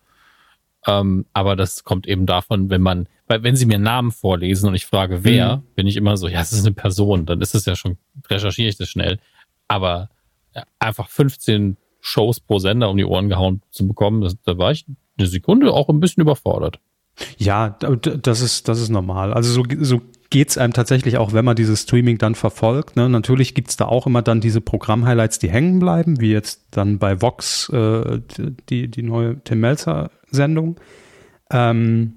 Ähm, 0.86 1.26
aber 1.32 1.54
das 1.54 1.84
kommt 1.84 2.08
eben 2.08 2.26
davon, 2.26 2.68
wenn 2.68 2.82
man, 2.82 3.08
weil 3.28 3.44
wenn 3.44 3.54
sie 3.54 3.66
mir 3.66 3.78
Namen 3.78 4.10
vorlesen 4.10 4.68
und 4.68 4.74
ich 4.74 4.86
frage, 4.86 5.22
wer, 5.22 5.58
mhm. 5.58 5.62
bin 5.76 5.86
ich 5.86 5.96
immer 5.96 6.16
so, 6.16 6.26
ja, 6.26 6.40
es 6.40 6.52
ist 6.52 6.66
eine 6.66 6.74
Person, 6.74 7.24
dann 7.24 7.40
ist 7.40 7.54
es 7.54 7.64
ja 7.66 7.76
schon, 7.76 7.98
recherchiere 8.28 8.68
ich 8.68 8.76
das 8.76 8.88
schnell. 8.88 9.20
Aber 9.68 10.10
ja, 10.54 10.64
einfach 10.80 11.08
15 11.08 11.76
Shows 12.00 12.40
pro 12.40 12.58
Sender 12.58 12.90
um 12.90 12.96
die 12.96 13.04
Ohren 13.04 13.28
gehauen 13.28 13.62
zu 13.70 13.86
bekommen, 13.86 14.22
das, 14.22 14.36
da 14.42 14.58
war 14.58 14.72
ich 14.72 14.84
eine 15.18 15.28
Sekunde 15.28 15.72
auch 15.72 15.88
ein 15.88 16.00
bisschen 16.00 16.22
überfordert. 16.22 16.80
Ja, 17.36 17.70
das 17.70 18.40
ist, 18.40 18.68
das 18.68 18.80
ist 18.80 18.88
normal. 18.88 19.32
Also 19.32 19.52
so, 19.52 19.64
so 19.80 20.00
geht's 20.30 20.56
einem 20.56 20.72
tatsächlich 20.72 21.18
auch, 21.18 21.34
wenn 21.34 21.44
man 21.44 21.56
dieses 21.56 21.82
Streaming 21.82 22.16
dann 22.16 22.34
verfolgt. 22.34 22.96
Ne? 22.96 23.08
Natürlich 23.08 23.54
gibt's 23.54 23.76
da 23.76 23.84
auch 23.84 24.06
immer 24.06 24.22
dann 24.22 24.40
diese 24.40 24.62
Programm-Highlights, 24.62 25.38
die 25.38 25.50
hängen 25.50 25.78
bleiben, 25.78 26.20
wie 26.20 26.32
jetzt 26.32 26.62
dann 26.70 26.98
bei 26.98 27.20
Vox 27.20 27.68
äh, 27.68 28.20
die, 28.70 28.90
die 28.90 29.02
neue 29.02 29.42
Tim 29.44 29.60
Melzer-Sendung. 29.60 30.80
Ähm, 31.50 32.14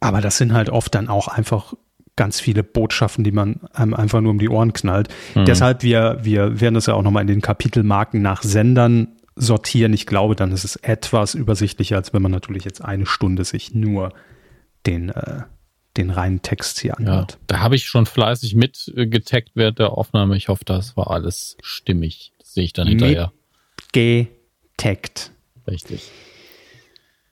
aber 0.00 0.20
das 0.22 0.38
sind 0.38 0.54
halt 0.54 0.70
oft 0.70 0.94
dann 0.94 1.08
auch 1.08 1.28
einfach 1.28 1.74
ganz 2.16 2.40
viele 2.40 2.62
Botschaften, 2.62 3.24
die 3.24 3.32
man 3.32 3.60
einem 3.72 3.92
einfach 3.92 4.20
nur 4.20 4.30
um 4.30 4.38
die 4.38 4.48
Ohren 4.48 4.72
knallt. 4.72 5.08
Mhm. 5.34 5.44
Deshalb, 5.44 5.82
wir, 5.82 6.20
wir 6.22 6.60
werden 6.60 6.74
das 6.74 6.86
ja 6.86 6.94
auch 6.94 7.02
nochmal 7.02 7.22
in 7.22 7.28
den 7.28 7.40
Kapitelmarken 7.42 8.22
nach 8.22 8.42
Sendern 8.42 9.08
sortieren. 9.36 9.92
Ich 9.92 10.06
glaube, 10.06 10.36
dann 10.36 10.52
ist 10.52 10.64
es 10.64 10.76
etwas 10.76 11.34
übersichtlicher, 11.34 11.96
als 11.96 12.12
wenn 12.12 12.22
man 12.22 12.32
natürlich 12.32 12.64
jetzt 12.64 12.84
eine 12.84 13.06
Stunde 13.06 13.44
sich 13.44 13.74
nur 13.74 14.12
den, 14.86 15.08
äh, 15.10 15.42
den 15.96 16.10
reinen 16.10 16.42
Text 16.42 16.80
hier 16.80 16.98
anhört. 16.98 17.32
Ja, 17.32 17.38
da 17.46 17.60
habe 17.60 17.76
ich 17.76 17.86
schon 17.86 18.06
fleißig 18.06 18.54
mitgetaggt 18.54 19.50
während 19.54 19.78
der 19.78 19.92
Aufnahme. 19.92 20.36
Ich 20.36 20.48
hoffe, 20.48 20.64
das 20.64 20.96
war 20.96 21.10
alles 21.10 21.56
stimmig. 21.62 22.32
Das 22.38 22.54
sehe 22.54 22.64
ich 22.64 22.72
dann 22.72 22.86
hinterher. 22.88 23.32
Getaggt. 23.92 25.32
Richtig. 25.66 26.10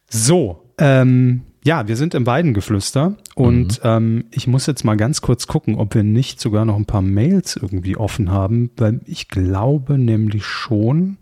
So, 0.08 0.62
ähm, 0.78 1.42
ja, 1.64 1.86
wir 1.86 1.96
sind 1.96 2.14
im 2.14 2.26
Weidengeflüster 2.26 3.16
und 3.34 3.82
mhm. 3.84 3.88
ähm, 3.88 4.24
ich 4.32 4.46
muss 4.46 4.66
jetzt 4.66 4.84
mal 4.84 4.96
ganz 4.96 5.20
kurz 5.20 5.46
gucken, 5.46 5.76
ob 5.76 5.94
wir 5.94 6.02
nicht 6.02 6.40
sogar 6.40 6.64
noch 6.64 6.76
ein 6.76 6.86
paar 6.86 7.02
Mails 7.02 7.56
irgendwie 7.56 7.96
offen 7.96 8.30
haben, 8.30 8.70
weil 8.76 9.00
ich 9.06 9.28
glaube 9.28 9.98
nämlich 9.98 10.44
schon, 10.44 11.18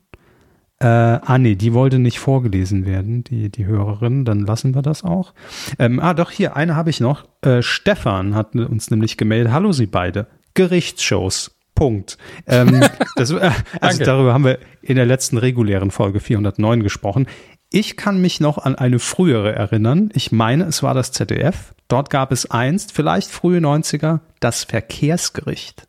äh, 0.80 0.86
ah 0.86 1.38
nee, 1.38 1.56
die 1.56 1.74
wollte 1.74 1.98
nicht 1.98 2.18
vorgelesen 2.18 2.86
werden, 2.86 3.22
die, 3.22 3.50
die 3.50 3.66
Hörerin, 3.66 4.24
dann 4.24 4.40
lassen 4.40 4.74
wir 4.74 4.82
das 4.82 5.04
auch. 5.04 5.34
Ähm, 5.78 6.00
ah 6.00 6.14
doch, 6.14 6.30
hier, 6.30 6.56
eine 6.56 6.74
habe 6.74 6.90
ich 6.90 7.00
noch. 7.00 7.26
Äh, 7.42 7.62
Stefan 7.62 8.34
hat 8.34 8.54
uns 8.54 8.90
nämlich 8.90 9.16
gemeldet, 9.18 9.52
hallo 9.52 9.72
Sie 9.72 9.86
beide, 9.86 10.26
Gerichtsshows. 10.54 11.56
Punkt. 11.74 12.18
Ähm, 12.46 12.84
das, 13.16 13.30
äh, 13.30 13.50
also 13.80 14.04
darüber 14.04 14.34
haben 14.34 14.44
wir 14.44 14.58
in 14.82 14.96
der 14.96 15.06
letzten 15.06 15.38
regulären 15.38 15.90
Folge 15.90 16.20
409 16.20 16.82
gesprochen. 16.82 17.26
Ich 17.70 17.96
kann 17.96 18.20
mich 18.20 18.40
noch 18.40 18.58
an 18.58 18.74
eine 18.74 18.98
frühere 18.98 19.54
erinnern. 19.54 20.10
Ich 20.12 20.32
meine, 20.32 20.64
es 20.64 20.82
war 20.82 20.92
das 20.92 21.12
ZDF. 21.12 21.74
Dort 21.88 22.10
gab 22.10 22.32
es 22.32 22.50
einst, 22.50 22.92
vielleicht 22.92 23.30
frühe 23.30 23.60
90er, 23.60 24.20
das 24.40 24.64
Verkehrsgericht. 24.64 25.86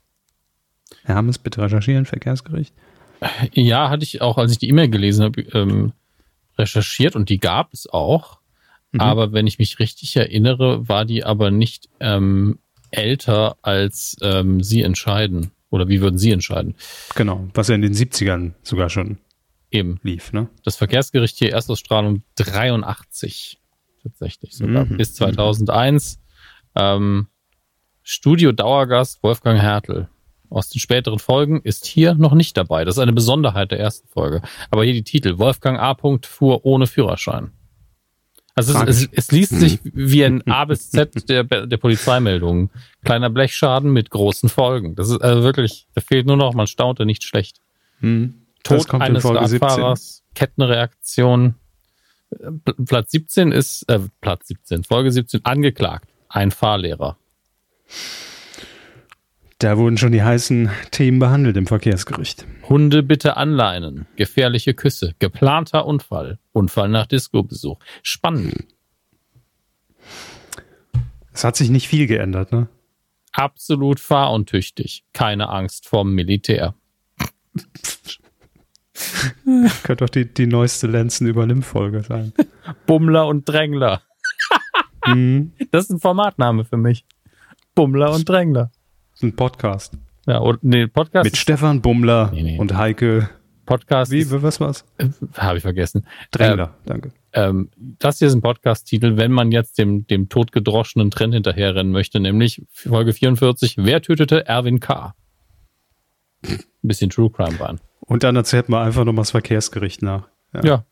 Herr 1.04 1.16
Hammes, 1.16 1.40
bitte 1.40 1.62
recherchieren, 1.62 2.06
Verkehrsgericht. 2.06 2.74
Ja, 3.54 3.90
hatte 3.90 4.04
ich 4.04 4.22
auch, 4.22 4.38
als 4.38 4.52
ich 4.52 4.58
die 4.58 4.70
E-Mail 4.70 4.90
gelesen 4.90 5.24
habe, 5.24 5.42
ähm, 5.54 5.94
recherchiert 6.58 7.16
und 7.16 7.30
die 7.30 7.40
gab 7.40 7.74
es 7.74 7.88
auch. 7.88 8.40
Mhm. 8.92 9.02
Aber 9.02 9.34
wenn 9.34 9.48
ich 9.48 9.60
mich 9.60 9.80
richtig 9.80 10.16
erinnere, 10.16 10.88
war 10.88 11.06
die 11.06 11.24
aber 11.24 11.52
nicht 11.52 11.90
ähm, 12.00 12.60
älter 12.92 13.58
als 13.62 14.18
ähm, 14.22 14.64
Sie 14.64 14.82
entscheiden. 14.82 15.52
Oder 15.70 15.88
wie 15.88 16.02
würden 16.02 16.18
Sie 16.18 16.32
entscheiden? 16.32 16.76
Genau, 17.16 17.48
was 17.54 17.70
ja 17.70 17.76
in 17.76 17.82
den 17.82 17.94
70ern 17.94 18.54
sogar 18.62 18.90
schon 18.90 19.20
eben 19.72 20.00
lief. 20.04 20.34
Ne? 20.34 20.50
Das 20.66 20.76
Verkehrsgericht 20.76 21.38
hier 21.38 21.54
Erstausstrahlung 21.54 22.24
83 22.36 23.60
tatsächlich 24.04 24.56
sogar 24.56 24.86
mhm. 24.86 24.98
bis 24.98 25.16
2001. 25.16 26.20
Ähm, 26.76 27.28
Studio 28.04 28.52
Dauergast 28.52 29.24
Wolfgang 29.24 29.62
Hertel 29.62 30.10
aus 30.52 30.70
den 30.70 30.80
späteren 30.80 31.20
Folgen 31.20 31.62
ist 31.62 31.86
hier 31.86 32.14
noch 32.16 32.34
nicht 32.34 32.58
dabei. 32.58 32.86
Das 32.86 32.96
ist 32.96 33.00
eine 33.00 33.14
Besonderheit 33.14 33.72
der 33.72 33.80
ersten 33.80 34.08
Folge. 34.08 34.42
Aber 34.70 34.84
hier 34.84 34.94
die 34.94 35.04
Titel. 35.04 35.38
Wolfgang 35.38 35.80
A. 35.80 35.96
fuhr 35.96 36.66
ohne 36.66 36.88
Führerschein. 36.88 37.52
Also 38.54 38.78
es, 38.84 39.04
es, 39.04 39.10
es, 39.14 39.32
liest 39.32 39.58
sich 39.58 39.80
wie 39.84 40.26
ein 40.26 40.46
A 40.46 40.66
bis 40.66 40.90
Z 40.90 41.30
der, 41.30 41.46
der 41.46 41.78
Polizeimeldungen. 41.78 42.70
Kleiner 43.04 43.30
Blechschaden 43.30 43.92
mit 43.92 44.10
großen 44.10 44.50
Folgen. 44.50 44.96
Das 44.96 45.10
ist 45.10 45.22
also 45.22 45.44
wirklich, 45.44 45.88
da 45.96 46.02
fehlt 46.02 46.28
nur 46.28 46.36
noch, 46.36 46.54
man 46.54 46.68
staunte 46.68 47.06
nicht 47.06 47.24
schlecht. 47.24 47.62
Hm. 48.02 48.46
Tod 48.64 48.94
eines 48.94 49.24
Radfahrers, 49.24 50.24
Kettenreaktion. 50.36 51.56
Platz 52.86 53.12
17 53.12 53.52
ist, 53.52 53.84
äh, 53.90 54.00
Platz 54.20 54.48
17, 54.48 54.84
Folge 54.84 55.12
17, 55.12 55.46
angeklagt. 55.46 56.10
Ein 56.28 56.52
Fahrlehrer. 56.52 57.18
Da 59.62 59.78
wurden 59.78 59.96
schon 60.00 60.12
die 60.12 60.24
heißen 60.24 60.72
Themen 60.90 61.20
behandelt 61.20 61.56
im 61.56 61.68
Verkehrsgericht. 61.68 62.48
Hunde 62.68 63.04
bitte 63.04 63.38
anleinen. 63.38 64.08
Gefährliche 64.16 64.74
Küsse. 64.74 65.14
Geplanter 65.20 65.86
Unfall. 65.86 66.40
Unfall 66.52 66.90
nach 66.90 67.06
Disco-Besuch. 67.06 67.78
Spannend. 68.02 68.66
Es 71.32 71.44
hat 71.44 71.56
sich 71.58 71.70
nicht 71.70 71.88
viel 71.88 72.08
geändert, 72.08 72.52
ne? 72.52 72.70
Absolut 73.34 74.00
fahruntüchtig. 74.00 75.06
Keine 75.14 75.50
Angst 75.50 75.88
vorm 75.88 76.16
Militär. 76.16 76.74
Könnte 79.84 80.06
doch 80.06 80.10
die, 80.10 80.26
die 80.26 80.48
neueste 80.48 80.88
Lenzen-Übernimm-Folge 80.88 82.02
sein. 82.02 82.34
Bummler 82.88 83.28
und 83.28 83.48
Drängler. 83.48 84.02
mhm. 85.06 85.54
Das 85.70 85.84
ist 85.84 85.92
ein 85.92 86.00
Formatname 86.00 86.66
für 86.66 86.78
mich. 86.78 87.06
Bummler 87.76 88.12
und 88.12 88.28
Drängler. 88.28 88.72
Ein 89.24 89.36
Podcast. 89.36 89.98
Ja, 90.26 90.40
und 90.40 90.64
nee, 90.64 90.88
Podcast. 90.88 91.26
Mit 91.26 91.38
Stefan 91.38 91.82
Bummler 91.82 92.32
nee, 92.34 92.44
nee. 92.44 92.58
und 92.58 92.76
Heike. 92.76 93.30
Podcast. 93.66 94.12
Wie, 94.12 94.30
was 94.42 94.60
war's? 94.60 94.86
Äh, 94.98 95.10
Habe 95.36 95.58
ich 95.58 95.62
vergessen. 95.62 96.06
Drängler, 96.32 96.76
äh, 96.84 96.88
danke. 96.88 97.12
Ähm, 97.34 97.70
das 97.78 98.20
hier 98.20 98.28
ist 98.28 98.34
ein 98.34 98.42
Podcast-Titel, 98.42 99.18
wenn 99.18 99.32
man 99.32 99.52
jetzt 99.52 99.78
dem, 99.78 100.06
dem 100.08 100.28
totgedroschenen 100.28 101.12
Trend 101.12 101.34
hinterherrennen 101.34 101.92
möchte, 101.92 102.20
nämlich 102.20 102.64
Folge 102.70 103.14
44, 103.14 103.78
Wer 103.78 104.02
tötete 104.02 104.46
Erwin 104.48 104.80
K.? 104.80 105.14
Ein 106.44 106.60
bisschen 106.82 107.10
True 107.10 107.30
Crime 107.30 107.60
waren. 107.60 107.80
Und 108.00 108.24
dann 108.24 108.36
erzählt 108.36 108.68
man 108.68 108.86
einfach 108.86 109.06
nochmal 109.06 109.24
das 109.24 109.32
Verkehrsgericht 109.32 110.02
nach. 110.02 110.28
Ja. 110.54 110.64
ja. 110.64 110.86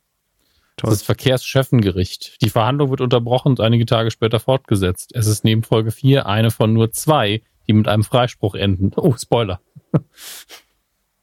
Toll. 0.77 0.91
Das 0.91 1.01
Verkehrschefengericht. 1.01 2.41
Die 2.41 2.49
Verhandlung 2.49 2.91
wird 2.91 3.01
unterbrochen 3.01 3.49
und 3.49 3.59
einige 3.59 3.85
Tage 3.85 4.11
später 4.11 4.39
fortgesetzt. 4.39 5.11
Es 5.13 5.27
ist 5.27 5.43
neben 5.43 5.63
Folge 5.63 5.91
4 5.91 6.27
eine 6.27 6.51
von 6.51 6.71
nur 6.71 6.91
zwei, 6.91 7.41
die 7.69 7.73
mit 7.73 7.87
einem 7.87 8.03
Freispruch 8.03 8.55
enden. 8.55 8.91
Oh, 8.95 9.15
Spoiler. 9.15 9.61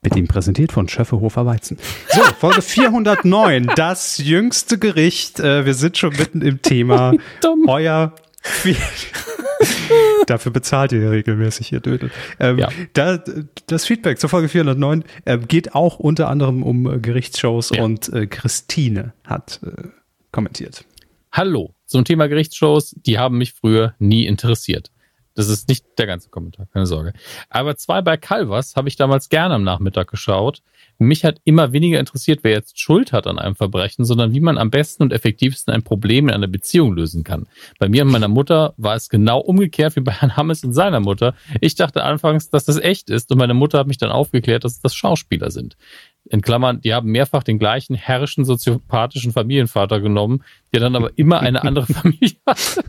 Wird 0.02 0.16
ihm 0.16 0.28
präsentiert 0.28 0.70
von 0.70 0.89
Schöffehofer 0.89 1.44
Weizen. 1.44 1.78
So, 2.09 2.23
Folge 2.39 2.62
409, 2.62 3.66
das 3.77 4.18
jüngste 4.18 4.78
Gericht. 4.78 5.40
Äh, 5.40 5.66
wir 5.66 5.74
sind 5.74 5.98
schon 5.98 6.14
mitten 6.16 6.43
im 6.43 6.62
Thema. 6.62 7.14
Euer 7.66 8.14
Dafür 10.27 10.52
bezahlt 10.52 10.93
ihr 10.93 11.10
regelmäßig, 11.10 11.73
ihr 11.73 11.81
Dödel. 11.81 12.12
Ähm, 12.39 12.59
ja. 12.59 12.68
da, 12.93 13.18
das 13.66 13.85
Feedback 13.85 14.20
zur 14.20 14.31
Folge 14.31 14.48
409 14.48 15.02
äh, 15.24 15.39
geht 15.39 15.74
auch 15.74 15.98
unter 15.98 16.28
anderem 16.28 16.62
um 16.62 16.86
äh, 16.86 16.98
Gerichtsshows 17.01 17.70
ja. 17.70 17.82
und 17.82 18.09
äh, 18.12 18.28
Christine 18.28 19.14
hat 19.24 19.59
äh, 19.64 19.89
kommentiert. 20.31 20.85
Hallo, 21.32 21.74
zum 21.86 22.05
Thema 22.05 22.28
Gerichtsshows, 22.28 22.94
die 23.05 23.18
haben 23.18 23.39
mich 23.39 23.52
früher 23.52 23.97
nie 23.98 24.27
interessiert. 24.27 24.93
Das 25.37 25.49
ist 25.49 25.69
nicht 25.69 25.85
der 25.99 26.07
ganze 26.07 26.31
Kommentar, 26.31 26.67
keine 26.73 26.87
Sorge. 26.87 27.13
Aber 27.51 27.77
zwei 27.77 28.01
bei 28.01 28.17
Calvas 28.17 28.75
habe 28.75 28.89
ich 28.89 28.97
damals 28.97 29.29
gerne 29.29 29.55
am 29.55 29.65
Nachmittag 29.65 30.11
geschaut. 30.11 30.63
Mich 30.99 31.27
hat 31.27 31.43
immer 31.45 31.73
weniger 31.73 32.01
interessiert, 32.01 32.41
wer 32.43 32.53
jetzt 32.53 32.81
Schuld 32.81 33.13
hat 33.13 33.27
an 33.27 33.39
einem 33.39 33.55
Verbrechen, 33.55 34.07
sondern 34.07 34.33
wie 34.33 34.41
man 34.41 34.57
am 34.57 34.71
besten 34.71 35.03
und 35.03 35.13
effektivsten 35.13 35.75
ein 35.75 35.83
Problem 35.83 36.29
in 36.29 36.35
einer 36.35 36.47
Beziehung 36.47 36.95
lösen 36.95 37.23
kann. 37.23 37.47
Bei 37.79 37.87
mir 37.87 38.03
und 38.03 38.13
meiner 38.13 38.29
Mutter 38.29 38.73
war 38.79 38.97
es 38.97 39.11
genau 39.11 39.39
umgekehrt 39.39 39.95
wie 39.97 40.01
bei 40.01 40.13
Herrn 40.13 40.39
Hammes 40.39 40.65
und 40.65 40.73
seiner 40.73 41.01
Mutter. 41.01 41.35
Ich 41.61 41.75
dachte 41.75 42.03
anfangs, 42.03 42.49
dass 42.49 42.65
das 42.65 42.79
echt 42.79 43.11
ist 43.11 43.31
und 43.31 43.37
meine 43.37 43.53
Mutter 43.53 43.79
hat 43.79 43.89
mich 43.89 43.99
dann 43.99 44.11
aufgeklärt, 44.11 44.65
dass 44.65 44.81
das 44.81 44.95
Schauspieler 44.95 45.51
sind. 45.51 45.77
In 46.25 46.41
Klammern, 46.41 46.81
die 46.81 46.95
haben 46.95 47.11
mehrfach 47.11 47.43
den 47.43 47.59
gleichen 47.59 47.95
herrischen, 47.95 48.47
soziopathischen 48.47 49.33
Familienvater 49.33 50.01
genommen, 50.01 50.43
der 50.73 50.81
dann 50.81 50.97
aber 50.97 51.11
immer 51.17 51.41
eine 51.41 51.63
andere 51.63 51.87
Familie 51.93 52.37
hatte. 52.47 52.85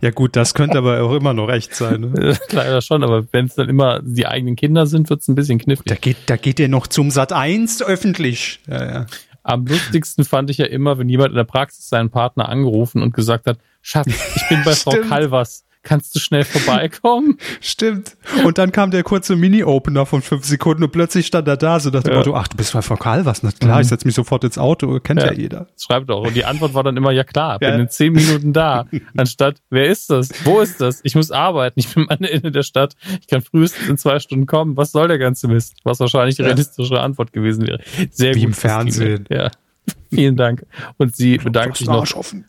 Ja 0.00 0.10
gut, 0.10 0.36
das 0.36 0.54
könnte 0.54 0.78
aber 0.78 1.02
auch 1.02 1.12
immer 1.14 1.34
noch 1.34 1.50
echt 1.50 1.74
sein. 1.74 2.12
Ne? 2.12 2.38
Leider 2.52 2.80
schon, 2.80 3.02
aber 3.02 3.26
wenn 3.32 3.46
es 3.46 3.54
dann 3.54 3.68
immer 3.68 4.00
die 4.02 4.26
eigenen 4.26 4.56
Kinder 4.56 4.86
sind, 4.86 5.10
wird 5.10 5.20
es 5.20 5.28
ein 5.28 5.34
bisschen 5.34 5.58
knifflig. 5.58 5.86
Da 5.86 5.94
geht, 5.96 6.16
da 6.26 6.36
geht 6.36 6.60
ihr 6.60 6.68
noch 6.68 6.86
zum 6.86 7.10
Sat 7.10 7.32
1 7.32 7.82
öffentlich. 7.82 8.60
Ja, 8.66 8.84
ja. 8.84 9.06
Am 9.42 9.66
lustigsten 9.66 10.24
fand 10.24 10.50
ich 10.50 10.58
ja 10.58 10.66
immer, 10.66 10.98
wenn 10.98 11.08
jemand 11.08 11.30
in 11.30 11.36
der 11.36 11.44
Praxis 11.44 11.88
seinen 11.88 12.10
Partner 12.10 12.48
angerufen 12.48 13.02
und 13.02 13.14
gesagt 13.14 13.46
hat, 13.46 13.58
Schatz, 13.82 14.06
ich 14.36 14.48
bin 14.48 14.62
bei 14.64 14.72
Frau 14.74 14.92
Calvas 14.92 15.63
kannst 15.84 16.14
du 16.14 16.18
schnell 16.18 16.44
vorbeikommen? 16.44 17.38
Stimmt. 17.60 18.16
Und 18.44 18.58
dann 18.58 18.72
kam 18.72 18.90
der 18.90 19.02
kurze 19.02 19.36
Mini-Opener 19.36 20.06
von 20.06 20.22
fünf 20.22 20.44
Sekunden 20.44 20.82
und 20.82 20.90
plötzlich 20.90 21.26
stand 21.26 21.46
er 21.46 21.56
da, 21.56 21.78
so 21.78 21.90
dachte 21.90 22.10
ja. 22.10 22.16
Motto, 22.16 22.34
ach, 22.34 22.48
du 22.48 22.56
bist 22.56 22.72
bei 22.72 22.80
Vokal, 22.82 23.24
was? 23.24 23.42
Na 23.42 23.52
klar, 23.52 23.76
mhm. 23.76 23.82
ich 23.82 23.88
setze 23.88 24.06
mich 24.06 24.14
sofort 24.14 24.42
ins 24.44 24.58
Auto, 24.58 24.98
kennt 25.00 25.20
ja, 25.20 25.26
ja 25.26 25.32
jeder. 25.32 25.68
Schreibt 25.78 26.10
auch. 26.10 26.26
Und 26.26 26.34
die 26.34 26.44
Antwort 26.44 26.74
war 26.74 26.82
dann 26.82 26.96
immer, 26.96 27.12
ja 27.12 27.22
klar, 27.22 27.58
bin 27.58 27.74
in 27.74 27.88
zehn 27.88 28.12
Minuten 28.12 28.52
da. 28.52 28.86
Anstatt, 29.16 29.56
wer 29.70 29.86
ist 29.86 30.10
das? 30.10 30.30
Wo 30.44 30.60
ist 30.60 30.80
das? 30.80 31.00
Ich 31.04 31.14
muss 31.14 31.30
arbeiten, 31.30 31.78
ich 31.78 31.94
bin 31.94 32.06
am 32.08 32.24
Ende 32.24 32.50
der 32.50 32.62
Stadt, 32.62 32.94
ich 33.20 33.26
kann 33.26 33.42
frühestens 33.42 33.88
in 33.88 33.98
zwei 33.98 34.18
Stunden 34.18 34.46
kommen. 34.46 34.76
Was 34.76 34.92
soll 34.92 35.08
der 35.08 35.18
ganze 35.18 35.48
Mist? 35.48 35.74
Was 35.84 36.00
wahrscheinlich 36.00 36.36
die 36.36 36.42
realistische 36.42 37.00
Antwort 37.00 37.32
gewesen 37.32 37.66
wäre. 37.66 37.80
Sehr 38.10 38.34
Wie 38.34 38.40
gut. 38.40 38.48
im 38.48 38.54
Fernsehen. 38.54 39.26
Ja. 39.28 39.50
Vielen 40.10 40.36
Dank. 40.36 40.66
Und 40.96 41.14
sie 41.14 41.38
bedankt 41.38 41.76
sich 41.76 41.86
noch 41.86 42.06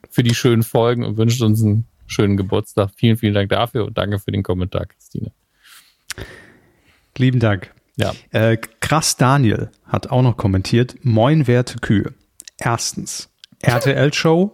für 0.10 0.24
die 0.24 0.36
schönen 0.36 0.64
Folgen 0.64 1.04
und 1.04 1.18
wünscht 1.18 1.42
uns 1.42 1.62
einen 1.62 1.86
schönen 2.08 2.38
Geburtstag. 2.38 2.92
Vielen, 2.96 3.18
vielen 3.18 3.34
Dank 3.34 3.50
dafür 3.50 3.86
und 3.86 3.98
danke 3.98 4.20
für 4.20 4.32
den 4.32 4.44
Kommentar, 4.44 4.86
Christine. 4.86 5.32
Lieben 7.18 7.40
Dank. 7.40 7.74
Ja. 7.96 8.14
Äh, 8.32 8.58
krass 8.58 9.16
Daniel 9.18 9.72
hat 9.86 10.08
auch 10.08 10.22
noch 10.22 10.38
kommentiert. 10.38 10.96
Moin, 11.04 11.48
werte 11.48 11.80
Kühe. 11.80 12.14
Erstens, 12.58 13.30
RTL-Show, 13.62 14.52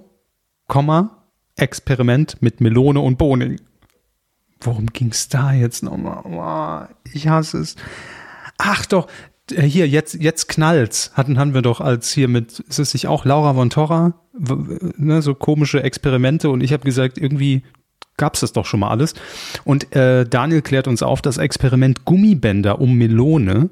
Komma, 0.68 1.26
Experiment 1.56 2.42
mit 2.42 2.62
Melone 2.62 3.00
und 3.00 3.18
Bohnen. 3.18 3.60
Worum 4.60 4.88
ging's 4.88 5.28
da 5.28 5.54
jetzt 5.54 5.82
nochmal? 5.84 6.90
Ich 7.12 7.28
hasse 7.28 7.60
es. 7.60 7.76
Ach 8.58 8.86
doch, 8.86 9.08
hier, 9.52 9.88
jetzt, 9.88 10.16
jetzt 10.16 10.48
knallt's. 10.48 11.12
Hatten, 11.14 11.38
haben 11.38 11.54
wir 11.54 11.62
doch 11.62 11.82
als 11.82 12.12
hier 12.12 12.28
mit, 12.28 12.60
ist 12.60 12.80
es 12.80 12.94
nicht 12.94 13.08
auch 13.08 13.26
Laura 13.26 13.54
von 13.54 13.70
Torra? 13.70 14.14
Ne, 14.34 15.22
so 15.22 15.36
komische 15.36 15.84
Experimente 15.84 16.50
und 16.50 16.62
ich 16.62 16.74
habe 16.74 16.84
gesagt, 16.84 17.18
irgendwie 17.18 17.64
gab's 18.18 18.42
das 18.42 18.54
doch 18.54 18.66
schon 18.66 18.82
mal 18.82 18.90
alles. 18.90 19.14
Und 19.64 19.96
äh, 19.96 20.26
Daniel 20.26 20.62
klärt 20.62 20.88
uns 20.88 21.04
auf, 21.04 21.22
das 21.22 21.38
Experiment 21.38 22.06
Gummibänder 22.06 22.80
um 22.80 22.96
Melone 22.96 23.70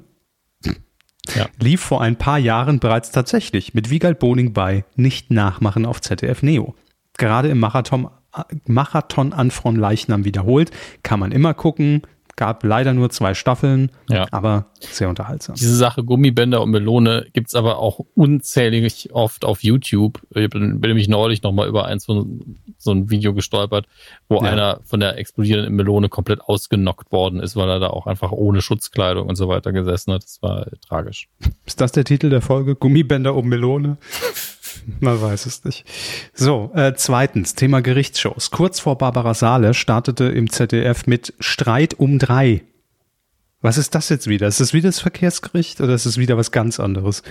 ja. 1.34 1.46
lief 1.60 1.80
vor 1.80 2.00
ein 2.00 2.16
paar 2.16 2.38
Jahren 2.38 2.80
bereits 2.80 3.10
tatsächlich 3.10 3.74
mit 3.74 3.90
Wiegald 3.90 4.18
Boning 4.18 4.52
bei 4.52 4.84
Nicht 4.96 5.30
nachmachen 5.30 5.86
auf 5.86 6.00
ZDF 6.00 6.42
Neo. 6.42 6.74
Gerade 7.16 7.48
im 7.48 7.58
Marathon, 7.58 8.08
Marathon 8.66 9.32
an 9.32 9.50
von 9.50 9.76
Leichnam 9.76 10.24
wiederholt, 10.24 10.70
kann 11.02 11.20
man 11.20 11.32
immer 11.32 11.54
gucken, 11.54 12.02
Gab 12.40 12.64
leider 12.64 12.94
nur 12.94 13.10
zwei 13.10 13.34
Staffeln, 13.34 13.90
ja. 14.08 14.26
aber 14.30 14.70
sehr 14.78 15.10
unterhaltsam. 15.10 15.56
Diese 15.56 15.76
Sache 15.76 16.02
Gummibänder 16.02 16.62
und 16.62 16.70
Melone 16.70 17.26
gibt's 17.34 17.54
aber 17.54 17.78
auch 17.78 18.00
unzählig 18.14 19.10
oft 19.12 19.44
auf 19.44 19.62
YouTube. 19.62 20.22
Ich 20.30 20.48
bin, 20.48 20.80
bin 20.80 20.88
nämlich 20.88 21.06
neulich 21.06 21.42
nochmal 21.42 21.68
über 21.68 21.84
eins 21.84 22.06
von 22.06 22.56
so 22.78 22.92
ein 22.92 23.10
Video 23.10 23.34
gestolpert, 23.34 23.84
wo 24.30 24.36
ja. 24.36 24.50
einer 24.50 24.80
von 24.84 25.00
der 25.00 25.18
explodierenden 25.18 25.74
Melone 25.74 26.08
komplett 26.08 26.40
ausgenockt 26.40 27.12
worden 27.12 27.40
ist, 27.40 27.56
weil 27.56 27.68
er 27.68 27.78
da 27.78 27.88
auch 27.88 28.06
einfach 28.06 28.32
ohne 28.32 28.62
Schutzkleidung 28.62 29.28
und 29.28 29.36
so 29.36 29.46
weiter 29.50 29.72
gesessen 29.72 30.14
hat. 30.14 30.24
Das 30.24 30.40
war 30.40 30.66
tragisch. 30.88 31.28
Ist 31.66 31.82
das 31.82 31.92
der 31.92 32.04
Titel 32.04 32.30
der 32.30 32.40
Folge? 32.40 32.74
Gummibänder 32.74 33.34
um 33.34 33.50
Melone? 33.50 33.98
Man 35.00 35.20
weiß 35.20 35.46
es 35.46 35.64
nicht. 35.64 35.84
So, 36.34 36.70
äh, 36.74 36.94
zweitens, 36.96 37.54
Thema 37.54 37.80
Gerichtsshows. 37.80 38.50
Kurz 38.50 38.80
vor 38.80 38.98
Barbara 38.98 39.34
Saale 39.34 39.74
startete 39.74 40.24
im 40.24 40.50
ZDF 40.50 41.06
mit 41.06 41.34
Streit 41.40 41.94
um 41.94 42.18
drei. 42.18 42.62
Was 43.62 43.76
ist 43.76 43.94
das 43.94 44.08
jetzt 44.08 44.26
wieder? 44.26 44.48
Ist 44.48 44.60
das 44.60 44.72
wieder 44.72 44.88
das 44.88 45.00
Verkehrsgericht 45.00 45.82
oder 45.82 45.94
ist 45.94 46.06
es 46.06 46.16
wieder 46.16 46.38
was 46.38 46.50
ganz 46.50 46.80
anderes? 46.80 47.22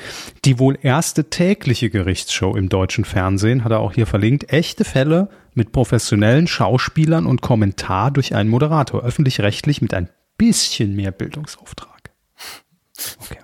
Die 0.45 0.59
wohl 0.59 0.77
erste 0.79 1.31
tägliche 1.31 1.89
Gerichtsshow 1.89 2.55
im 2.55 2.69
deutschen 2.69 3.03
Fernsehen, 3.03 3.63
hat 3.63 3.71
er 3.71 3.79
auch 3.79 3.93
hier 3.93 4.05
verlinkt, 4.05 4.53
echte 4.53 4.85
Fälle 4.85 5.29
mit 5.55 5.71
professionellen 5.71 6.45
Schauspielern 6.45 7.25
und 7.25 7.41
Kommentar 7.41 8.11
durch 8.11 8.35
einen 8.35 8.49
Moderator, 8.49 9.03
öffentlich-rechtlich 9.03 9.81
mit 9.81 9.95
ein 9.95 10.09
bisschen 10.37 10.95
mehr 10.95 11.11
Bildungsauftrag. 11.11 12.11
Okay, 13.19 13.37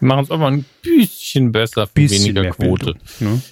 machen 0.00 0.24
es 0.24 0.30
aber 0.30 0.46
ein 0.46 0.64
bisschen 0.82 1.52
besser 1.52 1.86
für 1.86 1.92
bisschen 1.94 2.36
weniger 2.36 2.50
Quote. 2.50 2.94
Bildung, 3.18 3.34
ne? 3.34 3.42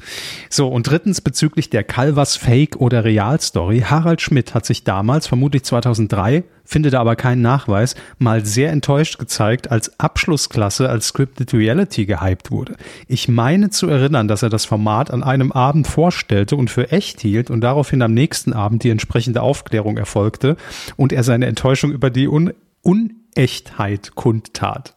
So, 0.50 0.68
und 0.68 0.88
drittens 0.88 1.20
bezüglich 1.20 1.70
der 1.70 1.84
Calvas 1.84 2.36
Fake 2.36 2.76
oder 2.76 3.04
Realstory. 3.04 3.80
Harald 3.80 4.20
Schmidt 4.20 4.54
hat 4.54 4.66
sich 4.66 4.84
damals, 4.84 5.26
vermutlich 5.26 5.64
2003, 5.64 6.44
findet 6.64 6.94
aber 6.94 7.16
keinen 7.16 7.42
Nachweis, 7.42 7.94
mal 8.18 8.44
sehr 8.44 8.70
enttäuscht 8.70 9.18
gezeigt, 9.18 9.70
als 9.70 9.98
Abschlussklasse 10.00 10.88
als 10.88 11.08
Scripted 11.08 11.54
Reality 11.54 12.06
gehypt 12.06 12.50
wurde. 12.50 12.76
Ich 13.06 13.28
meine 13.28 13.70
zu 13.70 13.88
erinnern, 13.88 14.28
dass 14.28 14.42
er 14.42 14.50
das 14.50 14.64
Format 14.64 15.10
an 15.10 15.22
einem 15.22 15.52
Abend 15.52 15.86
vorstellte 15.86 16.56
und 16.56 16.70
für 16.70 16.90
echt 16.92 17.20
hielt 17.20 17.50
und 17.50 17.60
daraufhin 17.60 18.02
am 18.02 18.14
nächsten 18.14 18.52
Abend 18.52 18.84
die 18.84 18.90
entsprechende 18.90 19.42
Aufklärung 19.42 19.96
erfolgte 19.96 20.56
und 20.96 21.12
er 21.12 21.22
seine 21.22 21.46
Enttäuschung 21.46 21.92
über 21.92 22.10
die 22.10 22.28
Un 22.28 22.52
Unechtheit 22.82 24.14
kundtat. 24.14 24.95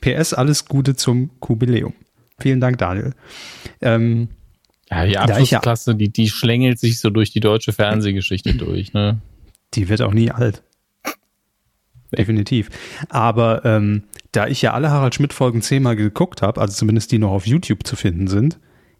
PS, 0.00 0.32
alles 0.32 0.66
Gute 0.66 0.96
zum 0.96 1.30
Jubiläum. 1.46 1.94
Vielen 2.40 2.60
Dank, 2.60 2.78
Daniel. 2.78 3.14
Ähm, 3.80 4.28
ja, 4.90 5.06
die 5.06 5.18
Abschlussklasse, 5.18 5.92
ja, 5.92 5.96
die, 5.96 6.12
die 6.12 6.28
schlängelt 6.28 6.78
sich 6.78 6.98
so 6.98 7.10
durch 7.10 7.30
die 7.30 7.40
deutsche 7.40 7.72
Fernsehgeschichte 7.72 8.54
durch. 8.54 8.92
Ne? 8.92 9.20
Die 9.74 9.88
wird 9.88 10.02
auch 10.02 10.12
nie 10.12 10.30
alt. 10.30 10.62
Definitiv. 12.16 12.70
Aber 13.08 13.64
ähm, 13.64 14.04
da 14.32 14.48
ich 14.48 14.62
ja 14.62 14.72
alle 14.72 14.90
Harald 14.90 15.14
Schmidt-Folgen 15.14 15.62
zehnmal 15.62 15.94
geguckt 15.94 16.42
habe, 16.42 16.60
also 16.60 16.74
zumindest 16.74 17.12
die 17.12 17.18
noch 17.18 17.30
auf 17.30 17.46
YouTube 17.46 17.86
zu 17.86 17.94
finden 17.94 18.26
sind, 18.26 18.58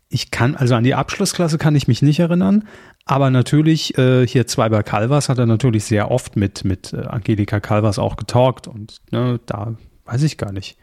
ich 0.08 0.30
kann, 0.30 0.56
also 0.56 0.74
an 0.74 0.84
die 0.84 0.94
Abschlussklasse 0.94 1.56
kann 1.56 1.76
ich 1.76 1.88
mich 1.88 2.02
nicht 2.02 2.18
erinnern, 2.18 2.66
aber 3.04 3.30
natürlich, 3.30 3.96
äh, 3.96 4.26
hier 4.26 4.46
zwei 4.46 4.68
bei 4.68 4.82
Calvas 4.82 5.28
hat 5.28 5.38
er 5.38 5.46
natürlich 5.46 5.84
sehr 5.84 6.10
oft 6.10 6.36
mit, 6.36 6.64
mit 6.64 6.92
äh, 6.92 7.06
Angelika 7.06 7.60
Calvas 7.60 7.98
auch 7.98 8.16
getalkt 8.16 8.66
und 8.66 9.00
ne, 9.12 9.40
da 9.46 9.74
weiß 10.06 10.24
ich 10.24 10.36
gar 10.36 10.52
nicht 10.52 10.76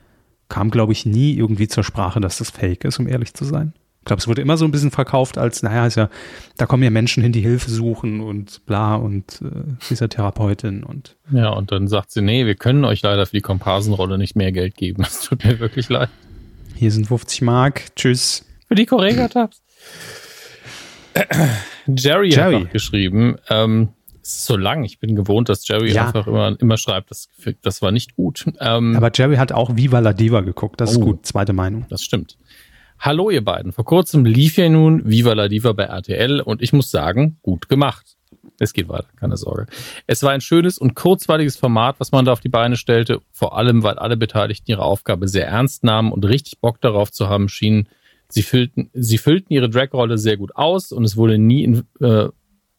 kam, 0.49 0.71
glaube 0.71 0.93
ich, 0.93 1.05
nie 1.05 1.33
irgendwie 1.35 1.67
zur 1.67 1.83
Sprache, 1.83 2.19
dass 2.19 2.37
das 2.37 2.51
fake 2.51 2.85
ist, 2.85 2.99
um 2.99 3.07
ehrlich 3.07 3.33
zu 3.33 3.45
sein. 3.45 3.73
Ich 3.99 4.05
glaube, 4.05 4.21
es 4.21 4.27
wurde 4.27 4.41
immer 4.41 4.55
so 4.55 4.63
ein 4.63 4.71
bisschen 4.71 4.91
verkauft 4.91 5.37
als, 5.37 5.63
naja, 5.63 5.85
ist 5.85 5.97
ja, 5.97 6.09
da 6.55 6.65
kommen 6.65 6.81
ja 6.81 6.89
Menschen 6.89 7.21
hin, 7.21 7.33
die 7.33 7.41
Hilfe 7.41 7.69
suchen 7.69 8.21
und 8.21 8.65
bla 8.65 8.95
und 8.95 9.41
äh, 9.41 9.73
dieser 9.89 10.07
Therapeutin 10.07 10.83
und. 10.85 11.17
Ja, 11.29 11.49
und 11.49 11.73
dann 11.73 11.89
sagt 11.89 12.11
sie, 12.11 12.21
nee, 12.21 12.45
wir 12.45 12.55
können 12.55 12.85
euch 12.85 13.01
leider 13.01 13.25
für 13.25 13.35
die 13.35 13.41
Komparsenrolle 13.41 14.17
nicht 14.17 14.37
mehr 14.37 14.53
Geld 14.53 14.75
geben. 14.75 15.03
Es 15.07 15.21
tut 15.21 15.43
mir 15.43 15.59
wirklich 15.59 15.89
leid. 15.89 16.09
Hier 16.75 16.91
sind 16.91 17.07
50 17.07 17.41
Mark. 17.41 17.95
Tschüss. 17.97 18.45
Für 18.69 18.75
die 18.75 18.85
Korrega-Tabs. 18.85 19.61
Jerry, 21.87 22.29
Jerry, 22.33 22.61
hat 22.61 22.71
geschrieben, 22.71 23.37
ähm, 23.49 23.89
ist 24.27 24.45
so 24.45 24.57
lang. 24.57 24.83
Ich 24.83 24.99
bin 24.99 25.15
gewohnt, 25.15 25.49
dass 25.49 25.67
Jerry 25.67 25.93
ja. 25.93 26.05
einfach 26.05 26.27
immer, 26.27 26.55
immer 26.59 26.77
schreibt, 26.77 27.11
das, 27.11 27.29
das 27.61 27.81
war 27.81 27.91
nicht 27.91 28.15
gut. 28.15 28.45
Ähm, 28.59 28.95
Aber 28.95 29.11
Jerry 29.13 29.37
hat 29.37 29.51
auch 29.51 29.75
Viva 29.75 29.99
la 29.99 30.13
Diva 30.13 30.41
geguckt. 30.41 30.81
Das 30.81 30.89
oh, 30.89 30.99
ist 30.99 31.01
gut. 31.01 31.25
Zweite 31.25 31.53
Meinung. 31.53 31.85
Das 31.89 32.03
stimmt. 32.03 32.37
Hallo, 32.99 33.29
ihr 33.29 33.43
beiden. 33.43 33.71
Vor 33.73 33.85
kurzem 33.85 34.25
lief 34.25 34.57
ja 34.57 34.67
nun 34.69 35.07
Viva 35.07 35.33
la 35.33 35.47
Diva 35.47 35.73
bei 35.73 35.83
RTL 35.83 36.41
und 36.41 36.61
ich 36.61 36.73
muss 36.73 36.89
sagen, 36.89 37.37
gut 37.41 37.69
gemacht. 37.69 38.17
Es 38.59 38.73
geht 38.73 38.89
weiter, 38.89 39.07
keine 39.15 39.37
Sorge. 39.37 39.67
Es 40.07 40.23
war 40.23 40.31
ein 40.31 40.41
schönes 40.41 40.79
und 40.79 40.95
kurzweiliges 40.95 41.57
Format, 41.57 41.99
was 41.99 42.11
man 42.11 42.25
da 42.25 42.31
auf 42.31 42.39
die 42.39 42.49
Beine 42.49 42.75
stellte, 42.75 43.21
vor 43.31 43.55
allem, 43.55 43.83
weil 43.83 43.99
alle 43.99 44.17
Beteiligten 44.17 44.71
ihre 44.71 44.83
Aufgabe 44.83 45.27
sehr 45.27 45.47
ernst 45.47 45.83
nahmen 45.83 46.11
und 46.11 46.25
richtig 46.25 46.59
Bock 46.59 46.81
darauf 46.81 47.11
zu 47.11 47.29
haben 47.29 47.49
schienen. 47.49 47.87
Sie 48.29 48.41
füllten, 48.41 48.89
sie 48.93 49.19
füllten 49.19 49.53
ihre 49.53 49.69
Drag-Rolle 49.69 50.17
sehr 50.17 50.37
gut 50.37 50.55
aus 50.55 50.91
und 50.91 51.03
es 51.03 51.15
wurde 51.15 51.37
nie 51.37 51.63
in, 51.63 51.83
äh, 52.01 52.29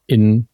in. 0.06 0.47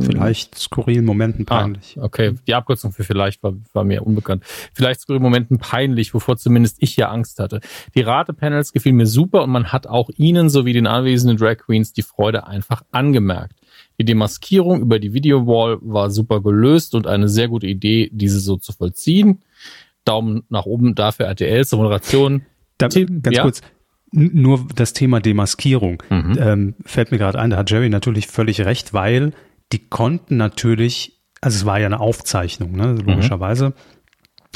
Vielleicht 0.00 0.56
skurrilen 0.58 1.04
Momenten 1.04 1.44
ah, 1.48 1.60
peinlich. 1.60 1.96
Ah, 1.98 2.04
okay, 2.04 2.34
die 2.46 2.54
Abkürzung 2.54 2.92
für 2.92 3.04
vielleicht 3.04 3.42
war, 3.42 3.54
war 3.74 3.84
mir 3.84 4.06
unbekannt. 4.06 4.42
Vielleicht 4.72 5.00
skurrilen 5.00 5.22
Momenten 5.22 5.58
peinlich, 5.58 6.14
wovor 6.14 6.38
zumindest 6.38 6.76
ich 6.80 6.96
ja 6.96 7.10
Angst 7.10 7.38
hatte. 7.40 7.60
Die 7.94 8.00
Ratepanels 8.00 8.72
gefielen 8.72 8.96
mir 8.96 9.06
super 9.06 9.42
und 9.42 9.50
man 9.50 9.72
hat 9.72 9.86
auch 9.86 10.08
ihnen 10.16 10.48
sowie 10.48 10.72
den 10.72 10.86
anwesenden 10.86 11.36
Drag 11.36 11.58
Queens 11.58 11.92
die 11.92 12.02
Freude 12.02 12.46
einfach 12.46 12.82
angemerkt. 12.90 13.60
Die 13.98 14.04
Demaskierung 14.06 14.80
über 14.80 14.98
die 14.98 15.12
Videowall 15.12 15.78
war 15.82 16.10
super 16.10 16.40
gelöst 16.40 16.94
und 16.94 17.06
eine 17.06 17.28
sehr 17.28 17.48
gute 17.48 17.66
Idee, 17.66 18.08
diese 18.12 18.40
so 18.40 18.56
zu 18.56 18.72
vollziehen. 18.72 19.42
Daumen 20.04 20.44
nach 20.48 20.64
oben 20.64 20.94
dafür 20.94 21.26
RTL 21.26 21.66
zur 21.66 21.80
Moderation. 21.80 22.46
Da, 22.78 22.88
Tim, 22.88 23.20
ganz 23.20 23.36
ja? 23.36 23.42
kurz, 23.42 23.60
nur 24.10 24.66
das 24.74 24.94
Thema 24.94 25.20
Demaskierung 25.20 26.02
mhm. 26.08 26.38
ähm, 26.40 26.74
fällt 26.84 27.12
mir 27.12 27.18
gerade 27.18 27.38
ein, 27.38 27.50
da 27.50 27.58
hat 27.58 27.70
Jerry 27.70 27.90
natürlich 27.90 28.26
völlig 28.26 28.62
recht, 28.62 28.94
weil 28.94 29.32
die 29.72 29.88
konnten 29.88 30.36
natürlich, 30.36 31.20
also 31.40 31.56
es 31.56 31.64
war 31.64 31.78
ja 31.78 31.86
eine 31.86 32.00
Aufzeichnung, 32.00 32.72
ne, 32.72 32.96
logischerweise. 33.04 33.70
Mhm. 33.70 33.74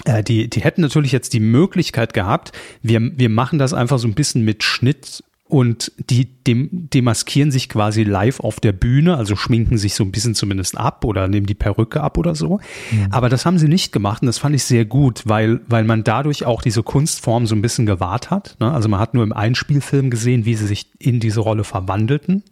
Äh, 0.05 0.25
die, 0.25 0.51
die 0.51 0.61
hätten 0.61 0.81
natürlich 0.81 1.13
jetzt 1.13 1.33
die 1.33 1.41
Möglichkeit 1.41 2.15
gehabt, 2.15 2.53
wir, 2.83 3.01
wir 3.01 3.29
machen 3.29 3.59
das 3.59 3.73
einfach 3.73 3.99
so 3.99 4.09
ein 4.09 4.15
bisschen 4.15 4.45
mit 4.45 4.65
Schnitt 4.65 5.23
und 5.47 5.93
die 6.11 6.25
dem, 6.25 6.69
demaskieren 6.91 7.51
sich 7.51 7.69
quasi 7.69 8.03
live 8.03 8.41
auf 8.41 8.61
der 8.61 8.73
Bühne, 8.73 9.17
also 9.17 9.37
schminken 9.37 9.77
sich 9.77 9.95
so 9.95 10.03
ein 10.03 10.11
bisschen 10.11 10.35
zumindest 10.35 10.77
ab 10.77 11.05
oder 11.05 11.29
nehmen 11.29 11.47
die 11.47 11.55
Perücke 11.55 12.01
ab 12.01 12.19
oder 12.19 12.35
so. 12.35 12.59
Mhm. 12.91 13.09
Aber 13.11 13.29
das 13.29 13.45
haben 13.45 13.59
sie 13.59 13.69
nicht 13.69 13.93
gemacht 13.93 14.23
und 14.23 14.27
das 14.27 14.39
fand 14.39 14.55
ich 14.55 14.65
sehr 14.65 14.85
gut, 14.85 15.23
weil, 15.27 15.61
weil 15.69 15.85
man 15.85 16.03
dadurch 16.03 16.47
auch 16.47 16.63
diese 16.63 16.83
Kunstform 16.83 17.47
so 17.47 17.55
ein 17.55 17.63
bisschen 17.63 17.85
gewahrt 17.87 18.31
hat. 18.31 18.57
Ne? 18.59 18.73
Also 18.73 18.89
man 18.89 18.99
hat 18.99 19.15
nur 19.15 19.23
im 19.23 19.33
Einspielfilm 19.33 20.11
gesehen, 20.11 20.47
wie 20.47 20.55
sie 20.55 20.67
sich 20.67 20.91
in 20.99 21.21
diese 21.21 21.41
Rolle 21.41 21.63
verwandelten. 21.63 22.43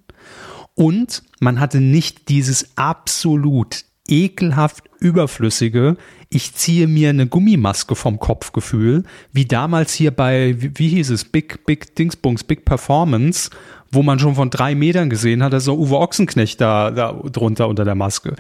Und 0.75 1.23
man 1.41 1.61
hatte 1.61 1.81
nicht 1.81 2.29
dieses 2.29 2.77
absolut 2.77 3.85
ekelhaft 4.09 4.85
überflüssige, 5.01 5.97
ich 6.29 6.55
ziehe 6.55 6.87
mir 6.87 7.11
eine 7.11 7.27
Gummimaske 7.27 7.95
vom 7.95 8.19
Kopfgefühl, 8.19 9.05
wie 9.33 9.45
damals 9.45 9.93
hier 9.93 10.11
bei, 10.11 10.55
wie, 10.59 10.73
wie 10.77 10.89
hieß 10.89 11.11
es, 11.11 11.25
Big, 11.25 11.65
Big 11.67 11.95
Dingsbums, 11.95 12.45
Big 12.45 12.65
Performance, 12.65 13.51
wo 13.93 14.03
man 14.03 14.19
schon 14.19 14.35
von 14.35 14.49
drei 14.49 14.75
Metern 14.75 15.11
gesehen 15.11 15.43
hat, 15.43 15.53
da 15.53 15.59
ist 15.59 15.65
so 15.65 15.77
Uwe 15.77 15.99
Ochsenknecht 15.99 16.61
da, 16.61 16.91
da 16.91 17.13
drunter 17.13 17.69
unter 17.69 17.85
der 17.85 17.95
Maske. 17.95 18.35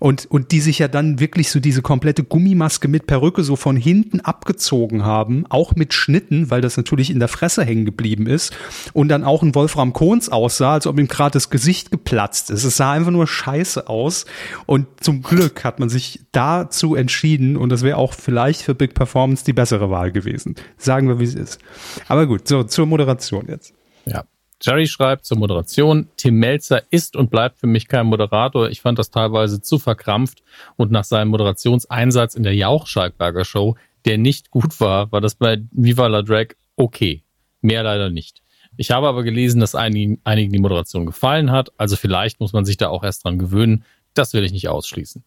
Und, 0.00 0.26
und 0.26 0.50
die 0.50 0.60
sich 0.60 0.80
ja 0.80 0.88
dann 0.88 1.20
wirklich 1.20 1.50
so 1.50 1.60
diese 1.60 1.80
komplette 1.80 2.24
Gummimaske 2.24 2.88
mit 2.88 3.06
Perücke 3.06 3.44
so 3.44 3.54
von 3.54 3.76
hinten 3.76 4.20
abgezogen 4.20 5.04
haben, 5.04 5.46
auch 5.48 5.76
mit 5.76 5.94
Schnitten, 5.94 6.50
weil 6.50 6.60
das 6.60 6.76
natürlich 6.76 7.10
in 7.10 7.20
der 7.20 7.28
Fresse 7.28 7.64
hängen 7.64 7.84
geblieben 7.84 8.26
ist. 8.26 8.56
Und 8.92 9.08
dann 9.08 9.22
auch 9.22 9.42
ein 9.42 9.54
Wolfram 9.54 9.92
Kohns 9.92 10.28
aussah, 10.28 10.74
als 10.74 10.88
ob 10.88 10.98
ihm 10.98 11.06
gerade 11.06 11.34
das 11.34 11.50
Gesicht 11.50 11.92
geplatzt 11.92 12.50
ist. 12.50 12.64
Es 12.64 12.76
sah 12.76 12.90
einfach 12.90 13.12
nur 13.12 13.28
scheiße 13.28 13.88
aus. 13.88 14.26
Und 14.66 14.88
zum 15.00 15.22
Glück 15.22 15.62
hat 15.62 15.78
man 15.78 15.88
sich 15.88 16.20
dazu 16.32 16.96
entschieden, 16.96 17.56
und 17.56 17.70
das 17.70 17.82
wäre 17.82 17.96
auch 17.96 18.12
vielleicht 18.12 18.62
für 18.62 18.74
Big 18.74 18.94
Performance 18.94 19.44
die 19.44 19.52
bessere 19.52 19.88
Wahl 19.88 20.10
gewesen. 20.10 20.56
Sagen 20.78 21.06
wir, 21.06 21.20
wie 21.20 21.24
es 21.24 21.34
ist. 21.34 21.60
Aber 22.08 22.26
gut, 22.26 22.48
so 22.48 22.64
zur 22.64 22.86
Moderation 22.86 23.46
jetzt. 23.48 23.72
Ja, 24.04 24.24
Jerry 24.62 24.86
schreibt 24.86 25.26
zur 25.26 25.38
Moderation, 25.38 26.08
Tim 26.16 26.36
Melzer 26.36 26.82
ist 26.90 27.16
und 27.16 27.30
bleibt 27.30 27.58
für 27.58 27.66
mich 27.66 27.88
kein 27.88 28.06
Moderator. 28.06 28.70
Ich 28.70 28.80
fand 28.80 28.98
das 28.98 29.10
teilweise 29.10 29.60
zu 29.60 29.78
verkrampft 29.78 30.42
und 30.76 30.90
nach 30.90 31.04
seinem 31.04 31.28
Moderationseinsatz 31.28 32.34
in 32.34 32.42
der 32.42 32.54
Jauch-Schalkberger 32.54 33.44
Show, 33.44 33.76
der 34.06 34.18
nicht 34.18 34.50
gut 34.50 34.80
war, 34.80 35.12
war 35.12 35.20
das 35.20 35.34
bei 35.34 35.62
Viva 35.72 36.06
la 36.06 36.22
Drag 36.22 36.54
okay. 36.76 37.22
Mehr 37.60 37.82
leider 37.82 38.10
nicht. 38.10 38.42
Ich 38.76 38.90
habe 38.90 39.08
aber 39.08 39.22
gelesen, 39.22 39.60
dass 39.60 39.74
einigen, 39.74 40.20
einigen 40.24 40.52
die 40.52 40.58
Moderation 40.58 41.06
gefallen 41.06 41.50
hat, 41.50 41.72
also 41.78 41.96
vielleicht 41.96 42.40
muss 42.40 42.52
man 42.52 42.64
sich 42.64 42.76
da 42.76 42.88
auch 42.88 43.02
erst 43.02 43.24
dran 43.24 43.38
gewöhnen. 43.38 43.84
Das 44.14 44.32
will 44.32 44.44
ich 44.44 44.52
nicht 44.52 44.68
ausschließen. 44.68 45.24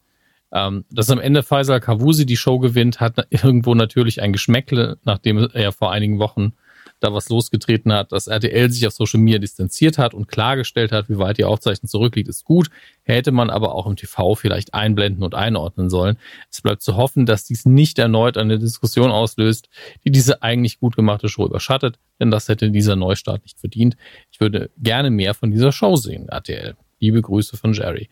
Ähm, 0.52 0.84
dass 0.90 1.10
am 1.10 1.20
Ende 1.20 1.42
Faisal 1.42 1.80
Kavusi 1.80 2.26
die 2.26 2.36
Show 2.36 2.58
gewinnt, 2.58 3.00
hat 3.00 3.26
irgendwo 3.30 3.74
natürlich 3.74 4.22
ein 4.22 4.32
Geschmäckle, 4.32 4.98
nachdem 5.04 5.48
er 5.52 5.72
vor 5.72 5.92
einigen 5.92 6.18
Wochen 6.18 6.54
da 7.00 7.12
was 7.12 7.28
losgetreten 7.28 7.92
hat, 7.92 8.12
dass 8.12 8.26
RTL 8.26 8.70
sich 8.70 8.86
auf 8.86 8.92
Social 8.92 9.20
Media 9.20 9.38
distanziert 9.38 9.98
hat 9.98 10.14
und 10.14 10.28
klargestellt 10.28 10.92
hat, 10.92 11.08
wie 11.08 11.18
weit 11.18 11.38
die 11.38 11.44
Aufzeichnung 11.44 11.88
zurückliegt, 11.88 12.28
ist 12.28 12.44
gut. 12.44 12.70
Hätte 13.02 13.32
man 13.32 13.50
aber 13.50 13.74
auch 13.74 13.86
im 13.86 13.96
TV 13.96 14.34
vielleicht 14.34 14.74
einblenden 14.74 15.24
und 15.24 15.34
einordnen 15.34 15.90
sollen. 15.90 16.18
Es 16.50 16.60
bleibt 16.60 16.82
zu 16.82 16.96
hoffen, 16.96 17.26
dass 17.26 17.44
dies 17.44 17.64
nicht 17.64 17.98
erneut 17.98 18.36
eine 18.36 18.58
Diskussion 18.58 19.10
auslöst, 19.10 19.68
die 20.04 20.10
diese 20.10 20.42
eigentlich 20.42 20.78
gut 20.78 20.94
gemachte 20.94 21.28
Show 21.28 21.46
überschattet, 21.46 21.98
denn 22.20 22.30
das 22.30 22.48
hätte 22.48 22.70
dieser 22.70 22.96
Neustart 22.96 23.42
nicht 23.42 23.58
verdient. 23.58 23.96
Ich 24.30 24.40
würde 24.40 24.70
gerne 24.78 25.10
mehr 25.10 25.34
von 25.34 25.50
dieser 25.50 25.72
Show 25.72 25.96
sehen, 25.96 26.28
RTL. 26.28 26.76
Liebe 27.00 27.22
Grüße 27.22 27.56
von 27.56 27.72
Jerry. 27.72 28.08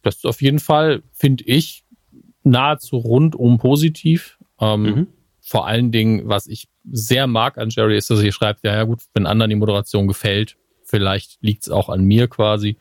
Das 0.00 0.16
ist 0.16 0.26
auf 0.26 0.42
jeden 0.42 0.58
Fall, 0.58 1.02
finde 1.12 1.44
ich, 1.44 1.84
nahezu 2.42 2.96
rundum 2.96 3.58
positiv. 3.58 4.38
Ähm, 4.58 4.82
mhm. 4.82 5.06
Vor 5.40 5.66
allen 5.66 5.92
Dingen, 5.92 6.28
was 6.28 6.46
ich 6.46 6.68
sehr 6.90 7.26
mag 7.26 7.58
an 7.58 7.70
Jerry, 7.70 7.96
ist, 7.96 8.10
dass 8.10 8.18
er 8.18 8.22
hier 8.22 8.32
schreibt, 8.32 8.64
ja, 8.64 8.74
ja 8.74 8.84
gut, 8.84 9.00
wenn 9.14 9.26
anderen 9.26 9.50
die 9.50 9.56
Moderation 9.56 10.08
gefällt, 10.08 10.56
vielleicht 10.84 11.38
liegt 11.40 11.64
es 11.64 11.70
auch 11.70 11.88
an 11.88 12.04
mir 12.04 12.28
quasi. 12.28 12.76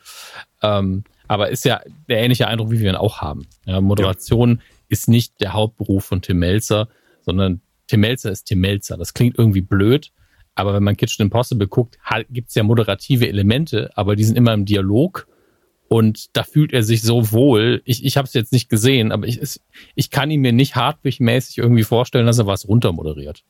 Ähm, 0.62 1.04
aber 1.28 1.50
ist 1.50 1.64
ja 1.64 1.82
der 2.10 2.20
ähnliche 2.20 2.48
Eindruck, 2.48 2.72
wie 2.72 2.80
wir 2.80 2.90
ihn 2.90 2.96
auch 2.96 3.22
haben. 3.22 3.48
Ja, 3.66 3.80
Moderation 3.80 4.58
ja. 4.58 4.64
ist 4.90 5.08
nicht 5.08 5.40
der 5.40 5.54
Hauptberuf 5.54 6.04
von 6.04 6.22
Tim 6.22 6.40
Melzer, 6.40 6.90
sondern 7.22 7.62
Tim 7.88 8.02
Melzer 8.02 8.32
ist 8.32 8.46
Tim 8.46 8.60
Melzer. 8.60 8.98
Das 8.98 9.14
klingt 9.14 9.38
irgendwie 9.38 9.62
blöd, 9.62 10.12
aber 10.56 10.74
wenn 10.74 10.84
man 10.84 10.98
Kitchen 10.98 11.24
Impossible 11.24 11.68
guckt, 11.68 11.98
gibt 12.30 12.50
es 12.50 12.56
ja 12.56 12.64
moderative 12.64 13.28
Elemente, 13.28 13.92
aber 13.96 14.16
die 14.16 14.24
sind 14.24 14.38
immer 14.38 14.54
im 14.54 14.66
Dialog 14.66 15.28
und 15.88 16.38
da 16.38 16.44
fühlt 16.44 16.74
er 16.74 16.84
sich 16.84 17.02
so 17.02 17.32
wohl. 17.32 17.82
Ich, 17.86 18.06
ich 18.06 18.18
habe 18.18 18.26
es 18.26 18.34
jetzt 18.34 18.54
nicht 18.54 18.70
gesehen, 18.70 19.12
aber 19.12 19.28
ich, 19.28 19.60
ich 19.96 20.10
kann 20.10 20.32
ihn 20.32 20.42
mir 20.42 20.54
nicht 20.54 20.76
hardwig-mäßig 20.76 21.58
irgendwie 21.58 21.84
vorstellen, 21.84 22.26
dass 22.26 22.40
er 22.40 22.46
was 22.48 22.68
runtermoderiert. 22.68 23.44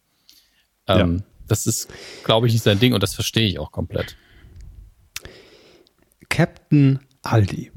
Ähm, 0.88 1.18
ja. 1.18 1.24
Das 1.48 1.66
ist, 1.66 1.90
glaube 2.24 2.48
ich, 2.48 2.54
nicht 2.54 2.64
sein 2.64 2.80
Ding 2.80 2.94
und 2.94 3.04
das 3.04 3.14
verstehe 3.14 3.48
ich 3.48 3.60
auch 3.60 3.72
komplett. 3.72 4.16
Captain 6.30 7.00
Aldi. 7.24 7.72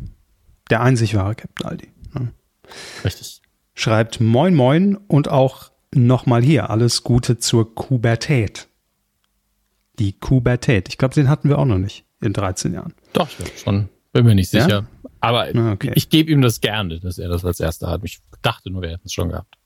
Der 0.71 0.81
einzig 0.81 1.15
wahre 1.15 1.35
Captain 1.35 1.67
Aldi. 1.67 1.89
Ja. 2.15 2.29
Richtig. 3.05 3.43
Schreibt 3.75 4.21
Moin 4.21 4.55
Moin 4.55 4.97
und 4.97 5.29
auch 5.29 5.73
nochmal 5.93 6.43
hier 6.43 6.71
alles 6.71 7.03
Gute 7.03 7.39
zur 7.39 7.75
Kubertät. 7.75 8.69
Die 9.99 10.13
Kubertät. 10.13 10.89
Ich 10.89 10.99
glaube, 10.99 11.15
den 11.15 11.29
hatten 11.29 11.49
wir 11.49 11.59
auch 11.59 11.65
noch 11.65 11.79
nicht 11.79 12.05
in 12.21 12.33
13 12.33 12.75
Jahren. 12.75 12.95
Doch, 13.13 13.29
schon. 13.57 13.89
Bin 14.13 14.25
mir 14.25 14.35
nicht 14.35 14.51
sicher. 14.51 14.69
Ja? 14.69 14.87
Aber 15.21 15.49
okay. 15.73 15.93
ich 15.95 16.09
gebe 16.11 16.31
ihm 16.31 16.43
das 16.43 16.61
gerne, 16.61 17.01
dass 17.01 17.19
er 17.19 17.29
das 17.29 17.45
als 17.45 17.59
erster 17.59 17.89
hat. 17.89 18.03
Ich 18.05 18.21
dachte 18.43 18.71
nur, 18.71 18.83
wir 18.83 18.91
hätten 18.91 19.07
es 19.07 19.13
schon 19.13 19.31
gehabt. 19.31 19.57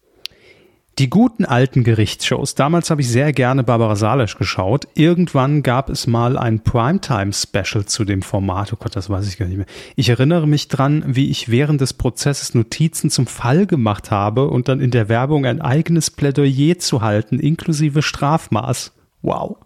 Die 0.99 1.09
guten 1.09 1.45
alten 1.45 1.85
Gerichtsshows. 1.85 2.57
Damals 2.57 2.91
habe 2.91 3.03
ich 3.03 3.09
sehr 3.09 3.33
gerne 3.33 3.63
Barbara 3.63 3.95
Salisch 3.95 4.37
geschaut. 4.37 4.89
Irgendwann 4.95 5.63
gab 5.63 5.91
es 5.91 6.09
mal 6.09 6.37
ein 6.37 6.65
Primetime-Special 6.65 7.85
zu 7.85 8.05
dem 8.05 8.21
Format. 8.21 8.73
Oh 8.73 8.77
Gott, 8.81 8.97
das 8.97 9.09
weiß 9.09 9.29
ich 9.29 9.39
gar 9.39 9.47
nicht 9.47 9.59
mehr. 9.59 9.67
Ich 9.95 10.09
erinnere 10.09 10.49
mich 10.49 10.67
dran, 10.67 11.05
wie 11.07 11.31
ich 11.31 11.51
während 11.51 11.81
des 11.81 11.93
Prozesses 11.93 12.53
Notizen 12.55 13.11
zum 13.11 13.29
Fall 13.29 13.67
gemacht 13.67 14.11
habe 14.11 14.49
und 14.49 14.67
dann 14.67 14.81
in 14.81 14.91
der 14.91 15.09
Werbung 15.09 15.47
ein 15.47 15.61
eigenes 15.61 16.11
Plädoyer 16.11 16.81
zu 16.81 17.01
halten, 17.01 17.39
inklusive 17.39 18.03
Strafmaß. 18.03 18.93
Wow. 19.23 19.59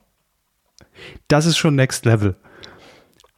Das 1.29 1.47
ist 1.47 1.57
schon 1.57 1.77
Next 1.77 2.05
Level. 2.05 2.37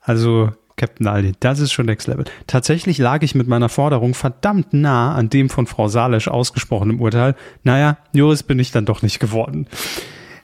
Also 0.00 0.50
Captain 0.76 1.06
Aldi, 1.06 1.32
das 1.40 1.60
ist 1.60 1.72
schon 1.72 1.86
Next 1.86 2.08
Level. 2.08 2.24
Tatsächlich 2.46 2.98
lag 2.98 3.22
ich 3.22 3.34
mit 3.34 3.46
meiner 3.46 3.68
Forderung 3.68 4.14
verdammt 4.14 4.72
nah 4.72 5.14
an 5.14 5.30
dem 5.30 5.48
von 5.48 5.66
Frau 5.66 5.88
Salesch 5.88 6.28
ausgesprochenen 6.28 6.98
Urteil. 6.98 7.36
Naja, 7.62 7.98
Juris 8.12 8.42
bin 8.42 8.58
ich 8.58 8.72
dann 8.72 8.84
doch 8.84 9.02
nicht 9.02 9.20
geworden. 9.20 9.68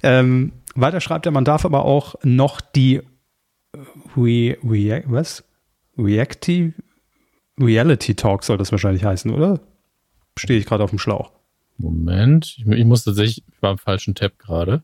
Ähm, 0.02 0.52
weiter 0.74 1.00
schreibt 1.00 1.26
er, 1.26 1.32
man 1.32 1.44
darf 1.44 1.64
aber 1.64 1.84
auch 1.84 2.14
noch 2.22 2.60
die 2.60 3.02
Re, 4.16 4.56
Re, 4.62 5.02
was? 5.06 5.44
Reactive 5.98 6.74
Reality 7.60 8.14
Talk 8.14 8.44
soll 8.44 8.56
das 8.56 8.72
wahrscheinlich 8.72 9.04
heißen, 9.04 9.30
oder? 9.30 9.60
Stehe 10.36 10.58
ich 10.58 10.66
gerade 10.66 10.82
auf 10.82 10.90
dem 10.90 10.98
Schlauch. 10.98 11.32
Moment, 11.76 12.56
ich, 12.58 12.66
ich 12.66 12.84
muss 12.84 13.04
tatsächlich, 13.04 13.44
ich 13.46 13.62
war 13.62 13.72
im 13.72 13.78
falschen 13.78 14.14
Tab 14.14 14.38
gerade. 14.38 14.82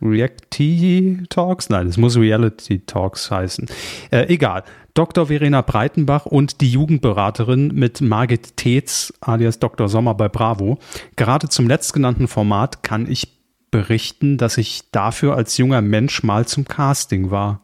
Reacti 0.00 1.24
Talks? 1.28 1.70
Nein, 1.70 1.88
es 1.88 1.96
muss 1.96 2.16
Reality 2.16 2.80
Talks 2.80 3.30
heißen. 3.30 3.66
Äh, 4.10 4.26
egal. 4.28 4.62
Dr. 4.98 5.26
Verena 5.26 5.62
Breitenbach 5.62 6.26
und 6.26 6.60
die 6.60 6.72
Jugendberaterin 6.72 7.68
mit 7.68 8.00
Margit 8.00 8.56
Tetz 8.56 9.14
alias 9.20 9.60
Dr. 9.60 9.88
Sommer 9.88 10.16
bei 10.16 10.28
Bravo. 10.28 10.80
Gerade 11.14 11.48
zum 11.48 11.68
letztgenannten 11.68 12.26
Format 12.26 12.82
kann 12.82 13.08
ich 13.08 13.38
berichten, 13.70 14.38
dass 14.38 14.58
ich 14.58 14.90
dafür 14.90 15.36
als 15.36 15.56
junger 15.56 15.82
Mensch 15.82 16.24
mal 16.24 16.48
zum 16.48 16.64
Casting 16.64 17.30
war 17.30 17.60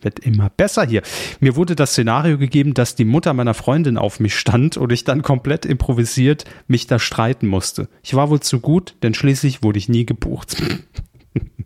wird 0.00 0.18
immer 0.18 0.50
besser 0.50 0.84
hier. 0.84 1.00
Mir 1.40 1.56
wurde 1.56 1.74
das 1.74 1.92
Szenario 1.92 2.36
gegeben, 2.36 2.74
dass 2.74 2.94
die 2.94 3.06
Mutter 3.06 3.32
meiner 3.32 3.54
Freundin 3.54 3.96
auf 3.96 4.20
mich 4.20 4.36
stand 4.36 4.76
und 4.76 4.92
ich 4.92 5.04
dann 5.04 5.22
komplett 5.22 5.64
improvisiert 5.64 6.44
mich 6.66 6.86
da 6.86 6.98
streiten 6.98 7.46
musste. 7.46 7.88
Ich 8.02 8.14
war 8.14 8.28
wohl 8.28 8.40
zu 8.40 8.60
gut, 8.60 8.96
denn 9.02 9.14
schließlich 9.14 9.62
wurde 9.62 9.78
ich 9.78 9.88
nie 9.88 10.04
gebucht. 10.04 10.62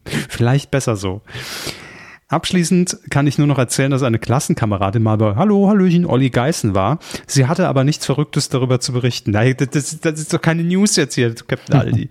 Vielleicht 0.29 0.71
besser 0.71 0.95
so. 0.95 1.23
Abschließend 2.29 2.99
kann 3.09 3.27
ich 3.27 3.39
nur 3.39 3.47
noch 3.47 3.57
erzählen, 3.57 3.91
dass 3.91 4.03
eine 4.03 4.19
Klassenkameradin 4.19 5.03
mal 5.03 5.17
bei 5.17 5.35
Hallo, 5.37 5.69
Hallöchen, 5.69 6.05
Olli 6.05 6.29
Geißen 6.29 6.75
war. 6.75 6.99
Sie 7.27 7.47
hatte 7.47 7.69
aber 7.69 7.85
nichts 7.85 8.05
Verrücktes 8.05 8.51
darüber 8.51 8.81
zu 8.81 8.93
berichten. 8.93 9.31
Nein, 9.31 9.57
das, 9.57 9.99
das 10.01 10.21
ist 10.21 10.35
doch 10.35 10.41
keine 10.41 10.63
News 10.63 10.97
jetzt 10.97 11.15
hier, 11.15 11.35
Captain 11.35 11.77
Aldi. 11.77 12.11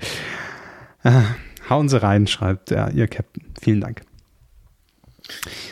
ah, 1.04 1.24
hauen 1.70 1.88
Sie 1.88 2.02
rein, 2.02 2.26
schreibt 2.26 2.72
ja, 2.72 2.90
Ihr 2.90 3.08
Captain. 3.08 3.46
Vielen 3.62 3.82
Dank. 3.82 4.02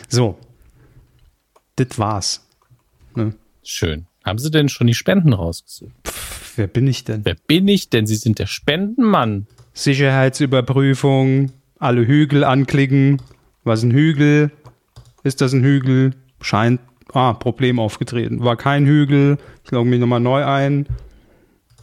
So, 0.07 0.38
das 1.76 1.97
war's. 1.97 2.45
Ne? 3.15 3.34
Schön. 3.63 4.05
Haben 4.23 4.38
Sie 4.38 4.51
denn 4.51 4.69
schon 4.69 4.88
die 4.88 4.93
Spenden 4.93 5.34
rausgesucht? 5.34 5.93
Pff, 6.05 6.57
wer 6.57 6.67
bin 6.67 6.85
ich 6.88 7.03
denn? 7.03 7.26
Wer 7.26 7.35
bin 7.47 7.67
ich 7.67 7.89
denn? 7.89 8.05
Sie 8.05 8.15
sind 8.15 8.38
der 8.38 8.47
Spendenmann. 8.47 9.47
Sicherheitsüberprüfung, 9.73 11.51
alle 11.80 12.05
Hügel 12.05 12.43
anklicken. 12.43 13.22
Was 13.65 13.83
ein 13.83 13.91
Hügel? 13.91 14.51
Ist 15.23 15.41
das 15.41 15.51
ein 15.51 15.63
Hügel? 15.63 16.11
Scheint, 16.39 16.79
ah, 17.11 17.33
Problem 17.33 17.79
aufgetreten. 17.79 18.43
War 18.43 18.55
kein 18.55 18.85
Hügel. 18.85 19.37
Ich 19.65 19.71
logge 19.71 19.89
mich 19.89 19.99
nochmal 19.99 20.21
neu 20.21 20.45
ein. 20.45 20.87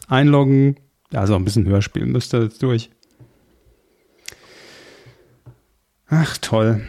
Einloggen. 0.07 0.77
Also 1.13 1.35
ein 1.35 1.45
bisschen 1.45 1.67
höher 1.67 1.83
spielen 1.83 2.11
müsste 2.11 2.39
jetzt 2.39 2.63
durch. 2.63 2.89
Ach, 6.07 6.37
toll 6.39 6.81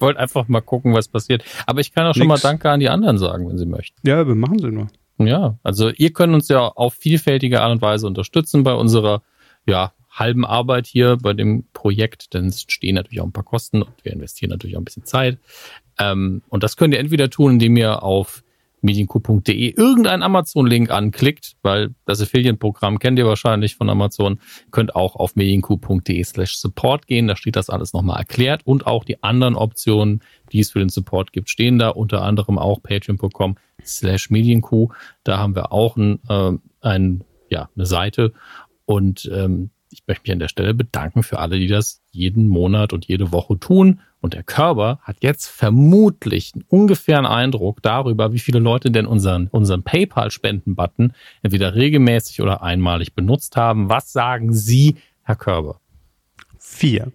wollte 0.00 0.20
einfach 0.20 0.48
mal 0.48 0.60
gucken, 0.60 0.94
was 0.94 1.08
passiert. 1.08 1.44
Aber 1.66 1.80
ich 1.80 1.92
kann 1.92 2.06
auch 2.06 2.14
schon 2.14 2.28
Nix. 2.28 2.42
mal 2.42 2.48
Danke 2.48 2.70
an 2.70 2.80
die 2.80 2.88
anderen 2.88 3.18
sagen, 3.18 3.48
wenn 3.48 3.58
Sie 3.58 3.66
möchten. 3.66 3.96
Ja, 4.06 4.26
wir 4.26 4.34
machen 4.34 4.58
sie 4.58 4.70
nur. 4.70 4.88
Ja, 5.18 5.58
also 5.62 5.90
ihr 5.90 6.12
könnt 6.12 6.34
uns 6.34 6.48
ja 6.48 6.60
auf 6.60 6.94
vielfältige 6.94 7.62
Art 7.62 7.72
und 7.72 7.82
Weise 7.82 8.06
unterstützen 8.06 8.64
bei 8.64 8.74
unserer 8.74 9.22
ja, 9.66 9.92
halben 10.18 10.44
Arbeit 10.44 10.86
hier 10.86 11.16
bei 11.16 11.32
dem 11.32 11.64
Projekt, 11.72 12.34
denn 12.34 12.46
es 12.46 12.64
stehen 12.68 12.94
natürlich 12.94 13.20
auch 13.20 13.26
ein 13.26 13.32
paar 13.32 13.44
Kosten 13.44 13.82
und 13.82 13.92
wir 14.02 14.12
investieren 14.12 14.50
natürlich 14.50 14.76
auch 14.76 14.80
ein 14.80 14.84
bisschen 14.84 15.04
Zeit. 15.04 15.38
Ähm, 15.98 16.42
und 16.48 16.62
das 16.62 16.76
könnt 16.76 16.94
ihr 16.94 17.00
entweder 17.00 17.30
tun, 17.30 17.52
indem 17.52 17.76
ihr 17.76 18.02
auf 18.02 18.42
medienku.de 18.82 19.74
irgendeinen 19.76 20.22
Amazon-Link 20.22 20.90
anklickt, 20.90 21.56
weil 21.62 21.94
das 22.04 22.20
Affiliate-Programm 22.20 22.98
kennt 22.98 23.18
ihr 23.18 23.26
wahrscheinlich 23.26 23.76
von 23.76 23.90
Amazon, 23.90 24.34
ihr 24.34 24.70
könnt 24.70 24.94
auch 24.94 25.16
auf 25.16 25.34
medienku.de 25.34 26.22
slash 26.24 26.56
support 26.56 27.06
gehen, 27.06 27.26
da 27.26 27.36
steht 27.36 27.56
das 27.56 27.68
alles 27.68 27.92
nochmal 27.92 28.18
erklärt 28.18 28.62
und 28.64 28.86
auch 28.86 29.04
die 29.04 29.22
anderen 29.22 29.56
Optionen, 29.56 30.20
die 30.52 30.60
es 30.60 30.70
für 30.70 30.78
den 30.78 30.88
Support 30.88 31.32
gibt, 31.32 31.50
stehen 31.50 31.78
da, 31.78 31.88
unter 31.88 32.22
anderem 32.22 32.58
auch 32.58 32.82
patreon.com 32.82 33.56
slash 33.84 34.30
medienku, 34.30 34.88
da 35.24 35.38
haben 35.38 35.54
wir 35.54 35.72
auch 35.72 35.96
ein, 35.96 36.20
äh, 36.28 36.52
ein, 36.80 37.24
ja, 37.50 37.68
eine 37.74 37.86
Seite 37.86 38.32
und 38.84 39.28
ähm, 39.32 39.70
ich 39.96 40.06
möchte 40.06 40.24
mich 40.24 40.32
an 40.32 40.38
der 40.38 40.48
Stelle 40.48 40.74
bedanken 40.74 41.22
für 41.22 41.38
alle, 41.38 41.58
die 41.58 41.68
das 41.68 42.02
jeden 42.10 42.48
Monat 42.48 42.92
und 42.92 43.06
jede 43.06 43.32
Woche 43.32 43.58
tun. 43.58 44.00
Und 44.20 44.34
der 44.34 44.42
Körper 44.42 44.98
hat 45.02 45.18
jetzt 45.20 45.46
vermutlich 45.46 46.52
einen 46.54 46.64
ungefähren 46.68 47.24
Eindruck 47.24 47.80
darüber, 47.82 48.32
wie 48.32 48.38
viele 48.38 48.58
Leute 48.58 48.90
denn 48.90 49.06
unseren, 49.06 49.48
unseren 49.48 49.82
PayPal-Spenden-Button 49.82 51.14
entweder 51.42 51.74
regelmäßig 51.74 52.42
oder 52.42 52.62
einmalig 52.62 53.14
benutzt 53.14 53.56
haben. 53.56 53.88
Was 53.88 54.12
sagen 54.12 54.52
Sie, 54.52 54.96
Herr 55.22 55.36
Körber? 55.36 55.80
Vier. 56.58 57.12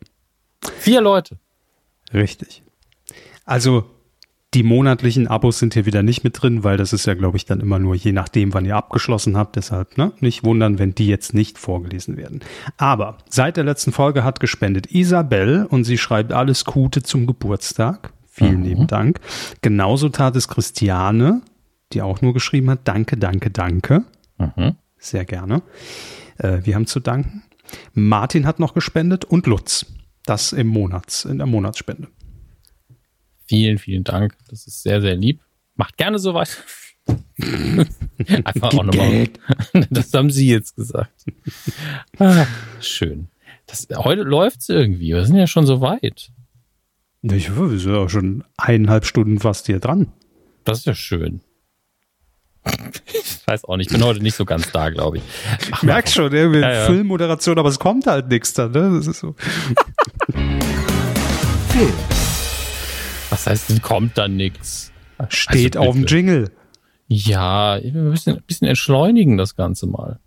Vier 0.79 1.01
Leute. 1.01 1.37
Richtig. 2.13 2.63
Also 3.45 3.85
die 4.53 4.63
monatlichen 4.63 5.27
Abos 5.27 5.59
sind 5.59 5.73
hier 5.73 5.85
wieder 5.85 6.03
nicht 6.03 6.23
mit 6.25 6.41
drin, 6.41 6.63
weil 6.65 6.75
das 6.75 6.91
ist 6.91 7.05
ja, 7.05 7.13
glaube 7.13 7.37
ich, 7.37 7.45
dann 7.45 7.61
immer 7.61 7.79
nur 7.79 7.95
je 7.95 8.11
nachdem, 8.11 8.53
wann 8.53 8.65
ihr 8.65 8.75
abgeschlossen 8.75 9.37
habt. 9.37 9.55
Deshalb 9.55 9.97
ne, 9.97 10.11
nicht 10.19 10.43
wundern, 10.43 10.77
wenn 10.77 10.93
die 10.93 11.07
jetzt 11.07 11.33
nicht 11.33 11.57
vorgelesen 11.57 12.17
werden. 12.17 12.41
Aber 12.75 13.17
seit 13.29 13.55
der 13.55 13.63
letzten 13.63 13.93
Folge 13.93 14.25
hat 14.25 14.41
gespendet 14.41 14.87
Isabel 14.87 15.65
und 15.69 15.85
sie 15.85 15.97
schreibt 15.97 16.33
alles 16.33 16.65
Gute 16.65 17.01
zum 17.01 17.27
Geburtstag. 17.27 18.11
Vielen 18.27 18.59
mhm. 18.59 18.65
lieben 18.65 18.87
Dank. 18.87 19.21
Genauso 19.61 20.09
tat 20.09 20.35
es 20.35 20.49
Christiane, 20.49 21.41
die 21.93 22.01
auch 22.01 22.21
nur 22.21 22.33
geschrieben 22.33 22.69
hat, 22.69 22.79
danke, 22.83 23.15
danke, 23.15 23.51
danke. 23.51 24.03
Mhm. 24.37 24.75
Sehr 24.97 25.23
gerne. 25.23 25.61
Äh, 26.37 26.59
wir 26.63 26.75
haben 26.75 26.87
zu 26.87 26.99
danken. 26.99 27.43
Martin 27.93 28.45
hat 28.45 28.59
noch 28.59 28.73
gespendet 28.73 29.23
und 29.23 29.47
Lutz. 29.47 29.85
Das 30.25 30.51
im 30.51 30.67
Monats, 30.67 31.25
in 31.25 31.37
der 31.37 31.47
Monatsspende. 31.47 32.09
Vielen, 33.51 33.79
vielen 33.79 34.05
Dank. 34.05 34.37
Das 34.49 34.65
ist 34.65 34.81
sehr, 34.81 35.01
sehr 35.01 35.17
lieb. 35.17 35.41
Macht 35.75 35.97
gerne 35.97 36.19
so 36.19 36.33
weiter. 36.33 36.53
Einfach 38.45 38.73
auch 38.73 38.83
nochmal. 38.85 39.27
Das 39.89 40.13
haben 40.13 40.29
Sie 40.29 40.47
jetzt 40.47 40.77
gesagt. 40.77 41.25
Ah, 42.17 42.45
schön. 42.79 43.27
Das, 43.67 43.89
heute 43.93 44.21
läuft 44.21 44.61
es 44.61 44.69
irgendwie. 44.69 45.09
Wir 45.09 45.25
sind 45.25 45.35
ja 45.35 45.47
schon 45.47 45.65
so 45.65 45.81
weit. 45.81 46.31
Ich, 47.23 47.53
wir 47.53 47.77
sind 47.77 47.93
ja 47.93 48.07
schon 48.07 48.45
eineinhalb 48.55 49.05
Stunden 49.05 49.37
fast 49.37 49.65
hier 49.65 49.81
dran. 49.81 50.13
Das 50.63 50.79
ist 50.79 50.85
ja 50.85 50.95
schön. 50.95 51.41
Ich 53.13 53.45
weiß 53.47 53.65
auch 53.65 53.75
nicht, 53.75 53.91
ich 53.91 53.97
bin 53.97 54.05
heute 54.05 54.23
nicht 54.23 54.35
so 54.35 54.45
ganz 54.45 54.71
da, 54.71 54.91
glaube 54.91 55.17
ich. 55.17 55.23
Ich 55.73 55.83
merke 55.83 56.09
schon, 56.09 56.31
irgendwie 56.31 56.61
ja, 56.61 56.71
ja. 56.71 56.85
Filmmoderation, 56.85 57.59
aber 57.59 57.67
es 57.67 57.79
kommt 57.79 58.07
halt 58.07 58.29
nichts 58.29 58.53
dann, 58.53 58.71
ne? 58.71 58.93
Das 58.95 59.07
ist 59.07 59.19
so. 59.19 59.35
Film. 61.67 62.20
Was 63.31 63.47
heißt, 63.47 63.81
kommt 63.81 64.17
da 64.17 64.27
nichts? 64.27 64.91
Steht 65.29 65.77
also, 65.77 65.89
auf 65.89 65.95
dem 65.95 66.05
Jingle. 66.05 66.51
Ja, 67.07 67.73
ein 67.73 68.11
bisschen, 68.11 68.37
ein 68.37 68.43
bisschen 68.45 68.67
entschleunigen 68.67 69.37
das 69.37 69.55
Ganze 69.55 69.87
mal. 69.87 70.19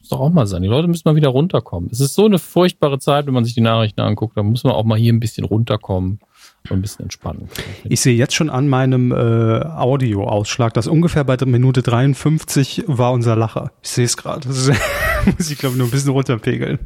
Muss 0.00 0.08
doch 0.08 0.20
auch 0.20 0.30
mal 0.30 0.46
sein. 0.46 0.62
Die 0.62 0.68
Leute 0.68 0.88
müssen 0.88 1.02
mal 1.04 1.14
wieder 1.14 1.28
runterkommen. 1.28 1.90
Es 1.92 2.00
ist 2.00 2.14
so 2.14 2.24
eine 2.24 2.38
furchtbare 2.38 2.98
Zeit, 2.98 3.26
wenn 3.26 3.34
man 3.34 3.44
sich 3.44 3.54
die 3.54 3.60
Nachrichten 3.60 4.00
anguckt. 4.00 4.36
Da 4.36 4.42
muss 4.42 4.64
man 4.64 4.72
auch 4.72 4.84
mal 4.84 4.98
hier 4.98 5.12
ein 5.12 5.20
bisschen 5.20 5.44
runterkommen 5.44 6.20
und 6.68 6.78
ein 6.78 6.82
bisschen 6.82 7.02
entspannen. 7.04 7.48
Ich 7.84 8.00
sehe 8.00 8.16
jetzt 8.16 8.34
schon 8.34 8.48
an 8.48 8.68
meinem 8.68 9.12
äh, 9.12 9.14
Audio-Ausschlag, 9.14 10.72
dass 10.72 10.86
ungefähr 10.86 11.24
bei 11.24 11.36
der 11.36 11.48
Minute 11.48 11.82
53 11.82 12.84
war 12.86 13.12
unser 13.12 13.36
Lacher. 13.36 13.72
Ich 13.82 13.90
sehe 13.90 14.06
es 14.06 14.16
gerade. 14.16 14.48
muss 15.26 15.50
ich, 15.50 15.58
glaube 15.58 15.76
nur 15.76 15.86
ein 15.88 15.90
bisschen 15.90 16.12
runterpegeln. 16.12 16.78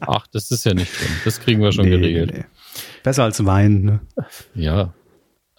Ach, 0.00 0.26
das 0.26 0.50
ist 0.50 0.64
ja 0.64 0.74
nicht 0.74 0.92
schlimm. 0.92 1.10
Das 1.24 1.40
kriegen 1.40 1.62
wir 1.62 1.72
schon 1.72 1.86
nee, 1.86 1.92
geregelt. 1.92 2.32
Nee. 2.34 2.44
Besser 3.02 3.24
als 3.24 3.44
Wein, 3.46 3.82
ne? 3.82 4.00
Ja, 4.54 4.92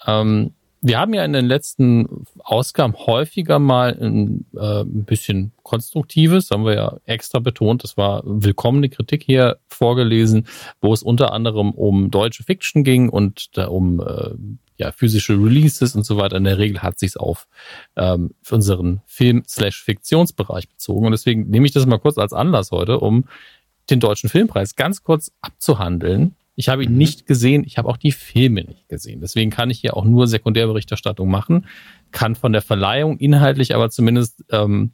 ähm, 0.05 0.53
wir 0.81 0.97
haben 0.97 1.13
ja 1.13 1.25
in 1.25 1.33
den 1.33 1.45
letzten 1.45 2.25
Ausgaben 2.39 2.93
häufiger 2.95 3.59
mal 3.59 3.97
ein, 3.99 4.45
äh, 4.55 4.81
ein 4.81 5.03
bisschen 5.03 5.51
Konstruktives, 5.63 6.51
haben 6.51 6.65
wir 6.65 6.75
ja 6.75 6.97
extra 7.05 7.39
betont, 7.39 7.83
das 7.83 7.97
war 7.97 8.23
willkommene 8.25 8.89
Kritik 8.89 9.23
hier 9.23 9.57
vorgelesen, 9.67 10.47
wo 10.79 10.93
es 10.93 11.03
unter 11.03 11.33
anderem 11.33 11.71
um 11.71 12.11
deutsche 12.11 12.43
Fiction 12.43 12.83
ging 12.83 13.09
und 13.09 13.57
da 13.57 13.67
um 13.67 13.99
äh, 13.99 14.35
ja, 14.77 14.93
physische 14.93 15.33
Releases 15.33 15.95
und 15.95 16.05
so 16.05 16.15
weiter. 16.15 16.37
In 16.37 16.45
der 16.45 16.57
Regel 16.57 16.81
hat 16.81 16.97
sich's 16.97 17.17
auf 17.17 17.47
ähm, 17.97 18.31
unseren 18.49 19.01
Film-Fiktionsbereich 19.05 20.69
bezogen. 20.69 21.05
Und 21.05 21.11
deswegen 21.11 21.49
nehme 21.49 21.65
ich 21.65 21.73
das 21.73 21.85
mal 21.85 21.97
kurz 21.97 22.17
als 22.17 22.31
Anlass 22.31 22.71
heute, 22.71 22.99
um 22.99 23.25
den 23.89 23.99
deutschen 23.99 24.29
Filmpreis 24.29 24.75
ganz 24.75 25.03
kurz 25.03 25.31
abzuhandeln 25.41 26.35
ich 26.59 26.67
habe 26.67 26.83
ihn 26.83 26.91
mhm. 26.91 26.97
nicht 26.97 27.25
gesehen, 27.25 27.63
ich 27.65 27.77
habe 27.77 27.87
auch 27.87 27.95
die 27.95 28.11
Filme 28.11 28.65
nicht 28.65 28.89
gesehen. 28.89 29.21
Deswegen 29.21 29.49
kann 29.49 29.69
ich 29.69 29.79
hier 29.79 29.95
auch 29.95 30.03
nur 30.03 30.27
Sekundärberichterstattung 30.27 31.31
machen, 31.31 31.67
kann 32.11 32.35
von 32.35 32.51
der 32.51 32.61
Verleihung 32.61 33.17
inhaltlich 33.17 33.73
aber 33.73 33.89
zumindest 33.89 34.43
ähm, 34.51 34.91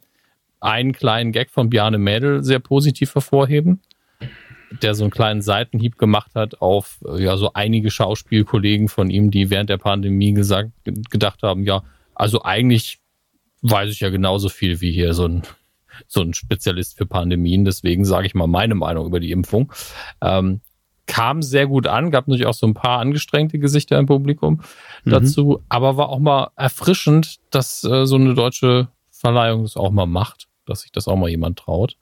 einen 0.59 0.93
kleinen 0.93 1.31
Gag 1.31 1.49
von 1.49 1.71
Bjarne 1.71 1.97
Mädel 1.97 2.43
sehr 2.43 2.59
positiv 2.59 3.15
hervorheben. 3.15 3.81
der 4.83 4.93
so 4.93 5.05
einen 5.05 5.11
kleinen 5.11 5.41
Seitenhieb 5.41 5.97
gemacht 5.97 6.35
hat 6.35 6.61
auf 6.61 6.99
ja 7.17 7.35
so 7.35 7.53
einige 7.53 7.89
Schauspielkollegen 7.89 8.87
von 8.87 9.09
ihm, 9.09 9.31
die 9.31 9.49
während 9.49 9.71
der 9.71 9.79
Pandemie 9.79 10.33
gesagt, 10.33 10.69
gedacht 11.09 11.41
haben, 11.41 11.63
ja, 11.63 11.81
also 12.13 12.43
eigentlich 12.43 12.99
weiß 13.63 13.91
ich 13.91 14.01
ja 14.01 14.09
genauso 14.09 14.49
viel 14.49 14.81
wie 14.81 14.91
hier 14.91 15.15
so 15.15 15.27
ein 15.27 15.41
so 16.07 16.21
ein 16.21 16.35
Spezialist 16.35 16.95
für 16.97 17.07
Pandemien. 17.07 17.65
Deswegen 17.65 18.05
sage 18.05 18.27
ich 18.27 18.35
mal 18.35 18.47
meine 18.47 18.75
Meinung 18.75 19.07
über 19.07 19.19
die 19.19 19.31
Impfung. 19.31 19.73
Ähm, 20.21 20.61
kam 21.07 21.41
sehr 21.41 21.67
gut 21.67 21.87
an, 21.87 22.11
gab 22.11 22.27
natürlich 22.27 22.47
auch 22.47 22.53
so 22.53 22.67
ein 22.67 22.73
paar 22.73 22.99
angestrengte 22.99 23.59
Gesichter 23.59 23.99
im 23.99 24.05
Publikum 24.05 24.61
mhm. 25.03 25.09
dazu, 25.11 25.63
aber 25.69 25.97
war 25.97 26.09
auch 26.09 26.19
mal 26.19 26.49
erfrischend, 26.55 27.37
dass 27.51 27.83
äh, 27.83 28.05
so 28.05 28.15
eine 28.15 28.33
deutsche 28.33 28.87
Verleihung 29.11 29.63
das 29.63 29.77
auch 29.77 29.91
mal 29.91 30.05
macht, 30.05 30.47
dass 30.65 30.81
sich 30.81 30.91
das 30.91 31.07
auch 31.07 31.15
mal 31.15 31.29
jemand 31.29 31.59
traut. 31.59 31.97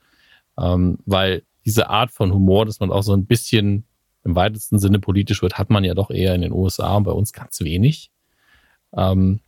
Ähm, 0.58 1.00
weil 1.06 1.44
diese 1.66 1.90
Art 1.90 2.12
von 2.12 2.34
Humor, 2.34 2.66
dass 2.66 2.80
man 2.80 2.92
auch 2.92 3.04
so 3.04 3.14
ein 3.14 3.26
bisschen 3.26 3.86
im 4.24 4.36
weitesten 4.36 4.80
Sinne 4.80 5.00
politisch 5.00 5.42
wird, 5.42 5.58
hat 5.58 5.70
man 5.70 5.84
ja 5.84 5.94
doch 5.94 6.10
eher 6.10 6.36
in 6.36 6.42
den 6.42 6.52
USA 6.52 6.96
und 6.96 7.04
bei 7.04 7.12
uns 7.12 7.34
ganz 7.34 7.60
wenig. 7.62 8.12
Ähm, 8.96 9.42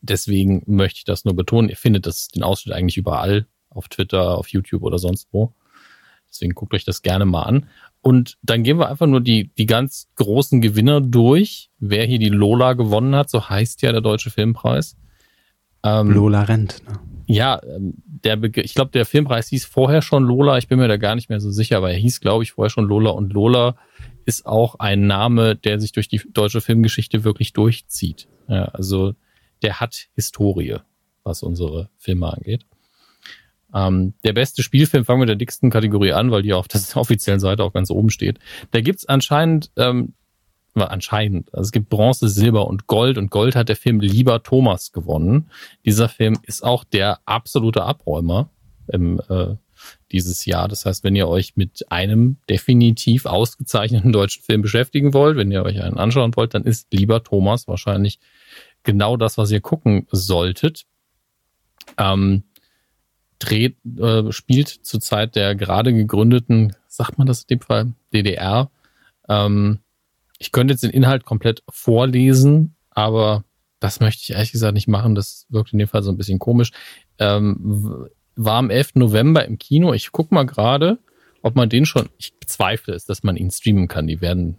deswegen 0.00 0.62
möchte 0.66 0.98
ich 0.98 1.04
das 1.04 1.24
nur 1.24 1.34
betonen. 1.34 1.68
Ihr 1.68 1.76
findet 1.76 2.06
das, 2.06 2.28
den 2.28 2.42
Ausschnitt 2.42 2.74
eigentlich 2.74 2.96
überall 2.96 3.46
auf 3.70 3.88
Twitter, 3.88 4.36
auf 4.36 4.48
YouTube 4.48 4.82
oder 4.82 4.98
sonst 4.98 5.28
wo. 5.32 5.52
Deswegen 6.32 6.54
guckt 6.54 6.74
euch 6.74 6.84
das 6.84 7.02
gerne 7.02 7.24
mal 7.24 7.42
an. 7.42 7.68
Und 8.00 8.38
dann 8.42 8.62
gehen 8.62 8.78
wir 8.78 8.88
einfach 8.88 9.06
nur 9.06 9.20
die, 9.20 9.52
die 9.56 9.66
ganz 9.66 10.08
großen 10.16 10.60
Gewinner 10.60 11.00
durch. 11.00 11.70
Wer 11.78 12.04
hier 12.04 12.18
die 12.18 12.30
Lola 12.30 12.72
gewonnen 12.72 13.14
hat, 13.14 13.30
so 13.30 13.48
heißt 13.48 13.82
ja 13.82 13.92
der 13.92 14.00
Deutsche 14.00 14.30
Filmpreis. 14.30 14.96
Ähm, 15.84 16.10
Lola 16.10 16.42
Rent, 16.42 16.82
ne? 16.88 16.98
Ja, 17.26 17.60
ähm, 17.62 17.94
der 18.06 18.42
ich 18.42 18.74
glaube, 18.74 18.90
der 18.90 19.06
Filmpreis 19.06 19.48
hieß 19.48 19.64
vorher 19.64 20.02
schon 20.02 20.24
Lola. 20.24 20.58
Ich 20.58 20.68
bin 20.68 20.78
mir 20.78 20.88
da 20.88 20.96
gar 20.96 21.14
nicht 21.14 21.28
mehr 21.28 21.40
so 21.40 21.50
sicher, 21.50 21.76
aber 21.76 21.90
er 21.90 21.98
hieß, 21.98 22.20
glaube 22.20 22.44
ich, 22.44 22.52
vorher 22.52 22.70
schon 22.70 22.86
Lola. 22.86 23.10
Und 23.10 23.32
Lola 23.32 23.76
ist 24.24 24.46
auch 24.46 24.76
ein 24.76 25.06
Name, 25.06 25.56
der 25.56 25.80
sich 25.80 25.92
durch 25.92 26.08
die 26.08 26.20
deutsche 26.32 26.60
Filmgeschichte 26.60 27.24
wirklich 27.24 27.52
durchzieht. 27.52 28.28
Ja, 28.48 28.66
also 28.66 29.14
der 29.62 29.80
hat 29.80 30.08
Historie, 30.14 30.78
was 31.24 31.42
unsere 31.42 31.90
Filme 31.96 32.32
angeht. 32.32 32.66
Ähm, 33.74 34.14
der 34.24 34.32
beste 34.32 34.62
Spielfilm, 34.62 35.04
fangen 35.04 35.20
wir 35.20 35.22
mit 35.22 35.30
der 35.30 35.36
dicksten 35.36 35.70
Kategorie 35.70 36.12
an, 36.12 36.30
weil 36.30 36.42
die 36.42 36.52
auf 36.52 36.68
der 36.68 36.80
offiziellen 36.94 37.40
Seite 37.40 37.64
auch 37.64 37.72
ganz 37.72 37.90
oben 37.90 38.10
steht. 38.10 38.38
Da 38.70 38.80
gibt's 38.80 39.06
anscheinend, 39.06 39.70
ähm, 39.76 40.14
anscheinend, 40.74 41.52
also 41.54 41.68
es 41.68 41.72
gibt 41.72 41.88
Bronze, 41.88 42.28
Silber 42.28 42.66
und 42.66 42.86
Gold 42.86 43.18
und 43.18 43.30
Gold 43.30 43.56
hat 43.56 43.68
der 43.68 43.76
Film 43.76 44.00
Lieber 44.00 44.42
Thomas 44.42 44.92
gewonnen. 44.92 45.50
Dieser 45.84 46.08
Film 46.08 46.38
ist 46.42 46.64
auch 46.64 46.84
der 46.84 47.20
absolute 47.26 47.82
Abräumer 47.82 48.50
im, 48.88 49.20
äh, 49.28 49.56
dieses 50.12 50.44
Jahr. 50.44 50.68
Das 50.68 50.86
heißt, 50.86 51.04
wenn 51.04 51.16
ihr 51.16 51.28
euch 51.28 51.56
mit 51.56 51.90
einem 51.90 52.36
definitiv 52.48 53.26
ausgezeichneten 53.26 54.12
deutschen 54.12 54.42
Film 54.42 54.62
beschäftigen 54.62 55.14
wollt, 55.14 55.36
wenn 55.36 55.50
ihr 55.50 55.62
euch 55.62 55.82
einen 55.82 55.98
anschauen 55.98 56.36
wollt, 56.36 56.54
dann 56.54 56.64
ist 56.64 56.92
Lieber 56.92 57.22
Thomas 57.22 57.66
wahrscheinlich 57.68 58.18
genau 58.82 59.16
das, 59.16 59.38
was 59.38 59.50
ihr 59.50 59.60
gucken 59.60 60.06
solltet. 60.10 60.84
Ähm, 61.98 62.44
dreht, 63.42 63.76
äh, 63.98 64.30
spielt 64.32 64.68
zur 64.68 65.00
Zeit 65.00 65.36
der 65.36 65.54
gerade 65.54 65.92
gegründeten, 65.92 66.74
sagt 66.88 67.18
man 67.18 67.26
das 67.26 67.42
in 67.42 67.46
dem 67.48 67.60
Fall, 67.60 67.92
DDR. 68.12 68.70
Ähm, 69.28 69.78
ich 70.38 70.52
könnte 70.52 70.72
jetzt 70.72 70.82
den 70.82 70.90
Inhalt 70.90 71.24
komplett 71.24 71.62
vorlesen, 71.68 72.74
aber 72.90 73.44
das 73.80 74.00
möchte 74.00 74.22
ich 74.22 74.30
ehrlich 74.32 74.52
gesagt 74.52 74.74
nicht 74.74 74.88
machen. 74.88 75.14
Das 75.14 75.46
wirkt 75.48 75.72
in 75.72 75.78
dem 75.78 75.88
Fall 75.88 76.02
so 76.02 76.10
ein 76.10 76.16
bisschen 76.16 76.38
komisch. 76.38 76.70
Ähm, 77.18 78.08
war 78.36 78.58
am 78.58 78.70
11. 78.70 78.94
November 78.94 79.44
im 79.44 79.58
Kino. 79.58 79.92
Ich 79.92 80.12
guck 80.12 80.32
mal 80.32 80.44
gerade, 80.44 80.98
ob 81.42 81.56
man 81.56 81.68
den 81.68 81.86
schon, 81.86 82.08
ich 82.18 82.34
bezweifle 82.38 82.94
es, 82.94 83.04
dass 83.04 83.22
man 83.22 83.36
ihn 83.36 83.50
streamen 83.50 83.88
kann. 83.88 84.06
Die 84.06 84.20
werden, 84.20 84.56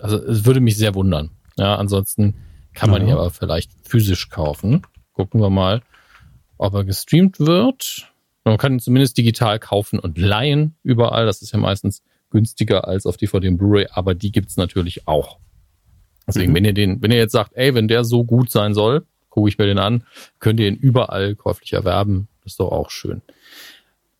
also 0.00 0.16
es 0.16 0.44
würde 0.44 0.60
mich 0.60 0.76
sehr 0.76 0.94
wundern. 0.94 1.30
Ja, 1.56 1.76
ansonsten 1.76 2.34
kann 2.74 2.90
man 2.90 3.02
ja. 3.02 3.08
ihn 3.08 3.14
aber 3.14 3.30
vielleicht 3.30 3.72
physisch 3.86 4.28
kaufen. 4.28 4.82
Gucken 5.12 5.40
wir 5.40 5.50
mal, 5.50 5.82
ob 6.56 6.74
er 6.74 6.84
gestreamt 6.84 7.38
wird. 7.40 8.11
Man 8.44 8.58
kann 8.58 8.74
ihn 8.74 8.80
zumindest 8.80 9.16
digital 9.16 9.58
kaufen 9.58 9.98
und 9.98 10.18
leihen 10.18 10.74
überall. 10.82 11.26
Das 11.26 11.42
ist 11.42 11.52
ja 11.52 11.58
meistens 11.58 12.02
günstiger 12.30 12.88
als 12.88 13.06
auf 13.06 13.16
DVD 13.16 13.48
und 13.48 13.58
Blu-ray, 13.58 13.86
aber 13.90 14.14
die 14.14 14.32
gibt's 14.32 14.56
natürlich 14.56 15.06
auch. 15.06 15.38
Deswegen, 16.26 16.52
mhm. 16.52 16.56
wenn 16.56 16.64
ihr 16.64 16.72
den, 16.72 17.02
wenn 17.02 17.12
ihr 17.12 17.18
jetzt 17.18 17.32
sagt, 17.32 17.52
ey, 17.54 17.74
wenn 17.74 17.88
der 17.88 18.04
so 18.04 18.24
gut 18.24 18.50
sein 18.50 18.74
soll, 18.74 19.06
gucke 19.28 19.48
ich 19.48 19.58
mir 19.58 19.66
den 19.66 19.78
an, 19.78 20.04
könnt 20.40 20.60
ihr 20.60 20.68
ihn 20.68 20.76
überall 20.76 21.34
käuflich 21.34 21.72
erwerben. 21.72 22.28
Das 22.42 22.54
ist 22.54 22.60
doch 22.60 22.72
auch 22.72 22.90
schön. 22.90 23.22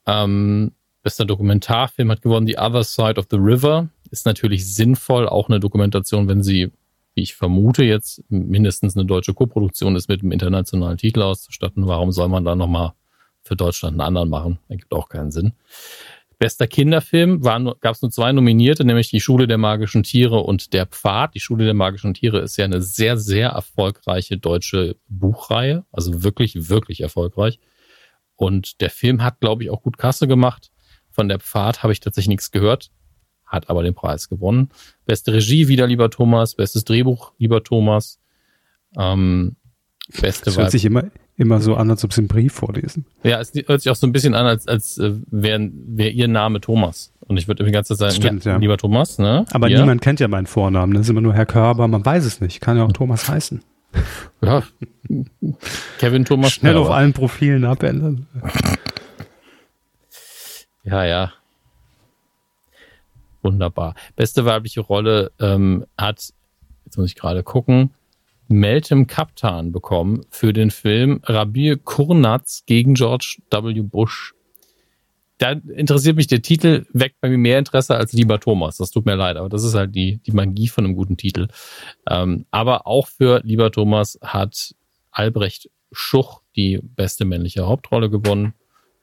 Ähm, 0.06 0.72
bester 1.02 1.24
Dokumentarfilm 1.24 2.10
hat 2.10 2.22
gewonnen 2.22 2.46
The 2.46 2.58
Other 2.58 2.84
Side 2.84 3.18
of 3.18 3.26
the 3.30 3.36
River. 3.36 3.88
Ist 4.10 4.26
natürlich 4.26 4.74
sinnvoll, 4.74 5.28
auch 5.28 5.48
eine 5.48 5.60
Dokumentation, 5.60 6.28
wenn 6.28 6.42
sie, 6.42 6.70
wie 7.14 7.22
ich 7.22 7.34
vermute, 7.34 7.84
jetzt 7.84 8.22
mindestens 8.28 8.96
eine 8.96 9.06
deutsche 9.06 9.34
Koproduktion 9.34 9.96
ist, 9.96 10.08
mit 10.08 10.22
einem 10.22 10.32
internationalen 10.32 10.98
Titel 10.98 11.22
auszustatten. 11.22 11.86
Warum 11.86 12.12
soll 12.12 12.28
man 12.28 12.44
da 12.44 12.54
nochmal 12.54 12.92
für 13.42 13.56
Deutschland 13.56 13.94
einen 13.94 14.06
anderen 14.06 14.28
machen. 14.28 14.58
Ergibt 14.68 14.92
auch 14.92 15.08
keinen 15.08 15.30
Sinn. 15.30 15.52
Bester 16.42 16.66
Kinderfilm 16.66 17.40
gab 17.40 17.94
es 17.94 18.02
nur 18.02 18.10
zwei 18.10 18.32
Nominierte, 18.32 18.84
nämlich 18.84 19.10
die 19.10 19.20
Schule 19.20 19.46
der 19.46 19.58
magischen 19.58 20.02
Tiere 20.02 20.40
und 20.40 20.72
der 20.72 20.86
Pfad. 20.86 21.36
Die 21.36 21.40
Schule 21.40 21.64
der 21.64 21.74
magischen 21.74 22.14
Tiere 22.14 22.40
ist 22.40 22.56
ja 22.56 22.64
eine 22.64 22.82
sehr, 22.82 23.16
sehr 23.16 23.50
erfolgreiche 23.50 24.38
deutsche 24.38 24.96
Buchreihe, 25.08 25.84
also 25.92 26.24
wirklich, 26.24 26.68
wirklich 26.68 27.00
erfolgreich. 27.00 27.60
Und 28.34 28.80
der 28.80 28.90
Film 28.90 29.22
hat, 29.22 29.38
glaube 29.38 29.62
ich, 29.62 29.70
auch 29.70 29.82
gut 29.82 29.98
Kasse 29.98 30.26
gemacht. 30.26 30.72
Von 31.10 31.28
der 31.28 31.38
Pfad 31.38 31.84
habe 31.84 31.92
ich 31.92 32.00
tatsächlich 32.00 32.30
nichts 32.30 32.50
gehört, 32.50 32.90
hat 33.46 33.70
aber 33.70 33.84
den 33.84 33.94
Preis 33.94 34.28
gewonnen. 34.28 34.70
Beste 35.04 35.32
Regie 35.32 35.68
wieder, 35.68 35.86
lieber 35.86 36.10
Thomas. 36.10 36.56
Bestes 36.56 36.82
Drehbuch, 36.82 37.34
lieber 37.38 37.62
Thomas. 37.62 38.18
Ähm, 38.98 39.54
beste 40.20 40.46
das 40.46 40.58
hört 40.58 40.72
sich 40.72 40.84
immer, 40.84 41.04
immer 41.36 41.60
so 41.60 41.74
an, 41.76 41.90
als 41.90 42.04
ob 42.04 42.12
sie 42.12 42.20
einen 42.20 42.28
Brief 42.28 42.52
vorlesen. 42.52 43.06
Ja, 43.22 43.40
es 43.40 43.52
hört 43.66 43.80
sich 43.80 43.90
auch 43.90 43.96
so 43.96 44.06
ein 44.06 44.12
bisschen 44.12 44.34
an, 44.34 44.46
als, 44.46 44.68
als 44.68 44.98
äh, 44.98 45.14
wäre 45.30 45.70
wär 45.72 46.12
ihr 46.12 46.28
Name 46.28 46.60
Thomas. 46.60 47.12
Und 47.20 47.36
ich 47.36 47.48
würde 47.48 47.62
irgendwie 47.62 47.72
ganz 47.72 47.88
sagen, 47.88 48.14
Stimmt, 48.14 48.44
ja, 48.44 48.52
ja. 48.52 48.58
lieber 48.58 48.76
Thomas, 48.76 49.18
ne? 49.18 49.44
Aber 49.52 49.68
ja. 49.68 49.80
niemand 49.80 50.02
kennt 50.02 50.20
ja 50.20 50.28
meinen 50.28 50.46
Vornamen. 50.46 50.92
Das 50.94 51.02
ist 51.02 51.10
immer 51.10 51.20
nur 51.20 51.34
Herr 51.34 51.46
Körber, 51.46 51.88
man 51.88 52.04
weiß 52.04 52.24
es 52.24 52.40
nicht. 52.40 52.60
Kann 52.60 52.76
ja 52.76 52.84
auch 52.84 52.92
Thomas 52.92 53.28
heißen. 53.28 53.62
Ja. 54.42 54.62
Kevin 55.98 56.24
Thomas. 56.24 56.52
Schnell 56.52 56.76
auf 56.76 56.90
allen 56.90 57.12
Profilen 57.12 57.64
abändern. 57.64 58.26
Ja, 60.84 61.04
ja. 61.04 61.32
Wunderbar. 63.42 63.94
Beste 64.16 64.44
weibliche 64.44 64.80
Rolle 64.80 65.32
ähm, 65.40 65.84
hat, 65.96 66.32
jetzt 66.84 66.96
muss 66.96 67.08
ich 67.08 67.16
gerade 67.16 67.42
gucken, 67.42 67.90
Meltem 68.48 69.06
Kaptan 69.06 69.72
bekommen 69.72 70.24
für 70.30 70.52
den 70.52 70.70
Film 70.70 71.20
Rabir 71.24 71.76
Kurnaz 71.78 72.64
gegen 72.66 72.94
George 72.94 73.38
W. 73.50 73.80
Bush. 73.82 74.34
Da 75.38 75.52
interessiert 75.52 76.16
mich 76.16 76.28
der 76.28 76.42
Titel, 76.42 76.86
weckt 76.92 77.20
bei 77.20 77.28
mir 77.28 77.38
mehr 77.38 77.58
Interesse 77.58 77.96
als 77.96 78.12
Lieber 78.12 78.38
Thomas. 78.38 78.76
Das 78.76 78.90
tut 78.90 79.06
mir 79.06 79.16
leid, 79.16 79.36
aber 79.36 79.48
das 79.48 79.64
ist 79.64 79.74
halt 79.74 79.94
die, 79.94 80.18
die 80.18 80.32
Magie 80.32 80.68
von 80.68 80.84
einem 80.84 80.94
guten 80.94 81.16
Titel. 81.16 81.48
Ähm, 82.08 82.46
aber 82.50 82.86
auch 82.86 83.08
für 83.08 83.40
Lieber 83.42 83.72
Thomas 83.72 84.18
hat 84.22 84.74
Albrecht 85.10 85.68
Schuch 85.90 86.42
die 86.54 86.78
beste 86.82 87.24
männliche 87.24 87.66
Hauptrolle 87.66 88.08
gewonnen. 88.08 88.54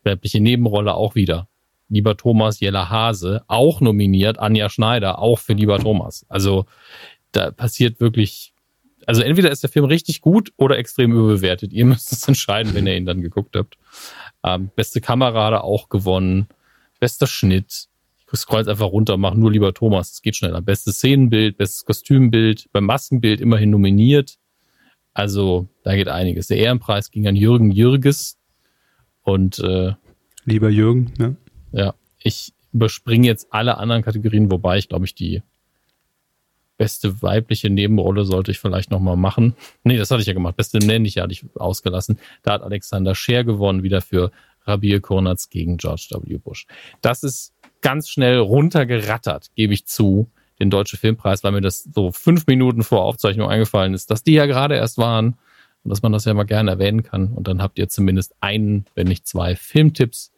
Weibliche 0.03 0.40
Nebenrolle 0.40 0.94
auch 0.94 1.16
wieder. 1.16 1.49
Lieber 1.90 2.16
Thomas 2.16 2.60
Jella 2.60 2.90
Hase, 2.90 3.44
auch 3.48 3.82
nominiert. 3.82 4.40
Anja 4.40 4.70
Schneider, 4.70 5.20
auch 5.20 5.40
für 5.40 5.53
Lieber 5.53 5.80
Thomas. 5.80 6.26
Also 6.30 6.66
da 7.32 7.52
passiert 7.52 7.99
wirklich 7.99 8.53
also 9.10 9.23
entweder 9.23 9.49
ist 9.49 9.64
der 9.64 9.72
Film 9.72 9.86
richtig 9.86 10.22
gut 10.22 10.53
oder 10.56 10.77
extrem 10.77 11.14
überbewertet. 11.14 11.73
Ihr 11.73 11.86
müsst 11.86 12.11
es 12.11 12.27
entscheiden, 12.27 12.76
wenn 12.76 12.86
ihr 12.86 12.95
ihn 12.95 13.07
dann 13.07 13.22
geguckt 13.22 13.56
habt. 13.56 13.76
Ähm, 14.44 14.69
beste 14.76 15.02
Kamera 15.02 15.48
hat 15.48 15.53
er 15.53 15.64
auch 15.64 15.90
gewonnen. 15.90 16.48
Bester 16.99 17.26
Schnitt. 17.26 17.88
Ich 18.31 18.40
scroll 18.40 18.60
jetzt 18.60 18.68
einfach 18.68 18.91
runter, 18.91 19.18
mach 19.18 19.34
nur 19.34 19.52
lieber 19.52 19.73
Thomas, 19.73 20.11
es 20.11 20.22
geht 20.22 20.36
schneller. 20.36 20.61
Bestes 20.61 20.98
Szenenbild, 20.98 21.57
bestes 21.57 21.86
Kostümbild, 21.86 22.72
beim 22.72 22.86
Maskenbild 22.86 23.41
immerhin 23.41 23.72
nominiert. 23.72 24.38
Also 25.15 25.68
da 25.81 25.95
geht 25.95 26.07
einiges. 26.07 26.45
Der 26.45 26.57
Ehrenpreis 26.57 27.10
ging 27.10 27.27
an 27.27 27.36
Jürgen 27.36 27.72
Jürges. 27.72 28.38
Und 29.23 29.57
äh, 29.57 29.94
lieber 30.45 30.69
Jürgen, 30.69 31.11
ne? 31.18 31.36
Ja, 31.72 31.95
ich 32.19 32.53
überspringe 32.73 33.26
jetzt 33.26 33.48
alle 33.49 33.80
anderen 33.80 34.03
Kategorien, 34.03 34.52
wobei 34.52 34.77
ich 34.77 34.88
glaube 34.88 35.06
ich 35.06 35.15
die 35.15 35.41
Beste 36.80 37.22
weibliche 37.22 37.70
Nebenrolle 37.70 38.24
sollte 38.24 38.52
ich 38.52 38.60
vielleicht 38.60 38.90
nochmal 38.90 39.18
machen. 39.18 39.54
Nee, 39.84 39.98
das 39.98 40.10
hatte 40.10 40.22
ich 40.22 40.28
ja 40.28 40.34
gemacht. 40.34 40.56
Beste 40.56 40.80
männliche 40.84 41.22
hatte 41.22 41.34
ich 41.34 41.46
ausgelassen. 41.56 42.18
Da 42.42 42.54
hat 42.54 42.64
Alexander 42.64 43.14
Scher 43.14 43.44
gewonnen, 43.44 43.84
wieder 43.84 44.02
für 44.02 44.32
Rabir 44.66 45.02
Kurnatz 45.02 45.50
gegen 45.50 45.76
George 45.76 46.08
W. 46.12 46.38
Bush. 46.38 46.68
Das 47.02 47.24
ist 47.24 47.54
ganz 47.82 48.10
schnell 48.10 48.38
runtergerattert, 48.38 49.52
gebe 49.56 49.74
ich 49.74 49.86
zu, 49.88 50.32
den 50.60 50.70
Deutsche 50.70 50.96
Filmpreis, 50.98 51.44
weil 51.44 51.52
mir 51.52 51.62
das 51.62 51.84
so 51.84 52.12
fünf 52.12 52.48
Minuten 52.48 52.84
vor 52.84 53.04
Aufzeichnung 53.04 53.50
eingefallen 53.50 53.94
ist, 53.94 54.10
dass 54.10 54.24
die 54.24 54.34
ja 54.34 54.46
gerade 54.46 54.76
erst 54.76 54.98
waren 54.98 55.38
und 55.84 55.90
dass 55.90 56.02
man 56.02 56.14
das 56.14 56.26
ja 56.26 56.34
mal 56.34 56.44
gerne 56.44 56.72
erwähnen 56.72 57.04
kann. 57.04 57.34
Und 57.34 57.48
dann 57.50 57.62
habt 57.62 57.78
ihr 57.78 57.90
zumindest 57.90 58.36
einen, 58.40 58.86
wenn 58.96 59.08
nicht 59.08 59.28
zwei 59.28 59.56
Filmtipps 59.56 60.32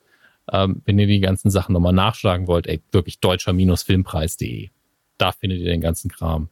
Ähm, 0.51 0.81
wenn 0.85 0.97
ihr 0.99 1.07
die 1.07 1.19
ganzen 1.19 1.51
Sachen 1.51 1.73
nochmal 1.73 1.93
nachschlagen 1.93 2.47
wollt, 2.47 2.67
ey, 2.67 2.81
wirklich 2.91 3.19
deutscher-filmpreis.de. 3.19 4.69
Da 5.21 5.31
findet 5.31 5.59
ihr 5.59 5.65
den 5.65 5.81
ganzen 5.81 6.09
Kram. 6.09 6.49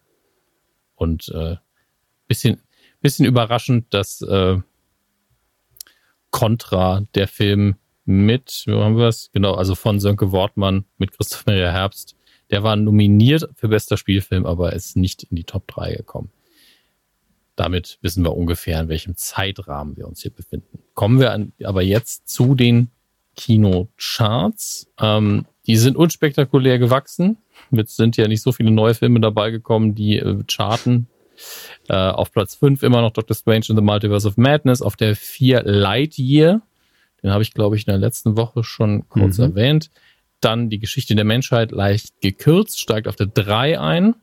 Und 0.94 1.30
äh, 1.30 1.56
bisschen, 2.28 2.62
bisschen 3.02 3.26
überraschend, 3.26 3.92
dass 3.96 4.22
äh, 4.22 4.60
Contra, 6.30 7.02
der 7.16 7.28
Film 7.28 7.78
mit, 8.06 8.66
wo 8.68 8.84
haben 8.84 8.96
wir 8.96 9.08
es? 9.08 9.32
Genau, 9.34 9.56
also 9.56 9.74
von 9.74 10.00
Sönke 10.00 10.32
Wortmann 10.32 10.86
mit 11.00 11.14
Christoph 11.14 11.48
Maria 11.48 11.72
Herbst, 11.72 12.16
der 12.52 12.62
war 12.62 12.76
nominiert 12.76 13.50
für 13.56 13.70
bester 13.70 13.98
Spielfilm, 13.98 14.46
aber 14.46 14.74
ist 14.74 14.96
nicht 14.96 15.24
in 15.24 15.36
die 15.36 15.46
Top 15.46 15.66
3 15.68 15.96
gekommen. 15.96 16.30
Damit 17.56 17.98
wissen 18.04 18.24
wir 18.24 18.38
ungefähr, 18.38 18.80
in 18.82 18.88
welchem 18.88 19.16
Zeitrahmen 19.16 19.98
wir 19.98 20.08
uns 20.08 20.22
hier 20.22 20.32
befinden. 20.32 20.78
Kommen 20.94 21.20
wir 21.20 21.32
an, 21.32 21.54
aber 21.64 21.82
jetzt 21.82 22.30
zu 22.30 22.54
den 22.54 22.92
Kinocharts. 23.36 24.92
Ähm, 25.00 25.48
die 25.70 25.78
sind 25.78 25.96
unspektakulär 25.96 26.80
gewachsen. 26.80 27.38
Jetzt 27.70 27.96
sind 27.96 28.18
ja 28.18 28.28
nicht 28.28 28.42
so 28.42 28.52
viele 28.52 28.72
neue 28.72 28.96
Filme 28.96 29.20
dabei 29.20 29.52
gekommen, 29.52 29.94
die 29.94 30.18
äh, 30.18 30.44
charten. 30.48 31.06
Äh, 31.88 31.94
auf 31.94 32.32
Platz 32.32 32.56
5 32.56 32.82
immer 32.82 33.02
noch 33.02 33.12
Doctor 33.12 33.36
Strange 33.36 33.68
in 33.70 33.76
the 33.76 33.84
Multiverse 33.84 34.28
of 34.28 34.36
Madness. 34.36 34.82
Auf 34.82 34.96
der 34.96 35.16
4 35.16 35.62
Lightyear. 35.62 36.64
Den 37.22 37.30
habe 37.30 37.44
ich, 37.44 37.54
glaube 37.54 37.76
ich, 37.76 37.86
in 37.86 37.92
der 37.92 38.00
letzten 38.00 38.36
Woche 38.36 38.64
schon 38.64 39.08
kurz 39.10 39.38
mhm. 39.38 39.44
erwähnt. 39.44 39.92
Dann 40.42 40.72
die 40.72 40.80
Geschichte 40.80 41.14
der 41.14 41.24
Menschheit 41.24 41.70
leicht 41.70 42.20
gekürzt, 42.20 42.80
steigt 42.80 43.08
auf 43.08 43.16
der 43.16 43.28
3 43.28 43.80
ein. 43.80 44.16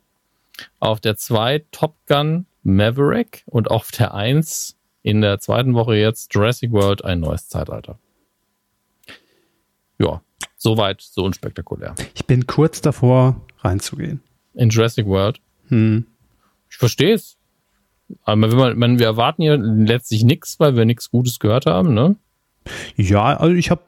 Auf 0.81 0.98
der 0.98 1.16
2 1.16 1.64
Top 1.70 1.94
Gun 2.09 2.47
Maverick 2.64 3.44
und 3.47 3.70
auf 3.70 3.93
der 3.93 4.14
1 4.14 4.77
in 5.02 5.20
der 5.20 5.39
zweiten 5.39 5.74
Woche 5.74 5.94
jetzt 5.94 6.35
Jurassic 6.35 6.73
World 6.73 7.05
ein 7.05 7.20
neues 7.20 7.48
Zeitalter. 7.48 8.01
Ja, 10.01 10.23
soweit, 10.57 11.01
so 11.01 11.24
unspektakulär. 11.24 11.95
Ich 12.15 12.27
bin 12.27 12.47
kurz 12.47 12.81
davor 12.81 13.41
reinzugehen. 13.59 14.20
In 14.55 14.70
Jurassic 14.70 15.07
World? 15.07 15.41
Hm. 15.69 16.07
Ich 16.70 16.77
verstehe 16.77 17.15
es. 17.15 17.37
Aber 18.24 18.53
wir, 18.53 18.74
man, 18.74 18.99
wir 18.99 19.07
erwarten 19.07 19.43
ja 19.43 19.55
letztlich 19.55 20.24
nichts, 20.24 20.61
weil 20.61 20.77
wir 20.77 20.85
nichts 20.85 21.11
Gutes 21.11 21.39
gehört 21.39 21.66
haben, 21.66 21.95
ne? 21.95 22.16
Ja, 22.97 23.37
also 23.37 23.55
ich 23.55 23.70
habe 23.70 23.83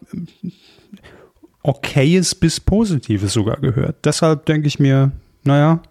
okayes 1.63 2.35
bis 2.35 2.61
Positives 2.61 3.33
sogar 3.33 3.57
gehört. 3.59 4.05
Deshalb 4.05 4.47
denke 4.47 4.69
ich 4.69 4.79
mir, 4.79 5.13
naja, 5.45 5.83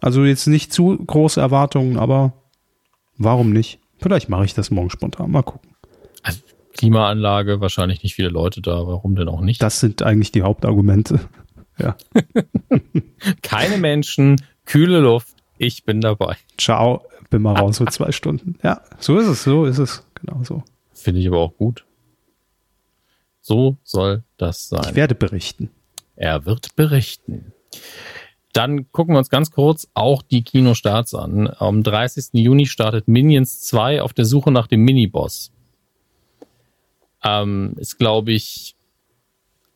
also 0.00 0.24
jetzt 0.24 0.46
nicht 0.46 0.72
zu 0.72 0.96
große 0.96 1.40
Erwartungen, 1.40 1.96
aber 1.98 2.32
warum 3.16 3.52
nicht? 3.52 3.80
Vielleicht 3.98 4.28
mache 4.28 4.44
ich 4.44 4.54
das 4.54 4.70
morgen 4.70 4.90
spontan. 4.90 5.30
Mal 5.30 5.42
gucken. 5.42 5.69
Klimaanlage, 6.76 7.60
wahrscheinlich 7.60 8.02
nicht 8.02 8.14
viele 8.14 8.28
Leute 8.28 8.60
da. 8.60 8.86
Warum 8.86 9.16
denn 9.16 9.28
auch 9.28 9.40
nicht? 9.40 9.62
Das 9.62 9.80
sind 9.80 10.02
eigentlich 10.02 10.32
die 10.32 10.42
Hauptargumente. 10.42 11.20
Ja. 11.78 11.96
Keine 13.42 13.78
Menschen, 13.78 14.42
kühle 14.64 15.00
Luft. 15.00 15.34
Ich 15.58 15.84
bin 15.84 16.00
dabei. 16.00 16.36
Ciao, 16.56 17.04
bin 17.28 17.42
mal 17.42 17.56
raus 17.56 17.78
für 17.78 17.86
zwei 17.90 18.12
Stunden. 18.12 18.58
Ja, 18.62 18.82
so 18.98 19.18
ist 19.18 19.26
es, 19.26 19.44
so 19.44 19.64
ist 19.64 19.78
es. 19.78 20.04
Genau 20.14 20.42
so. 20.42 20.62
Finde 20.92 21.20
ich 21.20 21.28
aber 21.28 21.38
auch 21.38 21.56
gut. 21.56 21.84
So 23.40 23.78
soll 23.84 24.22
das 24.36 24.68
sein. 24.68 24.84
Ich 24.90 24.94
werde 24.94 25.14
berichten. 25.14 25.70
Er 26.16 26.44
wird 26.44 26.76
berichten. 26.76 27.52
Dann 28.52 28.90
gucken 28.92 29.14
wir 29.14 29.18
uns 29.18 29.30
ganz 29.30 29.50
kurz 29.50 29.88
auch 29.94 30.22
die 30.22 30.42
Kinostarts 30.42 31.14
an. 31.14 31.48
Am 31.58 31.82
30. 31.82 32.30
Juni 32.32 32.66
startet 32.66 33.06
Minions 33.06 33.60
2 33.60 34.02
auf 34.02 34.12
der 34.12 34.24
Suche 34.24 34.50
nach 34.50 34.66
dem 34.66 34.82
Miniboss. 34.82 35.52
Ähm, 37.22 37.74
ist, 37.76 37.98
glaube 37.98 38.32
ich, 38.32 38.76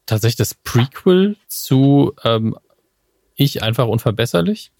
tatsächlich 0.07 0.37
das 0.37 0.55
Prequel 0.55 1.37
zu 1.49 2.15
ähm, 2.25 2.57
Ich 3.35 3.62
einfach 3.62 3.87
unverbesserlich. 3.87 4.71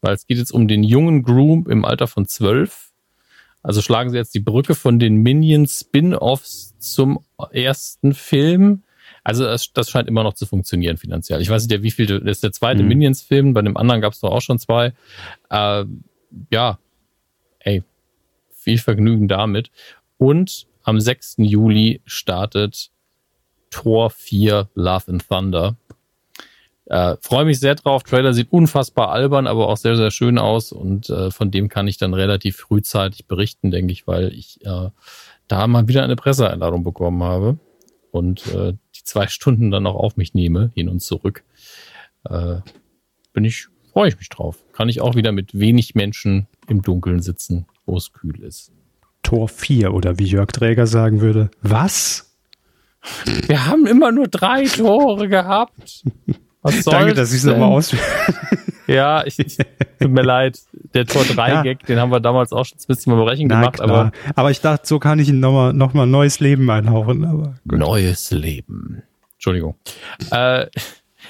Weil 0.00 0.14
es 0.14 0.26
geht 0.26 0.38
jetzt 0.38 0.52
um 0.52 0.68
den 0.68 0.84
jungen 0.84 1.22
Groom 1.22 1.66
im 1.68 1.84
Alter 1.84 2.06
von 2.06 2.26
zwölf. 2.26 2.92
Also 3.62 3.82
schlagen 3.82 4.10
sie 4.10 4.16
jetzt 4.16 4.34
die 4.34 4.40
Brücke 4.40 4.74
von 4.74 4.98
den 4.98 5.16
Minions 5.16 5.80
Spin-offs 5.80 6.78
zum 6.78 7.24
ersten 7.50 8.14
Film. 8.14 8.84
Also 9.24 9.42
das, 9.42 9.72
das, 9.72 9.90
scheint 9.90 10.06
immer 10.06 10.22
noch 10.22 10.34
zu 10.34 10.46
funktionieren 10.46 10.98
finanziell. 10.98 11.40
Ich 11.40 11.50
weiß 11.50 11.66
nicht, 11.66 11.82
wie 11.82 11.90
viel, 11.90 12.06
das 12.06 12.20
ist 12.22 12.44
der 12.44 12.52
zweite 12.52 12.84
mhm. 12.84 12.88
Minions-Film, 12.90 13.54
bei 13.54 13.62
dem 13.62 13.76
anderen 13.76 14.00
gab 14.00 14.12
es 14.12 14.20
doch 14.20 14.30
auch 14.30 14.40
schon 14.40 14.60
zwei. 14.60 14.92
Äh, 15.50 15.84
ja, 16.52 16.78
ey, 17.58 17.82
viel 18.54 18.78
Vergnügen 18.78 19.26
damit. 19.26 19.72
Und 20.16 20.68
am 20.86 21.00
6. 21.00 21.34
Juli 21.38 22.00
startet 22.06 22.90
Tor 23.70 24.08
4 24.08 24.68
Love 24.74 25.04
and 25.08 25.28
Thunder. 25.28 25.76
Äh, 26.84 27.16
Freue 27.20 27.44
mich 27.44 27.58
sehr 27.58 27.74
drauf. 27.74 28.04
Trailer 28.04 28.32
sieht 28.32 28.52
unfassbar 28.52 29.10
albern, 29.10 29.48
aber 29.48 29.68
auch 29.68 29.76
sehr, 29.76 29.96
sehr 29.96 30.12
schön 30.12 30.38
aus. 30.38 30.70
Und 30.70 31.10
äh, 31.10 31.32
von 31.32 31.50
dem 31.50 31.68
kann 31.68 31.88
ich 31.88 31.98
dann 31.98 32.14
relativ 32.14 32.58
frühzeitig 32.58 33.26
berichten, 33.26 33.72
denke 33.72 33.92
ich, 33.92 34.06
weil 34.06 34.32
ich 34.32 34.64
äh, 34.64 34.90
da 35.48 35.66
mal 35.66 35.88
wieder 35.88 36.04
eine 36.04 36.14
Presseeinladung 36.14 36.84
bekommen 36.84 37.24
habe. 37.24 37.58
Und 38.12 38.46
äh, 38.46 38.74
zwei 38.92 39.26
Stunden 39.26 39.72
dann 39.72 39.82
noch 39.82 39.96
auf 39.96 40.16
mich 40.16 40.34
nehme, 40.34 40.70
hin 40.76 40.88
und 40.88 41.00
zurück, 41.00 41.42
äh, 42.30 42.58
bin 43.32 43.44
ich, 43.44 43.66
freue 43.92 44.08
ich 44.08 44.18
mich 44.18 44.28
drauf. 44.28 44.62
Kann 44.72 44.88
ich 44.88 45.00
auch 45.00 45.16
wieder 45.16 45.32
mit 45.32 45.58
wenig 45.58 45.96
Menschen 45.96 46.46
im 46.68 46.82
Dunkeln 46.82 47.20
sitzen, 47.22 47.66
wo 47.86 47.96
es 47.96 48.12
kühl 48.12 48.40
ist. 48.44 48.70
Tor 49.26 49.48
4 49.48 49.92
oder 49.92 50.20
wie 50.20 50.24
Jörg 50.24 50.52
Träger 50.52 50.86
sagen 50.86 51.20
würde, 51.20 51.50
was? 51.60 52.32
Wir 53.48 53.66
haben 53.66 53.84
immer 53.86 54.12
nur 54.12 54.28
drei 54.28 54.66
Tore 54.66 55.28
gehabt. 55.28 56.04
Was 56.62 56.74
soll's 56.84 56.84
Danke, 56.84 57.14
dass 57.14 57.32
ich 57.32 57.38
es 57.38 57.44
nochmal 57.44 57.70
aus. 57.70 57.92
ja, 58.86 59.26
ich, 59.26 59.36
ich, 59.40 59.56
tut 60.00 60.10
mir 60.12 60.22
leid. 60.22 60.60
Der 60.94 61.06
Tor 61.06 61.24
3 61.24 61.62
Gag, 61.62 61.82
ja. 61.82 61.86
den 61.88 61.98
haben 61.98 62.12
wir 62.12 62.20
damals 62.20 62.52
auch 62.52 62.64
schon 62.64 62.78
ein 62.78 62.86
bisschen 62.86 63.16
mal 63.16 63.24
Brechen 63.24 63.48
gemacht, 63.48 63.80
aber. 63.80 64.12
Aber 64.36 64.52
ich 64.52 64.60
dachte, 64.60 64.86
so 64.86 65.00
kann 65.00 65.18
ich 65.18 65.28
ihn 65.28 65.40
nochmal 65.40 65.72
noch 65.72 65.92
mal 65.92 66.06
neues 66.06 66.38
Leben 66.38 66.70
einhauchen, 66.70 67.24
aber. 67.24 67.54
Gut. 67.66 67.80
Neues 67.80 68.30
Leben. 68.30 69.02
Entschuldigung. 69.34 69.74
Äh, 70.30 70.66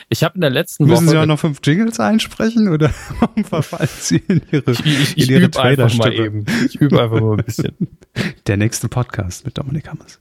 ich 0.08 0.22
habe 0.22 0.36
in 0.36 0.40
der 0.40 0.50
letzten 0.50 0.84
Müssen 0.84 0.94
Woche. 0.94 1.02
Müssen 1.02 1.10
Sie 1.12 1.18
auch 1.18 1.26
noch 1.26 1.38
fünf 1.38 1.60
Jingles 1.62 1.98
einsprechen 1.98 2.68
oder 2.68 2.92
warum 3.20 3.44
verfallen 3.44 3.88
Sie 3.88 4.22
in 4.28 4.42
Ihre, 4.50 4.72
ich, 4.72 4.86
ich, 4.86 5.16
ich 5.16 5.30
in 5.30 5.42
Ihre 5.42 5.62
einfach 5.62 5.94
mal 5.94 6.12
eben. 6.12 6.44
Ich 6.66 6.76
übe 6.76 7.02
einfach 7.02 7.20
mal 7.20 7.38
ein 7.38 7.44
bisschen. 7.44 7.76
Der 8.46 8.56
nächste 8.56 8.88
Podcast 8.88 9.44
mit 9.44 9.58
Dominik 9.58 9.88
Hammers. 9.88 10.20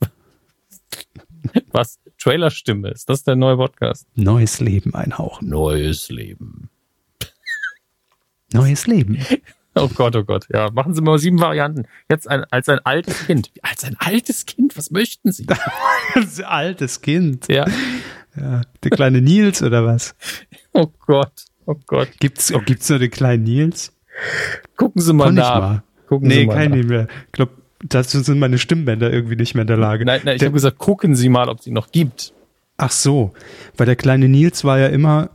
Was? 1.72 1.98
Trailerstimme, 2.18 2.88
ist 2.88 3.08
das 3.08 3.22
der 3.24 3.36
neue 3.36 3.56
Podcast? 3.56 4.08
Neues 4.14 4.58
Leben 4.58 4.94
einhauchen. 4.94 5.48
Neues 5.48 6.08
Leben. 6.08 6.70
Neues 8.52 8.86
Leben. 8.86 9.18
Oh 9.74 9.88
Gott, 9.88 10.16
oh 10.16 10.24
Gott. 10.24 10.46
Ja, 10.52 10.70
machen 10.70 10.94
Sie 10.94 11.02
mal 11.02 11.18
sieben 11.18 11.38
Varianten. 11.38 11.86
Jetzt 12.08 12.26
ein, 12.26 12.44
als 12.50 12.68
ein 12.70 12.78
altes 12.84 13.26
Kind. 13.26 13.52
Als 13.60 13.84
ein 13.84 13.96
altes 13.98 14.46
Kind, 14.46 14.76
was 14.76 14.90
möchten 14.90 15.30
Sie? 15.30 15.46
als 16.14 16.40
altes 16.40 17.02
Kind. 17.02 17.46
Ja. 17.48 17.66
Ja. 18.40 18.62
Der 18.82 18.90
kleine 18.90 19.20
Nils 19.20 19.62
oder 19.62 19.84
was? 19.84 20.14
Oh 20.72 20.88
Gott, 21.06 21.32
oh 21.64 21.74
Gott. 21.86 22.08
Gibt's, 22.20 22.52
oh, 22.52 22.60
gibt's 22.60 22.90
nur 22.90 22.98
den 22.98 23.10
kleinen 23.10 23.44
Nils? 23.44 23.94
Gucken 24.76 25.00
Sie 25.00 25.14
mal 25.14 25.32
nach. 25.32 25.60
Mal. 25.60 25.82
Gucken 26.06 26.28
nee, 26.28 26.46
kein 26.46 26.70
mehr. 26.72 27.08
Ich 27.26 27.32
glaube, 27.32 27.52
dazu 27.82 28.20
sind 28.20 28.38
meine 28.38 28.58
Stimmbänder 28.58 29.10
irgendwie 29.10 29.36
nicht 29.36 29.54
mehr 29.54 29.62
in 29.62 29.68
der 29.68 29.78
Lage. 29.78 30.04
Nein, 30.04 30.20
nein, 30.24 30.36
ich 30.36 30.42
habe 30.42 30.52
gesagt, 30.52 30.76
gucken 30.76 31.14
Sie 31.14 31.30
mal, 31.30 31.48
ob 31.48 31.62
sie 31.62 31.70
noch 31.70 31.92
gibt. 31.92 32.34
Ach 32.76 32.90
so, 32.90 33.32
weil 33.78 33.86
der 33.86 33.96
kleine 33.96 34.28
Nils 34.28 34.64
war 34.64 34.78
ja 34.78 34.88
immer 34.88 35.30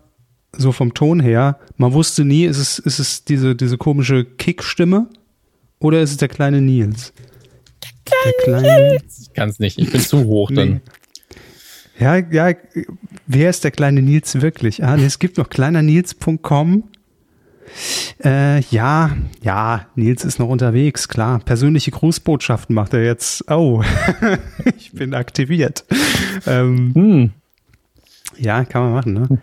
so 0.55 0.71
vom 0.71 0.93
Ton 0.93 1.19
her, 1.19 1.57
man 1.77 1.93
wusste 1.93 2.25
nie, 2.25 2.45
ist 2.45 2.57
es, 2.57 2.79
ist 2.79 2.99
es 2.99 3.23
diese, 3.23 3.55
diese 3.55 3.77
komische 3.77 4.25
Kickstimme 4.25 5.07
oder 5.79 6.01
ist 6.01 6.11
es 6.11 6.17
der 6.17 6.27
kleine 6.27 6.61
Nils? 6.61 7.13
Der 7.83 7.91
kleine, 8.05 8.33
der 8.37 8.43
kleine 8.43 8.89
Nils. 8.91 9.19
Ich 9.21 9.33
kann 9.33 9.49
es 9.49 9.59
nicht, 9.59 9.79
ich 9.79 9.91
bin 9.91 10.01
zu 10.01 10.25
hoch 10.25 10.51
dann. 10.53 10.69
Nee. 10.69 10.81
Ja, 12.01 12.17
ja, 12.17 12.55
wer 13.27 13.49
ist 13.51 13.63
der 13.63 13.69
kleine 13.69 14.01
Nils 14.01 14.41
wirklich? 14.41 14.83
Ah, 14.83 14.95
es 14.95 15.19
gibt 15.19 15.37
noch 15.37 15.49
kleinernils.com 15.49 16.83
äh, 18.23 18.59
ja, 18.61 19.15
ja, 19.43 19.87
Nils 19.95 20.25
ist 20.25 20.39
noch 20.39 20.49
unterwegs, 20.49 21.07
klar. 21.07 21.39
Persönliche 21.39 21.91
Grußbotschaften 21.91 22.73
macht 22.73 22.93
er 22.93 23.03
jetzt. 23.03 23.49
Oh, 23.49 23.83
ich 24.77 24.91
bin 24.91 25.13
aktiviert. 25.13 25.85
Ähm, 26.47 26.91
hm. 26.93 27.33
Ja, 28.37 28.65
kann 28.65 28.83
man 28.83 28.93
machen, 28.93 29.13
ne? 29.13 29.41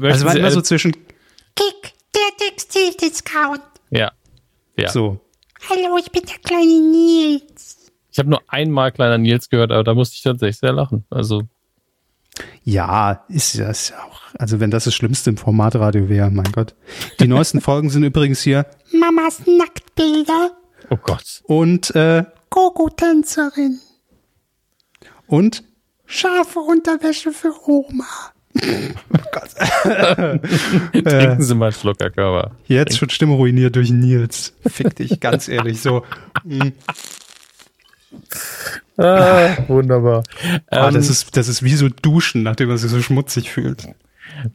also 0.08 0.24
war 0.24 0.36
immer 0.36 0.50
so 0.50 0.62
zwischen 0.62 0.92
Kick, 0.92 1.92
der 2.14 2.48
Textil-Discount. 2.48 3.62
Ja. 3.90 4.12
ja. 4.76 4.88
So. 4.88 5.20
Hallo, 5.68 5.98
ich 5.98 6.10
bin 6.10 6.22
der 6.22 6.38
kleine 6.38 6.80
Nils. 6.90 7.90
Ich 8.10 8.18
habe 8.18 8.30
nur 8.30 8.42
einmal 8.48 8.90
kleiner 8.90 9.18
Nils 9.18 9.50
gehört, 9.50 9.70
aber 9.70 9.84
da 9.84 9.94
musste 9.94 10.16
ich 10.16 10.22
tatsächlich 10.22 10.58
sehr 10.58 10.72
lachen. 10.72 11.04
Also 11.10 11.42
ja, 12.64 13.24
ist 13.28 13.54
ja 13.54 13.70
auch. 13.70 14.20
Also 14.38 14.60
wenn 14.60 14.70
das 14.70 14.84
das 14.84 14.94
Schlimmste 14.94 15.30
im 15.30 15.36
Formatradio 15.36 16.08
wäre, 16.08 16.30
mein 16.30 16.52
Gott. 16.52 16.74
Die 17.18 17.28
neuesten 17.28 17.60
Folgen 17.60 17.90
sind 17.90 18.04
übrigens 18.04 18.42
hier 18.42 18.66
Mamas 18.92 19.42
Nacktbilder. 19.46 20.52
Oh 20.90 20.98
Gott. 21.02 21.42
Und 21.44 21.94
äh, 21.94 22.24
Gogo-Tänzerin. 22.50 23.80
Und 25.26 25.64
Scharfe 26.06 26.58
Unterwäsche 26.58 27.32
für 27.32 27.52
Oma. 27.66 28.04
Trinken 30.92 31.42
Sie 31.42 31.54
mal 31.54 31.66
einen 31.66 31.72
Schluck, 31.74 31.98
Herr 32.00 32.10
Körber. 32.10 32.56
Jetzt 32.66 32.98
schon 32.98 33.08
Stimme 33.10 33.34
ruiniert 33.34 33.76
durch 33.76 33.90
Nils. 33.90 34.54
Fick 34.66 34.96
dich, 34.96 35.20
ganz 35.20 35.46
ehrlich, 35.46 35.80
so. 35.80 36.04
Ah, 38.96 39.56
wunderbar. 39.68 40.22
Ah, 40.70 40.88
Ähm, 40.88 40.94
das, 40.94 41.08
ist, 41.08 41.36
das 41.36 41.48
ist 41.48 41.62
wie 41.62 41.74
so 41.74 41.88
Duschen, 41.88 42.42
nachdem 42.42 42.68
man 42.68 42.78
sich 42.78 42.90
so 42.90 43.00
schmutzig 43.00 43.50
fühlt. 43.50 43.86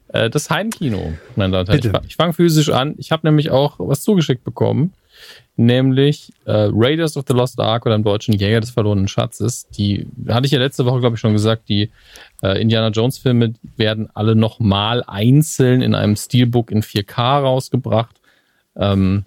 Äh, 0.10 0.30
das 0.30 0.50
Heimkino, 0.50 1.14
meine 1.36 1.52
Damen 1.52 1.62
und 1.62 1.70
Herren. 1.70 1.78
Bitte. 1.82 1.88
Ich, 1.88 1.92
fang- 1.94 2.06
ich 2.08 2.16
fange 2.16 2.34
physisch 2.34 2.70
an. 2.70 2.96
Ich 2.98 3.12
habe 3.12 3.26
nämlich 3.28 3.52
auch 3.52 3.76
was 3.80 4.02
zugeschickt 4.02 4.44
bekommen, 4.44 4.94
nämlich 5.56 6.32
äh, 6.46 6.70
Raiders 6.72 7.18
of 7.18 7.26
the 7.28 7.34
Lost 7.34 7.60
Ark 7.60 7.86
oder 7.86 7.96
im 7.96 8.04
Deutschen 8.04 8.34
Jäger 8.34 8.60
des 8.60 8.72
verlorenen 8.72 9.08
Schatzes. 9.08 9.68
Die 9.70 10.08
hatte 10.28 10.46
ich 10.46 10.52
ja 10.52 10.60
letzte 10.60 10.86
Woche, 10.86 11.00
glaube 11.00 11.16
ich, 11.16 11.20
schon 11.20 11.34
gesagt, 11.34 11.70
die 11.70 11.90
äh, 12.44 12.62
Indiana 12.62 12.90
Jones 12.90 13.18
Filme 13.18 13.54
werden 13.78 14.10
alle 14.14 14.36
nochmal 14.36 15.04
einzeln 15.08 15.82
in 15.82 15.96
einem 15.96 16.16
Steelbook 16.16 16.72
in 16.72 16.82
4K 16.84 17.42
rausgebracht. 17.42 18.16
Ähm, 18.76 19.26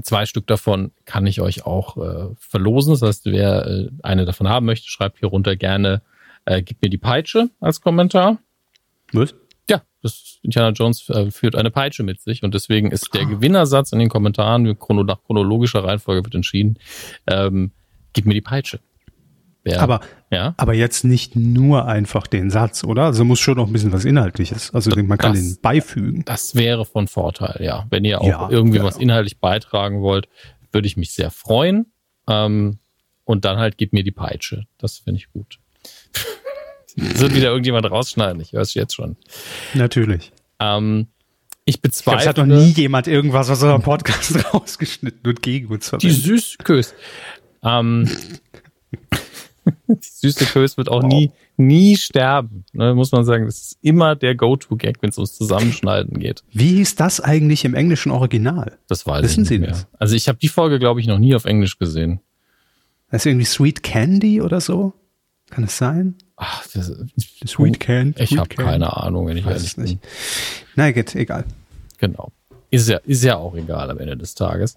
zwei 0.00 0.26
Stück 0.26 0.46
davon 0.46 0.92
kann 1.04 1.26
ich 1.26 1.40
euch 1.40 1.66
auch 1.66 1.96
äh, 1.96 2.34
verlosen. 2.38 2.92
Das 2.92 3.02
heißt, 3.02 3.26
wer 3.26 3.66
äh, 3.66 3.88
eine 4.02 4.24
davon 4.24 4.48
haben 4.48 4.66
möchte, 4.66 4.88
schreibt 4.88 5.18
hier 5.18 5.28
runter 5.28 5.56
gerne, 5.56 6.02
äh, 6.44 6.62
gib 6.62 6.82
mir 6.82 6.88
die 6.88 6.98
Peitsche 6.98 7.50
als 7.60 7.80
Kommentar. 7.80 8.38
Was? 9.12 9.34
Ja, 9.68 9.82
das 10.02 10.38
Indiana 10.42 10.70
Jones 10.70 11.08
äh, 11.10 11.30
führt 11.30 11.56
eine 11.56 11.70
Peitsche 11.70 12.02
mit 12.02 12.20
sich 12.20 12.42
und 12.42 12.54
deswegen 12.54 12.90
ist 12.90 13.14
der 13.14 13.26
Gewinnersatz 13.26 13.92
in 13.92 13.98
den 13.98 14.08
Kommentaren 14.08 14.78
chrono, 14.78 15.04
nach 15.04 15.22
chronologischer 15.22 15.84
Reihenfolge 15.84 16.24
wird 16.24 16.34
entschieden. 16.34 16.78
Ähm, 17.26 17.72
gib 18.12 18.26
mir 18.26 18.34
die 18.34 18.40
Peitsche. 18.40 18.80
Wer, 19.64 19.80
Aber, 19.80 20.00
ja, 20.30 20.54
aber 20.56 20.74
jetzt 20.74 21.04
nicht 21.04 21.36
nur 21.36 21.86
einfach 21.86 22.26
den 22.26 22.50
Satz, 22.50 22.82
oder? 22.82 23.04
Also 23.04 23.24
muss 23.24 23.38
schon 23.38 23.56
noch 23.56 23.68
ein 23.68 23.72
bisschen 23.72 23.92
was 23.92 24.04
Inhaltliches. 24.04 24.74
Also 24.74 24.90
man 25.04 25.18
kann 25.18 25.34
Das- 25.34 25.42
den 25.42 25.60
beifügen. 25.62 26.24
das 26.24 26.54
wäre 26.56 26.84
von 26.84 27.06
Vorteil, 27.06 27.62
ja. 27.64 27.86
Wenn 27.90 28.04
ihr 28.04 28.20
auch 28.20 28.26
Ja, 28.26 28.48
irgendwie 28.50 28.78
ja. 28.78 28.84
was 28.84 28.96
inhaltlich 28.96 29.38
beitragen 29.38 30.00
wollt, 30.02 30.28
würde 30.72 30.88
ich 30.88 30.96
mich 30.96 31.12
sehr 31.12 31.30
freuen. 31.30 31.92
Ähm, 32.28 32.78
und 33.24 33.44
dann 33.44 33.58
halt 33.58 33.78
gib 33.78 33.92
mir 33.92 34.02
die 34.02 34.10
Peitsche. 34.10 34.64
Das 34.78 34.98
finde 34.98 35.18
ich 35.20 35.30
gut. 35.32 35.58
Das 36.96 37.20
wird 37.20 37.34
wieder 37.36 37.50
irgendjemand 37.50 37.88
rausschneiden. 37.88 38.40
Ich 38.42 38.52
höre 38.52 38.62
es 38.62 38.74
jetzt 38.74 38.94
schon. 38.96 39.16
Natürlich. 39.74 40.32
Ähm, 40.58 41.06
ich 41.64 41.76
Ich 41.76 41.82
glaube, 41.82 41.88
bezweifle. 41.88 42.20
es 42.20 42.26
hat 42.26 42.36
noch 42.38 42.46
nie 42.46 42.70
jemand 42.72 43.06
irgendwas 43.06 43.48
aus 43.48 43.62
unserem 43.62 43.82
Podcast 43.82 44.34
rausgeschnitten 44.54 45.20
und 45.24 45.40
gegen 45.40 45.68
uns 45.68 45.84
Die 45.84 45.90
verwendet. 45.90 46.20
Süßkös. 46.24 46.94
Ähm, 47.62 48.08
die 49.88 49.96
süße 50.00 50.46
Kös 50.46 50.76
wird 50.76 50.88
auch 50.88 51.02
nie, 51.02 51.30
nie 51.56 51.96
sterben. 51.96 52.64
Ne, 52.72 52.94
muss 52.94 53.12
man 53.12 53.24
sagen, 53.24 53.46
das 53.46 53.58
ist 53.60 53.78
immer 53.82 54.16
der 54.16 54.34
Go-To-Gag, 54.34 54.96
wenn 55.00 55.10
es 55.10 55.18
ums 55.18 55.34
Zusammenschneiden 55.34 56.18
geht. 56.18 56.42
Wie 56.52 56.76
hieß 56.76 56.96
das 56.96 57.20
eigentlich 57.20 57.64
im 57.64 57.74
englischen 57.74 58.10
Original? 58.10 58.78
Das 58.88 59.06
weiß 59.06 59.22
Wissen 59.24 59.42
ich 59.42 59.48
Sie 59.48 59.58
nicht 59.58 59.68
mehr. 59.70 59.78
das? 59.78 59.86
Also 59.98 60.14
ich 60.16 60.28
habe 60.28 60.38
die 60.38 60.48
Folge, 60.48 60.78
glaube 60.78 61.00
ich, 61.00 61.06
noch 61.06 61.18
nie 61.18 61.34
auf 61.34 61.44
Englisch 61.44 61.78
gesehen. 61.78 62.20
Das 63.10 63.22
ist 63.22 63.26
irgendwie 63.26 63.44
Sweet 63.46 63.82
Candy 63.82 64.40
oder 64.40 64.60
so? 64.60 64.94
Kann 65.50 65.64
es 65.64 65.76
sein? 65.76 66.14
Ach, 66.36 66.66
das, 66.72 66.90
Sweet 67.46 67.78
Candy? 67.78 68.22
ich 68.22 68.36
habe 68.38 68.48
keine 68.48 68.96
Ahnung, 68.96 69.26
wenn 69.26 69.36
ich 69.36 69.44
Weiß 69.44 69.52
ehrlich 69.54 69.68
es 69.68 69.74
bin. 69.74 69.84
nicht. 69.84 69.98
Na 70.76 70.90
gut, 70.92 71.14
egal. 71.14 71.44
Genau. 71.98 72.32
Ist 72.70 72.88
ja, 72.88 72.96
ist 73.04 73.22
ja 73.22 73.36
auch 73.36 73.54
egal 73.54 73.90
am 73.90 73.98
Ende 73.98 74.16
des 74.16 74.34
Tages. 74.34 74.76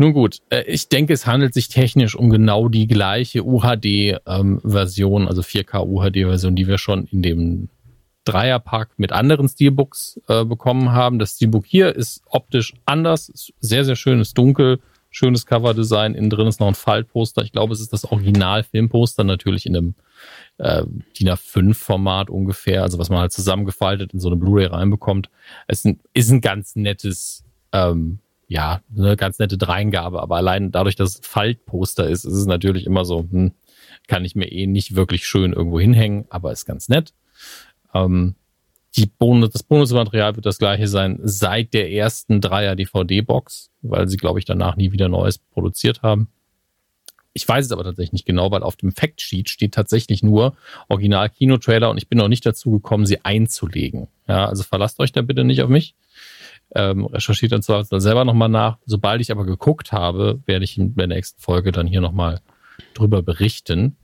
Nun 0.00 0.12
gut, 0.12 0.38
äh, 0.50 0.62
ich 0.62 0.88
denke, 0.88 1.12
es 1.12 1.26
handelt 1.26 1.52
sich 1.52 1.68
technisch 1.68 2.14
um 2.14 2.30
genau 2.30 2.68
die 2.68 2.86
gleiche 2.86 3.44
UHD-Version, 3.44 5.26
also 5.26 5.42
4K 5.42 5.84
UHD-Version, 5.86 6.54
die 6.54 6.68
wir 6.68 6.78
schon 6.78 7.06
in 7.06 7.22
dem 7.22 7.68
Dreierpack 8.24 8.90
mit 8.96 9.10
anderen 9.10 9.48
Steelbooks 9.48 10.20
äh, 10.28 10.44
bekommen 10.44 10.92
haben. 10.92 11.18
Das 11.18 11.32
Steelbook 11.32 11.66
hier 11.66 11.96
ist 11.96 12.22
optisch 12.26 12.74
anders, 12.84 13.28
ist 13.28 13.52
sehr, 13.58 13.84
sehr 13.84 13.96
schön, 13.96 14.20
ist 14.20 14.38
dunkel, 14.38 14.78
schönes 15.10 15.46
Coverdesign. 15.46 16.14
Innen 16.14 16.30
drin 16.30 16.46
ist 16.46 16.60
noch 16.60 16.68
ein 16.68 16.74
Faltposter. 16.74 17.42
Ich 17.42 17.52
glaube, 17.52 17.72
es 17.72 17.80
ist 17.80 17.92
das 17.92 18.04
Original-Filmposter, 18.04 19.24
natürlich 19.24 19.66
in 19.66 19.76
einem 19.76 19.94
äh, 20.58 20.84
DIN 21.18 21.30
A5-Format 21.30 22.30
ungefähr, 22.30 22.82
also 22.82 22.98
was 22.98 23.10
man 23.10 23.18
halt 23.18 23.32
zusammengefaltet 23.32 24.12
in 24.12 24.20
so 24.20 24.28
eine 24.28 24.36
Blu-ray 24.36 24.66
reinbekommt. 24.66 25.28
Es 25.66 25.80
ist 25.80 25.84
ein, 25.86 26.00
ist 26.12 26.30
ein 26.30 26.40
ganz 26.40 26.76
nettes, 26.76 27.44
ähm, 27.72 28.20
ja, 28.48 28.80
eine 28.96 29.16
ganz 29.16 29.38
nette 29.38 29.58
Dreingabe, 29.58 30.20
aber 30.22 30.36
allein 30.36 30.72
dadurch, 30.72 30.96
dass 30.96 31.16
es 31.16 31.26
Faltposter 31.26 32.08
ist, 32.08 32.24
ist 32.24 32.32
es 32.32 32.46
natürlich 32.46 32.86
immer 32.86 33.04
so, 33.04 33.20
hm, 33.20 33.52
kann 34.08 34.24
ich 34.24 34.34
mir 34.34 34.50
eh 34.50 34.66
nicht 34.66 34.96
wirklich 34.96 35.26
schön 35.26 35.52
irgendwo 35.52 35.78
hinhängen, 35.78 36.24
aber 36.30 36.50
ist 36.50 36.64
ganz 36.64 36.88
nett. 36.88 37.12
Ähm, 37.94 38.34
die 38.96 39.06
Bonus, 39.06 39.50
das 39.50 39.62
Bonusmaterial 39.62 40.34
wird 40.36 40.46
das 40.46 40.58
gleiche 40.58 40.88
sein 40.88 41.20
seit 41.22 41.74
der 41.74 41.92
ersten 41.92 42.40
Dreier 42.40 42.74
DVD-Box, 42.74 43.70
weil 43.82 44.08
sie, 44.08 44.16
glaube 44.16 44.38
ich, 44.38 44.46
danach 44.46 44.76
nie 44.76 44.92
wieder 44.92 45.10
Neues 45.10 45.38
produziert 45.38 46.02
haben. 46.02 46.28
Ich 47.34 47.46
weiß 47.46 47.66
es 47.66 47.72
aber 47.72 47.84
tatsächlich 47.84 48.12
nicht 48.12 48.26
genau, 48.26 48.50
weil 48.50 48.62
auf 48.62 48.76
dem 48.76 48.90
Factsheet 48.90 49.50
steht 49.50 49.74
tatsächlich 49.74 50.22
nur 50.22 50.56
Original 50.88 51.28
Kinotrailer 51.28 51.90
und 51.90 51.98
ich 51.98 52.08
bin 52.08 52.18
noch 52.18 52.28
nicht 52.28 52.44
dazu 52.46 52.70
gekommen, 52.70 53.06
sie 53.06 53.24
einzulegen. 53.24 54.08
Ja, 54.26 54.46
also 54.46 54.62
verlasst 54.62 54.98
euch 55.00 55.12
da 55.12 55.22
bitte 55.22 55.44
nicht 55.44 55.62
auf 55.62 55.68
mich. 55.68 55.94
Ähm, 56.74 57.06
recherchiert 57.06 57.52
dann 57.52 57.62
zwar 57.62 57.84
selber 57.84 58.24
nochmal 58.24 58.48
nach. 58.50 58.78
Sobald 58.84 59.20
ich 59.20 59.30
aber 59.30 59.46
geguckt 59.46 59.92
habe, 59.92 60.40
werde 60.46 60.64
ich 60.64 60.76
in 60.76 60.94
der 60.96 61.06
nächsten 61.06 61.40
Folge 61.40 61.72
dann 61.72 61.86
hier 61.86 62.00
nochmal 62.00 62.40
drüber 62.94 63.22
berichten. 63.22 63.96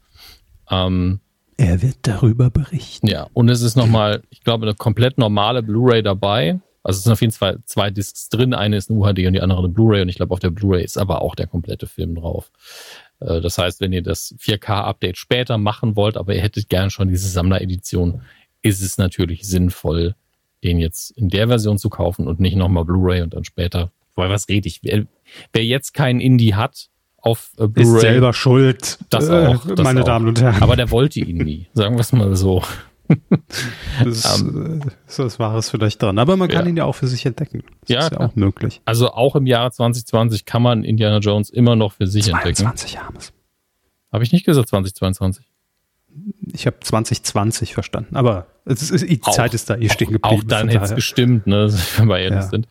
Ähm, 0.70 1.20
Er 1.56 1.82
wird 1.82 1.98
darüber 2.02 2.50
berichten. 2.50 3.06
ja, 3.08 3.28
und 3.34 3.48
es 3.50 3.60
ist 3.60 3.76
nochmal, 3.76 4.22
ich 4.30 4.42
glaube, 4.42 4.66
eine 4.66 4.74
komplett 4.74 5.18
normale 5.18 5.62
Blu-ray 5.62 6.02
dabei. 6.02 6.60
Also 6.82 6.98
es 6.98 7.04
sind 7.04 7.12
auf 7.12 7.20
jeden 7.20 7.32
Fall 7.32 7.60
zwei 7.64 7.90
Discs 7.90 8.28
drin. 8.28 8.52
Eine 8.54 8.76
ist 8.76 8.90
eine 8.90 8.98
UHD 8.98 9.26
und 9.26 9.32
die 9.34 9.40
andere 9.40 9.60
eine 9.60 9.68
Blu-ray. 9.68 10.02
Und 10.02 10.08
ich 10.08 10.16
glaube, 10.16 10.32
auf 10.32 10.40
der 10.40 10.50
Blu-ray 10.50 10.84
ist 10.84 10.98
aber 10.98 11.22
auch 11.22 11.34
der 11.34 11.46
komplette 11.46 11.86
Film 11.86 12.14
drauf. 12.14 12.50
Äh, 13.20 13.40
Das 13.40 13.56
heißt, 13.58 13.80
wenn 13.80 13.92
ihr 13.92 14.02
das 14.02 14.34
4K-Update 14.38 15.16
später 15.16 15.56
machen 15.58 15.96
wollt, 15.96 16.16
aber 16.16 16.34
ihr 16.34 16.42
hättet 16.42 16.68
gern 16.68 16.90
schon 16.90 17.08
diese 17.08 17.28
Sammleredition, 17.28 18.22
ist 18.62 18.82
es 18.82 18.96
natürlich 18.98 19.46
sinnvoll, 19.46 20.14
den 20.64 20.78
jetzt 20.78 21.10
in 21.12 21.28
der 21.28 21.46
Version 21.48 21.78
zu 21.78 21.88
kaufen 21.90 22.26
und 22.26 22.40
nicht 22.40 22.56
nochmal 22.56 22.84
Blu-ray 22.84 23.22
und 23.22 23.34
dann 23.34 23.44
später. 23.44 23.92
Weil 24.16 24.30
was 24.30 24.48
rede 24.48 24.66
ich? 24.68 24.80
Wer, 24.82 25.06
wer 25.52 25.64
jetzt 25.64 25.92
keinen 25.94 26.20
Indie 26.20 26.54
hat 26.54 26.88
auf 27.18 27.50
äh, 27.58 27.64
Ist 27.64 27.72
Blu-ray, 27.74 28.00
selber 28.00 28.32
schuld. 28.32 28.98
das 29.10 29.28
äh, 29.28 29.46
auch, 29.46 29.66
das 29.66 29.82
meine 29.84 30.00
auch. 30.02 30.04
Damen 30.06 30.28
und 30.28 30.40
Herren. 30.40 30.62
aber 30.62 30.76
der 30.76 30.90
wollte 30.90 31.20
ihn 31.20 31.38
nie. 31.38 31.68
Sagen 31.74 31.94
wir 31.96 32.00
es 32.00 32.12
mal 32.12 32.34
so. 32.36 32.62
das 34.02 34.24
ist, 34.24 34.42
äh, 34.42 34.80
ist 35.06 35.18
was 35.18 35.38
Wahres 35.38 35.68
vielleicht 35.70 36.00
dran. 36.02 36.18
Aber 36.18 36.36
man 36.36 36.48
kann 36.48 36.64
Ja. 36.64 36.70
ihn 36.70 36.76
ja 36.76 36.84
auch 36.84 36.94
für 36.94 37.06
sich 37.06 37.26
entdecken. 37.26 37.62
Das 37.82 37.88
Ja, 37.90 38.00
ist 38.06 38.12
ja 38.12 38.20
auch 38.20 38.34
möglich. 38.34 38.80
Also 38.86 39.10
auch 39.12 39.36
im 39.36 39.46
Jahre 39.46 39.70
2020 39.72 40.44
kann 40.46 40.62
man 40.62 40.84
Indiana 40.84 41.18
Jones 41.18 41.50
immer 41.50 41.76
noch 41.76 41.92
für 41.92 42.06
sich 42.06 42.28
entdecken. 42.28 42.54
22 42.56 42.94
Jahre. 42.94 43.12
Habe 44.12 44.24
ich 44.24 44.32
nicht 44.32 44.46
gesagt 44.46 44.68
2022? 44.68 45.44
Ich 46.52 46.66
habe 46.66 46.76
2020 46.80 47.74
verstanden. 47.74 48.16
Aber 48.16 48.46
ist, 48.64 48.90
die 48.90 49.20
Auch- 49.22 49.32
Zeit 49.32 49.54
ist 49.54 49.68
da 49.70 49.76
eh 49.76 49.88
stehen 49.88 50.12
geblieben. 50.12 50.22
Auch 50.40 50.44
dann 50.44 50.68
hätte 50.68 50.84
es 50.84 50.94
gestimmt, 50.94 51.46
ne, 51.46 51.68
wenn 51.96 52.08
wir 52.08 52.18
ehrlich 52.18 52.36
Ja. 52.40 52.42
sind. 52.42 52.68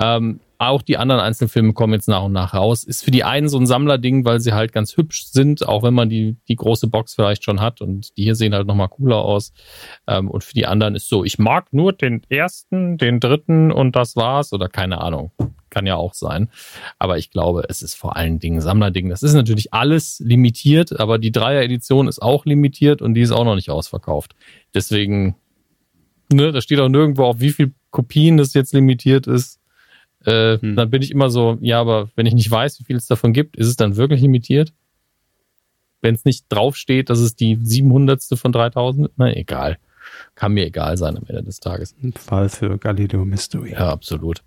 Ähm, 0.00 0.40
auch 0.58 0.82
die 0.82 0.98
anderen 0.98 1.22
einzelnen 1.22 1.48
Filme 1.48 1.72
kommen 1.72 1.94
jetzt 1.94 2.06
nach 2.08 2.22
und 2.24 2.32
nach 2.32 2.52
raus. 2.52 2.84
Ist 2.84 3.02
für 3.02 3.10
die 3.10 3.24
einen 3.24 3.48
so 3.48 3.58
ein 3.58 3.64
Sammlerding, 3.66 4.26
weil 4.26 4.40
sie 4.40 4.52
halt 4.52 4.72
ganz 4.74 4.94
hübsch 4.96 5.24
sind, 5.26 5.66
auch 5.66 5.82
wenn 5.82 5.94
man 5.94 6.10
die, 6.10 6.36
die 6.48 6.56
große 6.56 6.88
Box 6.88 7.14
vielleicht 7.14 7.44
schon 7.44 7.62
hat 7.62 7.80
und 7.80 8.14
die 8.18 8.24
hier 8.24 8.34
sehen 8.34 8.52
halt 8.54 8.66
nochmal 8.66 8.88
cooler 8.88 9.16
aus. 9.24 9.52
Ähm, 10.06 10.28
und 10.30 10.44
für 10.44 10.52
die 10.52 10.66
anderen 10.66 10.94
ist 10.96 11.08
so, 11.08 11.24
ich 11.24 11.38
mag 11.38 11.72
nur 11.72 11.94
den 11.94 12.20
ersten, 12.28 12.98
den 12.98 13.20
dritten 13.20 13.72
und 13.72 13.96
das 13.96 14.16
war's 14.16 14.52
oder 14.52 14.68
keine 14.68 15.00
Ahnung. 15.00 15.30
Kann 15.70 15.86
ja 15.86 15.96
auch 15.96 16.14
sein. 16.14 16.48
Aber 16.98 17.18
ich 17.18 17.30
glaube, 17.30 17.64
es 17.68 17.82
ist 17.82 17.94
vor 17.94 18.16
allen 18.16 18.38
Dingen 18.38 18.60
Sammlerding. 18.60 19.08
Das 19.08 19.22
ist 19.22 19.34
natürlich 19.34 19.72
alles 19.72 20.20
limitiert, 20.20 20.98
aber 20.98 21.18
die 21.18 21.32
Dreier-Edition 21.32 22.08
ist 22.08 22.20
auch 22.20 22.44
limitiert 22.44 23.00
und 23.02 23.14
die 23.14 23.22
ist 23.22 23.30
auch 23.30 23.44
noch 23.44 23.54
nicht 23.54 23.70
ausverkauft. 23.70 24.34
Deswegen, 24.74 25.36
ne, 26.32 26.52
da 26.52 26.60
steht 26.60 26.80
auch 26.80 26.88
nirgendwo, 26.88 27.24
auf 27.24 27.40
wie 27.40 27.50
viel 27.50 27.72
Kopien 27.90 28.36
das 28.36 28.54
jetzt 28.54 28.74
limitiert 28.74 29.26
ist. 29.26 29.60
Äh, 30.24 30.58
Hm. 30.58 30.76
Dann 30.76 30.90
bin 30.90 31.00
ich 31.02 31.10
immer 31.10 31.30
so, 31.30 31.56
ja, 31.60 31.80
aber 31.80 32.10
wenn 32.14 32.26
ich 32.26 32.34
nicht 32.34 32.50
weiß, 32.50 32.78
wie 32.80 32.84
viel 32.84 32.96
es 32.96 33.06
davon 33.06 33.32
gibt, 33.32 33.56
ist 33.56 33.68
es 33.68 33.76
dann 33.76 33.96
wirklich 33.96 34.20
limitiert? 34.20 34.72
Wenn 36.02 36.14
es 36.14 36.24
nicht 36.24 36.46
draufsteht, 36.48 37.10
dass 37.10 37.18
es 37.20 37.36
die 37.36 37.58
700. 37.62 38.22
von 38.34 38.52
3000, 38.52 39.10
na 39.16 39.34
egal. 39.34 39.78
Kann 40.34 40.52
mir 40.52 40.66
egal 40.66 40.96
sein 40.96 41.16
am 41.16 41.24
Ende 41.26 41.42
des 41.44 41.60
Tages. 41.60 41.94
Ein 42.02 42.12
Fall 42.12 42.48
für 42.48 42.78
Galileo 42.78 43.24
Mystery. 43.24 43.72
Ja, 43.72 43.90
absolut. 43.90 44.42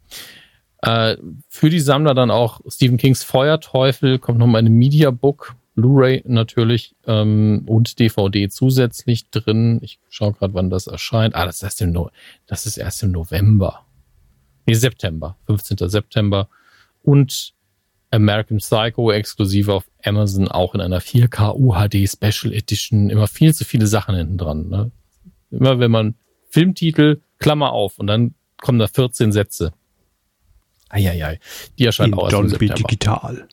Äh, 0.83 1.15
für 1.47 1.69
die 1.69 1.79
Sammler 1.79 2.13
dann 2.13 2.29
auch 2.29 2.59
Stephen 2.67 2.97
Kings 2.97 3.23
Feuerteufel 3.23 4.19
kommt 4.19 4.37
nochmal 4.37 4.59
eine 4.59 4.69
Mediabook, 4.69 5.55
Blu-ray 5.75 6.23
natürlich 6.27 6.93
ähm, 7.07 7.63
und 7.67 7.99
DVD 7.99 8.49
zusätzlich 8.49 9.29
drin. 9.29 9.79
Ich 9.81 9.99
schaue 10.09 10.33
gerade, 10.33 10.53
wann 10.53 10.69
das 10.69 10.87
erscheint. 10.87 11.35
Ah, 11.35 11.45
das 11.45 11.55
ist 11.55 11.63
erst 11.63 11.81
im, 11.81 11.93
no 11.93 12.11
das 12.47 12.65
ist 12.65 12.75
erst 12.75 13.01
im 13.01 13.11
November. 13.11 13.85
Nee, 14.65 14.73
September, 14.73 15.37
15. 15.45 15.77
September. 15.87 16.49
Und 17.01 17.53
American 18.11 18.57
Psycho 18.57 19.09
exklusiv 19.09 19.69
auf 19.69 19.89
Amazon, 20.03 20.49
auch 20.49 20.75
in 20.75 20.81
einer 20.81 20.99
4K 20.99 21.55
UHD 21.55 22.09
Special 22.09 22.53
Edition. 22.53 23.09
Immer 23.09 23.27
viel 23.27 23.53
zu 23.53 23.63
viele 23.63 23.87
Sachen 23.87 24.15
hinten 24.15 24.37
dran. 24.37 24.67
Ne? 24.67 24.91
Immer 25.49 25.79
wenn 25.79 25.91
man 25.91 26.15
Filmtitel, 26.49 27.21
Klammer 27.39 27.71
auf 27.71 27.99
und 27.99 28.07
dann 28.07 28.35
kommen 28.57 28.79
da 28.79 28.87
14 28.87 29.31
Sätze. 29.31 29.71
Eieiei. 30.93 31.39
Die 31.77 31.85
erscheint 31.85 32.17
auch 32.17 32.25
erst 32.25 32.39
im 32.39 32.49
September. 32.49 32.75
digital. 32.75 33.47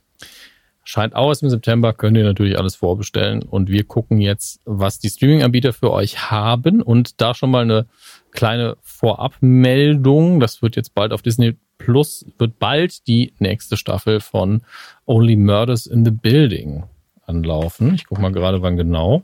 Scheint 0.85 1.15
auch 1.15 1.29
erst 1.29 1.43
im 1.43 1.51
September, 1.51 1.93
könnt 1.93 2.17
ihr 2.17 2.25
natürlich 2.25 2.59
alles 2.59 2.75
vorbestellen. 2.75 3.43
Und 3.43 3.69
wir 3.69 3.85
gucken 3.85 4.21
jetzt, 4.21 4.61
was 4.65 4.99
die 4.99 5.09
Streaming-Anbieter 5.09 5.73
für 5.73 5.93
euch 5.93 6.31
haben. 6.31 6.83
Und 6.83 7.21
da 7.21 7.35
schon 7.35 7.51
mal 7.51 7.63
eine 7.63 7.87
kleine 8.33 8.77
Vorabmeldung. 8.83 10.41
Das 10.41 10.63
wird 10.63 10.77
jetzt 10.77 10.95
bald 10.95 11.13
auf 11.13 11.23
Disney 11.23 11.57
Plus, 11.79 12.27
wird 12.39 12.59
bald 12.59 13.07
die 13.07 13.33
nächste 13.39 13.77
Staffel 13.77 14.21
von 14.21 14.63
Only 15.07 15.37
Murders 15.37 15.87
in 15.87 16.05
the 16.05 16.11
Building 16.11 16.85
anlaufen. 17.25 17.95
Ich 17.95 18.07
gucke 18.07 18.21
mal 18.21 18.33
gerade, 18.33 18.61
wann 18.61 18.77
genau. 18.77 19.23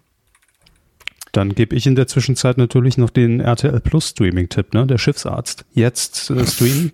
Dann 1.32 1.55
gebe 1.55 1.76
ich 1.76 1.86
in 1.86 1.97
der 1.97 2.06
Zwischenzeit 2.06 2.56
natürlich 2.56 2.97
noch 2.97 3.10
den 3.10 3.40
RTL 3.40 3.80
Plus 3.80 4.09
Streaming-Tipp, 4.09 4.72
ne? 4.72 4.86
Der 4.86 4.97
Schiffsarzt. 4.97 5.66
Jetzt 5.74 6.30
äh, 6.30 6.47
streamen. 6.47 6.93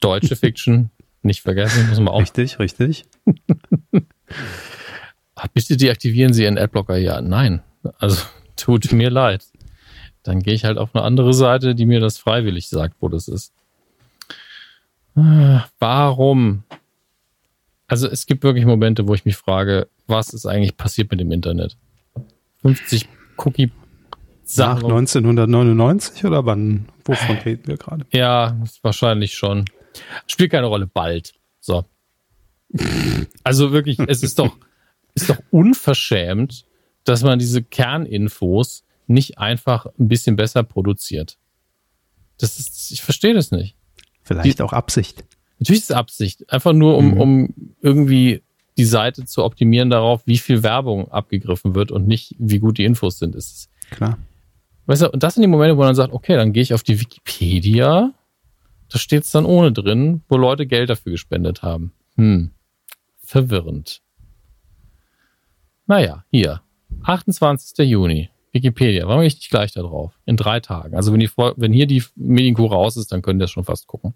Deutsche 0.00 0.36
Fiction, 0.40 0.90
nicht 1.22 1.42
vergessen, 1.42 1.88
müssen 1.88 2.04
wir 2.04 2.12
auch. 2.12 2.20
Richtig, 2.20 2.58
richtig. 2.58 3.04
Bitte 5.54 5.76
deaktivieren 5.76 6.32
Sie 6.32 6.44
Ihren 6.44 6.58
Adblocker. 6.58 6.96
Ja, 6.96 7.20
nein. 7.20 7.62
Also 7.98 8.22
tut 8.56 8.92
mir 8.92 9.10
leid. 9.10 9.44
Dann 10.22 10.42
gehe 10.42 10.54
ich 10.54 10.64
halt 10.64 10.78
auf 10.78 10.94
eine 10.94 11.04
andere 11.04 11.32
Seite, 11.32 11.74
die 11.74 11.86
mir 11.86 12.00
das 12.00 12.18
freiwillig 12.18 12.68
sagt, 12.68 12.96
wo 13.00 13.08
das 13.08 13.28
ist. 13.28 13.52
Ah, 15.14 15.64
warum? 15.78 16.64
Also 17.86 18.08
es 18.08 18.26
gibt 18.26 18.44
wirklich 18.44 18.66
Momente, 18.66 19.08
wo 19.08 19.14
ich 19.14 19.24
mich 19.24 19.36
frage, 19.36 19.88
was 20.06 20.34
ist 20.34 20.46
eigentlich 20.46 20.76
passiert 20.76 21.10
mit 21.10 21.20
dem 21.20 21.32
Internet? 21.32 21.76
50 22.62 23.08
Cookie 23.38 23.70
Sachen. 24.44 24.82
Nach 24.82 24.96
1999 24.96 26.24
oder 26.24 26.44
wann? 26.46 26.86
Wovon 27.04 27.36
reden 27.38 27.66
wir 27.66 27.76
gerade? 27.76 28.06
Ja, 28.12 28.56
wahrscheinlich 28.82 29.34
schon. 29.34 29.64
Spielt 30.26 30.50
keine 30.50 30.66
Rolle, 30.66 30.86
bald. 30.86 31.34
So. 31.60 31.84
Also 33.42 33.72
wirklich, 33.72 33.98
es 34.06 34.22
ist 34.22 34.38
doch, 34.38 34.56
ist 35.14 35.30
doch 35.30 35.38
unverschämt, 35.50 36.64
dass 37.04 37.22
man 37.22 37.38
diese 37.38 37.62
Kerninfos 37.62 38.84
nicht 39.06 39.38
einfach 39.38 39.86
ein 39.98 40.08
bisschen 40.08 40.36
besser 40.36 40.62
produziert. 40.62 41.38
Das 42.38 42.58
ist, 42.58 42.92
ich 42.92 43.02
verstehe 43.02 43.34
das 43.34 43.50
nicht. 43.50 43.74
Vielleicht 44.22 44.58
die, 44.58 44.62
auch 44.62 44.72
Absicht. 44.72 45.24
Natürlich 45.58 45.82
ist 45.82 45.90
es 45.90 45.96
Absicht. 45.96 46.52
Einfach 46.52 46.72
nur, 46.72 46.96
um, 46.96 47.14
mhm. 47.14 47.20
um 47.20 47.54
irgendwie 47.80 48.42
die 48.76 48.84
Seite 48.84 49.24
zu 49.24 49.42
optimieren 49.42 49.90
darauf, 49.90 50.22
wie 50.26 50.38
viel 50.38 50.62
Werbung 50.62 51.10
abgegriffen 51.10 51.74
wird 51.74 51.90
und 51.90 52.06
nicht, 52.06 52.36
wie 52.38 52.60
gut 52.60 52.78
die 52.78 52.84
Infos 52.84 53.18
sind. 53.18 53.34
Ist 53.34 53.70
Klar. 53.90 54.18
Weißt 54.86 55.02
du, 55.02 55.10
und 55.10 55.22
das 55.22 55.34
sind 55.34 55.42
die 55.42 55.48
Momente, 55.48 55.76
wo 55.76 55.80
man 55.80 55.88
dann 55.88 55.96
sagt, 55.96 56.12
okay, 56.12 56.36
dann 56.36 56.52
gehe 56.52 56.62
ich 56.62 56.72
auf 56.72 56.82
die 56.82 57.00
Wikipedia, 57.00 58.14
da 58.90 58.98
steht 58.98 59.24
es 59.24 59.30
dann 59.30 59.44
ohne 59.44 59.72
drin, 59.72 60.22
wo 60.28 60.36
Leute 60.36 60.66
Geld 60.66 60.90
dafür 60.90 61.12
gespendet 61.12 61.62
haben. 61.62 61.92
Hm. 62.16 62.50
Verwirrend. 63.18 64.02
Naja, 65.86 66.24
hier. 66.30 66.62
28. 67.02 67.86
Juni. 67.86 68.30
Wikipedia. 68.52 69.06
Warum 69.06 69.20
gehe 69.20 69.28
ich 69.28 69.34
nicht 69.34 69.50
gleich 69.50 69.72
da 69.72 69.82
drauf? 69.82 70.18
In 70.24 70.36
drei 70.36 70.60
Tagen. 70.60 70.96
Also 70.96 71.12
wenn, 71.12 71.20
die, 71.20 71.30
wenn 71.36 71.72
hier 71.72 71.86
die 71.86 72.02
Medienkuh 72.16 72.66
raus 72.66 72.96
ist, 72.96 73.12
dann 73.12 73.22
könnt 73.22 73.40
ihr 73.40 73.44
das 73.44 73.50
schon 73.50 73.64
fast 73.64 73.86
gucken. 73.86 74.14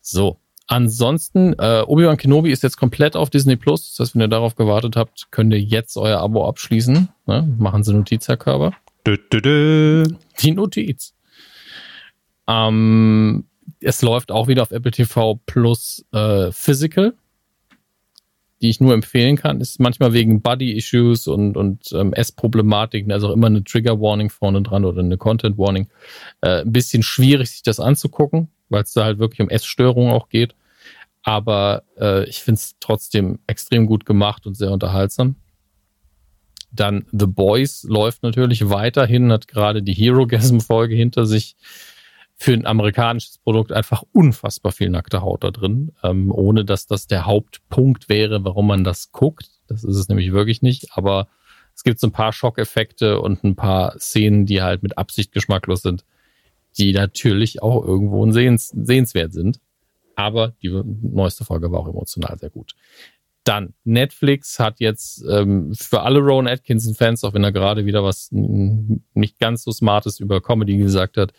So. 0.00 0.38
Ansonsten, 0.66 1.54
äh, 1.58 1.82
Obi-Wan 1.84 2.16
Kenobi 2.16 2.52
ist 2.52 2.62
jetzt 2.62 2.76
komplett 2.76 3.16
auf 3.16 3.28
Disney 3.28 3.56
Plus. 3.56 3.90
Das 3.90 3.98
heißt, 3.98 4.14
wenn 4.14 4.22
ihr 4.22 4.28
darauf 4.28 4.54
gewartet 4.54 4.94
habt, 4.94 5.28
könnt 5.32 5.52
ihr 5.52 5.60
jetzt 5.60 5.96
euer 5.96 6.20
Abo 6.20 6.46
abschließen. 6.46 7.08
Ne? 7.26 7.56
Machen 7.58 7.82
Sie 7.82 7.92
Notiz, 7.92 8.28
Herr 8.28 8.36
Körber. 8.36 8.72
Dö, 9.04 9.16
dö, 9.16 9.40
dö. 9.40 10.04
Die 10.40 10.52
Notiz. 10.52 11.14
Ähm, 12.50 13.46
es 13.80 14.02
läuft 14.02 14.32
auch 14.32 14.48
wieder 14.48 14.62
auf 14.62 14.72
Apple 14.72 14.90
TV 14.90 15.40
Plus 15.46 16.04
äh, 16.12 16.50
Physical 16.52 17.14
die 18.60 18.68
ich 18.68 18.80
nur 18.80 18.92
empfehlen 18.92 19.36
kann, 19.36 19.60
ist 19.60 19.80
manchmal 19.80 20.12
wegen 20.12 20.42
Body-Issues 20.42 21.28
und, 21.28 21.56
und 21.56 21.92
ähm, 21.92 22.12
Essproblematiken, 22.12 23.10
also 23.10 23.32
immer 23.32 23.46
eine 23.46 23.64
Trigger-Warning 23.64 24.28
vorne 24.28 24.62
dran 24.62 24.84
oder 24.84 25.00
eine 25.00 25.16
Content-Warning. 25.16 25.88
Äh, 26.42 26.62
ein 26.62 26.72
bisschen 26.72 27.02
schwierig, 27.02 27.50
sich 27.50 27.62
das 27.62 27.80
anzugucken, 27.80 28.48
weil 28.68 28.82
es 28.82 28.92
da 28.92 29.04
halt 29.04 29.18
wirklich 29.18 29.40
um 29.40 29.48
Essstörungen 29.48 30.12
auch 30.12 30.28
geht. 30.28 30.54
Aber 31.22 31.84
äh, 31.98 32.28
ich 32.28 32.42
finde 32.42 32.58
es 32.58 32.76
trotzdem 32.80 33.38
extrem 33.46 33.86
gut 33.86 34.04
gemacht 34.04 34.46
und 34.46 34.54
sehr 34.54 34.72
unterhaltsam. 34.72 35.36
Dann 36.70 37.06
The 37.12 37.26
Boys 37.26 37.84
läuft 37.84 38.22
natürlich 38.22 38.68
weiterhin, 38.68 39.32
hat 39.32 39.48
gerade 39.48 39.82
die 39.82 39.94
Hero-Gasm-Folge 39.94 40.94
hinter 40.94 41.24
sich 41.24 41.56
für 42.42 42.54
ein 42.54 42.64
amerikanisches 42.64 43.36
Produkt 43.36 43.70
einfach 43.70 44.02
unfassbar 44.12 44.72
viel 44.72 44.88
nackte 44.88 45.20
Haut 45.20 45.44
da 45.44 45.50
drin, 45.50 45.92
ähm, 46.02 46.32
ohne 46.32 46.64
dass 46.64 46.86
das 46.86 47.06
der 47.06 47.26
Hauptpunkt 47.26 48.08
wäre, 48.08 48.42
warum 48.46 48.66
man 48.66 48.82
das 48.82 49.12
guckt. 49.12 49.50
Das 49.68 49.84
ist 49.84 49.96
es 49.96 50.08
nämlich 50.08 50.32
wirklich 50.32 50.62
nicht. 50.62 50.96
Aber 50.96 51.28
es 51.76 51.82
gibt 51.82 52.00
so 52.00 52.06
ein 52.06 52.12
paar 52.12 52.32
Schockeffekte 52.32 53.20
und 53.20 53.44
ein 53.44 53.56
paar 53.56 53.98
Szenen, 53.98 54.46
die 54.46 54.62
halt 54.62 54.82
mit 54.82 54.96
Absicht 54.96 55.32
geschmacklos 55.32 55.82
sind, 55.82 56.06
die 56.78 56.94
natürlich 56.94 57.62
auch 57.62 57.84
irgendwo 57.84 58.30
sehens 58.32 58.68
sehenswert 58.68 59.34
sind. 59.34 59.60
Aber 60.16 60.54
die 60.62 60.70
neueste 60.70 61.44
Folge 61.44 61.70
war 61.70 61.80
auch 61.80 61.88
emotional 61.88 62.38
sehr 62.38 62.50
gut. 62.50 62.74
Dann, 63.44 63.72
Netflix 63.84 64.58
hat 64.58 64.80
jetzt 64.80 65.24
ähm, 65.28 65.72
für 65.74 66.02
alle 66.02 66.20
Rowan 66.20 66.46
Atkinson-Fans, 66.46 67.24
auch 67.24 67.32
wenn 67.32 67.42
er 67.42 67.52
gerade 67.52 67.86
wieder 67.86 68.04
was 68.04 68.28
nicht 68.30 69.38
ganz 69.38 69.64
so 69.64 69.72
Smartes 69.72 70.20
über 70.20 70.42
Comedy 70.42 70.76
gesagt 70.76 71.16
hat, 71.16 71.32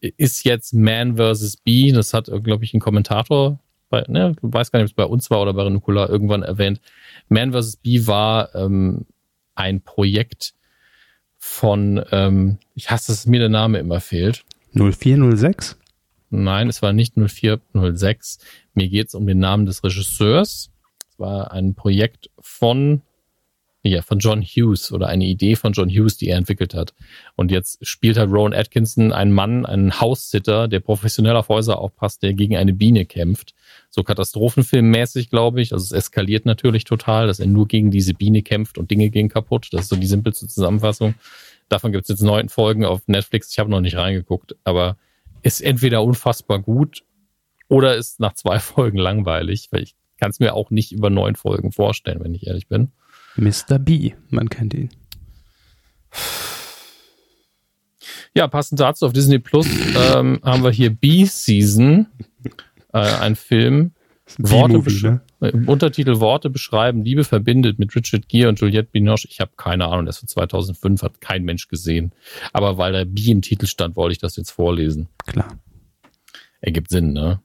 ist 0.00 0.44
jetzt 0.44 0.72
Man 0.72 1.16
vs. 1.16 1.56
Bee. 1.56 1.90
Das 1.90 2.14
hat, 2.14 2.30
glaube 2.44 2.64
ich, 2.64 2.74
ein 2.74 2.80
Kommentator, 2.80 3.58
bei, 3.88 4.04
ne, 4.08 4.36
weiß 4.40 4.70
gar 4.70 4.78
nicht, 4.78 4.86
ob 4.86 4.92
es 4.92 4.96
bei 4.96 5.04
uns 5.04 5.30
war 5.30 5.42
oder 5.42 5.52
bei 5.52 5.68
Nikola 5.68 6.08
irgendwann 6.08 6.42
erwähnt. 6.42 6.80
Man 7.28 7.52
vs. 7.52 7.76
Bee 7.78 8.06
war 8.06 8.54
ähm, 8.54 9.06
ein 9.56 9.82
Projekt 9.82 10.54
von, 11.38 12.04
ähm, 12.12 12.58
ich 12.74 12.90
hasse, 12.90 13.10
dass 13.10 13.26
mir 13.26 13.40
der 13.40 13.48
Name 13.48 13.80
immer 13.80 14.00
fehlt. 14.00 14.44
0406? 14.74 15.76
Nein, 16.30 16.68
es 16.68 16.82
war 16.82 16.92
nicht 16.92 17.16
0406. 17.16 18.38
Mir 18.74 18.88
geht 18.88 19.08
es 19.08 19.14
um 19.14 19.26
den 19.26 19.38
Namen 19.38 19.66
des 19.66 19.82
Regisseurs 19.84 20.71
war 21.22 21.52
ein 21.52 21.74
Projekt 21.74 22.28
von, 22.38 23.00
ja, 23.82 24.02
von 24.02 24.18
John 24.18 24.42
Hughes 24.42 24.92
oder 24.92 25.06
eine 25.06 25.24
Idee 25.24 25.56
von 25.56 25.72
John 25.72 25.88
Hughes, 25.88 26.18
die 26.18 26.28
er 26.28 26.36
entwickelt 26.36 26.74
hat. 26.74 26.92
Und 27.34 27.50
jetzt 27.50 27.86
spielt 27.86 28.18
halt 28.18 28.30
Rowan 28.30 28.52
Atkinson 28.52 29.12
einen 29.12 29.32
Mann, 29.32 29.64
einen 29.64 29.98
Haussitter, 29.98 30.68
der 30.68 30.80
professionell 30.80 31.36
auf 31.36 31.48
Häuser 31.48 31.78
aufpasst, 31.78 32.22
der 32.22 32.34
gegen 32.34 32.58
eine 32.58 32.74
Biene 32.74 33.06
kämpft. 33.06 33.54
So 33.88 34.02
Katastrophenfilmmäßig, 34.02 35.30
glaube 35.30 35.62
ich. 35.62 35.72
Also 35.72 35.84
es 35.84 35.92
eskaliert 35.92 36.44
natürlich 36.44 36.84
total, 36.84 37.26
dass 37.26 37.40
er 37.40 37.46
nur 37.46 37.66
gegen 37.66 37.90
diese 37.90 38.12
Biene 38.12 38.42
kämpft 38.42 38.76
und 38.76 38.90
Dinge 38.90 39.08
gehen 39.08 39.30
kaputt. 39.30 39.68
Das 39.72 39.82
ist 39.82 39.88
so 39.88 39.96
die 39.96 40.06
simpelste 40.06 40.46
Zusammenfassung. 40.46 41.14
Davon 41.70 41.90
gibt 41.92 42.02
es 42.02 42.08
jetzt 42.08 42.22
neun 42.22 42.50
Folgen 42.50 42.84
auf 42.84 43.08
Netflix. 43.08 43.50
Ich 43.50 43.58
habe 43.58 43.70
noch 43.70 43.80
nicht 43.80 43.96
reingeguckt, 43.96 44.56
aber 44.62 44.98
ist 45.42 45.62
entweder 45.62 46.02
unfassbar 46.02 46.60
gut 46.60 47.04
oder 47.68 47.96
ist 47.96 48.20
nach 48.20 48.34
zwei 48.34 48.58
Folgen 48.60 48.98
langweilig, 48.98 49.68
weil 49.70 49.82
ich 49.82 49.94
kann 50.22 50.30
es 50.30 50.38
mir 50.38 50.54
auch 50.54 50.70
nicht 50.70 50.92
über 50.92 51.10
neun 51.10 51.34
Folgen 51.34 51.72
vorstellen, 51.72 52.20
wenn 52.22 52.32
ich 52.32 52.46
ehrlich 52.46 52.68
bin. 52.68 52.92
Mr. 53.34 53.80
B, 53.80 54.12
man 54.30 54.48
kennt 54.48 54.72
ihn. 54.72 54.88
Ja, 58.32 58.46
passend 58.46 58.78
dazu 58.78 59.04
auf 59.04 59.12
Disney 59.12 59.40
Plus 59.40 59.66
ähm, 59.66 60.38
haben 60.44 60.62
wir 60.62 60.70
hier 60.70 60.90
B-Season, 60.90 62.06
äh, 62.92 62.98
ein 62.98 63.34
Film. 63.34 63.94
Worte 64.38 64.78
ne? 65.02 65.22
Äh, 65.40 65.50
Untertitel 65.66 66.20
Worte 66.20 66.50
beschreiben, 66.50 67.02
Liebe 67.02 67.24
verbindet 67.24 67.80
mit 67.80 67.92
Richard 67.96 68.28
Gere 68.28 68.48
und 68.48 68.60
Juliette 68.60 68.90
Binoche. 68.92 69.26
Ich 69.28 69.40
habe 69.40 69.50
keine 69.56 69.88
Ahnung, 69.88 70.06
das 70.06 70.18
von 70.18 70.28
2005 70.28 71.02
hat 71.02 71.20
kein 71.20 71.42
Mensch 71.42 71.66
gesehen. 71.66 72.12
Aber 72.52 72.78
weil 72.78 72.92
da 72.92 73.02
B 73.04 73.32
im 73.32 73.42
Titel 73.42 73.66
stand, 73.66 73.96
wollte 73.96 74.12
ich 74.12 74.18
das 74.18 74.36
jetzt 74.36 74.52
vorlesen. 74.52 75.08
Klar. 75.26 75.58
Ergibt 76.60 76.90
Sinn, 76.90 77.12
ne? 77.12 77.40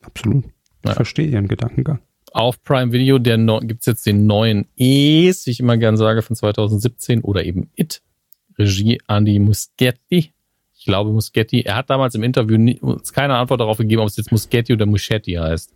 Absolut. 0.00 0.44
Ich 0.86 0.90
ja. 0.90 0.94
verstehe 0.96 1.26
Ihren 1.26 1.48
Gedankengang. 1.48 2.00
Auf 2.32 2.62
Prime 2.62 2.92
Video 2.92 3.18
no 3.18 3.60
gibt's 3.60 3.86
jetzt 3.86 4.06
den 4.06 4.26
neuen 4.26 4.66
Es, 4.76 5.46
wie 5.46 5.50
ich 5.50 5.60
immer 5.60 5.76
gern 5.76 5.96
sage, 5.96 6.22
von 6.22 6.36
2017 6.36 7.22
oder 7.22 7.44
eben 7.44 7.70
It. 7.76 8.02
Regie 8.58 8.98
Andy 9.08 9.38
Muschetti. 9.38 10.32
Ich 10.78 10.84
glaube 10.84 11.10
Muschetti. 11.12 11.62
Er 11.62 11.76
hat 11.76 11.90
damals 11.90 12.14
im 12.14 12.22
Interview 12.22 12.58
nie, 12.58 12.78
uns 12.80 13.12
keine 13.12 13.36
Antwort 13.36 13.60
darauf 13.60 13.78
gegeben, 13.78 14.02
ob 14.02 14.08
es 14.08 14.16
jetzt 14.16 14.32
Muschetti 14.32 14.72
oder 14.72 14.86
Muschetti 14.86 15.32
heißt. 15.32 15.72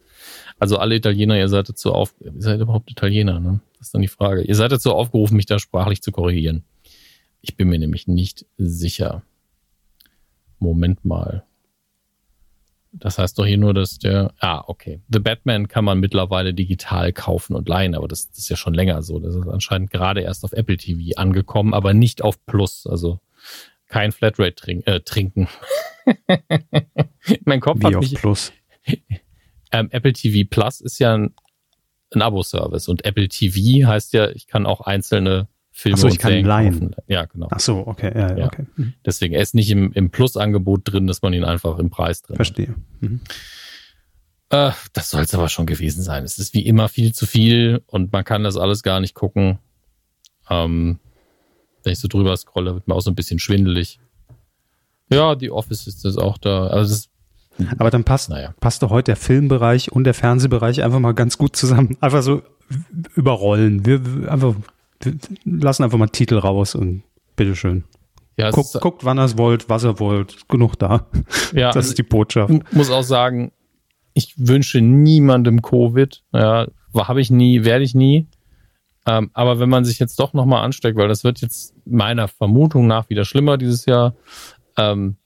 Also 0.58 0.76
alle 0.76 0.96
Italiener, 0.96 1.38
ihr 1.38 1.48
seid 1.48 1.68
dazu 1.68 1.92
auf, 1.92 2.14
ihr 2.20 2.32
seid 2.38 2.60
überhaupt 2.60 2.90
Italiener, 2.90 3.40
ne? 3.40 3.60
Das 3.78 3.88
ist 3.88 3.94
dann 3.94 4.02
die 4.02 4.08
Frage. 4.08 4.42
Ihr 4.42 4.54
seid 4.54 4.72
dazu 4.72 4.92
aufgerufen, 4.92 5.36
mich 5.36 5.46
da 5.46 5.58
sprachlich 5.58 6.02
zu 6.02 6.12
korrigieren. 6.12 6.64
Ich 7.40 7.56
bin 7.56 7.68
mir 7.68 7.78
nämlich 7.78 8.06
nicht 8.06 8.44
sicher. 8.58 9.22
Moment 10.58 11.04
mal. 11.06 11.44
Das 12.92 13.18
heißt 13.18 13.38
doch 13.38 13.46
hier 13.46 13.58
nur, 13.58 13.72
dass 13.72 13.98
der. 13.98 14.32
Ah, 14.40 14.64
okay. 14.66 15.00
The 15.12 15.20
Batman 15.20 15.68
kann 15.68 15.84
man 15.84 16.00
mittlerweile 16.00 16.52
digital 16.52 17.12
kaufen 17.12 17.54
und 17.54 17.68
leihen, 17.68 17.94
aber 17.94 18.08
das, 18.08 18.28
das 18.28 18.38
ist 18.38 18.48
ja 18.48 18.56
schon 18.56 18.74
länger 18.74 19.02
so. 19.02 19.20
Das 19.20 19.34
ist 19.34 19.46
anscheinend 19.46 19.90
gerade 19.90 20.22
erst 20.22 20.44
auf 20.44 20.52
Apple 20.52 20.76
TV 20.76 21.16
angekommen, 21.16 21.72
aber 21.72 21.94
nicht 21.94 22.22
auf 22.22 22.44
Plus. 22.46 22.86
Also 22.86 23.20
kein 23.86 24.12
Flatrate 24.12 24.54
trink, 24.54 24.86
äh, 24.86 25.00
trinken. 25.00 25.48
mein 27.44 27.60
Kopf 27.60 27.80
Wie 27.80 27.86
hat 27.86 27.94
auf 27.94 28.02
mich. 28.02 28.14
Plus. 28.14 28.52
Ähm, 29.72 29.88
Apple 29.92 30.12
TV 30.12 30.48
Plus 30.50 30.80
ist 30.80 30.98
ja 30.98 31.14
ein, 31.14 31.32
ein 32.12 32.22
Abo-Service 32.22 32.88
und 32.88 33.04
Apple 33.04 33.28
TV 33.28 33.86
heißt 33.86 34.12
ja, 34.14 34.28
ich 34.30 34.48
kann 34.48 34.66
auch 34.66 34.80
einzelne 34.80 35.46
Filme 35.80 35.96
Ach 35.96 36.00
so, 36.02 36.08
ich 36.08 36.18
kann 36.18 36.30
Serien 36.30 36.46
leihen. 36.46 36.72
kaufen. 36.90 36.94
Ja, 37.06 37.24
genau. 37.24 37.48
Ach 37.50 37.58
so, 37.60 37.86
okay, 37.86 38.12
ja, 38.14 38.36
ja, 38.36 38.46
okay. 38.46 38.66
Hm, 38.76 38.92
Deswegen, 39.06 39.34
er 39.34 39.40
ist 39.40 39.54
nicht 39.54 39.70
im, 39.70 39.92
im 39.92 40.10
Plus-Angebot 40.10 40.82
drin, 40.84 41.06
dass 41.06 41.22
man 41.22 41.32
ihn 41.32 41.42
einfach 41.44 41.78
im 41.78 41.88
Preis 41.88 42.20
drin 42.20 42.34
hat. 42.34 42.36
Verstehe. 42.36 42.74
Mhm. 43.00 43.20
Äh, 44.50 44.72
das 44.92 45.08
soll 45.10 45.22
es 45.22 45.32
aber 45.34 45.48
schon 45.48 45.64
gewesen 45.64 46.02
sein. 46.02 46.22
Es 46.24 46.38
ist 46.38 46.52
wie 46.52 46.66
immer 46.66 46.88
viel 46.88 47.14
zu 47.14 47.26
viel 47.26 47.82
und 47.86 48.12
man 48.12 48.24
kann 48.24 48.42
das 48.44 48.58
alles 48.58 48.82
gar 48.82 49.00
nicht 49.00 49.14
gucken. 49.14 49.58
Ähm, 50.50 50.98
wenn 51.82 51.92
ich 51.94 51.98
so 51.98 52.08
drüber 52.08 52.36
scrolle, 52.36 52.74
wird 52.74 52.86
mir 52.86 52.94
auch 52.94 53.00
so 53.00 53.10
ein 53.10 53.14
bisschen 53.14 53.38
schwindelig. 53.38 54.00
Ja, 55.10 55.34
die 55.34 55.50
Office 55.50 55.86
ist 55.86 56.04
das 56.04 56.18
auch 56.18 56.36
da. 56.36 56.66
Also 56.66 56.94
das, 57.58 57.68
Aber 57.78 57.90
dann 57.90 58.04
passt, 58.04 58.28
Naja. 58.28 58.54
passt 58.60 58.82
doch 58.82 58.90
heute 58.90 59.12
der 59.12 59.16
Filmbereich 59.16 59.90
und 59.92 60.04
der 60.04 60.12
Fernsehbereich 60.14 60.82
einfach 60.82 60.98
mal 61.00 61.14
ganz 61.14 61.38
gut 61.38 61.56
zusammen. 61.56 61.96
Einfach 62.00 62.22
so 62.22 62.42
überrollen. 63.14 63.86
Wir, 63.86 64.00
einfach, 64.30 64.54
lassen 65.44 65.84
einfach 65.84 65.98
mal 65.98 66.08
Titel 66.08 66.38
raus 66.38 66.74
und 66.74 67.02
bitteschön. 67.36 67.84
ja, 68.36 68.48
es 68.48 68.54
Guckt, 68.54 68.74
ist, 68.74 68.80
guckt, 68.80 69.04
wann 69.04 69.18
ihr 69.18 69.24
es 69.24 69.38
wollt, 69.38 69.68
was 69.68 69.84
ihr 69.84 69.98
wollt. 69.98 70.48
Genug 70.48 70.78
da. 70.78 71.06
ja 71.52 71.68
Das 71.68 71.76
also 71.76 71.88
ist 71.90 71.98
die 71.98 72.02
Botschaft. 72.02 72.52
ich 72.52 72.72
muss 72.72 72.90
auch 72.90 73.02
sagen, 73.02 73.52
ich 74.14 74.34
wünsche 74.36 74.80
niemandem 74.80 75.62
Covid. 75.62 76.22
Ja, 76.32 76.66
habe 76.94 77.20
ich 77.20 77.30
nie, 77.30 77.64
werde 77.64 77.84
ich 77.84 77.94
nie. 77.94 78.26
Ähm, 79.06 79.30
aber 79.32 79.58
wenn 79.58 79.68
man 79.68 79.84
sich 79.84 79.98
jetzt 79.98 80.18
doch 80.18 80.34
nochmal 80.34 80.62
ansteckt, 80.64 80.96
weil 80.96 81.08
das 81.08 81.24
wird 81.24 81.40
jetzt 81.40 81.74
meiner 81.86 82.28
Vermutung 82.28 82.86
nach 82.86 83.08
wieder 83.08 83.24
schlimmer 83.24 83.56
dieses 83.56 83.86
Jahr, 83.86 84.14
ähm, 84.76 85.16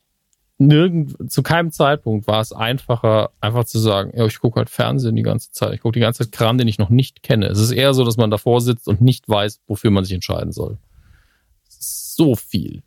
nirgend, 0.58 1.30
zu 1.30 1.42
keinem 1.42 1.70
Zeitpunkt 1.70 2.26
war 2.26 2.40
es 2.40 2.52
einfacher, 2.52 3.30
einfach 3.40 3.64
zu 3.64 3.78
sagen, 3.78 4.12
ja, 4.16 4.24
ich 4.26 4.38
gucke 4.38 4.58
halt 4.58 4.70
Fernsehen 4.70 5.16
die 5.16 5.22
ganze 5.22 5.50
Zeit. 5.50 5.74
Ich 5.74 5.80
gucke 5.80 5.94
die 5.94 6.00
ganze 6.00 6.24
Zeit 6.24 6.32
Kram, 6.32 6.58
den 6.58 6.68
ich 6.68 6.78
noch 6.78 6.90
nicht 6.90 7.22
kenne. 7.22 7.46
Es 7.46 7.58
ist 7.58 7.72
eher 7.72 7.94
so, 7.94 8.04
dass 8.04 8.16
man 8.16 8.30
davor 8.30 8.60
sitzt 8.60 8.88
und 8.88 9.00
nicht 9.00 9.28
weiß, 9.28 9.60
wofür 9.66 9.90
man 9.90 10.04
sich 10.04 10.14
entscheiden 10.14 10.52
soll. 10.52 10.78
So 11.68 12.36
viel. 12.36 12.82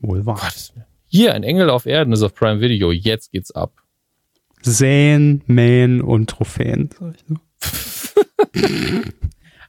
Wohl 0.00 0.26
wahr. 0.26 0.40
Hier, 1.06 1.34
ein 1.34 1.42
Engel 1.42 1.70
auf 1.70 1.86
Erden 1.86 2.12
ist 2.12 2.22
auf 2.22 2.34
Prime 2.34 2.60
Video. 2.60 2.90
Jetzt 2.92 3.32
geht's 3.32 3.50
ab. 3.50 3.82
Säen, 4.62 5.42
mähen 5.46 6.00
und 6.00 6.30
Trophäen. 6.30 6.90
sag 6.98 7.14
ich 7.14 7.28
nur. 7.28 7.40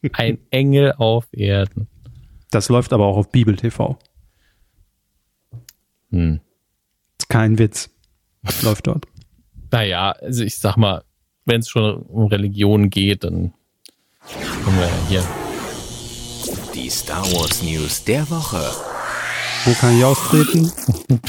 Ein 0.14 0.40
Engel 0.50 0.94
auf 0.94 1.28
Erden. 1.32 1.88
Das 2.50 2.70
läuft 2.70 2.92
aber 2.92 3.06
auch 3.06 3.18
auf 3.18 3.32
Bibel 3.32 3.56
TV. 3.56 3.98
Hm. 6.12 6.40
Ist 7.20 7.30
kein 7.30 7.58
Witz. 7.58 7.90
Läuft 8.64 8.88
dort. 8.88 9.06
Naja, 9.72 10.12
also 10.12 10.44
ich 10.44 10.58
sag 10.58 10.78
mal, 10.78 11.04
wenn 11.46 11.62
es 11.62 11.70
schon 11.70 12.02
um 12.04 12.28
Religion 12.28 12.90
geht, 12.90 13.24
dann 13.24 13.54
kommen 14.64 14.78
wir 14.78 14.86
ja 14.86 14.92
hier. 15.10 15.24
Die 16.74 16.90
Star 16.90 17.24
Wars 17.34 17.62
News 17.64 18.04
der 18.04 18.30
Woche. 18.30 18.62
Wo 19.66 19.74
kann 19.74 19.98
ich 19.98 20.04
austreten? 20.04 20.72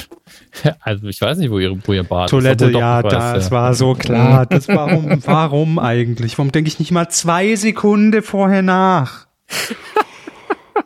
Also 0.81 1.09
ich 1.09 1.19
weiß 1.21 1.39
nicht, 1.39 1.51
wo 1.51 1.59
ihr, 1.59 1.77
wo 1.87 1.93
ihr 1.95 2.05
Bad 2.05 2.29
Toilette, 2.29 2.71
doch, 2.71 2.79
ja, 2.79 3.03
weiß, 3.03 3.11
das 3.11 3.47
ja. 3.47 3.51
war 3.53 3.75
so 3.75 3.95
klar. 3.95 4.45
Das 4.45 4.69
warum, 4.69 5.19
warum 5.27 5.79
eigentlich? 5.79 6.37
Warum 6.37 6.53
denke 6.53 6.69
ich 6.69 6.79
nicht 6.79 6.93
mal 6.93 7.09
zwei 7.09 7.57
Sekunden 7.57 8.23
vorher 8.23 8.61
nach? 8.61 9.27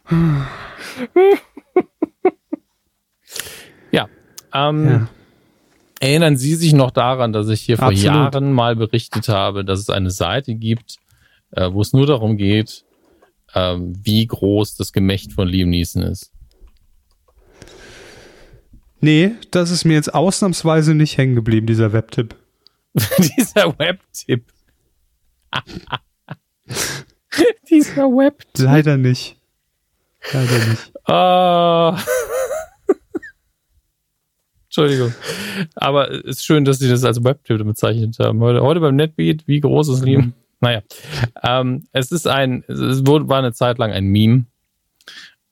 Ja. 3.90 4.08
Ähm, 4.56 4.86
Ja. 4.86 5.08
Erinnern 5.98 6.36
Sie 6.36 6.54
sich 6.56 6.74
noch 6.74 6.90
daran, 6.90 7.32
dass 7.32 7.48
ich 7.48 7.62
hier 7.62 7.78
vor 7.78 7.88
Absolut. 7.88 8.04
Jahren 8.04 8.52
mal 8.52 8.76
berichtet 8.76 9.28
habe, 9.28 9.64
dass 9.64 9.80
es 9.80 9.88
eine 9.88 10.10
Seite 10.10 10.54
gibt, 10.54 10.96
äh, 11.52 11.70
wo 11.72 11.80
es 11.80 11.94
nur 11.94 12.06
darum 12.06 12.36
geht, 12.36 12.84
ähm, 13.54 13.94
wie 14.02 14.26
groß 14.26 14.76
das 14.76 14.92
Gemächt 14.92 15.32
von 15.32 15.48
Liam 15.48 15.70
Neeson 15.70 16.02
ist. 16.02 16.32
Nee, 19.00 19.32
das 19.50 19.70
ist 19.70 19.84
mir 19.84 19.94
jetzt 19.94 20.12
ausnahmsweise 20.14 20.94
nicht 20.94 21.16
hängen 21.16 21.34
geblieben, 21.34 21.66
dieser 21.66 21.92
Webtipp. 21.92 22.34
Dieser 23.18 23.78
Webtipp. 23.78 24.44
Dieser 27.70 28.04
Webtipp. 28.04 28.64
Leider 28.64 28.96
nicht. 28.96 29.36
Leider 30.32 30.66
nicht. 30.66 30.92
Ah. 31.08 31.98
Entschuldigung. 34.76 35.14
Aber 35.74 36.10
es 36.10 36.24
ist 36.24 36.44
schön, 36.44 36.66
dass 36.66 36.78
Sie 36.78 36.88
das 36.88 37.02
als 37.02 37.24
Webtipp 37.24 37.64
bezeichnet 37.64 38.18
haben. 38.18 38.40
Heute, 38.40 38.60
heute 38.60 38.80
beim 38.80 38.96
Netbeat, 38.96 39.48
wie 39.48 39.60
groß 39.60 39.88
ist 39.88 40.04
Liam? 40.04 40.34
Naja. 40.60 40.82
Ähm, 41.42 41.86
es 41.92 42.12
ist 42.12 42.26
ein, 42.26 42.62
es 42.68 43.06
wurde, 43.06 43.28
war 43.28 43.38
eine 43.38 43.54
Zeit 43.54 43.78
lang 43.78 43.92
ein 43.92 44.04
Meme 44.04 44.44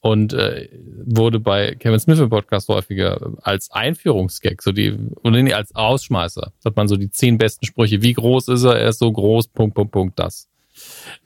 und 0.00 0.34
äh, 0.34 0.68
wurde 1.06 1.40
bei 1.40 1.74
Kevin 1.74 2.00
Smith 2.00 2.18
im 2.18 2.28
Podcast 2.28 2.68
häufiger 2.68 3.32
als 3.42 3.70
Einführungsgag, 3.70 4.60
so 4.60 4.72
die, 4.72 4.94
oder 5.22 5.42
nee, 5.42 5.54
als 5.54 5.74
Ausschmeißer, 5.74 6.52
hat 6.62 6.76
man 6.76 6.88
so 6.88 6.96
die 6.98 7.10
zehn 7.10 7.38
besten 7.38 7.64
Sprüche. 7.64 8.02
Wie 8.02 8.12
groß 8.12 8.48
ist 8.48 8.64
er? 8.64 8.78
Er 8.78 8.90
ist 8.90 8.98
so 8.98 9.10
groß, 9.10 9.48
Punkt, 9.48 9.74
Punkt, 9.74 9.92
Punkt, 9.92 10.18
das. 10.18 10.48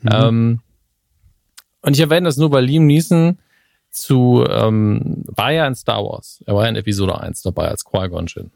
Ähm, 0.08 0.60
und 1.82 1.94
ich 1.94 2.00
erwähne 2.00 2.26
das 2.26 2.36
nur, 2.36 2.52
weil 2.52 2.64
Liam 2.64 2.86
Neeson 2.86 3.38
zu, 3.90 4.44
ähm, 4.48 5.24
war 5.26 5.52
ja 5.52 5.66
in 5.66 5.74
Star 5.74 6.04
Wars. 6.04 6.42
Er 6.46 6.54
war 6.54 6.64
ja 6.64 6.70
in 6.70 6.76
Episode 6.76 7.20
1 7.20 7.42
dabei 7.42 7.68
als 7.68 7.84
Qui-Gon 7.84 8.26
Jinn. 8.26 8.50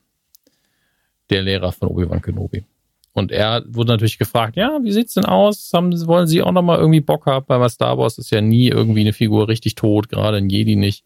Der 1.31 1.43
Lehrer 1.43 1.73
von 1.73 1.89
Obi-Wan 1.89 2.23
Kenobi. 2.23 2.65
Und 3.13 3.31
er 3.31 3.63
wurde 3.67 3.93
natürlich 3.93 4.19
gefragt, 4.19 4.57
ja, 4.57 4.79
wie 4.83 4.93
sieht's 4.93 5.15
denn 5.15 5.27
aus? 5.27 5.71
Haben, 5.75 5.93
wollen 6.07 6.27
Sie 6.27 6.43
auch 6.43 6.53
nochmal 6.53 6.79
irgendwie 6.79 7.01
Bock 7.01 7.27
haben? 7.27 7.45
Weil 7.49 7.59
bei 7.59 7.69
Star 7.69 7.99
Wars 7.99 8.19
ist 8.19 8.31
ja 8.31 8.41
nie 8.41 8.69
irgendwie 8.69 9.01
eine 9.01 9.13
Figur 9.13 9.49
richtig 9.49 9.75
tot, 9.75 10.09
gerade 10.09 10.39
ein 10.39 10.49
Jedi 10.49 10.77
nicht. 10.77 11.05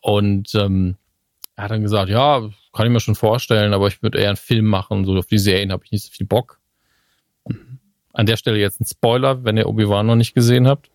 Und 0.00 0.54
ähm, 0.54 0.96
er 1.54 1.64
hat 1.64 1.70
dann 1.70 1.82
gesagt, 1.82 2.08
ja, 2.08 2.48
kann 2.72 2.86
ich 2.86 2.92
mir 2.92 3.00
schon 3.00 3.14
vorstellen, 3.14 3.72
aber 3.72 3.86
ich 3.88 4.02
würde 4.02 4.18
eher 4.18 4.28
einen 4.28 4.36
Film 4.36 4.64
machen. 4.64 5.04
So 5.04 5.16
auf 5.16 5.26
die 5.26 5.38
Serien 5.38 5.72
habe 5.72 5.84
ich 5.84 5.92
nicht 5.92 6.04
so 6.04 6.12
viel 6.12 6.26
Bock. 6.26 6.60
An 8.12 8.26
der 8.26 8.36
Stelle 8.36 8.58
jetzt 8.58 8.80
ein 8.80 8.86
Spoiler, 8.86 9.44
wenn 9.44 9.56
ihr 9.56 9.68
Obi-Wan 9.68 10.06
noch 10.06 10.16
nicht 10.16 10.34
gesehen 10.34 10.66
habt. 10.66 10.90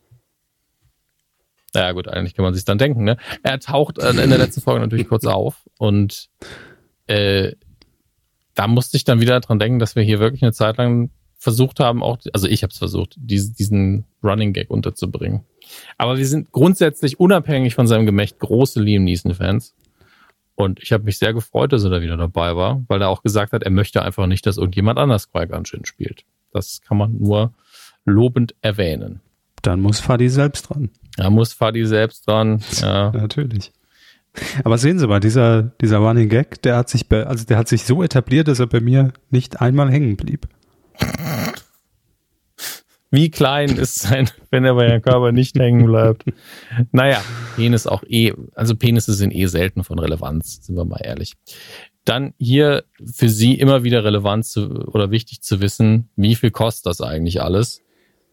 Naja, 1.74 1.92
gut, 1.92 2.08
eigentlich 2.08 2.36
kann 2.36 2.44
man 2.44 2.54
sich 2.54 2.66
dann 2.66 2.78
denken, 2.78 3.04
ne? 3.04 3.18
Er 3.42 3.60
taucht 3.60 3.98
in 3.98 4.16
der 4.16 4.38
letzten 4.38 4.62
Folge 4.62 4.82
natürlich 4.82 5.08
kurz 5.08 5.26
auf 5.26 5.68
und 5.78 6.30
äh, 7.08 7.54
da 8.56 8.68
musste 8.68 8.98
ich 8.98 9.04
dann 9.04 9.20
wieder 9.20 9.40
dran 9.40 9.60
denken, 9.60 9.80
dass 9.80 9.96
wir 9.96 10.04
hier 10.04 10.20
wirklich 10.20 10.44
eine 10.44 10.54
Zeit 10.54 10.78
lang 10.78 11.10
versucht 11.44 11.80
haben, 11.80 12.02
auch, 12.02 12.20
also 12.32 12.48
ich 12.48 12.64
habe 12.64 12.72
es 12.72 12.78
versucht, 12.78 13.16
diesen, 13.18 13.54
diesen 13.56 14.06
Running 14.24 14.54
Gag 14.54 14.70
unterzubringen. 14.70 15.44
Aber 15.98 16.18
wir 16.18 16.26
sind 16.26 16.52
grundsätzlich 16.52 17.20
unabhängig 17.20 17.76
von 17.76 17.86
seinem 17.86 18.06
Gemächt 18.06 18.40
große 18.40 18.82
Liam 18.82 19.04
Neeson-Fans. 19.04 19.76
Und 20.56 20.82
ich 20.82 20.92
habe 20.92 21.04
mich 21.04 21.18
sehr 21.18 21.34
gefreut, 21.34 21.74
dass 21.74 21.84
er 21.84 21.90
da 21.90 22.02
wieder 22.02 22.16
dabei 22.16 22.56
war, 22.56 22.84
weil 22.88 23.02
er 23.02 23.10
auch 23.10 23.24
gesagt 23.24 23.54
hat, 23.54 23.64
er 23.64 23.72
möchte 23.72 24.04
einfach 24.04 24.28
nicht, 24.28 24.46
dass 24.46 24.58
irgendjemand 24.58 25.00
anders 25.00 25.32
Qui-Gon 25.32 25.66
spielt. 25.66 26.24
Das 26.52 26.82
kann 26.82 26.98
man 26.98 27.18
nur 27.18 27.54
lobend 28.06 28.56
erwähnen. 28.62 29.20
Dann 29.64 29.82
muss 29.82 30.00
Fadi 30.00 30.30
selbst 30.30 30.70
dran. 30.70 30.92
Da 31.18 31.30
muss 31.30 31.54
Fadi 31.54 31.86
selbst 31.86 32.28
dran. 32.28 32.62
Ja. 32.82 33.12
Natürlich. 33.16 33.72
Aber 34.64 34.78
sehen 34.78 34.98
Sie 34.98 35.08
mal, 35.08 35.20
dieser, 35.20 35.64
dieser 35.64 35.98
Running 36.00 36.28
Gag, 36.28 36.62
der 36.64 36.78
hat 36.78 36.90
sich, 36.90 37.08
bei, 37.08 37.26
also 37.26 37.46
der 37.46 37.58
hat 37.58 37.68
sich 37.68 37.84
so 37.84 38.02
etabliert, 38.02 38.48
dass 38.48 38.60
er 38.60 38.68
bei 38.68 38.80
mir 38.80 39.14
nicht 39.30 39.62
einmal 39.62 39.92
hängen 39.92 40.18
blieb. 40.18 40.48
Wie 43.12 43.30
klein 43.30 43.78
ist 43.78 44.00
sein, 44.00 44.28
wenn 44.50 44.66
er 44.66 44.74
bei 44.74 44.90
Herrn 44.90 45.04
Körper 45.04 45.32
nicht 45.32 45.58
hängen 45.60 45.86
bleibt? 45.86 46.24
Naja, 46.92 47.22
Penis 47.56 47.86
auch 47.86 48.04
eh, 48.08 48.34
also 48.56 48.76
Penisse 48.76 49.14
sind 49.14 49.36
eh 49.36 49.46
selten 49.46 49.84
von 49.84 50.00
Relevanz, 50.00 50.66
sind 50.66 50.76
wir 50.76 50.86
mal 50.86 51.02
ehrlich. 51.04 51.34
Dann 52.06 52.34
hier 52.40 52.86
für 53.06 53.30
Sie 53.30 53.54
immer 53.54 53.84
wieder 53.84 54.04
relevant 54.04 54.46
zu, 54.46 54.68
oder 54.88 55.12
wichtig 55.12 55.44
zu 55.44 55.62
wissen, 55.62 56.10
wie 56.16 56.34
viel 56.34 56.50
kostet 56.50 56.88
das 56.88 57.02
eigentlich 57.02 57.40
alles? 57.40 57.82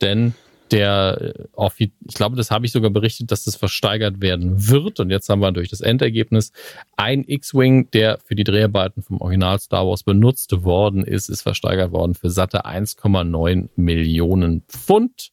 Denn 0.01 0.35
der, 0.70 1.34
äh, 1.56 1.70
ich 1.78 2.14
glaube, 2.14 2.36
das 2.36 2.51
habe 2.51 2.66
ich 2.66 2.72
sogar 2.72 2.90
berichtet, 2.90 3.30
dass 3.30 3.44
das 3.44 3.56
versteigert 3.56 4.20
werden 4.20 4.68
wird. 4.68 5.01
Und 5.01 5.10
jetzt 5.10 5.28
haben 5.28 5.40
wir 5.40 5.52
durch 5.52 5.68
das 5.68 5.80
Endergebnis 5.80 6.52
ein 6.97 7.24
X-Wing, 7.26 7.90
der 7.90 8.18
für 8.18 8.34
die 8.34 8.44
Dreharbeiten 8.44 9.02
vom 9.02 9.20
Original 9.20 9.59
Star 9.60 9.86
Wars 9.86 10.02
benutzt 10.02 10.64
worden 10.64 11.05
ist, 11.05 11.28
ist 11.28 11.42
versteigert 11.42 11.92
worden 11.92 12.14
für 12.14 12.30
satte 12.30 12.64
1,9 12.64 13.68
Millionen 13.76 14.62
Pfund. 14.68 15.30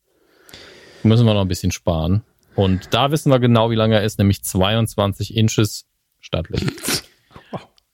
Müssen 1.03 1.25
wir 1.25 1.33
noch 1.33 1.41
ein 1.41 1.47
bisschen 1.47 1.71
sparen. 1.71 2.23
Und 2.55 2.93
da 2.93 3.11
wissen 3.11 3.31
wir 3.31 3.39
genau, 3.39 3.69
wie 3.69 3.75
lang 3.75 3.91
er 3.91 4.03
ist, 4.03 4.17
nämlich 4.17 4.43
22 4.43 5.35
Inches 5.35 5.85
stattlich. 6.19 6.63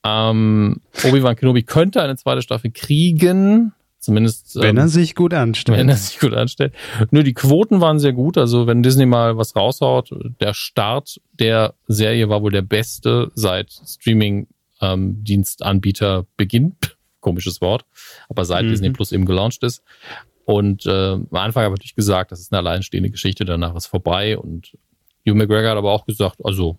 Ähm, 0.06 0.82
Obi-Wan 1.02 1.34
Kenobi 1.34 1.62
könnte 1.62 2.02
eine 2.02 2.16
zweite 2.16 2.42
Staffel 2.42 2.70
kriegen. 2.70 3.72
Zumindest. 4.04 4.60
Wenn 4.60 4.76
er 4.76 4.84
ähm, 4.84 4.88
sich 4.88 5.14
gut 5.14 5.32
anstellt. 5.32 5.78
Wenn 5.78 5.88
er 5.88 5.96
sich 5.96 6.20
gut 6.20 6.34
anstellt. 6.34 6.74
Nur 7.10 7.22
die 7.22 7.32
Quoten 7.32 7.80
waren 7.80 7.98
sehr 7.98 8.12
gut. 8.12 8.36
Also 8.36 8.66
wenn 8.66 8.82
Disney 8.82 9.06
mal 9.06 9.38
was 9.38 9.56
raushaut, 9.56 10.10
der 10.40 10.52
Start 10.52 11.22
der 11.32 11.72
Serie 11.86 12.28
war 12.28 12.42
wohl 12.42 12.52
der 12.52 12.60
beste 12.62 13.32
seit 13.34 13.72
Streaming-Dienstanbieter 13.72 16.18
ähm, 16.18 16.26
Beginn. 16.36 16.76
Komisches 17.20 17.62
Wort. 17.62 17.86
Aber 18.28 18.44
seit 18.44 18.66
mhm. 18.66 18.70
Disney 18.70 18.90
Plus 18.90 19.12
eben 19.12 19.24
gelauncht 19.24 19.62
ist. 19.62 19.82
Und 20.44 20.84
äh, 20.84 21.12
am 21.12 21.26
Anfang 21.32 21.64
habe 21.64 21.72
ich 21.74 21.78
natürlich 21.78 21.96
gesagt, 21.96 22.30
das 22.30 22.40
ist 22.40 22.52
eine 22.52 22.58
alleinstehende 22.58 23.08
Geschichte, 23.08 23.46
danach 23.46 23.74
ist 23.74 23.86
vorbei. 23.86 24.36
Und 24.36 24.76
Hugh 25.26 25.34
McGregor 25.34 25.70
hat 25.70 25.78
aber 25.78 25.92
auch 25.92 26.04
gesagt, 26.04 26.44
also 26.44 26.78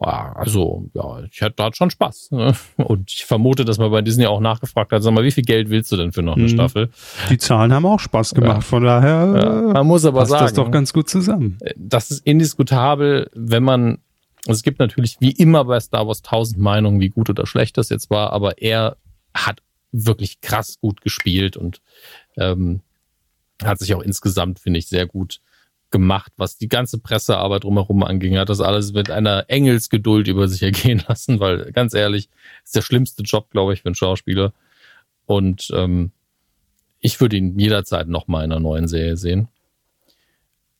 also, 0.00 0.88
ja, 0.94 1.22
ich 1.30 1.42
hatte 1.42 1.56
da 1.56 1.70
schon 1.74 1.90
Spaß. 1.90 2.30
Ne? 2.30 2.54
Und 2.76 3.12
ich 3.12 3.26
vermute, 3.26 3.64
dass 3.64 3.78
man 3.78 3.90
bei 3.90 4.00
Disney 4.00 4.26
auch 4.26 4.40
nachgefragt 4.40 4.92
hat, 4.92 5.02
sag 5.02 5.12
mal, 5.12 5.24
wie 5.24 5.30
viel 5.30 5.44
Geld 5.44 5.68
willst 5.68 5.92
du 5.92 5.96
denn 5.96 6.12
für 6.12 6.22
noch 6.22 6.36
eine 6.36 6.44
hm. 6.44 6.50
Staffel? 6.50 6.90
Die 7.28 7.36
Zahlen 7.36 7.72
haben 7.72 7.84
auch 7.84 8.00
Spaß 8.00 8.34
gemacht, 8.34 8.56
ja. 8.56 8.60
von 8.62 8.82
daher 8.82 9.10
ja. 9.10 9.72
man 9.74 9.86
muss 9.86 10.04
aber 10.04 10.20
passt 10.20 10.30
sagen, 10.30 10.44
das 10.44 10.52
doch 10.54 10.70
ganz 10.70 10.92
gut 10.92 11.08
zusammen. 11.08 11.58
Äh, 11.60 11.74
das 11.76 12.10
ist 12.10 12.26
indiskutabel, 12.26 13.30
wenn 13.34 13.62
man, 13.62 13.98
also 14.46 14.56
es 14.56 14.62
gibt 14.62 14.78
natürlich 14.78 15.18
wie 15.20 15.32
immer 15.32 15.64
bei 15.66 15.78
Star 15.80 16.06
Wars 16.06 16.22
tausend 16.22 16.58
Meinungen, 16.58 17.00
wie 17.00 17.10
gut 17.10 17.28
oder 17.28 17.46
schlecht 17.46 17.76
das 17.76 17.90
jetzt 17.90 18.08
war, 18.08 18.32
aber 18.32 18.62
er 18.62 18.96
hat 19.34 19.62
wirklich 19.92 20.40
krass 20.40 20.78
gut 20.80 21.02
gespielt 21.02 21.56
und 21.58 21.82
ähm, 22.38 22.80
hat 23.62 23.78
sich 23.78 23.94
auch 23.94 24.00
insgesamt, 24.00 24.60
finde 24.60 24.78
ich, 24.78 24.88
sehr 24.88 25.06
gut 25.06 25.40
gemacht, 25.90 26.32
was 26.36 26.56
die 26.56 26.68
ganze 26.68 26.98
Pressearbeit 26.98 27.64
drumherum 27.64 28.02
anging, 28.02 28.38
hat 28.38 28.48
das 28.48 28.60
alles 28.60 28.92
mit 28.92 29.10
einer 29.10 29.44
Engelsgeduld 29.48 30.28
über 30.28 30.48
sich 30.48 30.62
ergehen 30.62 31.02
lassen, 31.08 31.40
weil 31.40 31.72
ganz 31.72 31.94
ehrlich, 31.94 32.28
ist 32.64 32.76
der 32.76 32.82
schlimmste 32.82 33.22
Job, 33.22 33.50
glaube 33.50 33.72
ich, 33.72 33.82
für 33.82 33.86
einen 33.86 33.94
Schauspieler. 33.94 34.52
Und 35.26 35.70
ähm, 35.74 36.12
ich 37.00 37.20
würde 37.20 37.36
ihn 37.36 37.58
jederzeit 37.58 38.08
nochmal 38.08 38.44
in 38.44 38.52
einer 38.52 38.60
neuen 38.60 38.88
Serie 38.88 39.16
sehen. 39.16 39.48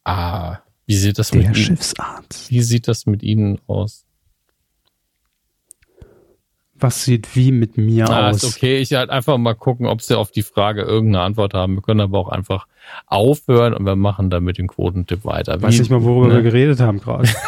Ah, 0.05 0.59
wie 0.87 0.97
sieht 0.97 1.19
das 1.19 1.31
der 1.31 1.49
mit 1.49 1.57
Schiffsarzt. 1.57 2.51
Wie 2.51 2.63
sieht 2.63 2.89
das 2.89 3.07
mit 3.07 3.23
Ihnen 3.23 3.61
aus? 3.67 4.05
Was 6.81 7.05
sieht 7.05 7.37
wie 7.37 7.53
mit 7.53 7.77
mir 7.77 8.09
ah, 8.09 8.31
aus? 8.31 8.43
Ist 8.43 8.57
okay, 8.57 8.79
ich 8.79 8.95
halt 8.95 9.11
einfach 9.11 9.37
mal 9.37 9.55
gucken, 9.55 9.87
ob 9.87 10.01
Sie 10.01 10.17
auf 10.17 10.31
die 10.31 10.43
Frage 10.43 10.81
irgendeine 10.83 11.25
Antwort 11.25 11.53
haben. 11.53 11.75
Wir 11.75 11.83
können 11.83 12.01
aber 12.01 12.19
auch 12.19 12.31
einfach 12.31 12.67
aufhören 13.07 13.75
und 13.75 13.85
wir 13.85 13.97
machen 13.97 14.31
dann 14.31 14.45
mit 14.45 14.57
dem 14.57 14.69
Quotentipp 14.69 15.27
weiter. 15.27 15.59
Wie, 15.59 15.65
Weiß 15.65 15.79
nicht 15.79 15.91
mal, 15.91 16.03
worüber 16.03 16.29
ne? 16.29 16.37
wir 16.37 16.43
geredet 16.43 16.81
haben 16.81 17.01
gerade. 17.01 17.29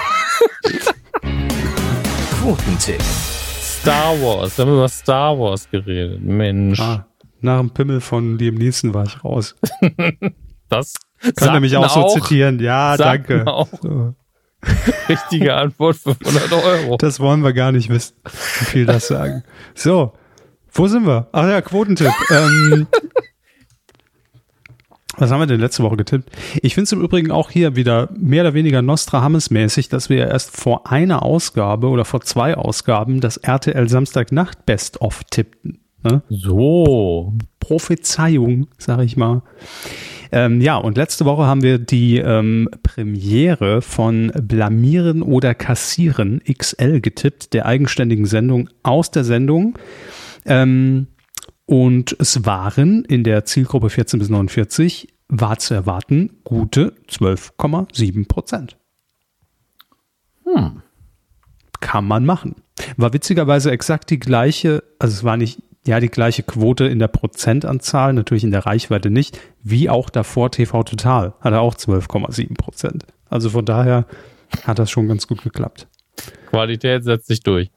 Quotentipp. 2.43 3.01
Star 3.01 4.21
Wars. 4.21 4.59
Wir 4.59 4.67
haben 4.67 4.73
über 4.75 4.89
Star 4.89 5.39
Wars 5.39 5.71
geredet. 5.71 6.23
Mensch. 6.23 6.79
Ah, 6.79 7.07
nach 7.41 7.59
dem 7.61 7.71
Pimmel 7.71 8.01
von 8.01 8.39
Liam 8.39 8.57
Neeson 8.57 8.93
war 8.93 9.05
ich 9.05 9.25
raus. 9.25 9.57
das 10.69 10.95
kann 11.37 11.55
er 11.55 11.61
mich 11.61 11.77
auch, 11.77 11.85
auch 11.85 12.11
so 12.11 12.21
zitieren. 12.21 12.59
Ja, 12.61 12.97
danke. 12.97 13.45
So. 13.81 14.15
Richtige 15.09 15.55
Antwort 15.55 15.97
500 15.97 16.53
Euro. 16.53 16.97
Das 16.97 17.21
wollen 17.21 17.43
wir 17.43 17.53
gar 17.53 17.73
nicht 17.73 17.89
wissen, 17.89 18.15
wie 18.25 18.65
viel 18.65 18.87
das 18.87 19.09
sagen. 19.09 19.43
So, 19.75 20.13
wo 20.73 20.87
sind 20.87 21.07
wir? 21.07 21.29
Ach 21.33 21.49
ja, 21.49 21.61
Quotentipp. 21.61 22.13
ähm, 22.31 22.87
was 25.17 25.31
haben 25.31 25.41
wir 25.41 25.47
denn 25.47 25.61
letzte 25.61 25.83
Woche 25.83 25.97
getippt? 25.97 26.31
Ich 26.63 26.75
finde 26.75 26.85
es 26.85 26.93
im 26.93 27.03
Übrigen 27.03 27.31
auch 27.31 27.51
hier 27.51 27.77
wieder 27.77 28.09
mehr 28.17 28.43
oder 28.43 28.55
weniger 28.55 28.83
Nostradamus-mäßig, 28.83 29.89
dass 29.89 30.09
wir 30.09 30.29
erst 30.29 30.57
vor 30.57 30.91
einer 30.91 31.23
Ausgabe 31.23 31.89
oder 31.89 32.05
vor 32.05 32.23
zwei 32.23 32.57
Ausgaben 32.57 33.21
das 33.21 33.37
RTL 33.37 33.89
Samstagnacht 33.89 34.65
Best-of 34.65 35.25
tippten. 35.25 35.81
Ne? 36.03 36.23
So. 36.29 37.35
Prophezeiung, 37.61 38.69
sag 38.79 39.01
ich 39.01 39.17
mal. 39.17 39.43
Ähm, 40.33 40.63
ja, 40.63 40.79
und 40.79 40.97
letzte 40.97 41.27
Woche 41.27 41.45
haben 41.45 41.63
wir 41.63 41.79
die 41.79 42.17
ähm, 42.17 42.67
Premiere 42.83 43.83
von 43.83 44.33
Blamieren 44.35 45.21
oder 45.21 45.55
Kassieren 45.55 46.41
XL 46.51 47.03
getippt, 47.03 47.53
der 47.53 47.67
eigenständigen 47.67 48.25
Sendung 48.25 48.71
aus 48.83 49.11
der 49.11 49.25
Sendung. 49.25 49.79
Ähm, 50.47 51.09
und 51.67 52.17
es 52.19 52.47
waren 52.47 53.05
in 53.05 53.25
der 53.25 53.45
Zielgruppe 53.45 53.91
14 53.91 54.19
bis 54.19 54.31
49, 54.31 55.09
war 55.29 55.59
zu 55.59 55.75
erwarten, 55.75 56.31
gute 56.45 56.95
12,7 57.11 58.27
Prozent. 58.27 58.79
Hm. 60.45 60.83
Kann 61.81 62.07
man 62.07 62.25
machen. 62.25 62.57
War 62.97 63.13
witzigerweise 63.13 63.71
exakt 63.71 64.09
die 64.09 64.19
gleiche, 64.19 64.83
also 64.99 65.13
es 65.13 65.25
war 65.25 65.37
nicht 65.37 65.61
ja 65.85 66.01
die 66.01 66.09
gleiche 66.09 66.43
Quote 66.43 66.87
in 66.87 66.99
der 66.99 67.09
Prozentanzahl, 67.09 68.13
natürlich 68.13 68.45
in 68.45 68.51
der 68.51 68.67
Reichweite 68.67 69.11
nicht, 69.11 69.39
wie 69.63 69.91
auch 69.91 70.11
davor 70.11 70.51
TV 70.51 70.83
Total. 70.85 71.35
Hat 71.41 71.53
er 71.53 71.61
auch 71.61 71.75
12,7 71.75 72.57
Prozent. 72.57 73.07
Also 73.29 73.51
von 73.51 73.65
daher 73.65 74.07
hat 74.65 74.79
das 74.79 74.91
schon 74.91 75.09
ganz 75.09 75.27
gut 75.27 75.43
geklappt. 75.43 75.89
Qualität 76.47 77.05
setzt 77.05 77.27
sich 77.27 77.43
durch. 77.43 77.71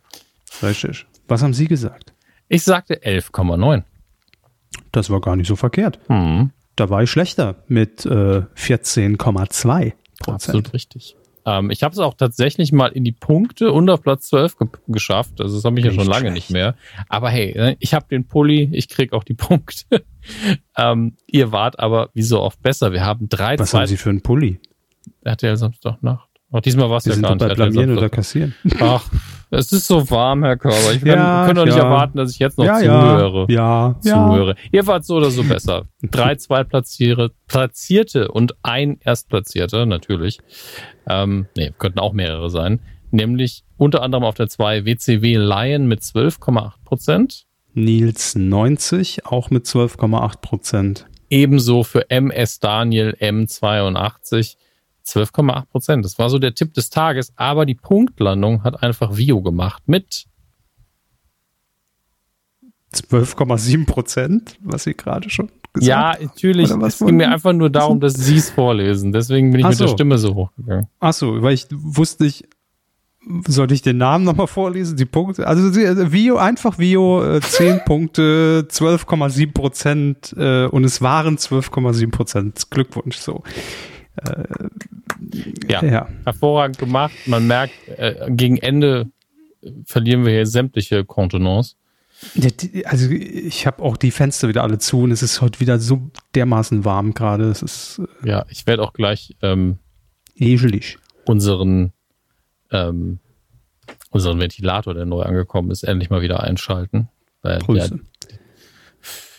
Richtig. 0.61 1.05
Was 1.27 1.41
haben 1.41 1.53
Sie 1.53 1.67
gesagt? 1.67 2.13
Ich 2.47 2.63
sagte 2.63 2.95
11,9. 3.03 3.83
Das 4.91 5.09
war 5.09 5.21
gar 5.21 5.35
nicht 5.35 5.47
so 5.47 5.55
verkehrt. 5.55 5.99
Hm. 6.07 6.51
Da 6.75 6.89
war 6.89 7.01
ich 7.03 7.09
schlechter 7.09 7.55
mit 7.67 8.05
äh, 8.05 8.43
14,2 8.55 9.17
Prozent. 9.17 9.93
Absolut 10.27 10.73
richtig. 10.73 11.15
Ähm, 11.45 11.69
ich 11.69 11.83
habe 11.83 11.93
es 11.93 11.99
auch 11.99 12.15
tatsächlich 12.15 12.71
mal 12.71 12.87
in 12.87 13.03
die 13.03 13.11
Punkte 13.11 13.71
und 13.71 13.89
auf 13.89 14.01
Platz 14.01 14.27
12 14.29 14.57
ge 14.57 14.67
geschafft. 14.87 15.41
Also 15.41 15.55
das 15.55 15.63
habe 15.65 15.79
ich 15.79 15.85
ja 15.85 15.91
schon 15.91 16.05
lange 16.07 16.21
schlecht. 16.21 16.33
nicht 16.33 16.51
mehr. 16.51 16.75
Aber 17.07 17.29
hey, 17.29 17.53
ne, 17.55 17.77
ich 17.79 17.93
habe 17.93 18.05
den 18.09 18.27
Pulli, 18.27 18.69
ich 18.71 18.89
krieg 18.89 19.13
auch 19.13 19.23
die 19.23 19.33
Punkte. 19.35 20.03
ähm, 20.77 21.15
ihr 21.27 21.51
wart 21.51 21.79
aber 21.79 22.09
wie 22.13 22.23
so 22.23 22.41
oft 22.41 22.61
besser. 22.61 22.91
Wir 22.91 23.05
haben 23.05 23.29
drei 23.29 23.57
Was 23.59 23.73
haben 23.73 23.87
Sie 23.87 23.97
für 23.97 24.09
einen 24.09 24.21
Pulli? 24.21 24.59
RTL 25.23 25.57
Samstagnacht. 25.57 26.27
Auch 26.51 26.61
diesmal 26.61 26.89
war 26.89 26.97
es 26.97 27.05
ja 27.05 27.15
gar 27.15 27.35
nicht. 27.35 27.39
Bei 27.39 27.53
Blamieren 27.53 27.97
oder 27.97 28.09
Kassieren. 28.09 28.55
Ach, 28.79 29.09
es 29.55 29.71
ist 29.71 29.87
so 29.87 30.09
warm, 30.09 30.43
Herr 30.43 30.57
Körber. 30.57 30.93
Ich 30.93 30.99
kann, 30.99 31.09
ja, 31.09 31.45
kann 31.47 31.55
doch 31.55 31.65
nicht 31.65 31.77
ja. 31.77 31.83
erwarten, 31.83 32.17
dass 32.17 32.31
ich 32.31 32.39
jetzt 32.39 32.57
noch 32.57 32.65
ja, 32.65 32.79
zuhöre. 32.79 33.45
Ja, 33.49 33.95
zuhöre. 34.01 34.55
Ihr 34.71 34.85
wart 34.87 35.05
so 35.05 35.15
oder 35.15 35.31
so 35.31 35.43
besser. 35.43 35.83
Drei 36.01 36.35
Zweitplatzierte 36.35 38.27
und 38.29 38.55
ein 38.63 38.99
Erstplatzierter, 39.01 39.85
natürlich. 39.85 40.39
Ähm, 41.07 41.47
nee, 41.55 41.71
könnten 41.77 41.99
auch 41.99 42.13
mehrere 42.13 42.49
sein. 42.49 42.81
Nämlich 43.11 43.63
unter 43.77 44.01
anderem 44.01 44.23
auf 44.23 44.35
der 44.35 44.47
2 44.47 44.85
WCW 44.85 45.37
Lion 45.37 45.87
mit 45.87 46.01
12,8 46.01 46.71
Prozent. 46.83 47.45
Nils 47.73 48.35
90 48.35 49.25
auch 49.25 49.49
mit 49.49 49.65
12,8 49.65 50.41
Prozent. 50.41 51.05
Ebenso 51.29 51.83
für 51.83 52.09
MS 52.09 52.59
Daniel 52.59 53.15
M82 53.19 54.57
12,8 55.05 55.65
Prozent. 55.65 56.05
Das 56.05 56.17
war 56.17 56.29
so 56.29 56.39
der 56.39 56.55
Tipp 56.55 56.73
des 56.73 56.89
Tages, 56.89 57.33
aber 57.35 57.65
die 57.65 57.75
Punktlandung 57.75 58.63
hat 58.63 58.81
einfach 58.83 59.15
Vio 59.17 59.41
gemacht 59.41 59.83
mit 59.85 60.25
12,7 62.93 63.85
Prozent, 63.85 64.57
was 64.61 64.83
Sie 64.83 64.93
gerade 64.93 65.29
schon 65.29 65.49
gesagt 65.73 65.97
haben. 65.97 66.21
Ja, 66.21 66.25
natürlich. 66.25 66.71
Es 66.71 66.99
ging 66.99 67.17
mir 67.17 67.31
einfach 67.31 67.53
nur 67.53 67.69
darum, 67.69 67.99
dass 67.99 68.13
Sie 68.13 68.37
es 68.37 68.49
vorlesen. 68.49 69.11
Deswegen 69.11 69.51
bin 69.51 69.59
ich 69.59 69.65
Ach 69.65 69.69
mit 69.69 69.77
so. 69.77 69.85
der 69.85 69.91
Stimme 69.91 70.17
so 70.17 70.33
hochgegangen. 70.35 70.87
Ach 70.99 71.13
so, 71.13 71.41
weil 71.41 71.53
ich 71.53 71.67
wusste 71.71 72.23
nicht, 72.23 72.47
sollte 73.47 73.73
ich 73.73 73.81
den 73.81 73.97
Namen 73.97 74.23
nochmal 74.23 74.47
vorlesen? 74.47 74.97
Die 74.97 75.05
Punkte? 75.05 75.47
Also 75.47 75.73
Vio, 75.73 76.37
einfach 76.37 76.77
Vio, 76.77 77.39
10 77.39 77.67
äh, 77.67 77.79
Punkte, 77.85 78.67
12,7 78.69 79.51
Prozent 79.51 80.33
äh, 80.37 80.65
und 80.67 80.83
es 80.83 81.01
waren 81.01 81.37
12,7 81.37 82.11
Prozent. 82.11 82.69
Glückwunsch 82.69 83.17
so. 83.17 83.43
Äh, 84.17 84.43
ja, 85.69 85.83
ja, 85.83 86.09
hervorragend 86.23 86.77
gemacht. 86.77 87.13
Man 87.25 87.47
merkt, 87.47 87.73
äh, 87.87 88.27
gegen 88.29 88.57
Ende 88.57 89.09
verlieren 89.85 90.25
wir 90.25 90.31
hier 90.31 90.45
sämtliche 90.45 91.05
Kontenance. 91.05 91.75
Also 92.85 93.11
ich 93.11 93.67
habe 93.67 93.83
auch 93.83 93.97
die 93.97 94.11
Fenster 94.11 94.47
wieder 94.47 94.63
alle 94.63 94.77
zu 94.77 95.01
und 95.01 95.11
es 95.11 95.21
ist 95.21 95.41
heute 95.41 95.59
wieder 95.59 95.79
so 95.79 96.09
dermaßen 96.33 96.85
warm 96.85 97.13
gerade. 97.13 97.49
Es 97.49 97.61
ist 97.61 98.01
äh, 98.23 98.29
ja, 98.29 98.45
ich 98.49 98.65
werde 98.67 98.83
auch 98.83 98.93
gleich 98.93 99.35
ähm, 99.41 99.79
egelig 100.35 100.97
unseren 101.25 101.91
ähm, 102.71 103.19
unseren 104.09 104.39
Ventilator, 104.39 104.93
der 104.93 105.05
neu 105.05 105.23
angekommen 105.23 105.71
ist, 105.71 105.83
endlich 105.83 106.09
mal 106.09 106.21
wieder 106.21 106.41
einschalten. 106.41 107.09
Weil 107.41 107.59
Grüße. 107.59 107.99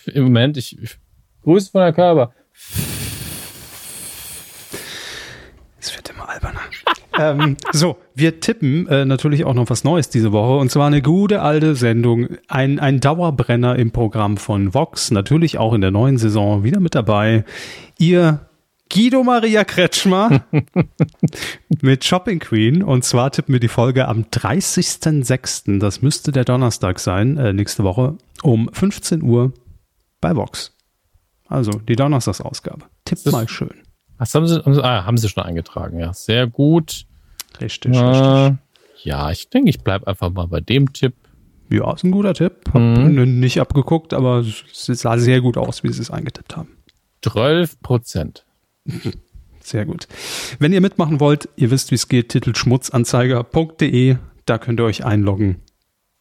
Der, 0.06 0.14
Im 0.14 0.24
Moment, 0.24 0.56
ich, 0.56 0.81
ich 0.81 0.98
Grüße 1.43 1.70
von 1.70 1.81
der 1.81 1.93
Körper. 1.93 2.32
Es 5.78 5.94
wird 5.94 6.05
immer 6.16 6.28
alberner. 6.28 6.60
ähm, 7.18 7.56
so, 7.72 7.97
wir 8.14 8.40
tippen 8.40 8.86
äh, 8.88 9.05
natürlich 9.05 9.44
auch 9.44 9.55
noch 9.55 9.70
was 9.70 9.84
Neues 9.84 10.09
diese 10.09 10.32
Woche 10.32 10.56
und 10.56 10.70
zwar 10.70 10.86
eine 10.86 11.02
gute 11.02 11.43
alte 11.43 11.74
Sendung, 11.76 12.28
ein, 12.48 12.80
ein 12.80 13.01
Dauerbrenner 13.01 13.76
im 13.76 13.90
Programm 13.90 14.36
von 14.36 14.74
Vox, 14.74 15.10
natürlich 15.10 15.59
auch 15.59 15.72
in 15.72 15.80
der 15.80 15.90
neuen 15.90 16.18
Saison 16.18 16.64
wieder 16.64 16.80
mit 16.80 16.94
dabei. 16.94 17.44
Ihr 17.98 18.40
Guido 18.93 19.24
Maria 19.24 19.64
Kretschmer 19.64 20.44
mit 21.82 22.05
Shopping 22.05 22.38
Queen. 22.38 22.82
Und 22.82 23.05
zwar 23.05 23.32
tippen 23.32 23.52
wir 23.52 23.60
die 23.60 23.68
Folge 23.68 24.06
am 24.06 24.22
30.06. 24.22 25.78
Das 25.80 26.02
müsste 26.02 26.32
der 26.32 26.44
Donnerstag 26.44 27.01
sein, 27.01 27.36
äh, 27.36 27.52
nächste 27.52 27.84
Woche, 27.84 28.16
um 28.43 28.70
15 28.72 29.22
Uhr 29.22 29.52
bei 30.20 30.36
Vox. 30.36 30.72
Also 31.48 31.72
die 31.72 31.97
Donnerstagsausgabe. 31.97 32.86
Tipp 33.05 33.18
mal 33.26 33.48
schön. 33.48 33.86
Was 34.18 34.34
haben 34.34 34.47
sie, 34.47 34.62
haben 34.64 34.74
sie, 34.74 34.82
ah, 34.84 35.05
haben 35.05 35.18
sie 35.18 35.28
schon 35.28 35.43
eingetragen, 35.44 35.98
ja. 35.98 36.12
Sehr 36.12 36.47
gut. 36.47 37.05
Richtig, 37.60 37.93
richtig. 37.93 38.02
Äh, 38.22 38.55
ja, 39.02 39.30
ich 39.30 39.48
denke, 39.51 39.70
ich 39.70 39.80
bleibe 39.80 40.06
einfach 40.06 40.30
mal 40.30 40.47
bei 40.48 40.60
dem 40.60 40.93
Tipp. 40.93 41.14
Ja, 41.70 41.93
ist 41.93 42.05
ein 42.05 42.10
guter 42.12 42.32
Tipp. 42.34 42.52
Hab 42.72 42.80
Mhm. 42.80 43.40
nicht 43.40 43.60
abgeguckt, 43.60 44.14
aber 44.14 44.38
es 44.38 44.64
sah 44.86 45.18
sehr 45.18 45.40
gut 45.40 45.56
aus, 45.59 45.82
wie 45.82 45.93
sie 45.93 46.01
es 46.02 46.10
eingetippt 46.10 46.56
haben. 46.56 46.76
12 47.22 47.80
Prozent. 47.82 48.44
Sehr 49.60 49.84
gut. 49.84 50.06
Wenn 50.60 50.72
ihr 50.72 50.80
mitmachen 50.80 51.18
wollt, 51.18 51.48
ihr 51.56 51.72
wisst, 51.72 51.90
wie 51.90 51.97
es 51.97 52.06
geht, 52.06 52.28
titelschmutzanzeiger.de, 52.28 54.16
da 54.44 54.59
könnt 54.59 54.78
ihr 54.78 54.84
euch 54.84 55.05
einloggen 55.05 55.60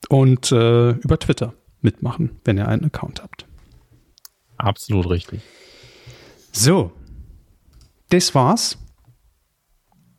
und 0.09 0.51
äh, 0.51 0.91
über 0.93 1.19
Twitter 1.19 1.53
mitmachen, 1.81 2.39
wenn 2.43 2.57
ihr 2.57 2.67
einen 2.67 2.85
Account 2.85 3.21
habt. 3.21 3.45
Absolut 4.57 5.07
richtig. 5.11 5.41
So, 6.51 6.91
das 8.15 8.35
war's. 8.35 8.77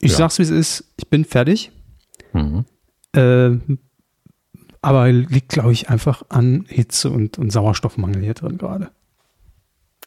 Ich 0.01 0.13
Ja. 0.13 0.19
sag's, 0.19 0.39
wie 0.39 0.43
es 0.43 0.51
ist. 0.51 0.93
Ich 0.97 1.09
bin 1.09 1.25
fertig. 1.25 1.73
Mhm. 2.33 2.65
Äh, 3.15 3.59
aber 4.83 5.11
liegt, 5.11 5.49
glaube 5.49 5.73
ich, 5.73 5.89
einfach 5.89 6.23
an 6.29 6.65
Hitze 6.69 7.11
und, 7.11 7.39
und 7.39 7.51
Sauerstoffmangel 7.51 8.23
hier 8.23 8.35
drin 8.35 8.59
gerade. 8.59 8.91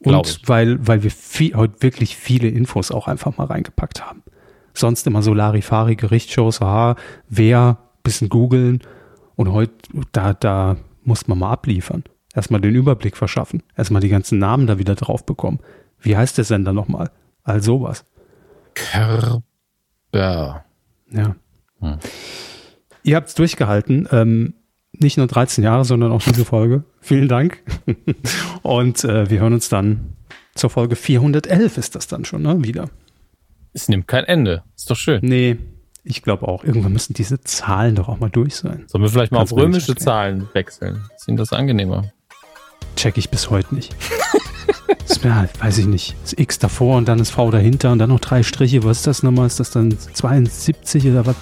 Und 0.01 0.41
weil, 0.47 0.87
weil 0.87 1.03
wir 1.03 1.11
viel, 1.11 1.55
heute 1.55 1.81
wirklich 1.81 2.15
viele 2.15 2.47
Infos 2.47 2.91
auch 2.91 3.07
einfach 3.07 3.37
mal 3.37 3.45
reingepackt 3.47 4.05
haben. 4.05 4.23
Sonst 4.73 5.05
immer 5.07 5.21
so 5.21 5.33
Larifari, 5.33 5.95
Gerichtsshows, 5.97 6.61
aha, 6.61 6.95
wer, 7.27 7.77
bisschen 8.03 8.29
googeln. 8.29 8.79
Und 9.35 9.51
heute, 9.51 9.73
da, 10.13 10.33
da 10.33 10.77
muss 11.03 11.27
man 11.27 11.39
mal 11.39 11.51
abliefern. 11.51 12.03
Erstmal 12.33 12.61
den 12.61 12.75
Überblick 12.75 13.17
verschaffen. 13.17 13.63
Erstmal 13.75 14.01
die 14.01 14.09
ganzen 14.09 14.39
Namen 14.39 14.67
da 14.67 14.77
wieder 14.77 14.95
drauf 14.95 15.25
bekommen. 15.25 15.59
Wie 15.99 16.15
heißt 16.15 16.37
der 16.37 16.45
Sender 16.45 16.71
nochmal? 16.71 17.11
All 17.43 17.61
sowas. 17.61 18.05
Kerber. 18.73 19.43
Ja. 20.13 20.65
Hm. 21.79 21.97
Ihr 23.03 23.15
habt 23.15 23.29
es 23.29 23.35
durchgehalten. 23.35 24.07
Ähm, 24.11 24.53
nicht 24.93 25.17
nur 25.17 25.27
13 25.27 25.63
Jahre, 25.63 25.85
sondern 25.85 26.11
auch 26.11 26.21
diese 26.21 26.45
Folge. 26.45 26.83
Vielen 27.01 27.27
Dank. 27.27 27.63
Und 28.61 29.03
äh, 29.03 29.29
wir 29.29 29.39
hören 29.39 29.53
uns 29.53 29.69
dann 29.69 30.15
zur 30.55 30.69
Folge 30.69 30.95
411 30.95 31.77
ist 31.77 31.95
das 31.95 32.07
dann 32.07 32.25
schon, 32.25 32.41
ne? 32.41 32.63
Wieder. 32.63 32.89
Es 33.73 33.87
nimmt 33.87 34.07
kein 34.07 34.25
Ende. 34.25 34.63
Ist 34.75 34.89
doch 34.89 34.97
schön. 34.97 35.19
Nee, 35.23 35.57
ich 36.03 36.21
glaube 36.21 36.47
auch. 36.47 36.63
Irgendwann 36.63 36.91
müssen 36.91 37.13
diese 37.13 37.39
Zahlen 37.41 37.95
doch 37.95 38.09
auch 38.09 38.19
mal 38.19 38.29
durch 38.29 38.55
sein. 38.55 38.83
Sollen 38.87 39.03
wir 39.03 39.09
vielleicht 39.09 39.31
mal 39.31 39.39
Kannst 39.39 39.53
auf 39.53 39.59
römische. 39.59 39.95
Zahlen 39.95 40.49
wechseln? 40.53 41.05
Ihnen 41.27 41.37
das 41.37 41.53
angenehmer? 41.53 42.11
Check 42.95 43.17
ich 43.17 43.29
bis 43.29 43.49
heute 43.49 43.73
nicht. 43.75 43.95
ist 45.07 45.23
mir 45.23 45.35
halt, 45.35 45.49
weiß 45.61 45.77
ich 45.79 45.85
nicht. 45.87 46.15
Ist 46.23 46.39
X 46.39 46.59
davor 46.59 46.97
und 46.97 47.07
dann 47.07 47.19
ist 47.19 47.31
V 47.31 47.49
dahinter 47.51 47.91
und 47.91 47.99
dann 47.99 48.09
noch 48.09 48.19
drei 48.19 48.43
Striche. 48.43 48.83
Was 48.83 48.97
ist 48.97 49.07
das 49.07 49.23
nochmal? 49.23 49.47
Ist 49.47 49.59
das 49.59 49.71
dann 49.71 49.95
72 50.13 51.05
oder 51.07 51.25
was? 51.25 51.35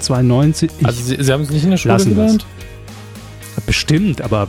92? 0.00 0.70
Ich, 0.78 0.86
Also 0.86 1.02
Sie, 1.02 1.22
Sie 1.22 1.32
haben 1.32 1.42
es 1.42 1.50
nicht 1.50 1.64
in 1.64 1.70
der 1.70 1.76
Schule 1.76 1.94
Lassen 1.94 2.14
gelernt? 2.14 2.46
bestimmt, 3.66 4.22
aber 4.22 4.48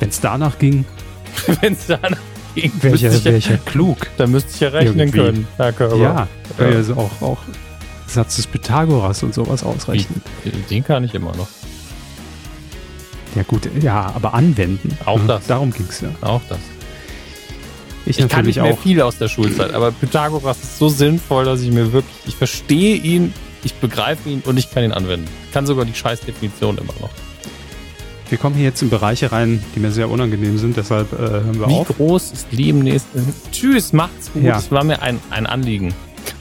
wenn 0.00 0.08
es 0.08 0.20
danach 0.20 0.58
ging, 0.58 0.84
Wenn 1.60 1.72
es 1.72 1.86
danach 1.86 2.18
ging, 2.54 2.70
wäre 2.82 2.94
ich, 2.94 3.00
ja- 3.02 3.12
wär 3.24 3.32
ja, 3.32 3.38
ich 3.38 3.48
ja 3.48 3.56
klug. 3.56 3.96
dann 4.18 4.30
müsste 4.32 4.50
ich 4.52 4.60
ja 4.60 4.68
rechnen 4.68 4.98
Irgendwie. 4.98 5.18
können, 5.18 5.48
Herr 5.56 5.72
Körber. 5.72 5.96
Ja, 5.96 6.28
Ja. 6.58 6.64
Also 6.66 6.94
auch, 6.94 7.22
auch 7.22 7.38
Satz 8.06 8.36
des 8.36 8.46
Pythagoras 8.46 9.22
und 9.22 9.32
sowas 9.32 9.62
ausrechnen. 9.64 10.20
Den 10.68 10.84
kann 10.84 11.04
ich 11.04 11.14
immer 11.14 11.34
noch. 11.36 11.48
Ja 13.34 13.42
gut, 13.44 13.66
ja, 13.80 14.12
aber 14.14 14.34
anwenden. 14.34 14.98
Auch 15.06 15.18
ne? 15.18 15.26
das. 15.28 15.46
Darum 15.46 15.72
ging 15.72 15.86
es 15.88 16.02
ja. 16.02 16.08
Auch 16.20 16.42
das. 16.50 16.58
Ich, 18.06 18.18
Ich 18.18 18.28
kann 18.28 18.44
nicht 18.46 18.60
mehr 18.60 18.72
auch. 18.74 18.78
viel 18.80 19.00
aus 19.00 19.18
der 19.18 19.28
Schulzeit, 19.28 19.72
aber 19.74 19.92
Pythagoras 19.92 20.58
ist 20.62 20.78
so 20.78 20.88
sinnvoll, 20.88 21.44
dass 21.44 21.60
ich 21.60 21.70
mir 21.70 21.92
wirklich, 21.92 22.14
ich 22.26 22.34
verstehe 22.36 22.96
ihn, 22.96 23.32
ich 23.64 23.74
begreife 23.74 24.28
ihn 24.28 24.42
und 24.44 24.56
ich 24.56 24.70
kann 24.70 24.82
ihn 24.82 24.92
anwenden. 24.92 25.28
Ich 25.46 25.52
kann 25.52 25.66
sogar 25.66 25.84
die 25.84 25.94
Scheißdefinition 25.94 26.78
immer 26.78 26.94
noch. 27.00 27.10
Wir 28.28 28.38
kommen 28.38 28.56
hier 28.56 28.64
jetzt 28.64 28.80
in 28.82 28.88
Bereiche 28.90 29.30
rein, 29.30 29.62
die 29.76 29.80
mir 29.80 29.92
sehr 29.92 30.08
unangenehm 30.10 30.56
sind, 30.58 30.76
deshalb 30.76 31.12
äh, 31.12 31.16
hören 31.18 31.60
wir 31.60 31.68
Wie 31.68 31.72
auf. 31.74 31.88
groß 31.88 32.32
ist 32.32 32.46
Leben 32.50 32.78
nächsten? 32.80 33.32
Tschüss, 33.52 33.92
macht's 33.92 34.32
gut. 34.32 34.42
Ja. 34.42 34.58
Es 34.58 34.70
war 34.72 34.82
mir 34.84 35.00
ein, 35.02 35.20
ein 35.30 35.46
Anliegen. 35.46 35.92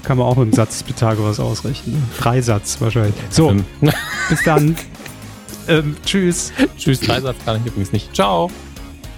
Kann 0.03 0.17
man 0.17 0.25
auch 0.25 0.37
mit 0.37 0.51
dem 0.51 0.53
Satz 0.55 0.81
Pythagoras 0.83 1.39
ausrechnen. 1.39 2.01
Dreisatz 2.19 2.77
wahrscheinlich. 2.79 3.13
So, 3.29 3.49
Ähm, 3.51 3.65
bis 4.29 4.43
dann. 4.45 4.75
ähm, 5.67 5.95
tschüss. 6.05 6.53
Tschüss, 6.77 7.01
Dreisatz 7.01 7.35
kann 7.45 7.59
ich 7.61 7.67
übrigens 7.67 7.91
nicht. 7.91 8.15
Ciao. 8.15 8.49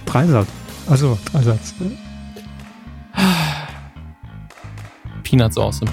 Dreisatz. 0.04 0.48
Also, 0.86 1.16
Dreisatz. 1.32 1.72
Peanuts 5.24 5.56
awesome. 5.56 5.88